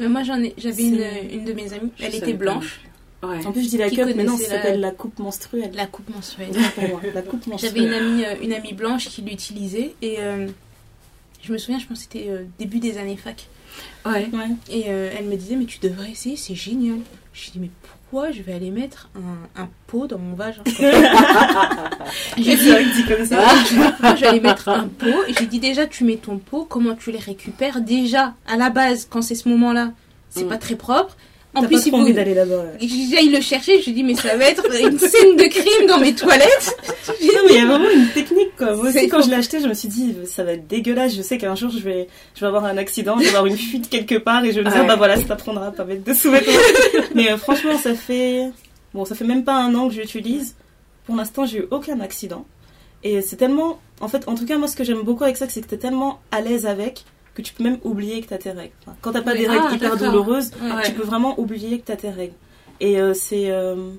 Mais 0.00 0.08
moi, 0.08 0.22
j'en 0.22 0.42
ai, 0.42 0.54
j'avais 0.56 0.82
une, 0.84 1.44
de 1.44 1.52
mes 1.52 1.72
amies, 1.72 1.90
Je 1.98 2.04
elle 2.04 2.14
était 2.14 2.32
blanche, 2.32 2.80
Ouais. 3.20 3.44
En 3.44 3.50
plus, 3.50 3.64
je 3.64 3.68
dis 3.70 3.78
la 3.78 3.88
Qui 3.90 3.96
cup, 3.96 4.06
mais 4.14 4.22
non, 4.22 4.36
ça 4.36 4.44
connaissait 4.44 4.54
la- 4.54 4.62
s'appelle 4.62 4.80
la 4.80 4.90
coupe 4.92 5.18
menstruelle. 5.18 5.70
la 5.74 5.86
coupe 5.86 6.14
mensuelle. 6.14 6.50
Pour 6.76 6.88
moi, 6.88 7.00
la 7.12 7.22
coupe 7.22 7.42
J'avais 7.58 7.80
une 7.80 7.88
menstruelle. 7.90 7.94
amie, 7.94 8.24
euh, 8.24 8.34
une 8.44 8.52
amie 8.52 8.72
blanche 8.74 9.08
qui 9.08 9.22
l'utilisait 9.22 9.94
et 10.02 10.20
euh, 10.20 10.46
je 11.42 11.52
me 11.52 11.58
souviens, 11.58 11.80
je 11.80 11.86
pense 11.86 11.98
que 11.98 12.04
c'était 12.04 12.30
euh, 12.30 12.44
début 12.60 12.78
des 12.78 12.96
années 12.96 13.16
fac. 13.16 13.48
Ouais. 14.06 14.28
Ouais. 14.32 14.50
Et 14.70 14.84
euh, 14.86 15.10
elle 15.18 15.24
me 15.24 15.34
disait, 15.34 15.56
mais 15.56 15.64
tu 15.64 15.80
devrais 15.80 16.12
essayer, 16.12 16.36
c'est 16.36 16.54
génial. 16.54 16.98
Je 17.32 17.44
lui 17.46 17.50
dis, 17.54 17.58
mais 17.58 17.70
pourquoi 17.82 17.97
je 18.32 18.42
vais 18.42 18.52
aller 18.54 18.70
mettre 18.70 19.08
un, 19.16 19.62
un 19.62 19.68
pot 19.86 20.06
dans 20.06 20.18
mon 20.18 20.34
vagin 20.34 20.62
J'ai 22.36 22.56
dit, 22.56 23.04
comme 23.06 23.24
ça. 23.26 23.36
pourquoi 23.90 24.14
je 24.16 24.20
vais 24.22 24.26
aller 24.28 24.40
mettre 24.40 24.68
un 24.68 24.88
pot 24.88 25.24
Et 25.28 25.34
j'ai 25.38 25.46
dit, 25.46 25.60
déjà, 25.60 25.86
tu 25.86 26.04
mets 26.04 26.16
ton 26.16 26.38
pot, 26.38 26.64
comment 26.64 26.94
tu 26.94 27.10
les 27.12 27.18
récupères 27.18 27.80
Déjà, 27.80 28.34
à 28.46 28.56
la 28.56 28.70
base, 28.70 29.06
quand 29.10 29.22
c'est 29.22 29.34
ce 29.34 29.48
moment-là, 29.48 29.92
c'est 30.30 30.44
Mm. 30.44 30.48
pas 30.48 30.58
très 30.58 30.76
propre. 30.76 31.16
En 31.54 31.62
plus, 31.62 31.82
pas 31.82 31.88
trop 31.90 31.96
envie 32.00 32.12
d'aller 32.12 32.34
là-bas. 32.34 32.64
j'aille 32.80 33.30
le 33.30 33.40
chercher. 33.40 33.80
Je 33.80 33.86
lui 33.86 33.92
dis, 33.92 34.04
mais 34.04 34.14
ça 34.14 34.36
va 34.36 34.44
être 34.44 34.64
une 34.80 34.98
scène 34.98 35.34
de 35.36 35.48
crime 35.48 35.86
dans 35.88 35.98
mes 35.98 36.14
toilettes. 36.14 36.76
Non, 37.20 37.40
mais 37.46 37.54
il 37.54 37.56
y 37.56 37.60
a 37.62 37.66
vraiment 37.66 37.90
une 37.90 38.08
technique, 38.08 38.54
quoi. 38.56 38.74
Moi 38.74 38.88
aussi, 38.90 39.08
quand 39.08 39.22
je 39.22 39.28
l'ai 39.30 39.36
acheté, 39.36 39.60
je 39.60 39.66
me 39.66 39.74
suis 39.74 39.88
dit, 39.88 40.14
ça 40.26 40.44
va 40.44 40.52
être 40.52 40.66
dégueulasse. 40.66 41.14
Je 41.16 41.22
sais 41.22 41.38
qu'un 41.38 41.54
jour, 41.54 41.70
je 41.70 41.78
vais, 41.78 42.06
je 42.34 42.40
vais 42.40 42.46
avoir 42.46 42.64
un 42.64 42.76
accident, 42.76 43.16
je 43.18 43.24
vais 43.24 43.28
avoir 43.30 43.46
une 43.46 43.56
fuite 43.56 43.88
quelque 43.88 44.16
part 44.16 44.44
et 44.44 44.52
je 44.52 44.60
vais 44.60 44.64
me 44.64 44.70
dire, 44.70 44.80
Ouais. 44.82 44.86
bah 44.86 44.96
voilà, 44.96 45.16
ça 45.16 45.22
t'apprendra 45.24 45.68
à 45.68 45.70
pas 45.72 45.84
mettre 45.84 46.04
de 46.04 46.12
sous-vêtements. 46.14 46.52
mais 47.14 47.30
euh, 47.32 47.36
franchement, 47.38 47.76
ça 47.78 47.94
fait, 47.94 48.50
bon, 48.94 49.04
ça 49.04 49.14
fait 49.14 49.24
même 49.24 49.44
pas 49.44 49.54
un 49.56 49.74
an 49.74 49.88
que 49.88 49.94
j'utilise. 49.94 50.54
Pour 51.06 51.16
l'instant, 51.16 51.46
j'ai 51.46 51.58
eu 51.58 51.66
aucun 51.70 52.00
accident. 52.00 52.44
Et 53.04 53.20
c'est 53.22 53.36
tellement, 53.36 53.78
en 54.00 54.08
fait, 54.08 54.28
en 54.28 54.34
tout 54.34 54.44
cas, 54.46 54.58
moi, 54.58 54.68
ce 54.68 54.76
que 54.76 54.84
j'aime 54.84 55.02
beaucoup 55.02 55.24
avec 55.24 55.36
ça, 55.36 55.46
c'est 55.48 55.60
que 55.62 55.66
t'es 55.66 55.78
tellement 55.78 56.20
à 56.30 56.40
l'aise 56.40 56.66
avec 56.66 57.04
que 57.42 57.48
tu 57.48 57.54
peux 57.54 57.62
même 57.64 57.78
oublier 57.84 58.20
que 58.20 58.28
t'as 58.28 58.38
tes 58.38 58.50
règles. 58.50 58.72
Enfin, 58.82 58.96
quand 59.00 59.12
t'as 59.12 59.22
pas 59.22 59.32
Oui. 59.32 59.38
des 59.38 59.46
règles 59.48 59.64
Ah, 59.70 59.74
hyper 59.74 59.96
douloureuses, 59.96 60.50
Ouais. 60.60 60.82
tu 60.84 60.92
peux 60.92 61.02
vraiment 61.04 61.38
oublier 61.40 61.78
que 61.78 61.86
t'as 61.86 61.96
tes 61.96 62.10
règles. 62.10 62.34
Et 62.80 63.00
euh, 63.00 63.14
c'est 63.14 63.50
euh, 63.50 63.90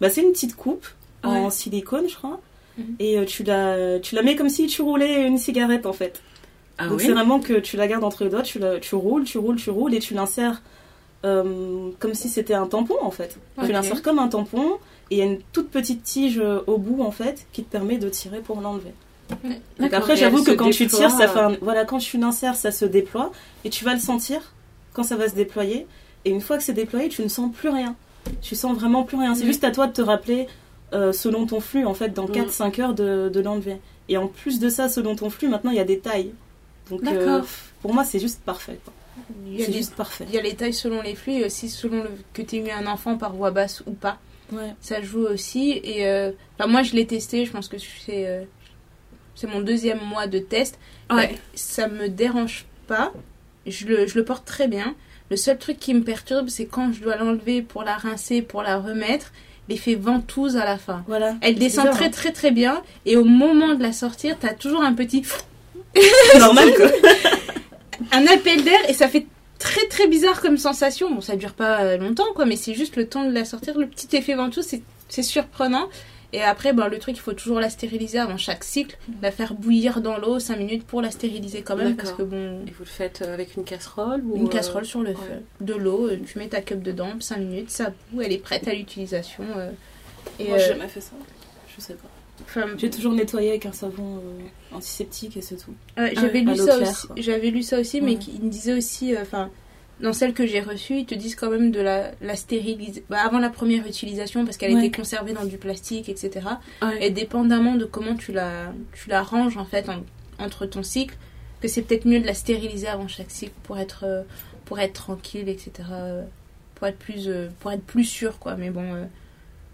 bah, 0.00 0.08
une 0.16 0.32
petite 0.32 0.56
coupe 0.56 0.86
en 1.22 1.50
silicone, 1.50 2.08
je 2.08 2.14
crois. 2.16 2.40
Mhm. 2.78 2.96
Et 3.00 3.18
euh, 3.18 3.24
tu, 3.24 3.42
la, 3.42 3.98
tu 4.00 4.14
la 4.14 4.22
mets 4.22 4.36
comme 4.36 4.48
si 4.48 4.66
tu 4.68 4.82
roulais 4.82 5.26
une 5.26 5.38
cigarette 5.38 5.84
en 5.86 5.92
fait. 5.92 6.22
Ah 6.78 6.86
Donc 6.88 6.98
oui 6.98 7.04
c'est 7.06 7.12
vraiment 7.12 7.40
que 7.40 7.54
tu 7.54 7.76
la 7.76 7.88
gardes 7.88 8.04
entre 8.04 8.22
les 8.24 8.30
doigts, 8.30 8.42
tu, 8.42 8.60
la, 8.60 8.78
tu 8.78 8.94
roules, 8.94 9.24
tu 9.24 9.36
roules, 9.38 9.56
tu 9.56 9.70
roules 9.70 9.94
et 9.94 9.98
tu 9.98 10.14
l'insères 10.14 10.62
euh, 11.24 11.90
comme 11.98 12.14
si 12.14 12.28
c'était 12.28 12.54
un 12.54 12.66
tampon 12.66 12.94
en 13.02 13.10
fait. 13.10 13.36
Tu 13.64 13.72
l'insères 13.72 14.00
comme 14.02 14.20
un 14.20 14.28
tampon 14.28 14.78
et 15.10 15.16
il 15.16 15.18
y 15.18 15.22
a 15.22 15.24
une 15.24 15.40
toute 15.52 15.70
petite 15.70 16.04
tige 16.04 16.40
au 16.68 16.78
bout 16.78 17.02
en 17.02 17.10
fait 17.10 17.46
qui 17.52 17.64
te 17.64 17.70
permet 17.70 17.98
de 17.98 18.08
tirer 18.08 18.38
pour 18.40 18.60
l'enlever. 18.60 18.92
Donc 19.78 19.92
après 19.92 20.16
j'avoue 20.16 20.42
que 20.42 20.52
quand 20.52 20.70
tu 20.70 20.84
déploie, 20.84 20.98
tires, 21.00 21.10
ça 21.10 21.28
fait 21.28 21.38
euh, 21.38 21.48
un... 21.48 21.56
Voilà, 21.60 21.84
quand 21.84 21.98
tu 21.98 22.18
l'insères, 22.18 22.56
ça 22.56 22.70
se 22.70 22.84
déploie 22.84 23.30
et 23.64 23.70
tu 23.70 23.84
vas 23.84 23.94
le 23.94 24.00
sentir 24.00 24.54
quand 24.94 25.02
ça 25.02 25.16
va 25.16 25.28
se 25.28 25.34
déployer. 25.34 25.86
Et 26.24 26.30
une 26.30 26.40
fois 26.40 26.56
que 26.56 26.62
c'est 26.62 26.72
déployé, 26.72 27.08
tu 27.08 27.22
ne 27.22 27.28
sens 27.28 27.50
plus 27.54 27.68
rien. 27.68 27.94
Tu 28.42 28.54
sens 28.56 28.76
vraiment 28.76 29.04
plus 29.04 29.16
rien. 29.16 29.34
C'est 29.34 29.46
juste 29.46 29.64
à 29.64 29.70
toi 29.70 29.86
de 29.86 29.92
te 29.92 30.02
rappeler, 30.02 30.46
euh, 30.92 31.12
selon 31.12 31.46
ton 31.46 31.60
flux, 31.60 31.86
en 31.86 31.94
fait, 31.94 32.08
dans 32.12 32.26
Mm. 32.26 32.32
4-5 32.32 32.80
heures, 32.80 32.94
de, 32.94 33.30
de 33.32 33.40
l'enlever. 33.40 33.76
Et 34.08 34.16
en 34.16 34.26
plus 34.26 34.58
de 34.58 34.68
ça, 34.68 34.88
selon 34.88 35.14
ton 35.14 35.30
flux, 35.30 35.48
maintenant, 35.48 35.70
il 35.70 35.76
y 35.76 35.80
a 35.80 35.84
des 35.84 35.98
tailles. 36.00 36.32
Donc, 36.90 37.02
euh, 37.06 37.10
D'accord. 37.36 37.46
pour 37.82 37.94
moi, 37.94 38.04
c'est 38.04 38.18
juste 38.18 38.40
parfait. 38.42 38.78
quoi. 38.84 38.92
Il 39.46 39.58
y, 39.58 39.62
a 39.62 39.66
C'est 39.66 39.72
juste 39.72 39.94
parfait. 39.94 40.24
il 40.28 40.34
y 40.34 40.38
a 40.38 40.42
les 40.42 40.54
tailles 40.54 40.72
selon 40.74 41.02
les 41.02 41.14
flux 41.14 41.34
et 41.34 41.44
aussi 41.44 41.68
selon 41.68 42.02
le, 42.02 42.10
que 42.32 42.42
tu 42.42 42.56
aies 42.56 42.66
eu 42.66 42.70
un 42.70 42.86
enfant 42.86 43.16
par 43.16 43.32
voix 43.34 43.50
basse 43.50 43.82
ou 43.86 43.92
pas. 43.92 44.18
Ouais. 44.52 44.74
Ça 44.80 45.00
joue 45.02 45.26
aussi. 45.26 45.80
Et 45.84 46.06
euh, 46.06 46.32
enfin, 46.58 46.68
moi, 46.68 46.82
je 46.82 46.94
l'ai 46.94 47.06
testé. 47.06 47.44
Je 47.44 47.52
pense 47.52 47.68
que 47.68 47.76
c'est 47.78 48.26
euh, 48.26 48.42
c'est 49.38 49.46
mon 49.46 49.60
deuxième 49.60 50.00
mois 50.00 50.26
de 50.26 50.40
test. 50.40 50.78
Ouais. 51.10 51.28
Bah, 51.28 51.38
ça 51.54 51.86
me 51.86 52.08
dérange 52.08 52.66
pas. 52.88 53.12
Je 53.66 53.86
le, 53.86 54.06
je 54.06 54.18
le 54.18 54.24
porte 54.24 54.44
très 54.44 54.66
bien. 54.66 54.96
Le 55.30 55.36
seul 55.36 55.58
truc 55.58 55.78
qui 55.78 55.94
me 55.94 56.02
perturbe, 56.02 56.48
c'est 56.48 56.66
quand 56.66 56.92
je 56.92 57.00
dois 57.00 57.16
l'enlever 57.16 57.62
pour 57.62 57.84
la 57.84 57.96
rincer, 57.96 58.42
pour 58.42 58.62
la 58.62 58.78
remettre, 58.78 59.32
l'effet 59.68 59.94
ventouse 59.94 60.56
à 60.56 60.64
la 60.64 60.76
fin. 60.76 61.04
Voilà. 61.06 61.36
Elle 61.40 61.54
descend 61.54 61.84
bizarre, 61.84 61.96
très 61.96 62.06
hein. 62.06 62.10
très 62.10 62.32
très 62.32 62.50
bien 62.50 62.82
et 63.06 63.16
au 63.16 63.24
moment 63.24 63.74
de 63.74 63.82
la 63.82 63.92
sortir, 63.92 64.36
t'as 64.40 64.54
toujours 64.54 64.82
un 64.82 64.94
petit 64.94 65.22
C'est 65.94 66.38
normal, 66.38 66.74
quoi. 66.74 66.86
un 68.10 68.26
appel 68.26 68.64
d'air 68.64 68.80
et 68.88 68.94
ça 68.94 69.06
fait 69.06 69.26
très 69.60 69.86
très 69.86 70.08
bizarre 70.08 70.40
comme 70.40 70.56
sensation. 70.56 71.14
Bon, 71.14 71.20
ça 71.20 71.36
dure 71.36 71.52
pas 71.52 71.96
longtemps 71.96 72.32
quoi, 72.34 72.44
mais 72.44 72.56
c'est 72.56 72.74
juste 72.74 72.96
le 72.96 73.06
temps 73.06 73.24
de 73.24 73.32
la 73.32 73.44
sortir, 73.44 73.78
le 73.78 73.86
petit 73.86 74.16
effet 74.16 74.34
ventouse, 74.34 74.64
c'est 74.66 74.82
c'est 75.08 75.22
surprenant. 75.22 75.88
Et 76.34 76.42
après, 76.42 76.74
ben, 76.74 76.88
le 76.88 76.98
truc, 76.98 77.16
il 77.16 77.20
faut 77.20 77.32
toujours 77.32 77.58
la 77.58 77.70
stériliser 77.70 78.18
avant 78.18 78.36
chaque 78.36 78.62
cycle, 78.62 78.98
la 79.22 79.30
faire 79.30 79.54
bouillir 79.54 80.02
dans 80.02 80.18
l'eau 80.18 80.38
5 80.38 80.56
minutes 80.58 80.84
pour 80.86 81.00
la 81.00 81.10
stériliser 81.10 81.62
quand 81.62 81.76
même, 81.76 81.96
parce 81.96 82.12
que 82.12 82.22
bon, 82.22 82.60
Et 82.66 82.70
vous 82.70 82.84
le 82.84 82.84
faites 82.84 83.22
euh, 83.22 83.32
avec 83.32 83.56
une 83.56 83.64
casserole 83.64 84.22
ou 84.26 84.36
une 84.36 84.44
euh, 84.46 84.50
casserole 84.50 84.84
sur 84.84 85.00
le 85.02 85.10
ouais. 85.10 85.14
feu, 85.16 85.42
de 85.62 85.74
l'eau, 85.74 86.08
euh, 86.08 86.18
tu 86.26 86.38
mets 86.38 86.48
ta 86.48 86.60
cup 86.60 86.82
dedans, 86.82 87.12
5 87.18 87.38
minutes, 87.38 87.70
ça 87.70 87.92
bout, 88.12 88.20
elle 88.20 88.32
est 88.32 88.38
prête 88.38 88.68
à 88.68 88.74
l'utilisation. 88.74 89.42
euh, 89.56 89.70
et, 90.38 90.48
Moi, 90.48 90.58
j'ai 90.58 90.64
euh, 90.64 90.68
jamais 90.74 90.88
fait 90.88 91.00
ça. 91.00 91.12
Je 91.74 91.80
sais 91.82 91.94
pas. 91.94 92.08
enfin, 92.42 92.66
J'ai 92.76 92.90
toujours 92.90 93.14
nettoyé 93.14 93.48
avec 93.50 93.64
un 93.64 93.72
savon 93.72 94.18
euh, 94.18 94.76
antiseptique 94.76 95.36
et 95.38 95.40
c'est 95.40 95.56
tout. 95.56 95.72
Ouais, 95.96 96.12
j'avais 96.14 96.40
lu 96.40 96.56
ça 96.56 96.78
aussi. 96.78 97.06
J'avais 97.16 97.48
lu 97.50 97.62
ça 97.62 97.80
aussi, 97.80 98.02
mais 98.02 98.12
il 98.14 98.42
me 98.44 98.50
disait 98.50 98.74
aussi, 98.74 99.14
euh, 99.14 99.22
enfin, 99.22 99.48
dans 100.00 100.12
celle 100.12 100.32
que 100.32 100.46
j'ai 100.46 100.60
reçue, 100.60 100.98
ils 100.98 101.06
te 101.06 101.14
disent 101.14 101.34
quand 101.34 101.50
même 101.50 101.70
de 101.70 101.80
la, 101.80 102.12
la 102.20 102.36
stériliser 102.36 103.04
bah, 103.10 103.20
avant 103.24 103.38
la 103.38 103.50
première 103.50 103.86
utilisation 103.86 104.44
parce 104.44 104.56
qu'elle 104.56 104.74
Ouais. 104.74 104.86
était 104.86 104.96
conservée 104.96 105.32
dans 105.32 105.44
du 105.44 105.58
plastique, 105.58 106.08
etc. 106.08 106.46
Ouais. 106.82 107.06
Et 107.06 107.10
dépendamment 107.10 107.74
de 107.74 107.84
comment 107.84 108.14
tu 108.14 108.32
la, 108.32 108.72
tu 108.92 109.08
la 109.10 109.22
ranges 109.22 109.56
en 109.56 109.64
fait 109.64 109.88
en- 109.88 110.04
entre 110.38 110.66
ton 110.66 110.82
cycle, 110.82 111.16
que 111.60 111.66
c'est 111.68 111.82
peut-être 111.82 112.04
mieux 112.06 112.20
de 112.20 112.26
la 112.26 112.34
stériliser 112.34 112.86
avant 112.86 113.08
chaque 113.08 113.30
cycle 113.30 113.54
pour 113.64 113.78
être, 113.78 114.04
euh, 114.04 114.22
pour 114.64 114.78
être 114.78 114.92
tranquille, 114.92 115.48
etc. 115.48 115.70
euh, 115.90 116.24
Pour 116.76 116.86
être 116.86 116.98
plus, 116.98 117.26
euh, 117.26 117.48
pour 117.58 117.72
être 117.72 117.82
plus 117.84 118.04
sûr, 118.04 118.38
quoi. 118.38 118.54
Mais 118.54 118.70
bon, 118.70 119.08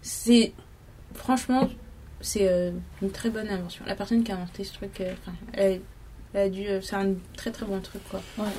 c'est 0.01 0.53
franchement, 1.13 1.69
c'est 2.21 2.49
une 3.01 3.11
très 3.11 3.29
bonne 3.29 3.47
invention. 3.47 3.85
La 3.85 3.93
personne 3.95 4.23
qui 4.23 4.31
a 4.31 4.35
inventé 4.37 4.63
ce 4.63 4.73
truc, 4.73 5.01
enfin, 5.01 5.37
elle, 5.53 5.81
elle 6.33 6.41
a 6.41 6.49
dû, 6.49 6.65
c'est 6.81 6.95
un 6.95 7.13
très 7.37 7.51
très 7.51 7.65
bon 7.67 7.79
truc, 7.79 8.01
quoi. 8.09 8.21
Ouais, 8.39 8.49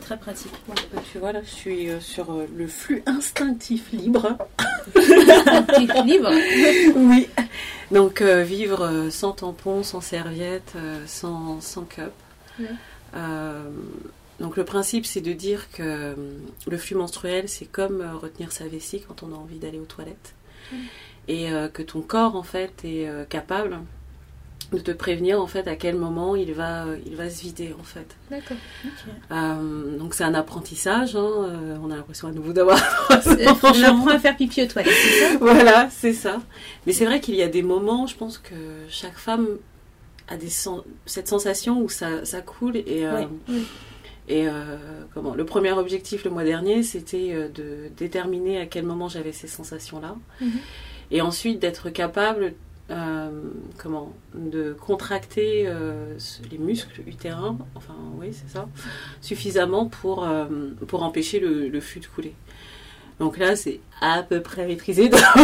très 0.00 0.16
pratique. 0.16 0.52
Ouais, 0.68 0.74
bah, 0.92 1.02
tu 1.12 1.18
vois, 1.18 1.32
là, 1.32 1.40
je 1.42 1.50
suis 1.50 1.90
euh, 1.90 2.00
sur 2.00 2.32
euh, 2.32 2.46
le 2.56 2.66
flux 2.66 3.02
instinctif 3.06 3.90
libre. 3.92 4.38
Petit 4.94 6.02
libre. 6.04 6.30
oui. 6.96 7.28
Donc, 7.90 8.20
euh, 8.20 8.42
vivre 8.42 8.84
euh, 8.84 9.10
sans 9.10 9.32
tampon, 9.32 9.82
sans 9.82 10.00
serviette, 10.00 10.72
euh, 10.76 11.02
sans, 11.06 11.60
sans 11.60 11.84
cup. 11.84 12.12
Ouais. 12.58 12.66
Euh, 13.14 13.62
donc, 14.40 14.56
le 14.56 14.64
principe, 14.64 15.06
c'est 15.06 15.20
de 15.20 15.32
dire 15.32 15.70
que 15.72 15.82
euh, 15.82 16.14
le 16.66 16.76
flux 16.76 16.96
menstruel, 16.96 17.48
c'est 17.48 17.66
comme 17.66 18.00
euh, 18.00 18.14
retenir 18.14 18.52
sa 18.52 18.66
vessie 18.68 19.02
quand 19.06 19.22
on 19.22 19.32
a 19.32 19.36
envie 19.36 19.58
d'aller 19.58 19.78
aux 19.78 19.84
toilettes. 19.86 20.34
Et 21.28 21.50
euh, 21.50 21.68
que 21.68 21.82
ton 21.82 22.02
corps, 22.02 22.36
en 22.36 22.42
fait, 22.42 22.84
est 22.84 23.08
euh, 23.08 23.24
capable 23.24 23.78
de 24.72 24.78
te 24.78 24.90
prévenir, 24.90 25.40
en 25.40 25.46
fait, 25.46 25.66
à 25.66 25.76
quel 25.76 25.96
moment 25.96 26.36
il 26.36 26.52
va, 26.52 26.84
il 27.06 27.16
va 27.16 27.30
se 27.30 27.40
vider, 27.42 27.74
en 27.78 27.82
fait. 27.82 28.06
D'accord. 28.30 28.56
Euh, 29.32 29.96
donc 29.98 30.14
c'est 30.14 30.24
un 30.24 30.34
apprentissage, 30.34 31.16
hein, 31.16 31.26
euh, 31.26 31.76
on 31.82 31.90
a 31.90 31.96
l'impression 31.96 32.28
à 32.28 32.32
nouveau 32.32 32.52
d'avoir 32.52 32.78
On 33.10 33.82
apprend 33.84 34.08
à 34.08 34.18
faire 34.18 34.36
pipi 34.36 34.62
aux 34.62 34.66
toilettes, 34.66 34.92
voilà, 35.40 35.88
c'est 35.90 36.12
ça. 36.12 36.40
Mais 36.86 36.92
c'est 36.92 37.06
vrai 37.06 37.20
qu'il 37.20 37.34
y 37.34 37.42
a 37.42 37.48
des 37.48 37.62
moments, 37.62 38.06
je 38.06 38.16
pense 38.16 38.36
que 38.38 38.54
chaque 38.90 39.16
femme 39.16 39.48
a 40.28 40.36
des 40.36 40.50
sen- 40.50 40.82
cette 41.06 41.28
sensation 41.28 41.80
où 41.80 41.88
ça, 41.88 42.24
ça 42.26 42.42
coule 42.42 42.76
et 42.76 43.06
euh. 43.06 43.22
Oui. 43.48 43.64
et 44.28 44.46
comment 45.14 45.34
le 45.34 45.46
premier 45.46 45.72
objectif 45.72 46.24
le 46.24 46.30
mois 46.30 46.44
dernier 46.44 46.82
c'était 46.82 47.48
de 47.54 47.88
déterminer 47.96 48.60
à 48.60 48.66
quel 48.66 48.84
moment 48.84 49.08
j'avais 49.08 49.32
ces 49.32 49.46
sensations 49.46 50.00
là 50.00 50.16
Mhm. 50.42 50.50
et 51.12 51.22
ensuite 51.22 51.58
d'être 51.60 51.88
capable 51.88 52.52
euh, 52.90 53.30
comment 53.76 54.12
de 54.34 54.72
contracter 54.72 55.64
euh, 55.66 56.14
les 56.50 56.58
muscles 56.58 57.02
utérins 57.06 57.58
enfin 57.74 57.94
oui 58.18 58.28
c'est 58.32 58.50
ça 58.50 58.66
suffisamment 59.20 59.86
pour 59.86 60.24
euh, 60.24 60.46
pour 60.86 61.02
empêcher 61.02 61.38
le, 61.40 61.68
le 61.68 61.80
flux 61.80 62.00
de 62.00 62.06
couler 62.06 62.34
donc 63.20 63.36
là 63.36 63.56
c'est 63.56 63.80
à 64.00 64.22
peu 64.22 64.40
près 64.40 64.66
maîtrisé 64.66 65.08
dans. 65.08 65.18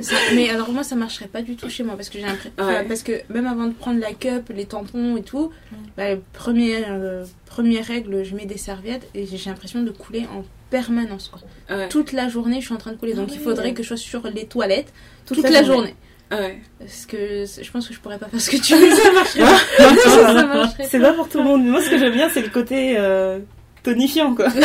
Ça- 0.00 0.16
mais 0.34 0.48
alors 0.50 0.72
moi 0.72 0.82
ça 0.82 0.96
marcherait 0.96 1.28
pas 1.28 1.42
du 1.42 1.56
tout 1.56 1.68
chez 1.70 1.84
moi 1.84 1.94
parce 1.94 2.08
que 2.08 2.18
j'ai 2.18 2.24
l'impression 2.24 2.50
Ouais. 2.58 2.76
enfin, 2.78 2.84
parce 2.88 3.02
que 3.02 3.12
même 3.32 3.46
avant 3.46 3.66
de 3.66 3.74
prendre 3.74 4.00
la 4.00 4.12
cup 4.12 4.50
les 4.54 4.64
tampons 4.66 5.16
et 5.16 5.22
tout 5.22 5.50
bah, 5.96 6.16
première 6.32 6.86
euh, 6.88 7.24
première 7.46 7.84
règle 7.86 8.24
je 8.24 8.34
mets 8.34 8.46
des 8.46 8.56
serviettes 8.56 9.08
et 9.14 9.26
j'ai 9.26 9.50
l'impression 9.50 9.82
de 9.82 9.90
couler 9.90 10.26
en 10.34 10.42
permanence 10.82 11.30
quoi. 11.32 11.40
Ouais. 11.76 11.88
toute 11.88 12.10
la 12.12 12.28
journée 12.28 12.60
je 12.60 12.66
suis 12.66 12.74
en 12.74 12.78
train 12.78 12.92
de 12.92 12.96
couler 12.96 13.12
Ah 13.14 13.20
donc 13.20 13.28
il 13.32 13.38
ouais. 13.38 13.44
faudrait 13.44 13.74
que 13.74 13.82
je 13.82 13.88
sois 13.88 13.96
sur 13.96 14.26
les 14.26 14.46
toilettes 14.46 14.92
toute, 15.26 15.48
la, 15.48 15.62
journée. 15.62 15.94
Ouais. 16.32 16.58
parce 16.80 17.06
que 17.06 17.44
je 17.62 17.70
pense 17.70 17.86
que 17.88 17.94
je 17.94 18.00
pourrais 18.00 18.18
pas 18.18 18.26
faire 18.28 18.40
ce 18.40 18.50
que 18.50 18.56
tu 18.56 18.74
veux 18.74 18.90
ça 18.90 19.12
marcherait 19.12 19.44
ça 20.76 20.86
C'est 20.90 21.00
pas 21.00 21.12
pour 21.12 21.28
tout 21.28 21.38
le 21.38 21.44
monde. 21.44 21.64
Moi, 21.64 21.80
ce 21.82 21.90
que 21.90 21.98
j'aime 21.98 22.12
bien, 22.12 22.28
c'est 22.32 22.42
le 22.42 22.48
côté 22.48 22.96
euh, 22.98 23.38
tonifiant, 23.82 24.34
quoi. 24.34 24.48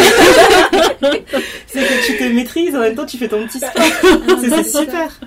c'est 1.67 1.79
que 1.79 2.05
tu 2.07 2.17
te 2.17 2.23
maîtrises, 2.33 2.75
en 2.75 2.79
même 2.79 2.95
temps, 2.95 3.05
tu 3.05 3.17
fais 3.17 3.27
ton 3.27 3.45
petit 3.45 3.59
sport. 3.59 3.83
C'est 4.41 4.63
super. 4.63 5.19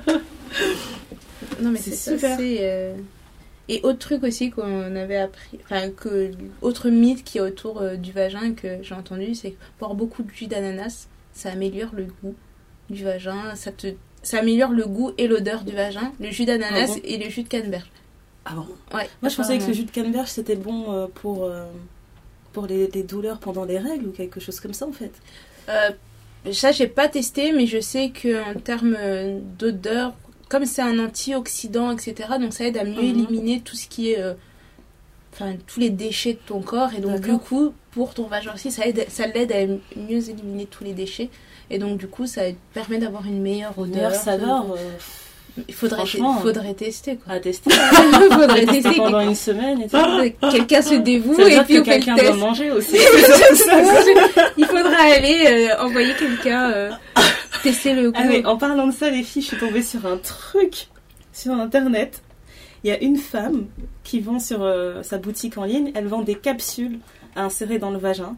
Non, 1.60 1.70
mais 1.70 1.78
C'est 1.78 1.94
ça, 1.94 2.12
super. 2.12 2.38
euh, 2.40 2.94
Et 3.68 3.80
autre 3.84 3.98
truc 3.98 4.22
aussi 4.24 4.50
qu'on 4.50 4.96
avait 4.96 5.16
appris, 5.16 5.58
enfin, 5.64 5.90
que 5.90 6.32
autre 6.62 6.90
mythe 6.90 7.22
qui 7.24 7.38
est 7.38 7.40
autour 7.40 7.80
euh, 7.80 7.96
du 7.96 8.12
vagin 8.12 8.54
que 8.54 8.82
j'ai 8.82 8.94
entendu, 8.94 9.34
c'est 9.34 9.52
que 9.52 9.56
boire 9.78 9.94
beaucoup 9.94 10.22
de 10.22 10.30
jus 10.30 10.46
d'ananas, 10.46 11.06
ça 11.32 11.50
améliore 11.52 11.90
le 11.94 12.06
goût 12.22 12.34
du 12.90 13.04
vagin, 13.04 13.54
ça 13.54 13.70
te, 13.72 13.86
ça 14.22 14.38
améliore 14.40 14.72
le 14.72 14.84
goût 14.84 15.12
et 15.16 15.28
l'odeur 15.28 15.62
du 15.64 15.72
vagin, 15.74 16.12
le 16.20 16.30
jus 16.30 16.44
d'ananas 16.44 16.88
Ah 16.90 16.94
bon 16.94 17.00
et 17.04 17.16
le 17.18 17.30
jus 17.30 17.44
de 17.44 17.48
canneberge. 17.48 17.90
Ah 18.44 18.54
bon 18.54 18.66
Ouais. 18.92 19.08
Moi, 19.22 19.28
je 19.28 19.36
pensais 19.36 19.56
que 19.58 19.62
le 19.62 19.70
apparemment. 19.70 19.72
jus 19.74 19.84
de 19.84 19.90
canneberge, 19.92 20.28
c'était 20.28 20.56
bon 20.56 20.92
euh, 20.92 21.06
pour, 21.14 21.44
euh, 21.44 21.64
pour 22.52 22.66
les, 22.66 22.88
les 22.88 23.04
douleurs 23.04 23.38
pendant 23.38 23.64
les 23.64 23.78
règles 23.78 24.08
ou 24.08 24.10
quelque 24.10 24.40
chose 24.40 24.58
comme 24.58 24.74
ça, 24.74 24.86
en 24.86 24.92
fait. 24.92 25.12
Euh, 25.68 25.90
ça, 26.52 26.72
j'ai 26.72 26.88
pas 26.88 27.08
testé, 27.08 27.52
mais 27.52 27.66
je 27.66 27.78
sais 27.78 28.10
qu'en 28.10 28.58
termes 28.58 28.96
euh, 28.98 29.38
d'odeur, 29.58 30.12
comme 30.52 30.66
c'est 30.66 30.82
un 30.82 30.98
antioxydant, 30.98 31.90
etc., 31.92 32.14
donc 32.38 32.52
ça 32.52 32.64
aide 32.64 32.76
à 32.76 32.84
mieux 32.84 33.00
Mhm. 33.02 33.08
éliminer 33.08 33.60
tout 33.64 33.74
ce 33.74 33.86
qui 33.88 34.12
est 34.12 34.18
euh, 34.20 34.34
enfin 35.34 35.54
tous 35.66 35.80
les 35.80 35.88
déchets 35.90 36.34
de 36.34 36.38
ton 36.46 36.60
corps 36.60 36.90
et 36.96 37.00
donc 37.00 37.20
du 37.22 37.38
coup 37.38 37.72
pour 37.92 38.12
ton 38.12 38.26
vagin 38.26 38.52
aussi 38.54 38.70
ça 38.70 38.86
aide 38.86 39.06
ça 39.08 39.26
l'aide 39.26 39.50
à 39.50 39.66
mieux 39.98 40.28
éliminer 40.28 40.66
tous 40.66 40.84
les 40.84 40.92
déchets 40.92 41.30
et 41.70 41.78
donc 41.78 41.96
du 41.96 42.06
coup 42.06 42.26
ça 42.26 42.42
permet 42.74 42.98
d'avoir 42.98 43.24
une 43.26 43.40
meilleure 43.40 43.78
odeur. 43.78 43.94
Meilleure 43.96 44.14
saveur, 44.14 44.66
euh, 44.72 45.62
Il 45.68 45.74
faudrait 45.74 46.74
tester 46.74 47.16
quoi. 47.16 47.34
à 47.34 47.40
tester. 47.40 47.70
faudrait 48.30 48.66
Tester 48.66 48.96
pendant 48.96 49.20
une 49.20 49.34
semaine 49.34 49.80
et 49.82 49.88
tout. 49.88 49.96
quelqu'un 50.50 50.82
se 50.82 50.94
dévoue 50.96 51.38
et 51.40 51.60
puis 51.64 51.78
on 51.80 51.84
fait 51.84 51.98
le 51.98 52.14
test. 52.16 52.36
manger 52.36 52.70
aussi. 52.70 52.96
Il 54.58 54.66
faudra 54.66 54.96
aller 55.16 55.68
euh, 55.70 55.82
envoyer 55.84 56.14
quelqu'un 56.14 56.70
euh, 56.72 56.90
tester 57.62 57.94
le 57.94 58.10
goût. 58.10 58.18
Ah 58.20 58.24
mais 58.24 58.44
en 58.44 58.56
parlant 58.56 58.86
de 58.86 58.92
ça, 58.92 59.10
les 59.10 59.22
filles, 59.22 59.42
je 59.42 59.48
suis 59.48 59.56
tombée 59.56 59.82
sur 59.82 60.06
un 60.06 60.16
truc 60.16 60.88
sur 61.32 61.52
internet. 61.52 62.22
Il 62.84 62.88
y 62.88 62.92
a 62.92 63.00
une 63.00 63.16
femme 63.16 63.66
qui 64.02 64.20
vend 64.20 64.38
sur 64.38 64.62
euh, 64.62 65.02
sa 65.02 65.18
boutique 65.18 65.56
en 65.56 65.64
ligne, 65.64 65.92
elle 65.94 66.08
vend 66.08 66.22
des 66.22 66.34
capsules 66.34 66.98
à 67.36 67.44
insérer 67.44 67.78
dans 67.78 67.90
le 67.90 67.98
vagin. 67.98 68.36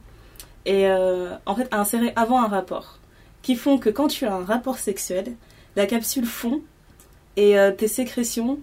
Et 0.66 0.86
euh, 0.88 1.30
en 1.46 1.54
fait, 1.54 1.68
à 1.70 1.80
insérer 1.80 2.12
avant 2.16 2.42
un 2.42 2.48
rapport. 2.48 2.98
Qui 3.42 3.56
font 3.56 3.78
que 3.78 3.90
quand 3.90 4.08
tu 4.08 4.26
as 4.26 4.34
un 4.34 4.44
rapport 4.44 4.78
sexuel, 4.78 5.34
la 5.76 5.86
capsule 5.86 6.24
fond 6.24 6.62
et 7.36 7.58
euh, 7.58 7.72
tes 7.72 7.88
sécrétions 7.88 8.58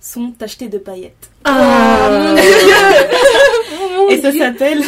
sont 0.00 0.30
tachetées 0.32 0.68
de 0.68 0.78
paillettes. 0.78 1.30
Ah, 1.44 2.10
mon 2.10 2.34
Dieu 2.34 2.42
Et 4.10 4.20
ça 4.20 4.32
s'appelle 4.32 4.82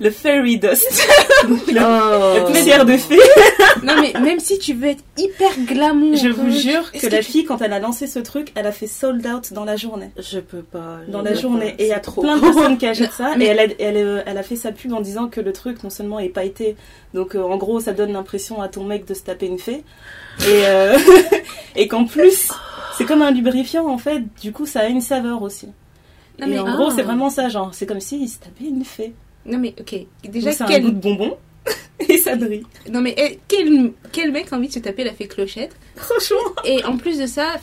le 0.00 0.10
fairy 0.10 0.58
dust. 0.58 1.02
le, 1.48 1.56
Oh. 1.80 2.34
la 2.36 2.40
poussière 2.42 2.84
de 2.84 2.96
fée. 2.96 3.18
Non 3.82 3.94
mais 4.00 4.12
même 4.20 4.40
si 4.40 4.58
tu 4.58 4.74
veux 4.74 4.88
être 4.88 5.02
hyper 5.16 5.48
glamour, 5.66 6.14
Je 6.16 6.28
vous 6.28 6.50
jure 6.50 6.90
que 6.92 7.06
la 7.06 7.22
fille, 7.22 7.44
quand 7.44 7.62
elle 7.62 7.72
a 7.72 7.78
lancé 7.78 8.06
ce 8.06 8.18
truc, 8.18 8.52
elle 8.54 8.66
a 8.66 8.72
fait 8.72 8.86
sold 8.86 9.26
out 9.26 9.52
dans 9.52 9.64
la 9.64 9.76
journée. 9.76 10.10
Je 10.18 10.38
peux 10.40 10.62
pas. 10.62 10.98
Dans 11.08 11.22
la 11.22 11.34
journée. 11.34 11.72
pas, 11.72 11.82
Et 11.82 11.86
il 11.86 11.88
y 11.88 11.92
a 11.92 12.00
trop. 12.00 12.20
plein 12.20 12.36
de 12.36 12.40
personnes 12.52 12.76
qui 12.78 12.86
achètent 12.86 13.12
ça. 13.12 13.32
Mais- 13.38 13.46
Et 13.46 13.48
elle 13.48 13.60
a, 13.60 13.64
elle, 13.78 13.96
euh, 13.96 14.22
elle 14.26 14.36
a 14.38 14.42
fait 14.42 14.56
sa 14.56 14.72
pub 14.72 14.92
en 14.92 15.00
disant 15.00 15.28
que 15.28 15.40
le 15.40 15.52
truc, 15.52 15.82
non 15.82 15.88
seulement 15.90 16.18
est 16.18 16.28
pailleté, 16.28 16.76
donc 17.14 17.34
euh, 17.34 17.42
en 17.42 17.56
gros, 17.56 17.80
ça 17.80 17.92
donne 17.92 18.12
l'impression 18.12 18.60
à 18.60 18.68
ton 18.68 18.84
mec 18.84 19.06
de 19.06 19.14
se 19.14 19.22
taper 19.22 19.46
une 19.46 19.58
fée. 19.58 19.82
Et, 20.40 20.44
euh, 20.66 20.98
et 21.76 21.88
qu'en 21.88 22.04
plus, 22.04 22.50
c'est 22.98 23.04
comme 23.04 23.22
un 23.22 23.30
lubrifiant 23.30 23.88
en 23.88 23.98
fait. 23.98 24.22
Du 24.42 24.52
coup, 24.52 24.66
ça 24.66 24.80
a 24.80 24.86
une 24.88 25.00
saveur 25.00 25.42
aussi. 25.42 25.68
Non 26.40 26.46
et 26.46 26.50
mais, 26.50 26.58
en 26.58 26.66
ah. 26.66 26.72
gros, 26.72 26.90
c'est 26.90 27.02
vraiment 27.02 27.30
ça, 27.30 27.48
genre, 27.48 27.74
c'est 27.74 27.86
comme 27.86 28.00
s'il 28.00 28.28
se 28.28 28.38
tapait 28.38 28.64
une 28.64 28.84
fée. 28.84 29.12
non 29.46 29.58
mais 29.58 29.74
ok, 29.78 29.94
déjà 30.28 30.52
c'est 30.52 30.64
un 30.64 30.66
quel, 30.66 30.82
goût 30.82 30.90
de 30.90 31.00
bonbon. 31.00 31.36
et 32.08 32.16
ça 32.16 32.36
brille. 32.36 32.64
non 32.90 33.02
mais 33.02 33.14
eh, 33.18 33.38
quel, 33.46 33.92
quel 34.12 34.32
mec 34.32 34.50
a 34.50 34.56
envie 34.56 34.68
de 34.68 34.72
se 34.72 34.78
taper 34.78 35.04
la 35.04 35.12
fée 35.12 35.28
clochette? 35.28 35.76
Franchement. 35.96 36.38
Et 36.64 36.84
en 36.84 36.96
plus 36.96 37.18
de 37.18 37.26
ça, 37.26 37.56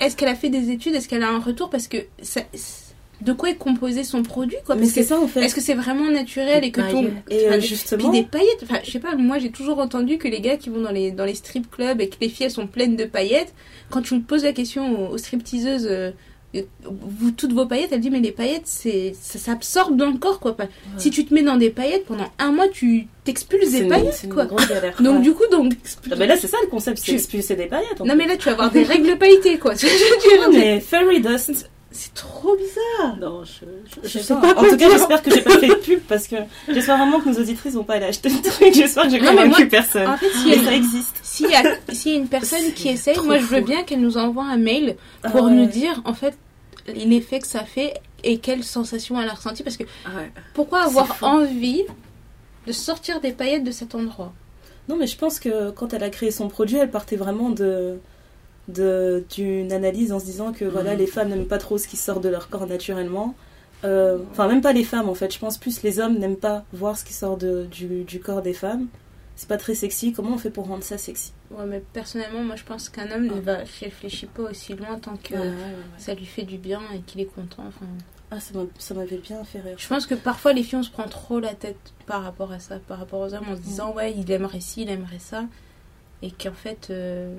est-ce 0.00 0.16
qu'elle 0.16 0.28
a 0.28 0.34
fait 0.34 0.50
des 0.50 0.70
études, 0.70 0.94
est-ce 0.94 1.08
qu'elle 1.08 1.22
a 1.22 1.30
un 1.30 1.38
retour? 1.38 1.70
Parce 1.70 1.86
que 1.86 1.98
ça, 2.20 2.40
de 3.20 3.32
quoi 3.32 3.50
est 3.50 3.56
composé 3.56 4.04
son 4.04 4.22
produit 4.22 4.58
quoi? 4.64 4.74
Mais 4.74 4.86
c'est 4.86 5.02
ça 5.02 5.18
en 5.18 5.26
fait. 5.26 5.40
est-ce 5.40 5.54
que 5.54 5.60
c'est 5.60 5.74
vraiment 5.74 6.10
naturel 6.10 6.64
et 6.64 6.70
que 6.70 6.80
ton 6.80 7.04
paillettes. 7.04 7.24
Et 7.30 7.48
euh, 7.48 7.60
justement. 7.60 8.10
Puis 8.10 8.22
des 8.22 8.26
paillettes, 8.26 8.62
enfin 8.62 8.80
je 8.84 8.90
sais 8.90 9.00
pas, 9.00 9.14
moi 9.14 9.38
j'ai 9.38 9.50
toujours 9.50 9.78
entendu 9.78 10.18
que 10.18 10.28
les 10.28 10.40
gars 10.40 10.56
qui 10.56 10.68
vont 10.68 10.80
dans 10.80 10.90
les, 10.90 11.12
dans 11.12 11.24
les 11.24 11.34
strip 11.34 11.70
clubs 11.70 12.00
et 12.00 12.08
que 12.08 12.16
les 12.20 12.28
filles 12.28 12.46
elles 12.46 12.52
sont 12.52 12.66
pleines 12.66 12.96
de 12.96 13.04
paillettes, 13.04 13.54
quand 13.90 14.02
tu 14.02 14.20
poses 14.20 14.44
la 14.44 14.52
question 14.52 15.08
aux, 15.08 15.14
aux 15.14 15.18
stripteaseuses, 15.18 15.88
euh, 15.90 16.10
vous 16.88 17.30
toutes 17.30 17.52
vos 17.52 17.66
paillettes, 17.66 17.90
elle 17.92 18.00
dit 18.00 18.10
mais 18.10 18.20
les 18.20 18.32
paillettes 18.32 18.62
c'est 18.66 19.12
ça 19.20 19.38
s'absorbe 19.38 19.96
dans 19.96 20.10
le 20.10 20.18
corps 20.18 20.40
quoi. 20.40 20.56
Si 20.98 21.10
tu 21.10 21.24
te 21.24 21.34
mets 21.34 21.42
dans 21.42 21.56
des 21.56 21.70
paillettes 21.70 22.06
pendant 22.06 22.26
un 22.38 22.52
mois, 22.52 22.68
tu 22.68 23.06
t'expulses 23.24 23.72
des 23.72 23.80
une, 23.80 23.88
paillettes 23.88 24.28
quoi. 24.32 24.46
galère. 24.68 24.94
Donc 25.02 25.16
Ouais. 25.18 25.22
du 25.22 25.32
coup 25.32 25.44
donc 25.50 25.72
Ah, 26.10 26.14
mais 26.18 26.26
là, 26.26 26.36
c'est 26.36 26.46
ça 26.48 26.56
le 26.62 26.68
concept, 26.68 26.98
c'est 26.98 27.04
Tu- 27.06 27.14
expulser 27.14 27.56
des 27.56 27.66
paillettes. 27.66 28.00
non 28.00 28.14
mais 28.16 28.26
là 28.26 28.36
tu 28.36 28.44
vas 28.46 28.52
avoir 28.52 28.70
des 28.70 28.82
règles 28.92 29.16
pailletées 29.18 29.58
quoi. 29.58 29.74
Ah, 29.74 30.48
mais 30.52 30.80
fairy 30.80 31.20
dust. 31.20 31.68
C'est 31.98 32.12
trop 32.12 32.54
bizarre. 32.56 33.16
Non, 33.18 33.42
je, 33.44 33.64
je, 34.06 34.18
sais 34.18 34.34
pas. 34.34 34.52
pas. 34.52 34.60
En 34.60 34.64
tout 34.68 34.76
cas, 34.76 34.90
j'espère 34.90 35.22
que 35.22 35.30
j'ai 35.34 35.40
pas 35.40 35.56
fait 35.58 35.68
de 35.68 35.74
pub 35.76 36.00
parce 36.00 36.28
que 36.28 36.36
j'espère 36.68 36.98
vraiment 36.98 37.20
que 37.20 37.30
nos 37.30 37.40
auditrices 37.40 37.72
vont 37.72 37.84
pas 37.84 37.94
aller 37.94 38.04
acheter 38.04 38.28
le 38.28 38.42
truc. 38.42 38.74
J'espère 38.74 39.04
que 39.04 39.10
j'ai 39.12 39.20
Non, 39.20 39.30
convaincu 39.30 39.66
personne. 39.66 40.06
En 40.06 40.16
fait, 40.18 40.28
s'il 40.28 40.48
y 40.48 40.56
Mais 40.56 40.62
a- 40.62 40.64
ça 40.66 40.74
existe. 40.76 41.16
s'il 41.22 41.46
y 41.46 41.52
y 41.52 41.54
a 41.54 42.16
une 42.18 42.28
personne 42.28 42.70
qui 42.74 42.88
essaye, 42.90 43.16
moi 43.24 43.38
je 43.38 43.44
veux 43.46 43.60
fou. 43.60 43.64
bien 43.66 43.82
qu'elle 43.84 44.00
nous 44.00 44.18
envoie 44.18 44.44
un 44.44 44.58
mail 44.58 44.96
pour 45.22 45.30
Ah 45.36 45.42
ouais. 45.44 45.52
nous 45.52 45.64
dire 45.64 46.02
en 46.04 46.12
fait 46.12 46.34
l'effet 46.88 47.40
que 47.40 47.46
ça 47.46 47.64
fait 47.64 47.94
et 48.24 48.38
quelle 48.38 48.64
sensation 48.64 49.20
elle 49.20 49.28
a 49.28 49.34
ressenti 49.34 49.62
parce 49.62 49.76
que 49.76 49.84
Ah 50.04 50.10
ouais. 50.16 50.30
pourquoi 50.54 50.82
avoir 50.84 51.16
envie 51.22 51.82
de 52.66 52.72
sortir 52.72 53.20
des 53.20 53.32
paillettes 53.32 53.64
de 53.64 53.70
cet 53.70 53.94
endroit? 53.94 54.32
Non, 54.88 54.96
mais 54.96 55.06
je 55.06 55.16
pense 55.18 55.40
que 55.40 55.70
quand 55.70 55.92
elle 55.94 56.02
a 56.04 56.10
créé 56.10 56.30
son 56.30 56.48
produit, 56.48 56.76
elle 56.76 56.90
partait 56.90 57.16
vraiment 57.16 57.50
de 57.50 57.98
de- 58.68 59.24
d'une 59.36 59.72
analyse 59.72 60.12
en 60.12 60.18
se 60.18 60.24
disant 60.24 60.52
que 60.52 60.64
voilà 60.64 60.92
Mhm. 60.94 60.98
les 60.98 61.06
femmes 61.06 61.28
n'aiment 61.28 61.46
pas 61.46 61.58
trop 61.58 61.78
ce 61.78 61.86
qui 61.86 61.96
sort 61.96 62.18
de 62.20 62.28
leur 62.28 62.48
corps 62.48 62.66
naturellement. 62.66 63.34
Euh, 63.84 64.18
enfin 64.32 64.48
même 64.48 64.60
pas 64.60 64.72
les 64.72 64.82
femmes 64.82 65.08
en 65.08 65.14
fait. 65.14 65.32
Je 65.32 65.38
pense 65.38 65.56
plus 65.58 65.82
les 65.84 66.00
hommes 66.00 66.18
n'aiment 66.18 66.36
pas 66.36 66.64
voir 66.72 66.98
ce 66.98 67.04
qui 67.04 67.12
sort 67.12 67.36
de, 67.36 67.66
du, 67.70 68.02
du 68.02 68.18
corps 68.18 68.42
des 68.42 68.54
femmes 68.54 68.88
c'est 69.36 69.48
pas 69.48 69.58
très 69.58 69.74
sexy 69.74 70.12
comment 70.12 70.30
on 70.34 70.38
fait 70.38 70.50
pour 70.50 70.66
rendre 70.66 70.82
ça 70.82 70.98
sexy 70.98 71.32
Ouais, 71.50 71.64
mais 71.66 71.82
personnellement, 71.92 72.42
moi 72.42 72.56
je 72.56 72.64
pense 72.64 72.88
qu'un 72.88 73.10
homme 73.12 73.26
ne 73.26 73.40
va 73.40 73.58
réfléchir 73.58 74.28
pas 74.30 74.42
aussi 74.44 74.74
loin 74.74 74.98
tant 74.98 75.16
que 75.16 75.34
Ouais, 75.34 75.40
ouais, 75.40 75.46
ouais. 75.48 75.76
ça 75.98 76.14
lui 76.14 76.26
fait 76.26 76.42
du 76.44 76.56
bien 76.58 76.80
et 76.94 77.00
qu'il 77.00 77.20
est 77.20 77.26
content. 77.26 77.64
Enfin, 77.68 77.86
ah 78.30 78.40
ça 78.40 78.58
m'a- 78.58 78.66
ça 78.78 78.94
m'avait 78.94 79.18
bien 79.18 79.44
fait 79.44 79.60
rire 79.60 79.76
je 79.78 79.86
pense 79.86 80.04
que 80.06 80.14
parfois 80.16 80.52
les 80.52 80.64
filles 80.64 80.78
on 80.80 80.82
se 80.82 80.90
prend 80.90 81.06
trop 81.06 81.38
la 81.38 81.54
tête 81.54 81.78
par 82.06 82.24
rapport 82.24 82.50
à 82.50 82.58
ça, 82.58 82.78
par 82.80 82.98
rapport 82.98 83.20
aux 83.20 83.32
hommes 83.34 83.48
en 83.48 83.54
se 83.56 83.60
disant 83.60 83.92
ouais 83.92 84.12
il 84.16 84.28
aimerait 84.32 84.58
ci, 84.60 84.82
il 84.82 84.90
aimerait 84.90 85.20
ça 85.20 85.44
et 86.22 86.30
qu'en 86.32 86.52
fait, 86.54 86.88
euh, 86.90 87.36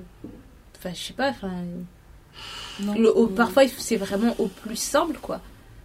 enfin 0.78 0.90
je 0.94 0.98
sais 1.02 1.12
pas, 1.12 1.28
enfin 1.30 1.50
Non. 2.80 2.94
Le- 2.94 3.12
au- 3.16 3.26
Mm. 3.28 3.34
parfois, 3.34 3.64
c'est 3.66 3.96
vraiment 3.96 4.34
au 4.38 4.46
plus 4.46 4.76
simple, 4.76 5.18
quoi. 5.20 5.40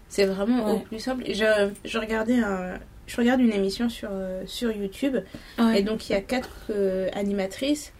C'est 0.09 0.25
vraiment 0.25 0.71
au 0.75 0.79
plus 0.79 0.99
simple. 0.99 1.23
Je, 1.27 1.71
je 1.83 1.97
regardais 1.97 2.37
un, 2.39 2.79
je 3.07 3.17
regarde 3.17 3.41
une 3.41 3.51
émission 3.53 3.89
sur, 3.89 4.09
euh, 4.11 4.43
sur 4.47 4.71
YouTube, 4.71 5.17
Ouais. 5.59 5.79
et 5.79 5.83
donc 5.83 6.09
il 6.09 6.13
y 6.13 6.15
a 6.15 6.21
quatre 6.21 6.49
euh, 6.69 7.09
animatrices, 7.13 7.93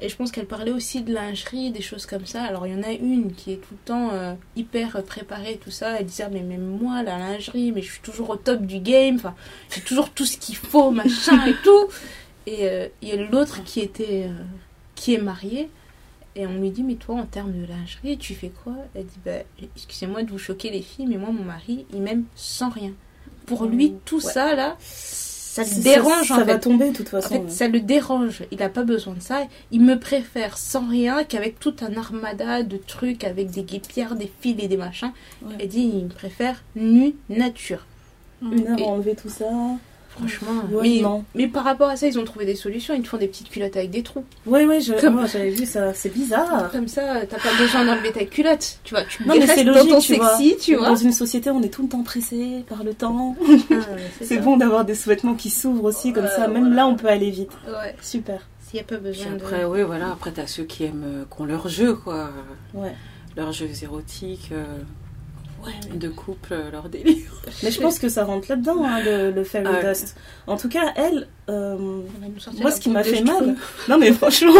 et 0.00 0.08
je 0.08 0.16
pense 0.16 0.32
qu'elles 0.32 0.46
parlaient 0.46 0.72
aussi 0.72 1.02
de 1.02 1.12
lingerie, 1.14 1.70
des 1.70 1.80
choses 1.80 2.04
comme 2.06 2.26
ça. 2.26 2.42
Alors 2.42 2.66
il 2.66 2.74
y 2.74 2.76
en 2.76 2.82
a 2.82 2.90
une 2.92 3.32
qui 3.32 3.52
est 3.52 3.56
tout 3.56 3.72
le 3.74 3.84
temps 3.86 4.10
euh, 4.12 4.34
hyper 4.56 5.02
préparée 5.04 5.58
tout 5.62 5.70
ça. 5.70 5.98
Elle 6.00 6.06
disait, 6.06 6.28
mais 6.30 6.40
même 6.42 6.66
moi, 6.66 7.02
la 7.04 7.16
lingerie, 7.16 7.70
mais 7.72 7.80
je 7.80 7.92
suis 7.92 8.00
toujours 8.02 8.30
au 8.30 8.36
top 8.36 8.62
du 8.62 8.80
game, 8.80 9.14
enfin, 9.16 9.34
j'ai 9.70 9.80
toujours 9.82 10.10
tout 10.10 10.24
ce 10.26 10.36
qu'il 10.36 10.56
faut, 10.56 10.90
machin 10.90 11.46
et 11.46 11.54
tout. 11.62 11.86
Et 12.46 12.68
il 13.02 13.08
y 13.08 13.12
a 13.12 13.16
l'autre 13.24 13.62
qui 13.64 13.80
était, 13.80 14.28
qui 14.96 15.14
est 15.14 15.18
mariée. 15.18 15.70
Et 16.36 16.44
on 16.48 16.54
lui 16.60 16.70
dit, 16.70 16.82
mais 16.82 16.96
toi, 16.96 17.14
en 17.14 17.26
termes 17.26 17.52
de 17.52 17.64
lingerie, 17.64 18.18
tu 18.18 18.34
fais 18.34 18.50
quoi? 18.64 18.74
Elle 18.96 19.06
dit, 19.06 19.20
bah, 19.24 19.38
excusez-moi 19.76 20.24
de 20.24 20.30
vous 20.30 20.38
choquer 20.38 20.70
les 20.70 20.82
filles, 20.82 21.06
mais 21.06 21.16
moi, 21.16 21.30
mon 21.30 21.44
mari, 21.44 21.86
il 21.94 22.02
m'aime 22.02 22.24
sans 22.34 22.68
rien. 22.70 22.90
Pour 23.46 23.66
lui, 23.66 23.90
Mmh, 23.90 23.98
tout 24.04 24.16
ouais. 24.24 24.32
ça, 24.32 24.54
là, 24.54 24.76
ça 24.80 25.62
le 25.62 25.82
dérange, 25.82 26.28
ça, 26.28 26.34
en 26.34 26.38
ça 26.38 26.44
va 26.44 26.58
tomber 26.58 26.90
de 26.90 26.96
toute 26.96 27.08
En 27.08 27.20
façon 27.20 27.28
fait, 27.46 27.50
ça 27.50 27.68
le 27.68 27.80
dérange. 27.80 28.42
Il 28.50 28.58
n'a 28.58 28.68
pas 28.68 28.82
besoin 28.84 29.14
de 29.14 29.20
ça. 29.20 29.46
Il 29.70 29.82
me 29.82 29.98
préfère 29.98 30.56
sans 30.58 30.88
rien 30.88 31.22
qu'avec 31.24 31.60
tout 31.60 31.74
un 31.82 31.96
armada 31.96 32.62
de 32.62 32.76
trucs, 32.76 33.22
avec 33.24 33.50
des 33.50 33.62
guépières, 33.62 34.16
des 34.16 34.30
fils 34.40 34.56
et 34.58 34.68
des 34.68 34.76
machins. 34.76 35.12
Ouais. 35.42 35.54
Elle 35.60 35.68
dit, 35.68 35.90
il 35.94 36.04
me 36.04 36.08
préfère 36.10 36.62
nu 36.74 37.14
nature. 37.28 37.86
Et- 38.52 38.66
à 38.82 38.86
enlever 38.86 39.14
tout 39.14 39.28
ça 39.28 39.46
Franchement. 40.16 40.62
Ouais, 40.70 40.82
mais, 40.96 41.00
non. 41.02 41.24
mais 41.34 41.48
par 41.48 41.64
rapport 41.64 41.88
à 41.88 41.96
ça, 41.96 42.06
ils 42.06 42.18
ont 42.18 42.24
trouvé 42.24 42.44
des 42.46 42.54
solutions. 42.54 42.94
Ils 42.94 43.02
te 43.02 43.08
font 43.08 43.16
des 43.16 43.26
petites 43.26 43.50
culottes 43.50 43.76
avec 43.76 43.90
des 43.90 44.02
trous. 44.02 44.24
Ouais, 44.46 44.64
ouais, 44.64 44.80
je- 44.80 44.92
Comme- 45.00 45.20
oh, 45.24 45.26
j'avais 45.30 45.50
vu 45.50 45.66
ça, 45.66 45.92
c'est 45.92 46.08
bizarre. 46.12 46.70
Comme 46.70 46.86
ça, 46.88 47.26
t'as 47.28 47.38
pas 47.38 47.56
besoin 47.58 47.84
d'enlever 47.84 48.12
ta 48.12 48.24
culotte. 48.24 48.78
Tu 48.84 48.94
vois, 48.94 49.04
tu 49.04 49.26
Non, 49.26 49.34
mais 49.38 49.46
c'est 49.46 49.64
dans 49.64 49.72
logique, 49.72 49.90
ton 49.90 49.98
tu 50.00 50.14
vois. 50.16 50.36
sexy, 50.36 50.56
tu 50.60 50.76
vois. 50.76 50.88
Dans 50.88 50.96
une 50.96 51.12
société, 51.12 51.50
on 51.50 51.62
est 51.62 51.68
tout 51.68 51.82
le 51.82 51.88
temps 51.88 52.02
pressé 52.04 52.64
par 52.68 52.84
le 52.84 52.94
temps. 52.94 53.34
Ah, 53.40 53.44
ouais, 53.74 53.78
C'est 54.22 54.38
bon 54.38 54.56
d'avoir 54.56 54.84
des 54.84 54.94
sous-vêtements 54.94 55.34
qui 55.34 55.50
s'ouvrent 55.50 55.84
aussi, 55.84 56.12
comme 56.12 56.28
ça. 56.28 56.46
Même 56.48 56.60
voilà. 56.66 56.76
là, 56.76 56.86
on 56.86 56.94
peut 56.94 57.08
aller 57.08 57.30
vite. 57.30 57.50
Ouais, 57.66 57.96
Super. 58.00 58.40
s'il 58.60 58.74
n'y 58.76 58.80
a 58.80 58.84
pas 58.84 58.96
Puis 58.96 59.04
besoin 59.10 59.32
après, 59.34 59.60
de. 59.62 59.66
oui, 59.66 59.82
voilà. 59.82 60.12
Après, 60.12 60.30
t'as 60.30 60.46
ceux 60.46 60.64
qui 60.64 60.84
aiment, 60.84 61.02
euh, 61.04 61.24
qui 61.34 61.42
ont 61.42 61.44
leur 61.44 61.68
jeu, 61.68 61.94
quoi. 61.94 62.30
Ouais. 62.72 62.94
Leurs 63.36 63.50
jeux 63.52 63.68
érotiques, 63.82 64.50
euh, 64.52 64.64
Ouais, 65.64 65.96
de 65.96 66.08
couple, 66.08 66.52
euh, 66.52 66.70
leur 66.70 66.88
délire. 66.88 67.30
Mais 67.62 67.70
je 67.70 67.80
pense 67.80 67.98
que 67.98 68.08
ça 68.08 68.24
rentre 68.24 68.46
là-dedans, 68.50 68.84
hein, 68.84 69.00
le, 69.04 69.30
le 69.30 69.44
fairy 69.44 69.66
Ouais. 69.66 69.88
dust. 69.88 70.16
En 70.46 70.56
tout 70.56 70.68
cas, 70.68 70.92
elle, 70.96 71.26
euh, 71.48 71.76
moi, 72.60 72.70
ce 72.70 72.80
qui 72.80 72.90
m'a 72.90 73.02
fait 73.04 73.22
mal, 73.22 73.56
non 73.88 73.98
mais 73.98 74.12
franchement, 74.12 74.52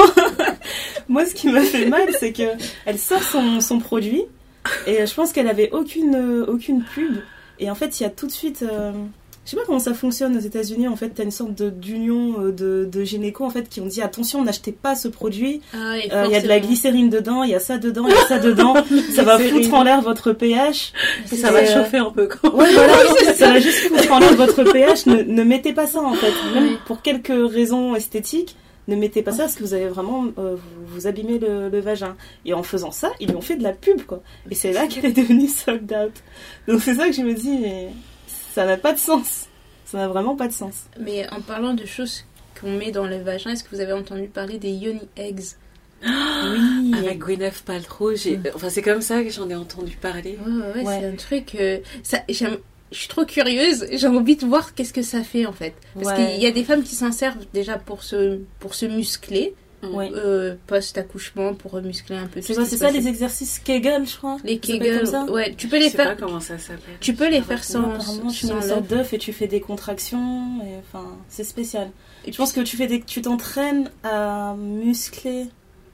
moi, 1.08 1.26
ce 1.26 1.34
qui 1.34 1.48
m'a 1.48 1.60
fait 1.62 1.86
mal, 1.86 2.08
c'est 2.18 2.32
que 2.32 2.44
elle 2.86 2.98
sort 2.98 3.22
son, 3.22 3.60
son 3.60 3.78
produit 3.78 4.22
et 4.86 5.04
je 5.06 5.14
pense 5.14 5.32
qu'elle 5.32 5.48
avait 5.48 5.70
aucune, 5.72 6.14
euh, 6.14 6.46
aucune 6.46 6.82
pub. 6.82 7.16
Et 7.58 7.70
en 7.70 7.74
fait, 7.74 8.00
il 8.00 8.02
y 8.02 8.06
a 8.06 8.10
tout 8.10 8.26
de 8.26 8.32
suite, 8.32 8.62
euh, 8.62 8.92
je 9.44 9.50
sais 9.50 9.56
pas 9.56 9.62
comment 9.66 9.78
ça 9.78 9.92
fonctionne 9.94 10.36
aux 10.36 10.40
États-Unis. 10.40 10.88
En 10.88 10.96
fait, 10.96 11.10
t'as 11.10 11.24
une 11.24 11.30
sorte 11.30 11.54
de- 11.54 11.70
d'union 11.70 12.40
euh, 12.40 12.52
de, 12.52 12.88
de 12.90 13.04
gynéco 13.04 13.44
en 13.44 13.50
fait 13.50 13.68
qui 13.68 13.80
ont 13.80 13.86
dit 13.86 14.00
attention, 14.02 14.42
n'achetez 14.42 14.72
pas 14.72 14.94
ce 14.94 15.08
produit. 15.08 15.60
Ah, 15.74 15.94
Euh, 16.12 16.24
Il 16.26 16.32
y 16.32 16.36
a 16.36 16.40
de 16.40 16.48
la 16.48 16.60
glycérine 16.60 17.10
dedans, 17.10 17.42
il 17.42 17.50
y 17.50 17.54
a 17.54 17.60
ça 17.60 17.78
dedans, 17.78 18.06
il 18.08 18.14
y 18.14 18.16
a 18.18 18.26
ça 18.26 18.38
dedans. 18.38 18.74
ça 19.14 19.22
va 19.22 19.38
foutre 19.38 19.74
en 19.74 19.82
l'air 19.82 20.00
votre 20.00 20.32
pH. 20.32 20.92
Et 21.32 21.36
ça 21.36 21.50
va 21.52 21.58
euh, 21.60 21.66
chauffer 21.66 21.98
un 21.98 22.10
peu 22.10 22.26
quand 22.26 22.54
Ouais, 22.54 22.72
voilà, 22.72 22.94
ça 23.34 23.52
va 23.52 23.60
juste 23.60 23.80
foutre 23.88 24.12
en 24.12 24.18
l'air 24.18 24.34
votre 24.34 24.64
pH. 24.64 25.06
Ne, 25.06 25.22
ne 25.22 25.42
mettez 25.44 25.72
pas 25.72 25.86
ça 25.86 26.00
en 26.00 26.14
fait. 26.14 26.32
Même 26.54 26.76
pour 26.86 27.02
quelques 27.02 27.32
raisons 27.52 27.94
esthétiques, 27.94 28.56
ne 28.88 28.96
mettez 28.96 29.22
pas 29.22 29.32
ça 29.32 29.44
parce 29.44 29.54
que 29.54 29.62
vous 29.62 29.72
allez 29.74 29.88
vraiment 29.88 30.24
euh, 30.38 30.56
vous, 30.56 30.94
vous 30.94 31.06
abîmer 31.06 31.38
le, 31.38 31.68
le 31.68 31.80
vagin. 31.80 32.16
Et 32.46 32.54
en 32.54 32.62
faisant 32.62 32.90
ça, 32.92 33.10
ils 33.20 33.28
lui 33.28 33.36
ont 33.36 33.40
fait 33.40 33.56
de 33.56 33.62
la 33.62 33.72
pub, 33.72 34.02
quoi. 34.02 34.22
Et 34.50 34.54
c'est 34.54 34.72
là 34.72 34.86
qu'elle 34.86 35.06
est 35.06 35.12
devenue 35.16 35.48
sold 35.48 35.90
out. 35.92 36.12
Donc 36.68 36.80
c'est 36.82 36.94
ça 36.94 37.06
que 37.06 37.12
je 37.12 37.22
me 37.22 37.32
dis, 37.34 37.58
mais 37.60 37.88
ça 38.54 38.64
n'a 38.66 38.76
pas 38.76 38.92
de 38.92 38.98
sens. 38.98 39.46
Ça 39.84 39.98
n'a 39.98 40.08
vraiment 40.08 40.36
pas 40.36 40.48
de 40.48 40.52
sens. 40.52 40.74
Mais 40.98 41.28
en 41.30 41.40
parlant 41.40 41.74
de 41.74 41.84
choses 41.84 42.24
qu'on 42.60 42.70
met 42.70 42.90
dans 42.90 43.06
le 43.06 43.16
vagin, 43.18 43.50
est-ce 43.50 43.64
que 43.64 43.74
vous 43.74 43.80
avez 43.80 43.92
entendu 43.92 44.24
parler 44.28 44.58
des 44.58 44.70
yoni 44.70 45.00
eggs? 45.16 45.42
Oui. 46.02 46.92
Avec 46.98 47.18
Gwyneth 47.18 47.62
Paltrow, 47.62 48.14
j'ai... 48.14 48.38
enfin 48.54 48.68
c'est 48.68 48.82
comme 48.82 49.00
ça 49.00 49.22
que 49.22 49.30
j'en 49.30 49.48
ai 49.48 49.54
entendu 49.54 49.96
parler. 49.96 50.38
Ouais, 50.46 50.82
ouais, 50.82 51.00
c'est 51.00 51.06
un 51.06 51.16
truc. 51.16 51.54
euh, 51.54 51.78
ça, 52.02 52.18
j'aime- 52.28 52.58
je 52.92 52.98
suis 52.98 53.08
trop 53.08 53.24
curieuse. 53.24 53.86
J'ai 53.90 54.06
envie 54.06 54.36
de 54.36 54.44
voir 54.46 54.74
qu'est-ce 54.74 54.92
que 54.92 55.02
ça 55.02 55.22
fait 55.22 55.46
en 55.46 55.52
fait. 55.52 55.74
Parce 55.94 56.08
Ouais. 56.18 56.32
qu'il 56.32 56.42
y 56.42 56.46
a 56.46 56.50
des 56.50 56.62
femmes 56.64 56.82
qui 56.82 56.94
s'en 56.94 57.10
servent 57.10 57.44
déjà 57.54 57.78
pour 57.78 58.02
se, 58.02 58.40
pour 58.60 58.74
se 58.74 58.86
muscler, 58.86 59.54
Ouais. 59.92 60.10
euh, 60.14 60.54
post-accouchement, 60.66 61.54
pour 61.54 61.80
muscler 61.82 62.16
un 62.16 62.26
peu. 62.26 62.40
tout 62.40 62.54
ça, 62.54 62.64
c'est 62.64 62.76
ça 62.76 62.90
les 62.90 63.06
exercices 63.08 63.58
Kegel, 63.58 64.06
je 64.06 64.16
crois. 64.16 64.36
Les 64.44 64.54
Ça 64.54 64.60
Kegel. 64.60 64.96
comme 64.98 65.06
ça 65.06 65.24
Ouais, 65.24 65.54
tu 65.56 65.68
peux 65.68 65.76
Je 65.78 65.82
les 65.84 65.90
sais 65.90 65.96
faire. 65.96 66.16
pas 66.16 66.22
comment 66.26 66.40
ça 66.40 66.58
s'appelle. 66.58 66.96
Tu 67.00 67.14
peux 67.14 67.28
les 67.28 67.40
faire 67.42 67.62
sans. 67.64 67.82
Apparemment, 67.94 68.30
tu 68.30 68.46
mets 68.46 68.62
sorte 68.62 68.86
d'œuf 68.86 69.12
et 69.12 69.18
tu 69.18 69.32
fais 69.32 69.46
des 69.46 69.60
contractions. 69.60 70.60
Et, 70.64 70.78
enfin, 70.78 71.04
c'est 71.28 71.44
spécial. 71.44 71.90
Et 72.26 72.32
Je 72.32 72.36
pense 72.36 72.52
que 72.52 72.60
tu 72.60 72.76
fais 72.76 72.86
des, 72.86 73.00
tu 73.02 73.20
t'entraînes 73.22 73.90
à 74.02 74.54
muscler, 74.58 75.46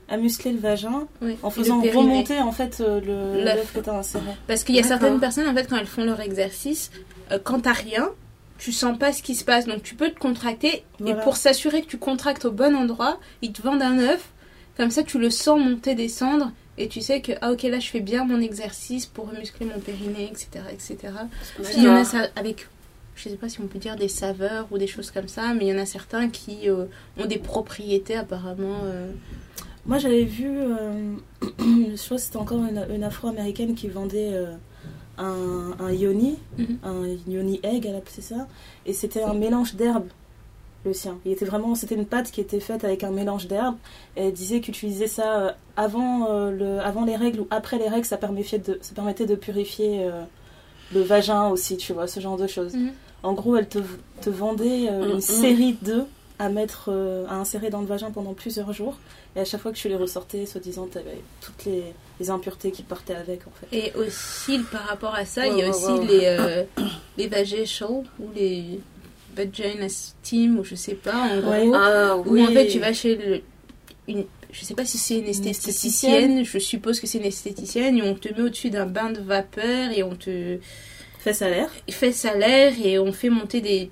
à 0.09 0.17
muscler 0.17 0.51
le 0.53 0.59
vagin 0.59 1.07
en 1.43 1.49
faisant 1.49 1.81
remonter 1.81 2.39
en 2.39 2.51
fait 2.51 2.79
euh, 2.81 3.01
le 3.35 3.43
L'œuf. 3.43 3.73
que 3.73 3.79
t'as 3.79 3.97
inséré. 3.97 4.23
Parce 4.47 4.63
qu'il 4.63 4.75
y 4.75 4.79
a 4.79 4.83
certaines 4.83 5.19
personnes, 5.19 5.47
en 5.47 5.53
fait, 5.53 5.67
quand 5.69 5.77
elles 5.77 5.85
font 5.87 6.03
leur 6.05 6.19
exercice, 6.21 6.91
euh, 7.31 7.39
quand 7.43 7.61
t'as 7.61 7.73
rien, 7.73 8.09
tu 8.61 8.71
sens 8.71 8.95
pas 8.97 9.11
ce 9.11 9.23
qui 9.23 9.33
se 9.33 9.43
passe. 9.43 9.65
Donc 9.65 9.81
tu 9.81 9.95
peux 9.95 10.09
te 10.11 10.19
contracter. 10.19 10.83
Voilà. 10.99 11.19
Et 11.19 11.23
pour 11.23 11.35
s'assurer 11.35 11.81
que 11.81 11.87
tu 11.87 11.97
contractes 11.97 12.45
au 12.45 12.51
bon 12.51 12.75
endroit, 12.75 13.19
ils 13.41 13.51
te 13.51 13.61
vendent 13.61 13.81
un 13.81 13.97
œuf. 13.97 14.29
Comme 14.77 14.91
ça, 14.91 15.01
tu 15.03 15.17
le 15.19 15.29
sens 15.31 15.59
monter, 15.59 15.95
descendre. 15.95 16.51
Et 16.77 16.87
tu 16.87 17.01
sais 17.01 17.21
que, 17.21 17.31
ah 17.41 17.51
ok, 17.51 17.63
là, 17.63 17.79
je 17.79 17.89
fais 17.89 17.99
bien 17.99 18.23
mon 18.23 18.39
exercice 18.39 19.05
pour 19.07 19.27
muscler 19.33 19.65
mon 19.65 19.79
périnée, 19.79 20.29
etc. 20.31 20.63
etc. 20.71 20.97
Qu'il 21.71 21.83
y 21.83 21.87
en 21.87 21.95
a 21.95 22.03
ça 22.05 22.27
avec, 22.35 22.67
je 23.15 23.29
sais 23.29 23.35
pas 23.35 23.49
si 23.49 23.59
on 23.61 23.67
peut 23.67 23.79
dire 23.79 23.95
des 23.95 24.07
saveurs 24.07 24.67
ou 24.71 24.77
des 24.77 24.87
choses 24.87 25.09
comme 25.11 25.27
ça, 25.27 25.53
mais 25.53 25.65
il 25.65 25.73
y 25.75 25.77
en 25.77 25.81
a 25.81 25.85
certains 25.85 26.29
qui 26.29 26.69
euh, 26.69 26.85
ont 27.19 27.25
des 27.25 27.37
propriétés 27.39 28.15
apparemment. 28.15 28.81
euh, 28.85 29.11
Moi, 29.85 29.97
j'avais 29.97 30.23
vu, 30.23 30.47
euh, 30.49 31.15
je 31.59 32.05
crois 32.05 32.17
que 32.17 32.23
c'était 32.23 32.37
encore 32.37 32.63
une, 32.63 32.85
une 32.95 33.03
afro-américaine 33.03 33.73
qui 33.75 33.87
vendait 33.89 34.31
euh, 34.33 34.53
un, 35.21 35.71
un 35.79 35.91
yoni, 35.91 36.37
Mhm. 36.57 36.77
un 36.83 37.05
yoni 37.31 37.59
egg, 37.63 37.85
elle 37.85 37.95
appelait 37.95 38.21
ça, 38.21 38.47
et 38.85 38.93
c'était 38.93 39.23
un 39.23 39.33
mélange 39.33 39.75
d'herbes, 39.75 40.07
le 40.83 40.93
sien. 40.93 41.17
Il 41.25 41.31
était 41.31 41.45
vraiment, 41.45 41.75
c'était 41.75 41.95
une 41.95 42.05
pâte 42.05 42.31
qui 42.31 42.41
était 42.41 42.59
faite 42.59 42.83
avec 42.83 43.03
un 43.03 43.11
mélange 43.11 43.47
d'herbes, 43.47 43.77
et 44.17 44.25
elle 44.27 44.33
disait 44.33 44.61
qu'utiliser 44.61 45.07
ça 45.07 45.39
euh, 45.39 45.51
avant, 45.77 46.27
euh, 46.29 46.51
le, 46.51 46.79
avant 46.79 47.05
les 47.05 47.15
règles 47.15 47.41
ou 47.41 47.47
après 47.51 47.77
les 47.77 47.87
règles, 47.87 48.05
ça 48.05 48.17
permettait 48.17 48.59
de, 48.59 48.79
ça 48.81 48.93
permettait 48.95 49.25
de 49.27 49.35
purifier 49.35 50.03
euh, 50.03 50.23
le 50.93 51.01
vagin 51.01 51.47
aussi, 51.49 51.77
tu 51.77 51.93
vois, 51.93 52.07
ce 52.07 52.19
genre 52.19 52.37
de 52.37 52.47
choses. 52.47 52.73
Mhm. 52.73 52.91
En 53.23 53.33
gros, 53.33 53.55
elle 53.55 53.67
te, 53.69 53.79
te 54.21 54.29
vendait 54.31 54.89
euh, 54.89 55.05
une 55.09 55.15
Mhm. 55.15 55.21
série 55.21 55.77
d'œufs 55.81 56.05
à 56.41 56.49
mettre, 56.49 56.85
euh, 56.87 57.25
à 57.29 57.35
insérer 57.35 57.69
dans 57.69 57.81
le 57.81 57.85
vagin 57.87 58.09
pendant 58.09 58.33
plusieurs 58.33 58.73
jours. 58.73 58.97
Et 59.35 59.39
à 59.39 59.45
chaque 59.45 59.61
fois 59.61 59.71
que 59.71 59.77
tu 59.77 59.87
les 59.89 59.95
ressortais, 59.95 60.45
soi-disant, 60.47 60.87
t'avais 60.87 61.21
toutes 61.39 61.65
les, 61.65 61.83
les 62.19 62.29
impuretés 62.31 62.71
qui 62.71 62.81
partaient 62.81 63.15
avec, 63.15 63.41
en 63.47 63.51
fait. 63.51 63.77
Et 63.77 63.93
aussi, 63.95 64.57
par 64.71 64.81
rapport 64.87 65.13
à 65.13 65.23
ça, 65.25 65.45
il 65.45 65.57
y 65.57 65.61
a 65.61 65.69
aussi 65.69 66.05
les, 66.07 66.21
euh, 66.25 66.63
les 67.17 67.27
vaginal 67.27 68.03
ou 68.19 68.29
les 68.35 68.79
vagina 69.35 69.87
steam 69.87 70.57
ou 70.59 70.63
je 70.63 70.73
sais 70.75 70.95
pas, 70.95 71.15
en 71.15 71.39
gros. 71.39 71.73
Ah 71.75 72.17
Où 72.17 72.23
oui. 72.25 72.43
en 72.43 72.47
fait, 72.47 72.67
tu 72.67 72.79
vas 72.79 72.91
chez 72.91 73.15
le, 73.15 73.41
une, 74.07 74.25
je 74.51 74.65
sais 74.65 74.73
pas 74.73 74.83
si 74.85 74.97
c'est 74.97 75.19
une 75.19 75.27
esthéticienne, 75.27 76.43
je 76.43 76.57
suppose 76.57 76.99
que 76.99 77.05
c'est 77.07 77.19
une 77.19 77.25
esthéticienne, 77.25 77.97
et 77.97 78.01
on 78.01 78.15
te 78.15 78.29
met 78.33 78.41
au-dessus 78.41 78.71
d'un 78.71 78.87
bain 78.87 79.11
de 79.11 79.21
vapeur 79.21 79.91
et 79.95 80.01
on 80.03 80.15
te 80.15 80.57
Fait 81.19 81.33
salaire. 81.33 81.69
fait 81.89 82.11
salaire 82.11 82.73
et 82.83 82.97
on 82.99 83.13
fait 83.13 83.29
monter 83.29 83.61
des, 83.61 83.91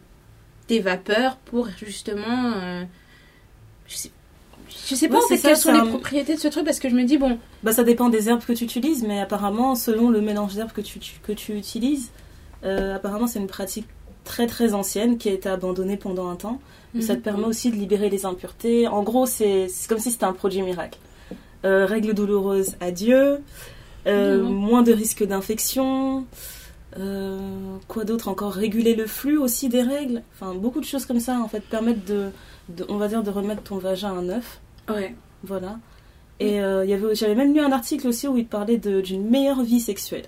des 0.69 0.79
vapeurs 0.79 1.35
pour 1.35 1.67
justement. 1.77 2.53
euh, 2.55 2.83
je, 3.87 3.95
sais, 3.97 4.11
je 4.87 4.95
sais 4.95 5.09
pas 5.09 5.17
Ouais, 5.17 5.23
en 5.25 5.27
fait 5.27 5.37
ça, 5.37 5.49
quelles 5.49 5.57
sont 5.57 5.73
les 5.73 5.89
propriétés 5.89 6.35
de 6.35 6.39
ce 6.39 6.47
truc 6.47 6.63
parce 6.63 6.79
que 6.79 6.87
je 6.89 6.95
me 6.95 7.03
dis, 7.03 7.17
bon, 7.17 7.37
Bah, 7.63 7.73
ça 7.73 7.83
dépend 7.83 8.07
des 8.09 8.29
herbes 8.29 8.43
que 8.45 8.53
tu 8.53 8.63
utilises, 8.63 9.03
mais 9.03 9.19
apparemment, 9.19 9.75
selon 9.75 10.09
le 10.09 10.21
mélange 10.21 10.53
d'herbes 10.55 10.71
que 10.71 10.81
tu, 10.81 10.99
que 11.23 11.31
tu 11.33 11.53
utilises, 11.57 12.11
euh, 12.63 12.95
apparemment, 12.95 13.27
c'est 13.27 13.39
une 13.39 13.47
pratique 13.47 13.87
très 14.23 14.47
très 14.47 14.73
ancienne 14.73 15.17
qui 15.17 15.27
a 15.29 15.33
été 15.33 15.49
abandonnée 15.49 15.97
pendant 15.97 16.29
un 16.29 16.35
temps. 16.35 16.59
Ça 17.01 17.15
te 17.15 17.21
permet 17.21 17.45
aussi 17.45 17.69
de 17.69 17.75
libérer 17.75 18.09
les 18.09 18.25
impuretés. 18.25 18.87
En 18.87 19.03
gros, 19.03 19.27
c'est 19.27 19.67
c'est 19.69 19.87
comme 19.87 19.99
si 19.99 20.09
c'était 20.11 20.23
un 20.25 20.33
produit 20.33 20.63
miracle. 20.63 20.97
Euh, 21.63 21.85
règles 21.85 22.13
douloureuses, 22.15 22.77
adieu. 22.79 23.41
Euh, 24.07 24.37
Mhm. 24.41 24.49
Moins 24.53 24.81
de 24.81 24.91
risques 24.93 25.23
d'infection. 25.25 26.25
Euh, 26.97 27.37
quoi 27.87 28.03
d'autre 28.03 28.27
encore? 28.29 28.53
Réguler 28.53 28.95
le 28.95 29.05
flux 29.05 29.37
aussi 29.37 29.69
des 29.69 29.81
règles. 29.83 30.23
Enfin, 30.33 30.55
beaucoup 30.55 30.79
de 30.79 30.85
choses 30.85 31.05
comme 31.05 31.19
ça, 31.19 31.39
en 31.39 31.47
fait, 31.47 31.59
permettent 31.61 32.05
de, 32.05 32.29
de- 32.69 32.85
on 32.89 32.97
va 32.97 33.07
dire, 33.07 33.21
de 33.23 33.29
remettre 33.29 33.61
ton 33.63 33.77
vagin 33.77 34.17
à 34.17 34.21
neuf. 34.21 34.59
Ouais. 34.89 35.15
Voilà. 35.43 35.77
Et 36.39 36.61
euh, 36.61 36.83
il 36.85 36.89
y 36.89 36.93
avait, 36.93 37.13
j'avais 37.15 37.35
même 37.35 37.53
lu 37.53 37.59
un 37.59 37.71
article 37.71 38.07
aussi 38.07 38.27
où 38.27 38.37
il 38.37 38.47
parlait 38.47 38.77
d'une 38.77 39.29
meilleure 39.29 39.61
vie 39.61 39.79
sexuelle. 39.79 40.25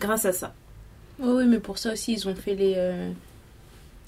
Grâce 0.00 0.24
à 0.24 0.32
ça. 0.32 0.54
Oh 1.22 1.34
oui, 1.38 1.44
mais 1.46 1.58
pour 1.58 1.76
ça 1.78 1.92
aussi, 1.92 2.12
ils 2.12 2.28
ont 2.28 2.34
fait 2.34 2.54
les. 2.54 2.74
euh, 2.76 3.10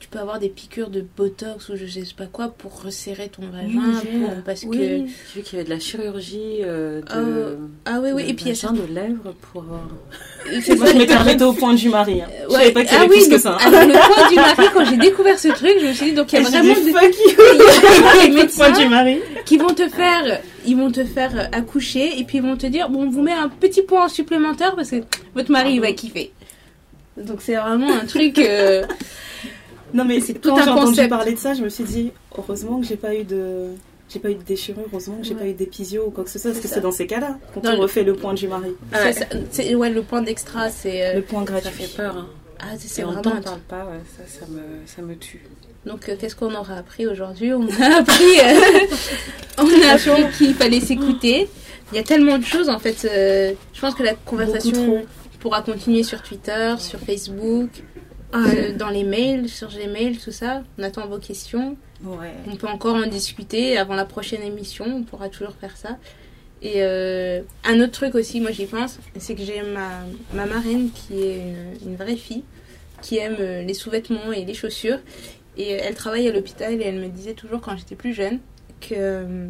Tu 0.00 0.08
peux 0.08 0.18
avoir 0.18 0.38
des 0.38 0.48
piqûres 0.48 0.88
de 0.88 1.04
botox 1.16 1.68
ou 1.68 1.76
je 1.76 1.86
sais 1.86 2.02
pas 2.16 2.24
quoi 2.24 2.48
pour 2.48 2.82
resserrer 2.82 3.28
ton 3.28 3.42
vagin. 3.42 4.00
j'ai- 4.02 4.18
pour- 4.18 4.42
parce 4.46 4.62
oui. 4.64 4.78
que. 4.78 4.82
J'ai 4.82 5.04
vu 5.36 5.42
qu'il 5.42 5.52
y 5.52 5.60
avait 5.60 5.64
de 5.64 5.70
la 5.74 5.78
chirurgie 5.78 6.60
euh, 6.62 7.02
de, 7.02 7.58
Ah 7.84 8.00
oui, 8.02 8.08
oui, 8.14 8.24
de 8.24 8.30
et 8.30 8.32
puis 8.32 8.46
il 8.46 8.48
y 8.48 8.50
a 8.50 8.68
vagin, 8.68 8.72
de 8.82 8.94
lèvres 8.94 9.34
pour. 9.52 9.62
euh, 9.62 10.58
C'est 10.62 10.74
Moi, 10.76 10.86
ça, 10.86 10.92
je 10.94 10.98
m'étais 10.98 11.12
arrêtée 11.12 11.44
au 11.44 11.52
point 11.52 11.74
du 11.74 11.90
mari. 11.90 12.22
hein. 12.22 12.28
Je 12.44 12.46
Ouais, 12.46 12.52
savais 12.60 12.72
pas 12.72 12.84
qu'il 12.84 12.94
y 12.94 12.96
ah 13.00 13.06
oui, 13.10 13.16
plus 13.18 13.28
que 13.28 13.38
ça. 13.38 13.58
hein. 13.60 13.66
alors 13.66 13.80
le 13.86 13.92
point 13.92 14.28
du 14.30 14.34
mari, 14.36 14.68
quand 14.72 14.84
j'ai 14.86 14.96
découvert 14.96 15.38
ce 15.38 15.48
truc, 15.48 15.72
je 15.82 15.86
me 15.88 15.92
suis 15.92 16.06
dit, 16.06 16.12
donc 16.14 16.32
il 16.32 16.36
y 16.36 16.38
a 16.38 16.40
Et 16.40 16.44
je 16.46 16.50
vraiment 16.50 16.74
des, 18.24 18.30
médecins 18.42 18.70
du 18.70 18.88
mari. 18.88 19.20
qui 19.44 19.58
vont 19.58 19.74
te 19.74 19.86
faire, 19.88 20.40
ils 20.66 20.76
vont 20.78 20.90
te 20.90 21.04
faire 21.04 21.50
accoucher 21.52 22.18
et 22.18 22.24
puis 22.24 22.38
ils 22.38 22.42
vont 22.42 22.56
te 22.56 22.66
dire, 22.66 22.88
bon, 22.88 23.02
on 23.02 23.10
vous 23.10 23.20
met 23.22 23.32
un 23.32 23.50
petit 23.50 23.82
point 23.82 24.08
supplémentaire 24.08 24.74
parce 24.76 24.90
que 24.92 24.96
votre 25.34 25.50
mari 25.50 25.74
il 25.74 25.80
va 25.82 25.92
kiffer. 25.92 26.32
Donc 27.18 27.42
c'est 27.42 27.56
vraiment 27.56 27.92
un 27.92 28.06
truc. 28.06 28.38
euh, 28.38 28.84
Non 29.94 30.04
mais 30.04 30.20
C'est 30.20 30.34
tout 30.34 30.50
quand 30.50 30.58
un 30.58 30.64
j'ai 30.64 30.70
entendu 30.70 31.08
parler 31.08 31.32
de 31.34 31.38
ça, 31.38 31.54
je 31.54 31.62
me 31.62 31.68
suis 31.68 31.84
dit 31.84 32.12
heureusement 32.36 32.80
que 32.80 32.86
j'ai 32.86 32.96
pas 32.96 33.14
eu 33.14 33.24
de 33.24 33.68
j'ai 34.12 34.18
pas 34.18 34.30
eu 34.30 34.34
de 34.34 34.42
déchirure, 34.42 34.82
heureusement 34.92 35.18
que 35.18 35.24
j'ai 35.24 35.34
Ouais. 35.34 35.40
pas 35.40 35.46
eu 35.46 35.52
d'épisio 35.52 36.06
ou 36.06 36.10
quoi 36.10 36.24
que 36.24 36.30
ce 36.30 36.38
soit, 36.40 36.50
parce 36.50 36.56
C'est 36.60 36.62
que 36.62 36.68
ça. 36.68 36.74
c'est 36.76 36.80
dans 36.80 36.90
ces 36.90 37.06
cas-là 37.06 37.38
te 37.62 37.68
le- 37.68 37.76
refait 37.78 38.02
le 38.02 38.14
point 38.14 38.34
du 38.34 38.48
mari, 38.48 38.70
c'est 38.92 39.12
ça- 39.12 39.26
c'est- 39.52 39.74
ouais, 39.76 39.88
le 39.90 40.02
point 40.02 40.20
d'extra, 40.22 40.68
c'est. 40.68 41.06
euh, 41.06 41.14
le 41.14 41.22
point 41.22 41.44
Ça 41.46 41.52
gratuit. 41.52 41.84
fait 41.84 41.96
peur. 41.96 42.16
Hein. 42.16 42.26
ah, 42.58 42.64
c'est- 42.76 43.04
on 43.04 43.12
vraiment. 43.12 43.36
un 43.36 43.40
parle 43.40 43.60
pas, 43.68 43.84
ouais, 43.84 44.00
ça, 44.16 44.24
ça, 44.40 44.46
me, 44.50 44.60
ça 44.86 45.00
me 45.02 45.14
tue. 45.16 45.42
Donc, 45.86 46.08
euh, 46.08 46.16
qu'est-ce 46.18 46.34
qu'on 46.36 46.52
aura 46.54 46.74
appris 46.74 47.06
aujourd'hui? 47.06 47.52
On 47.54 47.62
a 47.68 47.98
appris, 48.00 48.40
euh, 48.44 48.80
on 49.58 49.68
a 49.68 49.92
appris 49.94 50.24
qu'il 50.36 50.54
fallait 50.54 50.80
s'écouter. 50.80 51.48
Il 51.92 51.96
y 51.96 51.98
a 51.98 52.02
tellement 52.02 52.38
de 52.38 52.44
choses 52.44 52.68
en 52.68 52.78
fait. 52.80 53.04
euh, 53.10 53.52
je 53.72 53.80
pense 53.80 53.94
que 53.94 54.02
la 54.02 54.14
conversation 54.14 55.04
pourra 55.38 55.62
continuer 55.62 56.02
sur 56.02 56.20
Twitter, 56.22 56.74
sur 56.78 56.98
Facebook, 56.98 57.70
euh, 58.34 58.76
dans 58.76 58.90
les 58.90 59.04
mails, 59.04 59.48
sur 59.48 59.68
Gmail, 59.68 60.18
tout 60.18 60.32
ça. 60.32 60.62
On 60.78 60.82
attend 60.82 61.06
vos 61.06 61.18
questions. 61.18 61.76
Ouais. 62.02 62.32
On 62.46 62.56
peut 62.56 62.68
encore 62.68 62.96
en 62.96 63.06
discuter 63.06 63.76
avant 63.76 63.94
la 63.94 64.04
prochaine 64.04 64.42
émission. 64.42 64.86
On 64.86 65.02
pourra 65.02 65.28
toujours 65.28 65.54
faire 65.54 65.76
ça. 65.76 65.98
Et 66.62 66.82
euh, 66.82 67.42
un 67.64 67.80
autre 67.80 67.92
truc 67.92 68.14
aussi, 68.14 68.40
moi 68.40 68.50
j'y 68.50 68.66
pense, 68.66 68.98
c'est 69.18 69.34
que 69.34 69.42
j'ai 69.42 69.62
ma, 69.62 70.04
ma 70.34 70.44
marraine 70.44 70.90
qui 70.90 71.22
est 71.22 71.38
une, 71.38 71.90
une 71.90 71.96
vraie 71.96 72.16
fille, 72.16 72.44
qui 73.00 73.16
aime 73.16 73.36
euh, 73.40 73.62
les 73.62 73.72
sous-vêtements 73.74 74.32
et 74.32 74.44
les 74.44 74.54
chaussures. 74.54 74.98
Et 75.56 75.70
elle 75.70 75.94
travaille 75.94 76.28
à 76.28 76.32
l'hôpital 76.32 76.80
et 76.80 76.84
elle 76.84 77.00
me 77.00 77.08
disait 77.08 77.34
toujours 77.34 77.60
quand 77.60 77.76
j'étais 77.76 77.96
plus 77.96 78.12
jeune 78.12 78.40
que 78.80 78.94
euh, 78.94 79.48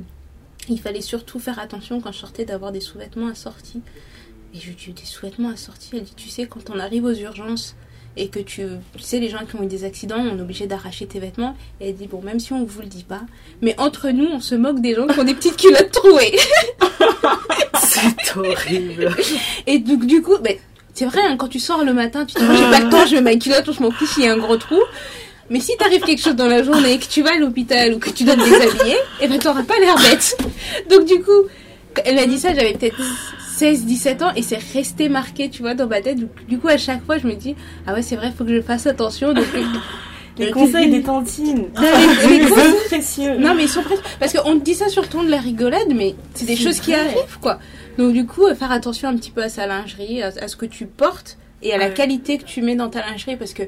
il 0.68 0.80
fallait 0.80 1.00
surtout 1.00 1.40
faire 1.40 1.58
attention 1.58 2.00
quand 2.00 2.12
je 2.12 2.18
sortais 2.18 2.44
d'avoir 2.44 2.70
des 2.70 2.80
sous-vêtements 2.80 3.28
assortis. 3.28 3.82
Et 4.54 4.58
je 4.58 4.68
lui 4.68 4.76
dis 4.76 4.92
des 4.92 5.04
sous-vêtements 5.04 5.50
assortis? 5.50 5.90
Elle 5.94 6.04
dit 6.04 6.14
tu 6.16 6.28
sais 6.28 6.46
quand 6.46 6.70
on 6.70 6.78
arrive 6.78 7.04
aux 7.04 7.14
urgences 7.14 7.74
et 8.16 8.28
que 8.28 8.40
tu, 8.40 8.62
tu 8.96 9.02
sais 9.02 9.20
les 9.20 9.28
gens 9.28 9.44
qui 9.48 9.56
ont 9.56 9.62
eu 9.62 9.66
des 9.66 9.84
accidents, 9.84 10.18
on 10.18 10.38
est 10.38 10.40
obligé 10.40 10.66
d'arracher 10.66 11.06
tes 11.06 11.20
vêtements. 11.20 11.56
Et 11.80 11.90
elle 11.90 11.96
dit 11.96 12.06
bon 12.06 12.22
même 12.22 12.40
si 12.40 12.52
on 12.52 12.64
vous 12.64 12.80
le 12.80 12.86
dit 12.86 13.04
pas, 13.04 13.22
mais 13.62 13.74
entre 13.78 14.10
nous 14.10 14.26
on 14.26 14.40
se 14.40 14.54
moque 14.54 14.80
des 14.80 14.94
gens 14.94 15.06
qui 15.06 15.18
ont 15.18 15.24
des 15.24 15.34
petites 15.34 15.56
culottes 15.56 15.92
trouées. 15.92 16.36
C'est 17.90 18.36
horrible. 18.36 19.10
Et 19.66 19.78
donc, 19.78 20.06
du 20.06 20.22
coup, 20.22 20.36
ben, 20.40 20.56
c'est 20.94 21.06
vrai, 21.06 21.20
hein, 21.22 21.36
quand 21.36 21.48
tu 21.48 21.58
sors 21.58 21.84
le 21.84 21.92
matin, 21.92 22.24
tu 22.24 22.34
te 22.34 22.40
dis, 22.40 22.56
j'ai 22.56 22.70
pas 22.70 22.80
le 22.80 22.88
temps, 22.88 23.06
je 23.06 23.16
mets 23.16 23.22
ma 23.22 23.36
culotte, 23.36 23.66
ou 23.68 23.72
je 23.72 23.82
m'en 23.82 23.90
fiche, 23.90 24.10
il 24.18 24.24
y 24.24 24.28
a 24.28 24.32
un 24.32 24.38
gros 24.38 24.56
trou. 24.56 24.80
Mais 25.48 25.58
si 25.58 25.76
t'arrive 25.76 26.02
quelque 26.02 26.22
chose 26.22 26.36
dans 26.36 26.46
la 26.46 26.62
journée, 26.62 26.98
que 26.98 27.06
tu 27.06 27.22
vas 27.22 27.32
à 27.32 27.36
l'hôpital 27.36 27.94
ou 27.94 27.98
que 27.98 28.10
tu 28.10 28.22
dois 28.22 28.36
te 28.36 28.44
déshabiller, 28.44 28.96
et 29.20 29.26
ben 29.26 29.38
t'auras 29.38 29.64
pas 29.64 29.78
l'air 29.80 29.96
bête. 29.96 30.36
Donc 30.88 31.06
du 31.06 31.20
coup, 31.22 31.48
elle 32.04 32.18
a 32.18 32.26
dit 32.26 32.38
ça, 32.38 32.54
j'avais 32.54 32.72
peut-être 32.74 32.96
16, 33.56 33.84
17 33.84 34.22
ans 34.22 34.32
et 34.36 34.42
c'est 34.42 34.58
resté 34.74 35.08
marqué, 35.08 35.50
tu 35.50 35.62
vois, 35.62 35.74
dans 35.74 35.86
ma 35.86 36.00
tête. 36.00 36.18
Du 36.48 36.58
coup, 36.58 36.68
à 36.68 36.78
chaque 36.78 37.04
fois, 37.04 37.18
je 37.18 37.26
me 37.26 37.34
dis, 37.34 37.54
ah 37.86 37.94
ouais, 37.94 38.02
c'est 38.02 38.16
vrai, 38.16 38.32
faut 38.36 38.44
que 38.44 38.54
je 38.54 38.60
fasse 38.62 38.86
attention. 38.86 39.32
Donc, 39.34 39.44
Les 40.38 40.50
conseils 40.52 40.90
des 40.90 41.02
tantines. 41.02 41.66
les- 41.80 42.38
les 42.38 42.46
C'est 42.46 42.86
précieux. 42.86 43.36
Non, 43.36 43.54
mais 43.54 43.64
ils 43.64 43.68
sont 43.68 43.82
presque. 43.82 44.02
Parce 44.18 44.32
qu'on 44.32 44.54
dit 44.54 44.74
ça 44.74 44.88
sur 44.88 45.02
le 45.02 45.08
ton 45.08 45.22
de 45.22 45.28
la 45.30 45.38
rigolade, 45.38 45.88
mais 45.94 46.14
c'est 46.34 46.46
des 46.46 46.56
choses 46.56 46.80
qui 46.80 46.94
arrivent, 46.94 47.38
quoi. 47.42 47.58
Donc, 47.98 48.12
du 48.14 48.24
coup, 48.24 48.46
euh, 48.46 48.54
faire 48.54 48.72
attention 48.72 49.08
un 49.08 49.16
petit 49.16 49.30
peu 49.32 49.42
à 49.42 49.48
sa 49.50 49.66
lingerie, 49.66 50.22
à, 50.22 50.28
à 50.28 50.48
ce 50.48 50.56
que 50.56 50.64
tu 50.66 50.86
portes 50.86 51.36
et 51.62 51.74
à 51.74 51.78
la 51.78 51.88
Ouais. 51.88 51.94
qualité 51.94 52.38
que 52.38 52.44
tu 52.44 52.62
mets 52.62 52.76
dans 52.76 52.88
ta 52.88 53.00
lingerie, 53.00 53.36
parce 53.36 53.52
que. 53.52 53.64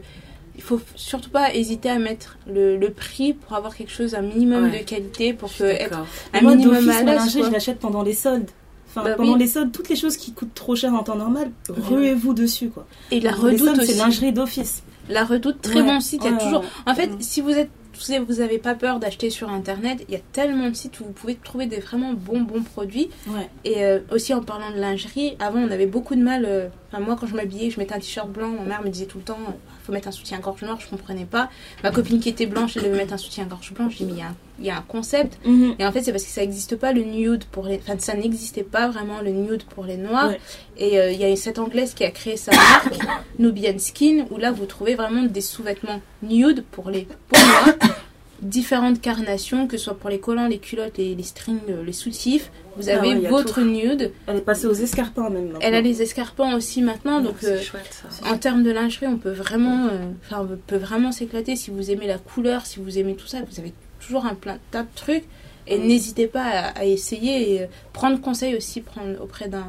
Il 0.57 0.63
faut 0.63 0.81
surtout 0.97 1.31
pas 1.31 1.55
hésiter 1.55 1.89
à 1.89 1.99
mettre 1.99 2.37
le, 2.47 2.77
le 2.77 2.91
prix 2.91 3.33
pour 3.33 3.57
avoir 3.57 3.75
quelque 3.75 3.91
chose 3.93 4.15
un 4.15 4.21
minimum 4.23 4.65
Ouais. 4.65 4.81
de 4.81 4.85
qualité 4.85 5.33
pour 5.33 5.51
que 5.57 5.65
être 5.65 6.05
un 6.35 6.41
Moi, 6.43 6.55
minimum 6.57 6.89
à 6.91 7.03
l'aise. 7.03 7.33
je 7.33 7.51
l'achète 7.51 7.79
pendant 7.79 8.03
les 8.03 8.13
soldes. 8.15 8.51
Enfin, 8.89 9.03
Bah 9.05 9.15
pendant 9.17 9.33
oui. 9.33 9.39
les 9.39 9.47
soldes, 9.47 9.73
toutes 9.73 9.89
les 9.89 9.97
choses 9.97 10.19
qui 10.19 10.33
coûtent 10.33 10.53
trop 10.55 10.77
cher 10.77 10.93
en 10.93 11.03
temps 11.03 11.17
normal, 11.17 11.51
ruez-vous 11.71 12.35
dessus, 12.35 12.69
quoi. 12.69 12.87
Et 13.11 13.21
la 13.21 13.33
redoute 13.33 13.61
soldes, 13.67 13.83
c'est 13.83 13.95
lingerie 13.97 14.33
d'office. 14.33 14.83
La 15.09 15.25
redoute, 15.25 15.63
très 15.63 15.81
Ouais, 15.81 15.87
bon 15.87 16.01
site. 16.01 16.21
Il 16.25 16.31
y 16.31 16.35
a 16.35 16.37
ouais, 16.37 16.45
toujours. 16.45 16.63
En 16.87 16.95
fait, 16.95 17.07
Mm. 17.07 17.17
si 17.21 17.41
vous 17.41 17.51
êtes 17.51 17.71
vous 18.05 18.13
avez- 18.13 18.25
vous 18.25 18.41
avez 18.41 18.59
pas 18.59 18.75
peur 18.75 18.99
d'acheter 18.99 19.31
sur 19.31 19.49
internet, 19.51 20.05
il 20.09 20.15
y 20.15 20.17
a 20.17 20.21
tellement 20.33 20.69
de 20.69 20.75
sites 20.75 21.01
où 21.01 21.05
vous 21.05 21.13
pouvez 21.13 21.35
trouver 21.37 21.67
des 21.67 21.79
vraiment 21.81 22.13
bons 22.13 22.41
bons 22.41 22.63
produits. 22.63 23.09
Ouais. 23.29 23.49
Et 23.65 23.85
euh, 23.85 24.01
aussi 24.11 24.35
en 24.35 24.43
parlant 24.43 24.71
de 24.71 24.79
lingerie, 24.81 25.37
avant 25.39 25.61
on 25.61 25.71
avait 25.71 25.87
beaucoup 25.87 26.15
de 26.15 26.23
mal. 26.23 26.45
euh, 26.45 26.69
Enfin 26.93 27.03
moi 27.03 27.17
quand 27.19 27.27
je 27.27 27.35
m'habillais, 27.35 27.71
je 27.71 27.79
mettais 27.81 27.95
un 27.95 27.99
t-shirt 27.99 28.29
blanc. 28.29 28.51
Ma 28.51 28.65
mère 28.65 28.83
me 28.83 28.89
disait 28.91 29.07
tout 29.07 29.17
le 29.19 29.25
temps, 29.25 29.39
euh, 29.49 29.53
faut 29.85 29.93
mettre 29.93 30.09
un 30.09 30.13
soutien-gorge 30.13 30.63
noir. 30.63 30.79
Je 30.81 30.89
comprenais 30.89 31.25
pas. 31.25 31.49
Ma 31.83 31.91
copine 31.91 32.21
qui 32.21 32.29
était 32.29 32.45
blanche, 32.47 32.77
elle 32.77 32.83
devait 32.85 32.97
mettre 32.99 33.15
un 33.15 33.19
soutien-gorge 33.19 33.73
blanc. 33.73 33.89
Je 33.89 33.97
dis 33.99 34.05
mais 34.05 34.13
il 34.13 34.19
y 34.19 34.23
a 34.23 34.27
un- 34.27 34.37
il 34.63 34.67
y, 34.67 34.71
a 34.71 34.79
un 34.79 34.85
concept. 34.87 35.39
Mhm. 35.45 35.75
Et 35.79 35.87
en 35.87 35.93
fait 35.93 36.03
c'est 36.03 36.13
parce 36.13 36.25
que 36.25 36.31
ça 36.31 36.41
n'existe 36.41 36.77
pas 36.77 36.93
le 36.93 37.03
nude 37.03 37.45
pour 37.45 37.67
les. 37.67 37.79
Enfin 37.79 37.99
ça 37.99 38.15
n'existait 38.15 38.63
pas 38.63 38.89
vraiment 38.89 39.21
le 39.21 39.31
nude 39.31 39.65
pour 39.65 39.85
les 39.85 39.97
noirs. 39.97 40.31
Ouais. 40.31 40.41
Et 40.77 40.99
euh, 40.99 41.11
il 41.13 41.21
y 41.21 41.25
a 41.25 41.35
cette 41.37 41.59
anglaise 41.59 41.95
qui 41.95 42.05
a 42.05 42.11
créé 42.11 42.37
sa 42.37 42.53
marque 42.53 42.99
Nubian 43.39 43.79
Skin 43.79 44.27
où 44.31 44.39
là 44.39 44.53
vous 44.53 44.67
trouvez 44.67 44.95
vraiment 44.95 45.23
des 45.23 45.41
sous-vêtements 45.41 46.01
nude 46.23 46.65
pour 46.71 46.91
les 46.91 47.07
peaux 47.29 47.39
noires. 47.39 47.77
différentes 48.43 49.01
carnations, 49.01 49.67
que 49.67 49.77
ce 49.79 49.85
soit 49.85 49.95
pour 49.99 50.11
les 50.11 50.19
collants, 50.19 50.49
les 50.49 50.59
culottes, 50.59 50.99
les, 50.99 51.15
les 51.15 51.23
strings, 51.23 51.61
euh, 51.71 51.85
les 51.85 51.93
soutifs. 51.93 52.51
Vous 52.77 52.91
Ah 52.91 52.95
avez 52.95 53.09
ouais, 53.09 53.17
il 53.17 53.23
y 53.23 53.27
a 53.27 53.31
votre 53.31 53.61
nude. 53.61 54.13
Elle 54.27 54.37
est 54.37 54.41
passée 54.41 54.67
aux 54.67 54.73
escarpins 54.73 55.31
même. 55.31 55.45
maintenant. 55.45 55.59
Elle 55.63 55.75
a 55.75 55.81
les 55.81 56.03
escarpins 56.03 56.55
aussi 56.57 56.83
maintenant. 56.83 57.21
Donc, 57.21 57.37
euh, 57.45 57.61
chouette 57.61 58.05
ça. 58.11 58.29
en 58.31 58.37
termes 58.37 58.65
de 58.65 58.71
lingerie, 58.71 59.07
on 59.07 59.17
peut 59.17 59.31
vraiment, 59.31 59.87
euh, 59.87 60.11
on 60.33 60.47
peut 60.67 60.77
vraiment 60.77 61.13
s'éclater. 61.13 61.55
Si 61.57 61.71
vous 61.71 61.91
aimez 61.91 62.07
la 62.07 62.19
couleur, 62.19 62.67
si 62.67 62.81
vous 62.81 62.99
aimez 62.99 63.15
tout 63.15 63.27
ça, 63.27 63.39
vous 63.49 63.61
avez 63.61 63.73
toujours 64.05 64.27
un 64.27 64.35
plein 64.35 64.59
tas 64.71 64.83
de 64.83 64.89
trucs. 64.95 65.25
Et 65.69 65.79
n'hésitez 65.79 66.27
pas 66.27 66.43
à, 66.45 66.79
à 66.81 66.85
essayer 66.85 67.55
et 67.55 67.63
euh, 67.63 67.67
prendre 67.93 68.21
conseil 68.21 68.57
aussi 68.57 68.81
prendre 68.81 69.21
auprès 69.23 69.49
d'un, 69.49 69.65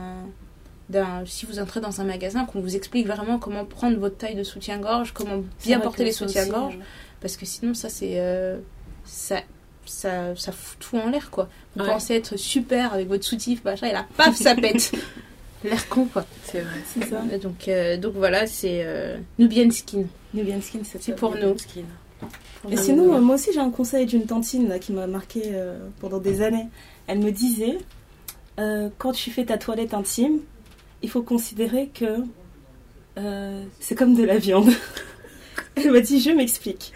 d'un, 0.90 1.24
si 1.28 1.46
vous 1.46 1.60
entrez 1.60 1.82
dans 1.82 2.02
un 2.02 2.04
magasin, 2.04 2.46
qu'on 2.46 2.62
vous 2.62 2.76
explique 2.76 3.06
vraiment 3.06 3.38
comment 3.38 3.64
prendre 3.64 3.98
votre 4.00 4.18
taille 4.18 4.34
de 4.36 4.44
soutien-gorge, 4.44 5.12
comment 5.14 5.44
bien 5.64 5.80
porter 5.80 6.04
les 6.04 6.12
soutiens-gorge. 6.12 6.80
Parce 7.22 7.38
que 7.38 7.46
sinon, 7.46 7.74
ça, 7.76 7.90
c'est. 7.90 8.14
euh, 8.20 8.58
ça, 9.06 9.38
ça, 9.86 10.36
ça 10.36 10.52
fout 10.52 10.78
tout 10.80 10.98
en 10.98 11.10
l'air, 11.10 11.30
quoi. 11.30 11.48
Vous 11.76 11.84
Ouais. 11.84 11.90
pensez 11.92 12.16
être 12.16 12.38
super 12.38 12.94
avec 12.94 13.08
votre 13.08 13.24
soutif, 13.24 13.64
machin, 13.64 13.88
et 13.88 13.92
là, 13.94 14.06
paf, 14.18 14.36
ça 14.36 14.56
pète. 14.56 14.92
l'air 15.64 15.88
con, 15.90 16.06
quoi. 16.06 16.26
C'est 16.46 16.62
vrai. 16.62 16.80
C'est 16.88 17.06
ça. 17.06 17.22
Donc, 17.42 17.68
euh, 17.68 17.98
donc 17.98 18.14
voilà, 18.16 18.48
c'est 18.48 18.82
euh, 18.84 19.18
Nubian 19.38 19.70
Skin. 19.72 20.06
Nubian 20.34 20.60
Skin, 20.62 20.80
c'est 20.84 21.16
pour 21.16 21.36
nous. 21.36 21.58
Skin. 21.58 21.84
Et 22.70 22.78
sinon, 22.78 23.20
moi 23.22 23.36
aussi, 23.36 23.52
j'ai 23.54 23.60
un 23.60 23.72
conseil 23.72 24.06
d'une 24.06 24.26
tantine 24.26 24.70
là, 24.70 24.80
qui 24.80 24.94
m'a 24.94 25.08
marqué 25.08 25.42
euh, 25.48 25.78
pendant 26.00 26.20
des 26.20 26.42
années. 26.42 26.68
Elle 27.08 27.20
me 27.20 27.32
disait 27.32 27.78
euh, 28.60 28.90
quand 28.98 29.12
tu 29.12 29.32
fais 29.32 29.46
ta 29.46 29.58
toilette 29.58 29.94
intime, 29.94 30.40
il 31.02 31.10
faut 31.10 31.24
considérer 31.24 31.90
que 31.94 32.24
euh, 33.18 33.64
c'est 33.80 33.96
comme 33.96 34.16
de 34.16 34.24
la 34.24 34.38
viande. 34.38 34.70
Elle 35.76 35.92
m'a 35.92 36.00
dit 36.00 36.20
Je 36.20 36.32
m'explique. 36.32 36.94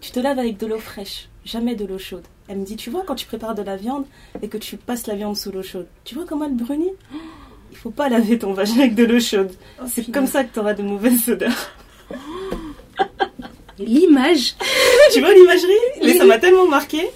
Tu 0.00 0.10
te 0.10 0.20
laves 0.20 0.38
avec 0.38 0.58
de 0.58 0.66
l'eau 0.66 0.78
fraîche, 0.78 1.28
jamais 1.44 1.74
de 1.74 1.86
l'eau 1.86 1.98
chaude. 1.98 2.24
Elle 2.48 2.58
me 2.58 2.64
dit 2.64 2.76
Tu 2.76 2.90
vois, 2.90 3.02
quand 3.06 3.14
tu 3.14 3.26
prépares 3.26 3.54
de 3.54 3.62
la 3.62 3.76
viande 3.76 4.04
et 4.42 4.48
que 4.48 4.58
tu 4.58 4.76
passes 4.76 5.06
la 5.06 5.14
viande 5.14 5.36
sous 5.36 5.50
l'eau 5.50 5.62
chaude, 5.62 5.86
tu 6.04 6.14
vois 6.14 6.24
comment 6.26 6.44
elle 6.44 6.56
brunit? 6.56 6.92
Il 7.70 7.76
faut 7.76 7.90
pas 7.90 8.08
laver 8.08 8.38
ton 8.38 8.52
vagin 8.52 8.78
avec 8.80 8.94
de 8.94 9.04
l'eau 9.04 9.18
chaude. 9.18 9.52
c'est 9.88 10.08
comme 10.12 10.28
ça 10.28 10.44
que 10.44 10.54
tu 10.54 10.60
auras 10.60 10.74
de 10.74 10.82
mauvaises 10.82 11.28
odeurs. 11.28 11.72
L'image. 13.78 14.54
tu 15.12 15.20
vois 15.20 15.34
l'imagerie? 15.34 15.72
Mais 16.02 16.16
ça 16.16 16.24
m'a 16.24 16.38
tellement 16.38 16.66
marqué. 16.68 17.08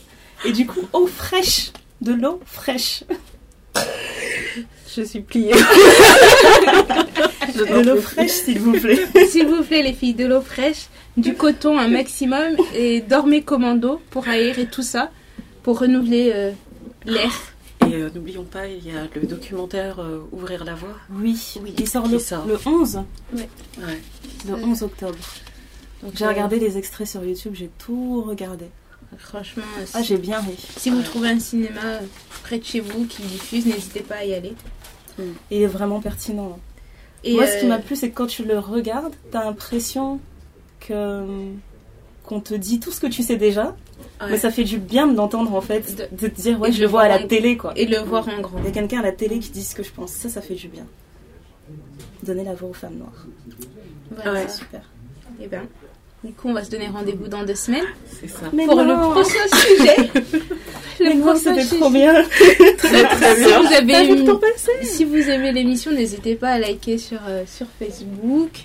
Et 0.45 0.53
du 0.53 0.67
coup, 0.67 0.81
eau 0.93 1.07
fraîche. 1.07 1.73
De 2.01 2.13
l'eau 2.13 2.41
fraîche. 2.47 3.03
Je 4.97 5.03
suis 5.03 5.21
pliée. 5.21 5.53
De 7.57 7.83
l'eau 7.83 8.01
fraîche, 8.01 8.31
s'il 8.31 8.61
vous 8.61 8.73
plaît. 8.73 9.01
S'il 9.29 9.47
vous 9.47 9.63
plaît, 9.63 9.83
les 9.83 9.93
filles, 9.93 10.15
de 10.15 10.25
l'eau 10.27 10.41
fraîche, 10.41 10.87
du 11.17 11.35
coton 11.35 11.77
un 11.79 11.89
maximum, 11.89 12.57
et 12.75 13.01
dormez 13.01 13.43
commando 13.43 14.01
pour 14.11 14.29
aérer 14.29 14.67
tout 14.67 14.83
ça, 14.83 15.11
pour 15.65 15.81
renouveler 15.81 16.31
euh, 16.35 16.53
l'air. 17.05 17.33
Et 17.91 17.95
euh, 17.95 18.11
n'oublions 18.15 18.45
pas, 18.45 18.69
il 18.69 18.87
y 18.87 18.91
a 18.91 19.09
le 19.15 19.27
documentaire 19.27 19.99
euh, 19.99 20.21
Ouvrir 20.33 20.65
la 20.65 20.75
voie. 20.75 20.97
Oui, 21.11 21.37
il 21.77 21.89
sort 21.89 22.05
Qui 22.05 22.13
le, 22.13 22.19
sort. 22.19 22.47
le 22.47 22.59
11. 22.65 23.01
Ouais. 23.35 23.49
Le 24.47 24.55
11 24.55 24.83
octobre. 24.83 25.19
Donc, 26.03 26.13
J'ai 26.17 26.25
euh, 26.25 26.29
regardé 26.29 26.59
les 26.59 26.79
extraits 26.79 27.07
sur 27.07 27.25
YouTube, 27.25 27.53
j'ai 27.55 27.71
tout 27.79 28.23
regardé. 28.23 28.67
Franchement, 29.19 29.63
euh, 29.81 29.85
Ah, 29.95 30.03
j'ai 30.03 30.19
bien 30.19 30.39
ri. 30.41 30.55
si 30.77 30.91
vous 30.91 31.03
trouvez 31.03 31.31
un 31.31 31.41
cinéma 31.41 31.81
euh, 31.85 32.01
près 32.43 32.59
de 32.59 32.65
chez 32.65 32.81
vous 32.81 33.07
qui 33.07 33.23
diffuse, 33.23 33.67
n'hésitez 33.67 34.01
pas 34.01 34.17
à 34.17 34.25
y 34.25 34.35
aller. 34.35 34.53
Il 35.51 35.63
est 35.63 35.67
vraiment 35.67 36.01
pertinent. 36.01 36.59
Et 37.25 37.35
Moi, 37.35 37.47
ce 37.49 37.59
qui 37.59 37.67
m'a 37.67 37.79
plu, 37.79 37.97
c'est 37.97 38.11
que 38.11 38.15
quand 38.15 38.27
tu 38.29 38.45
le 38.45 38.59
regardes, 38.59 39.15
t'as 39.33 39.45
l'impression 39.45 40.21
que 40.81 41.25
qu'on 42.23 42.41
te 42.41 42.53
dit 42.55 42.79
tout 42.79 42.93
ce 42.93 43.01
que 43.01 43.07
tu 43.07 43.23
sais 43.23 43.37
déjà, 43.37 43.75
Ouais. 44.21 44.29
mais 44.31 44.39
ça 44.39 44.51
fait 44.51 44.63
du 44.65 44.79
bien 44.79 45.07
de 45.09 45.17
l'entendre 45.17 45.55
en 45.55 45.61
fait, 45.63 45.97
De- 45.97 46.17
de 46.17 46.29
te 46.29 46.41
dire 46.41 46.61
ouais, 46.61 46.69
et 46.69 46.73
je 46.73 46.79
de 46.79 46.83
le 46.83 46.89
vois 46.89 47.03
à 47.03 47.09
la 47.09 47.23
télé 47.25 47.57
quoi. 47.57 47.73
et 47.77 47.87
le 47.87 47.99
voir 47.99 48.29
en 48.29 48.41
grand. 48.41 48.59
Il 48.59 48.65
y 48.67 48.69
a 48.69 48.71
quelqu'un 48.71 48.99
à 49.01 49.03
la 49.03 49.13
télé 49.13 49.39
qui 49.39 49.51
dit 49.51 49.65
ce 49.65 49.75
que 49.75 49.83
je 49.83 49.91
pense. 49.91 50.11
Ça, 50.13 50.29
ça 50.29 50.41
fait 50.43 50.55
du 50.55 50.69
bien. 50.69 50.87
Donner 52.23 52.45
la 52.45 52.55
voix 52.55 52.69
aux 52.69 52.75
femmes 52.75 52.97
noires. 52.97 53.27
Voilà. 54.11 54.33
Ouais. 54.35 54.45
C'est 54.49 54.59
super. 54.59 54.83
Et 55.41 55.47
ben, 55.47 55.63
du 56.25 56.33
coup, 56.33 56.49
on 56.49 56.53
va 56.53 56.65
se 56.65 56.71
donner 56.71 56.89
rendez-vous 56.89 57.29
dans 57.29 57.45
deux 57.45 57.55
semaines 57.55 57.85
C'est 58.21 58.29
ça. 58.29 58.47
Mais 58.53 58.67
pour 58.67 58.77
le 58.81 58.87
non 58.87 59.11
prochain 59.13 59.47
sujet. 59.55 60.11
Mais 61.01 61.11
le 61.11 61.15
non, 61.15 61.27
prochain 61.27 61.39
c'était 61.55 61.63
sujet. 61.63 61.77
trop 61.79 61.91
bien 61.91 62.25
Très 62.79 63.05
très 63.05 63.35
Si 63.37 63.45
bien. 63.45 63.61
vous 63.63 63.73
avez 63.73 64.07
le 64.09 64.17
une- 64.19 64.25
temps 64.27 64.37
passer 64.39 64.73
Si 64.83 65.05
vous 65.05 65.17
aimez 65.31 65.53
l'émission, 65.53 65.93
n'hésitez 65.93 66.35
pas 66.35 66.49
à 66.51 66.59
liker 66.59 66.99
sur, 66.99 67.21
euh, 67.29 67.45
sur 67.47 67.67
Facebook, 67.79 68.65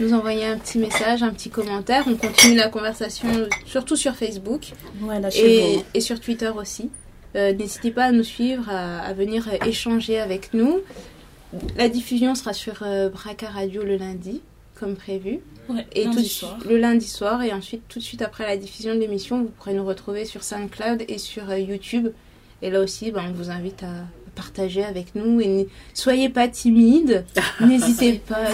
nous 0.00 0.14
envoyer 0.14 0.46
un 0.46 0.56
petit 0.58 0.78
message, 0.78 1.22
un 1.22 1.30
petit 1.30 1.50
commentaire. 1.50 2.04
On 2.06 2.14
continue 2.14 2.56
la 2.56 2.68
conversation 2.68 3.28
surtout 3.66 3.96
sur 3.96 4.14
Facebook 4.16 4.68
Ouais, 5.02 5.20
lâchez-vous. 5.20 5.80
et, 5.80 5.98
et 5.98 6.00
sur 6.00 6.20
Twitter 6.20 6.50
aussi. 6.56 6.90
Euh, 7.36 7.52
n'hésitez 7.52 7.90
pas 7.90 8.04
à 8.04 8.12
nous 8.12 8.24
suivre, 8.24 8.64
à, 8.70 9.00
à 9.00 9.12
venir 9.12 9.46
euh, 9.52 9.66
échanger 9.66 10.18
avec 10.18 10.54
nous. 10.54 10.78
La 11.76 11.90
diffusion 11.90 12.34
sera 12.34 12.54
sur 12.54 12.76
euh, 12.82 13.10
Braca 13.10 13.48
Radio 13.48 13.82
le 13.82 13.96
lundi, 13.96 14.40
comme 14.80 14.96
prévu. 14.96 15.40
Ouais, 15.68 15.86
Et 15.94 16.04
lundi 16.04 16.16
tout 16.16 16.22
de 16.22 16.28
soir. 16.28 16.56
suite- 16.60 16.70
le 16.70 16.78
lundi 16.78 17.06
soir 17.06 17.42
et 17.42 17.52
ensuite 17.52 17.82
tout 17.88 17.98
de 17.98 18.04
suite 18.04 18.22
après 18.22 18.46
la 18.46 18.56
diffusion 18.56 18.94
de 18.94 19.00
l'émission, 19.00 19.38
vous 19.42 19.50
pourrez 19.58 19.74
nous 19.74 19.84
retrouver 19.84 20.24
sur 20.24 20.42
SoundCloud 20.44 21.04
et 21.08 21.18
sur 21.18 21.50
euh, 21.50 21.58
YouTube. 21.58 22.08
Et 22.62 22.70
là 22.70 22.80
aussi, 22.80 23.10
ben, 23.12 23.22
on 23.28 23.32
vous 23.32 23.50
invite 23.50 23.82
à 23.82 24.04
partager 24.34 24.84
avec 24.84 25.14
nous 25.14 25.40
et 25.40 25.46
ne 25.48 25.64
soyez 25.94 26.28
pas 26.28 26.48
timide, 26.48 27.24
n'hésitez 27.60 28.14
pas. 28.14 28.46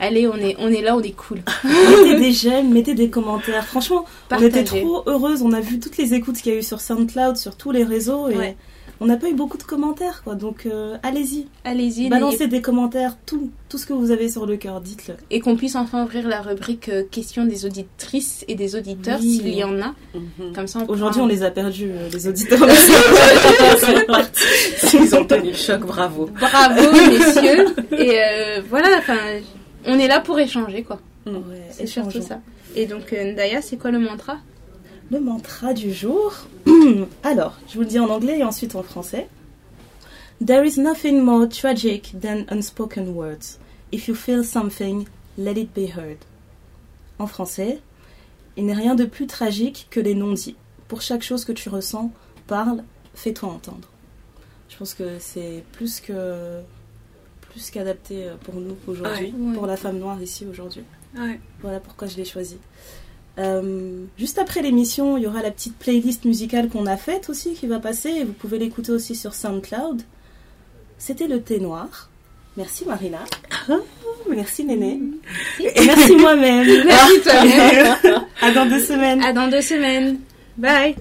Allez, 0.00 0.26
on 0.26 0.36
est 0.36 0.56
on 0.58 0.68
est 0.68 0.82
là, 0.82 0.96
on 0.96 1.00
est 1.00 1.12
cool. 1.16 1.42
Mettez 1.64 2.16
des 2.18 2.32
j'aime, 2.32 2.72
mettez 2.72 2.94
des 2.94 3.08
commentaires. 3.08 3.64
Franchement, 3.64 4.04
on 4.32 4.36
était 4.38 4.50
Partagez. 4.64 4.80
trop 4.82 5.04
heureuses. 5.06 5.42
On 5.42 5.52
a 5.52 5.60
vu 5.60 5.78
toutes 5.78 5.96
les 5.96 6.12
écoutes 6.14 6.36
qu'il 6.38 6.52
y 6.52 6.56
a 6.56 6.58
eu 6.58 6.62
sur 6.62 6.80
SoundCloud, 6.80 7.36
sur 7.36 7.56
tous 7.56 7.70
les 7.70 7.84
réseaux. 7.84 8.28
Et 8.28 8.36
Ouais. 8.36 8.56
On 9.02 9.06
n'a 9.06 9.16
pas 9.16 9.28
eu 9.28 9.34
beaucoup 9.34 9.58
de 9.58 9.62
commentaires. 9.62 10.22
quoi. 10.24 10.34
Donc 10.34 10.66
euh, 10.66 10.96
allez-y. 11.02 11.46
Allez-y, 11.64 12.08
Balancez 12.08 12.46
des 12.46 12.62
commentaires. 12.62 13.16
Tout, 13.26 13.50
tout 13.68 13.78
ce 13.78 13.86
que 13.86 13.92
vous 13.92 14.10
avez 14.10 14.28
sur 14.28 14.46
le 14.46 14.56
cœur, 14.56 14.80
dites-le. 14.80 15.14
et 15.30 15.40
qu'on 15.40 15.56
puisse 15.56 15.76
enfin 15.76 16.04
ouvrir 16.04 16.26
la 16.28 16.40
rubrique 16.40 16.88
euh, 16.88 17.02
questions 17.10 17.44
des 17.44 17.64
auditrices 17.66 18.44
et 18.48 18.54
des 18.54 18.76
auditeurs 18.76 19.18
Oui. 19.20 19.36
s'il 19.38 19.54
y 19.54 19.64
en 19.64 19.80
a. 19.80 19.94
Mhm. 20.14 20.52
Comme 20.54 20.66
ça, 20.66 20.80
Aujourd'hui, 20.88 21.20
on 21.20 21.26
les 21.26 21.42
a 21.42 21.50
perdus, 21.50 21.90
euh, 21.90 22.08
les 22.12 22.28
auditeurs. 22.28 22.60
Ils 24.94 25.14
ont 25.14 25.24
tenu 25.24 25.50
le 25.50 25.56
choc, 25.56 25.80
bravo. 25.86 26.28
Bravo 26.38 26.92
messieurs 26.92 27.66
et 27.98 28.18
euh, 28.20 28.60
voilà, 28.68 28.88
enfin, 28.98 29.16
on 29.86 29.98
est 29.98 30.08
là 30.08 30.20
pour 30.20 30.38
échanger 30.38 30.82
quoi. 30.82 31.00
Ouais, 31.26 31.32
C'est 31.70 31.86
surtout 31.86 32.20
ça. 32.22 32.40
Et 32.76 32.86
donc 32.86 33.12
euh, 33.12 33.32
Ndaya, 33.32 33.62
c'est 33.62 33.76
quoi 33.76 33.90
le 33.90 33.98
mantra? 33.98 34.38
Le 35.12 35.20
mantra 35.20 35.74
du 35.74 35.92
jour. 35.92 36.32
Alors, 37.22 37.58
je 37.68 37.74
vous 37.74 37.80
le 37.80 37.86
dis 37.86 37.98
en 37.98 38.08
anglais 38.08 38.38
et 38.38 38.44
ensuite 38.44 38.74
en 38.74 38.82
français. 38.82 39.28
There 40.44 40.66
is 40.66 40.80
nothing 40.80 41.20
more 41.20 41.46
tragic 41.48 42.14
than 42.20 42.44
unspoken 42.50 43.08
words. 43.14 43.58
If 43.92 44.08
you 44.08 44.14
feel 44.14 44.42
something, 44.42 45.06
let 45.36 45.52
it 45.58 45.72
be 45.74 45.86
heard. 45.96 46.16
En 47.18 47.26
français, 47.26 47.80
il 48.56 48.64
n'est 48.66 48.72
rien 48.74 48.94
de 48.94 49.04
plus 49.04 49.26
tragique 49.26 49.86
que 49.90 50.00
les 50.00 50.14
non-dits. 50.14 50.56
Pour 50.88 51.02
chaque 51.02 51.22
chose 51.22 51.44
que 51.44 51.52
tu 51.52 51.68
ressens, 51.68 52.10
parle, 52.46 52.82
fais-toi 53.14 53.50
entendre. 53.50 53.88
Je 54.70 54.76
pense 54.78 54.94
que 54.94 55.18
c'est 55.20 55.62
plus 55.72 56.00
que 56.00 56.60
plus 57.50 57.70
qu'adapté 57.70 58.28
pour 58.44 58.54
nous 58.54 58.76
aujourd'hui, 58.86 59.26
Ouais. 59.36 59.54
pour 59.54 59.66
la 59.66 59.76
femme 59.76 59.98
noire 59.98 60.20
ici 60.22 60.46
aujourd'hui. 60.50 60.84
Ouais. 61.14 61.38
Voilà 61.60 61.80
pourquoi 61.80 62.08
je 62.08 62.16
l'ai 62.16 62.24
choisi. 62.24 62.56
Euh, 63.38 64.04
juste 64.18 64.38
après 64.38 64.62
l'émission, 64.62 65.16
il 65.16 65.24
y 65.24 65.26
aura 65.26 65.42
la 65.42 65.50
petite 65.50 65.76
playlist 65.76 66.24
musicale 66.24 66.68
qu'on 66.68 66.86
a 66.86 66.96
faite 66.96 67.30
aussi 67.30 67.54
qui 67.54 67.66
va 67.66 67.78
passer 67.78 68.10
et 68.10 68.24
vous 68.24 68.32
pouvez 68.32 68.58
l'écouter 68.58 68.92
aussi 68.92 69.14
sur 69.14 69.34
SoundCloud. 69.34 70.02
C'était 70.98 71.28
le 71.28 71.40
thé 71.40 71.58
noir. 71.58 72.10
Merci 72.56 72.84
Marina. 72.84 73.18
Merci 74.28 74.64
Néné. 74.64 75.00
Et 75.58 75.86
merci 75.86 76.16
moi-même. 76.16 76.66
Merci 76.84 77.20
toi-même. 77.22 77.96
À 78.40 78.50
dans 78.52 78.66
deux 78.66 78.80
semaines. 78.80 79.22
À 79.24 79.32
dans 79.32 79.48
deux 79.48 79.62
semaines. 79.62 80.18
Bye. 80.58 80.96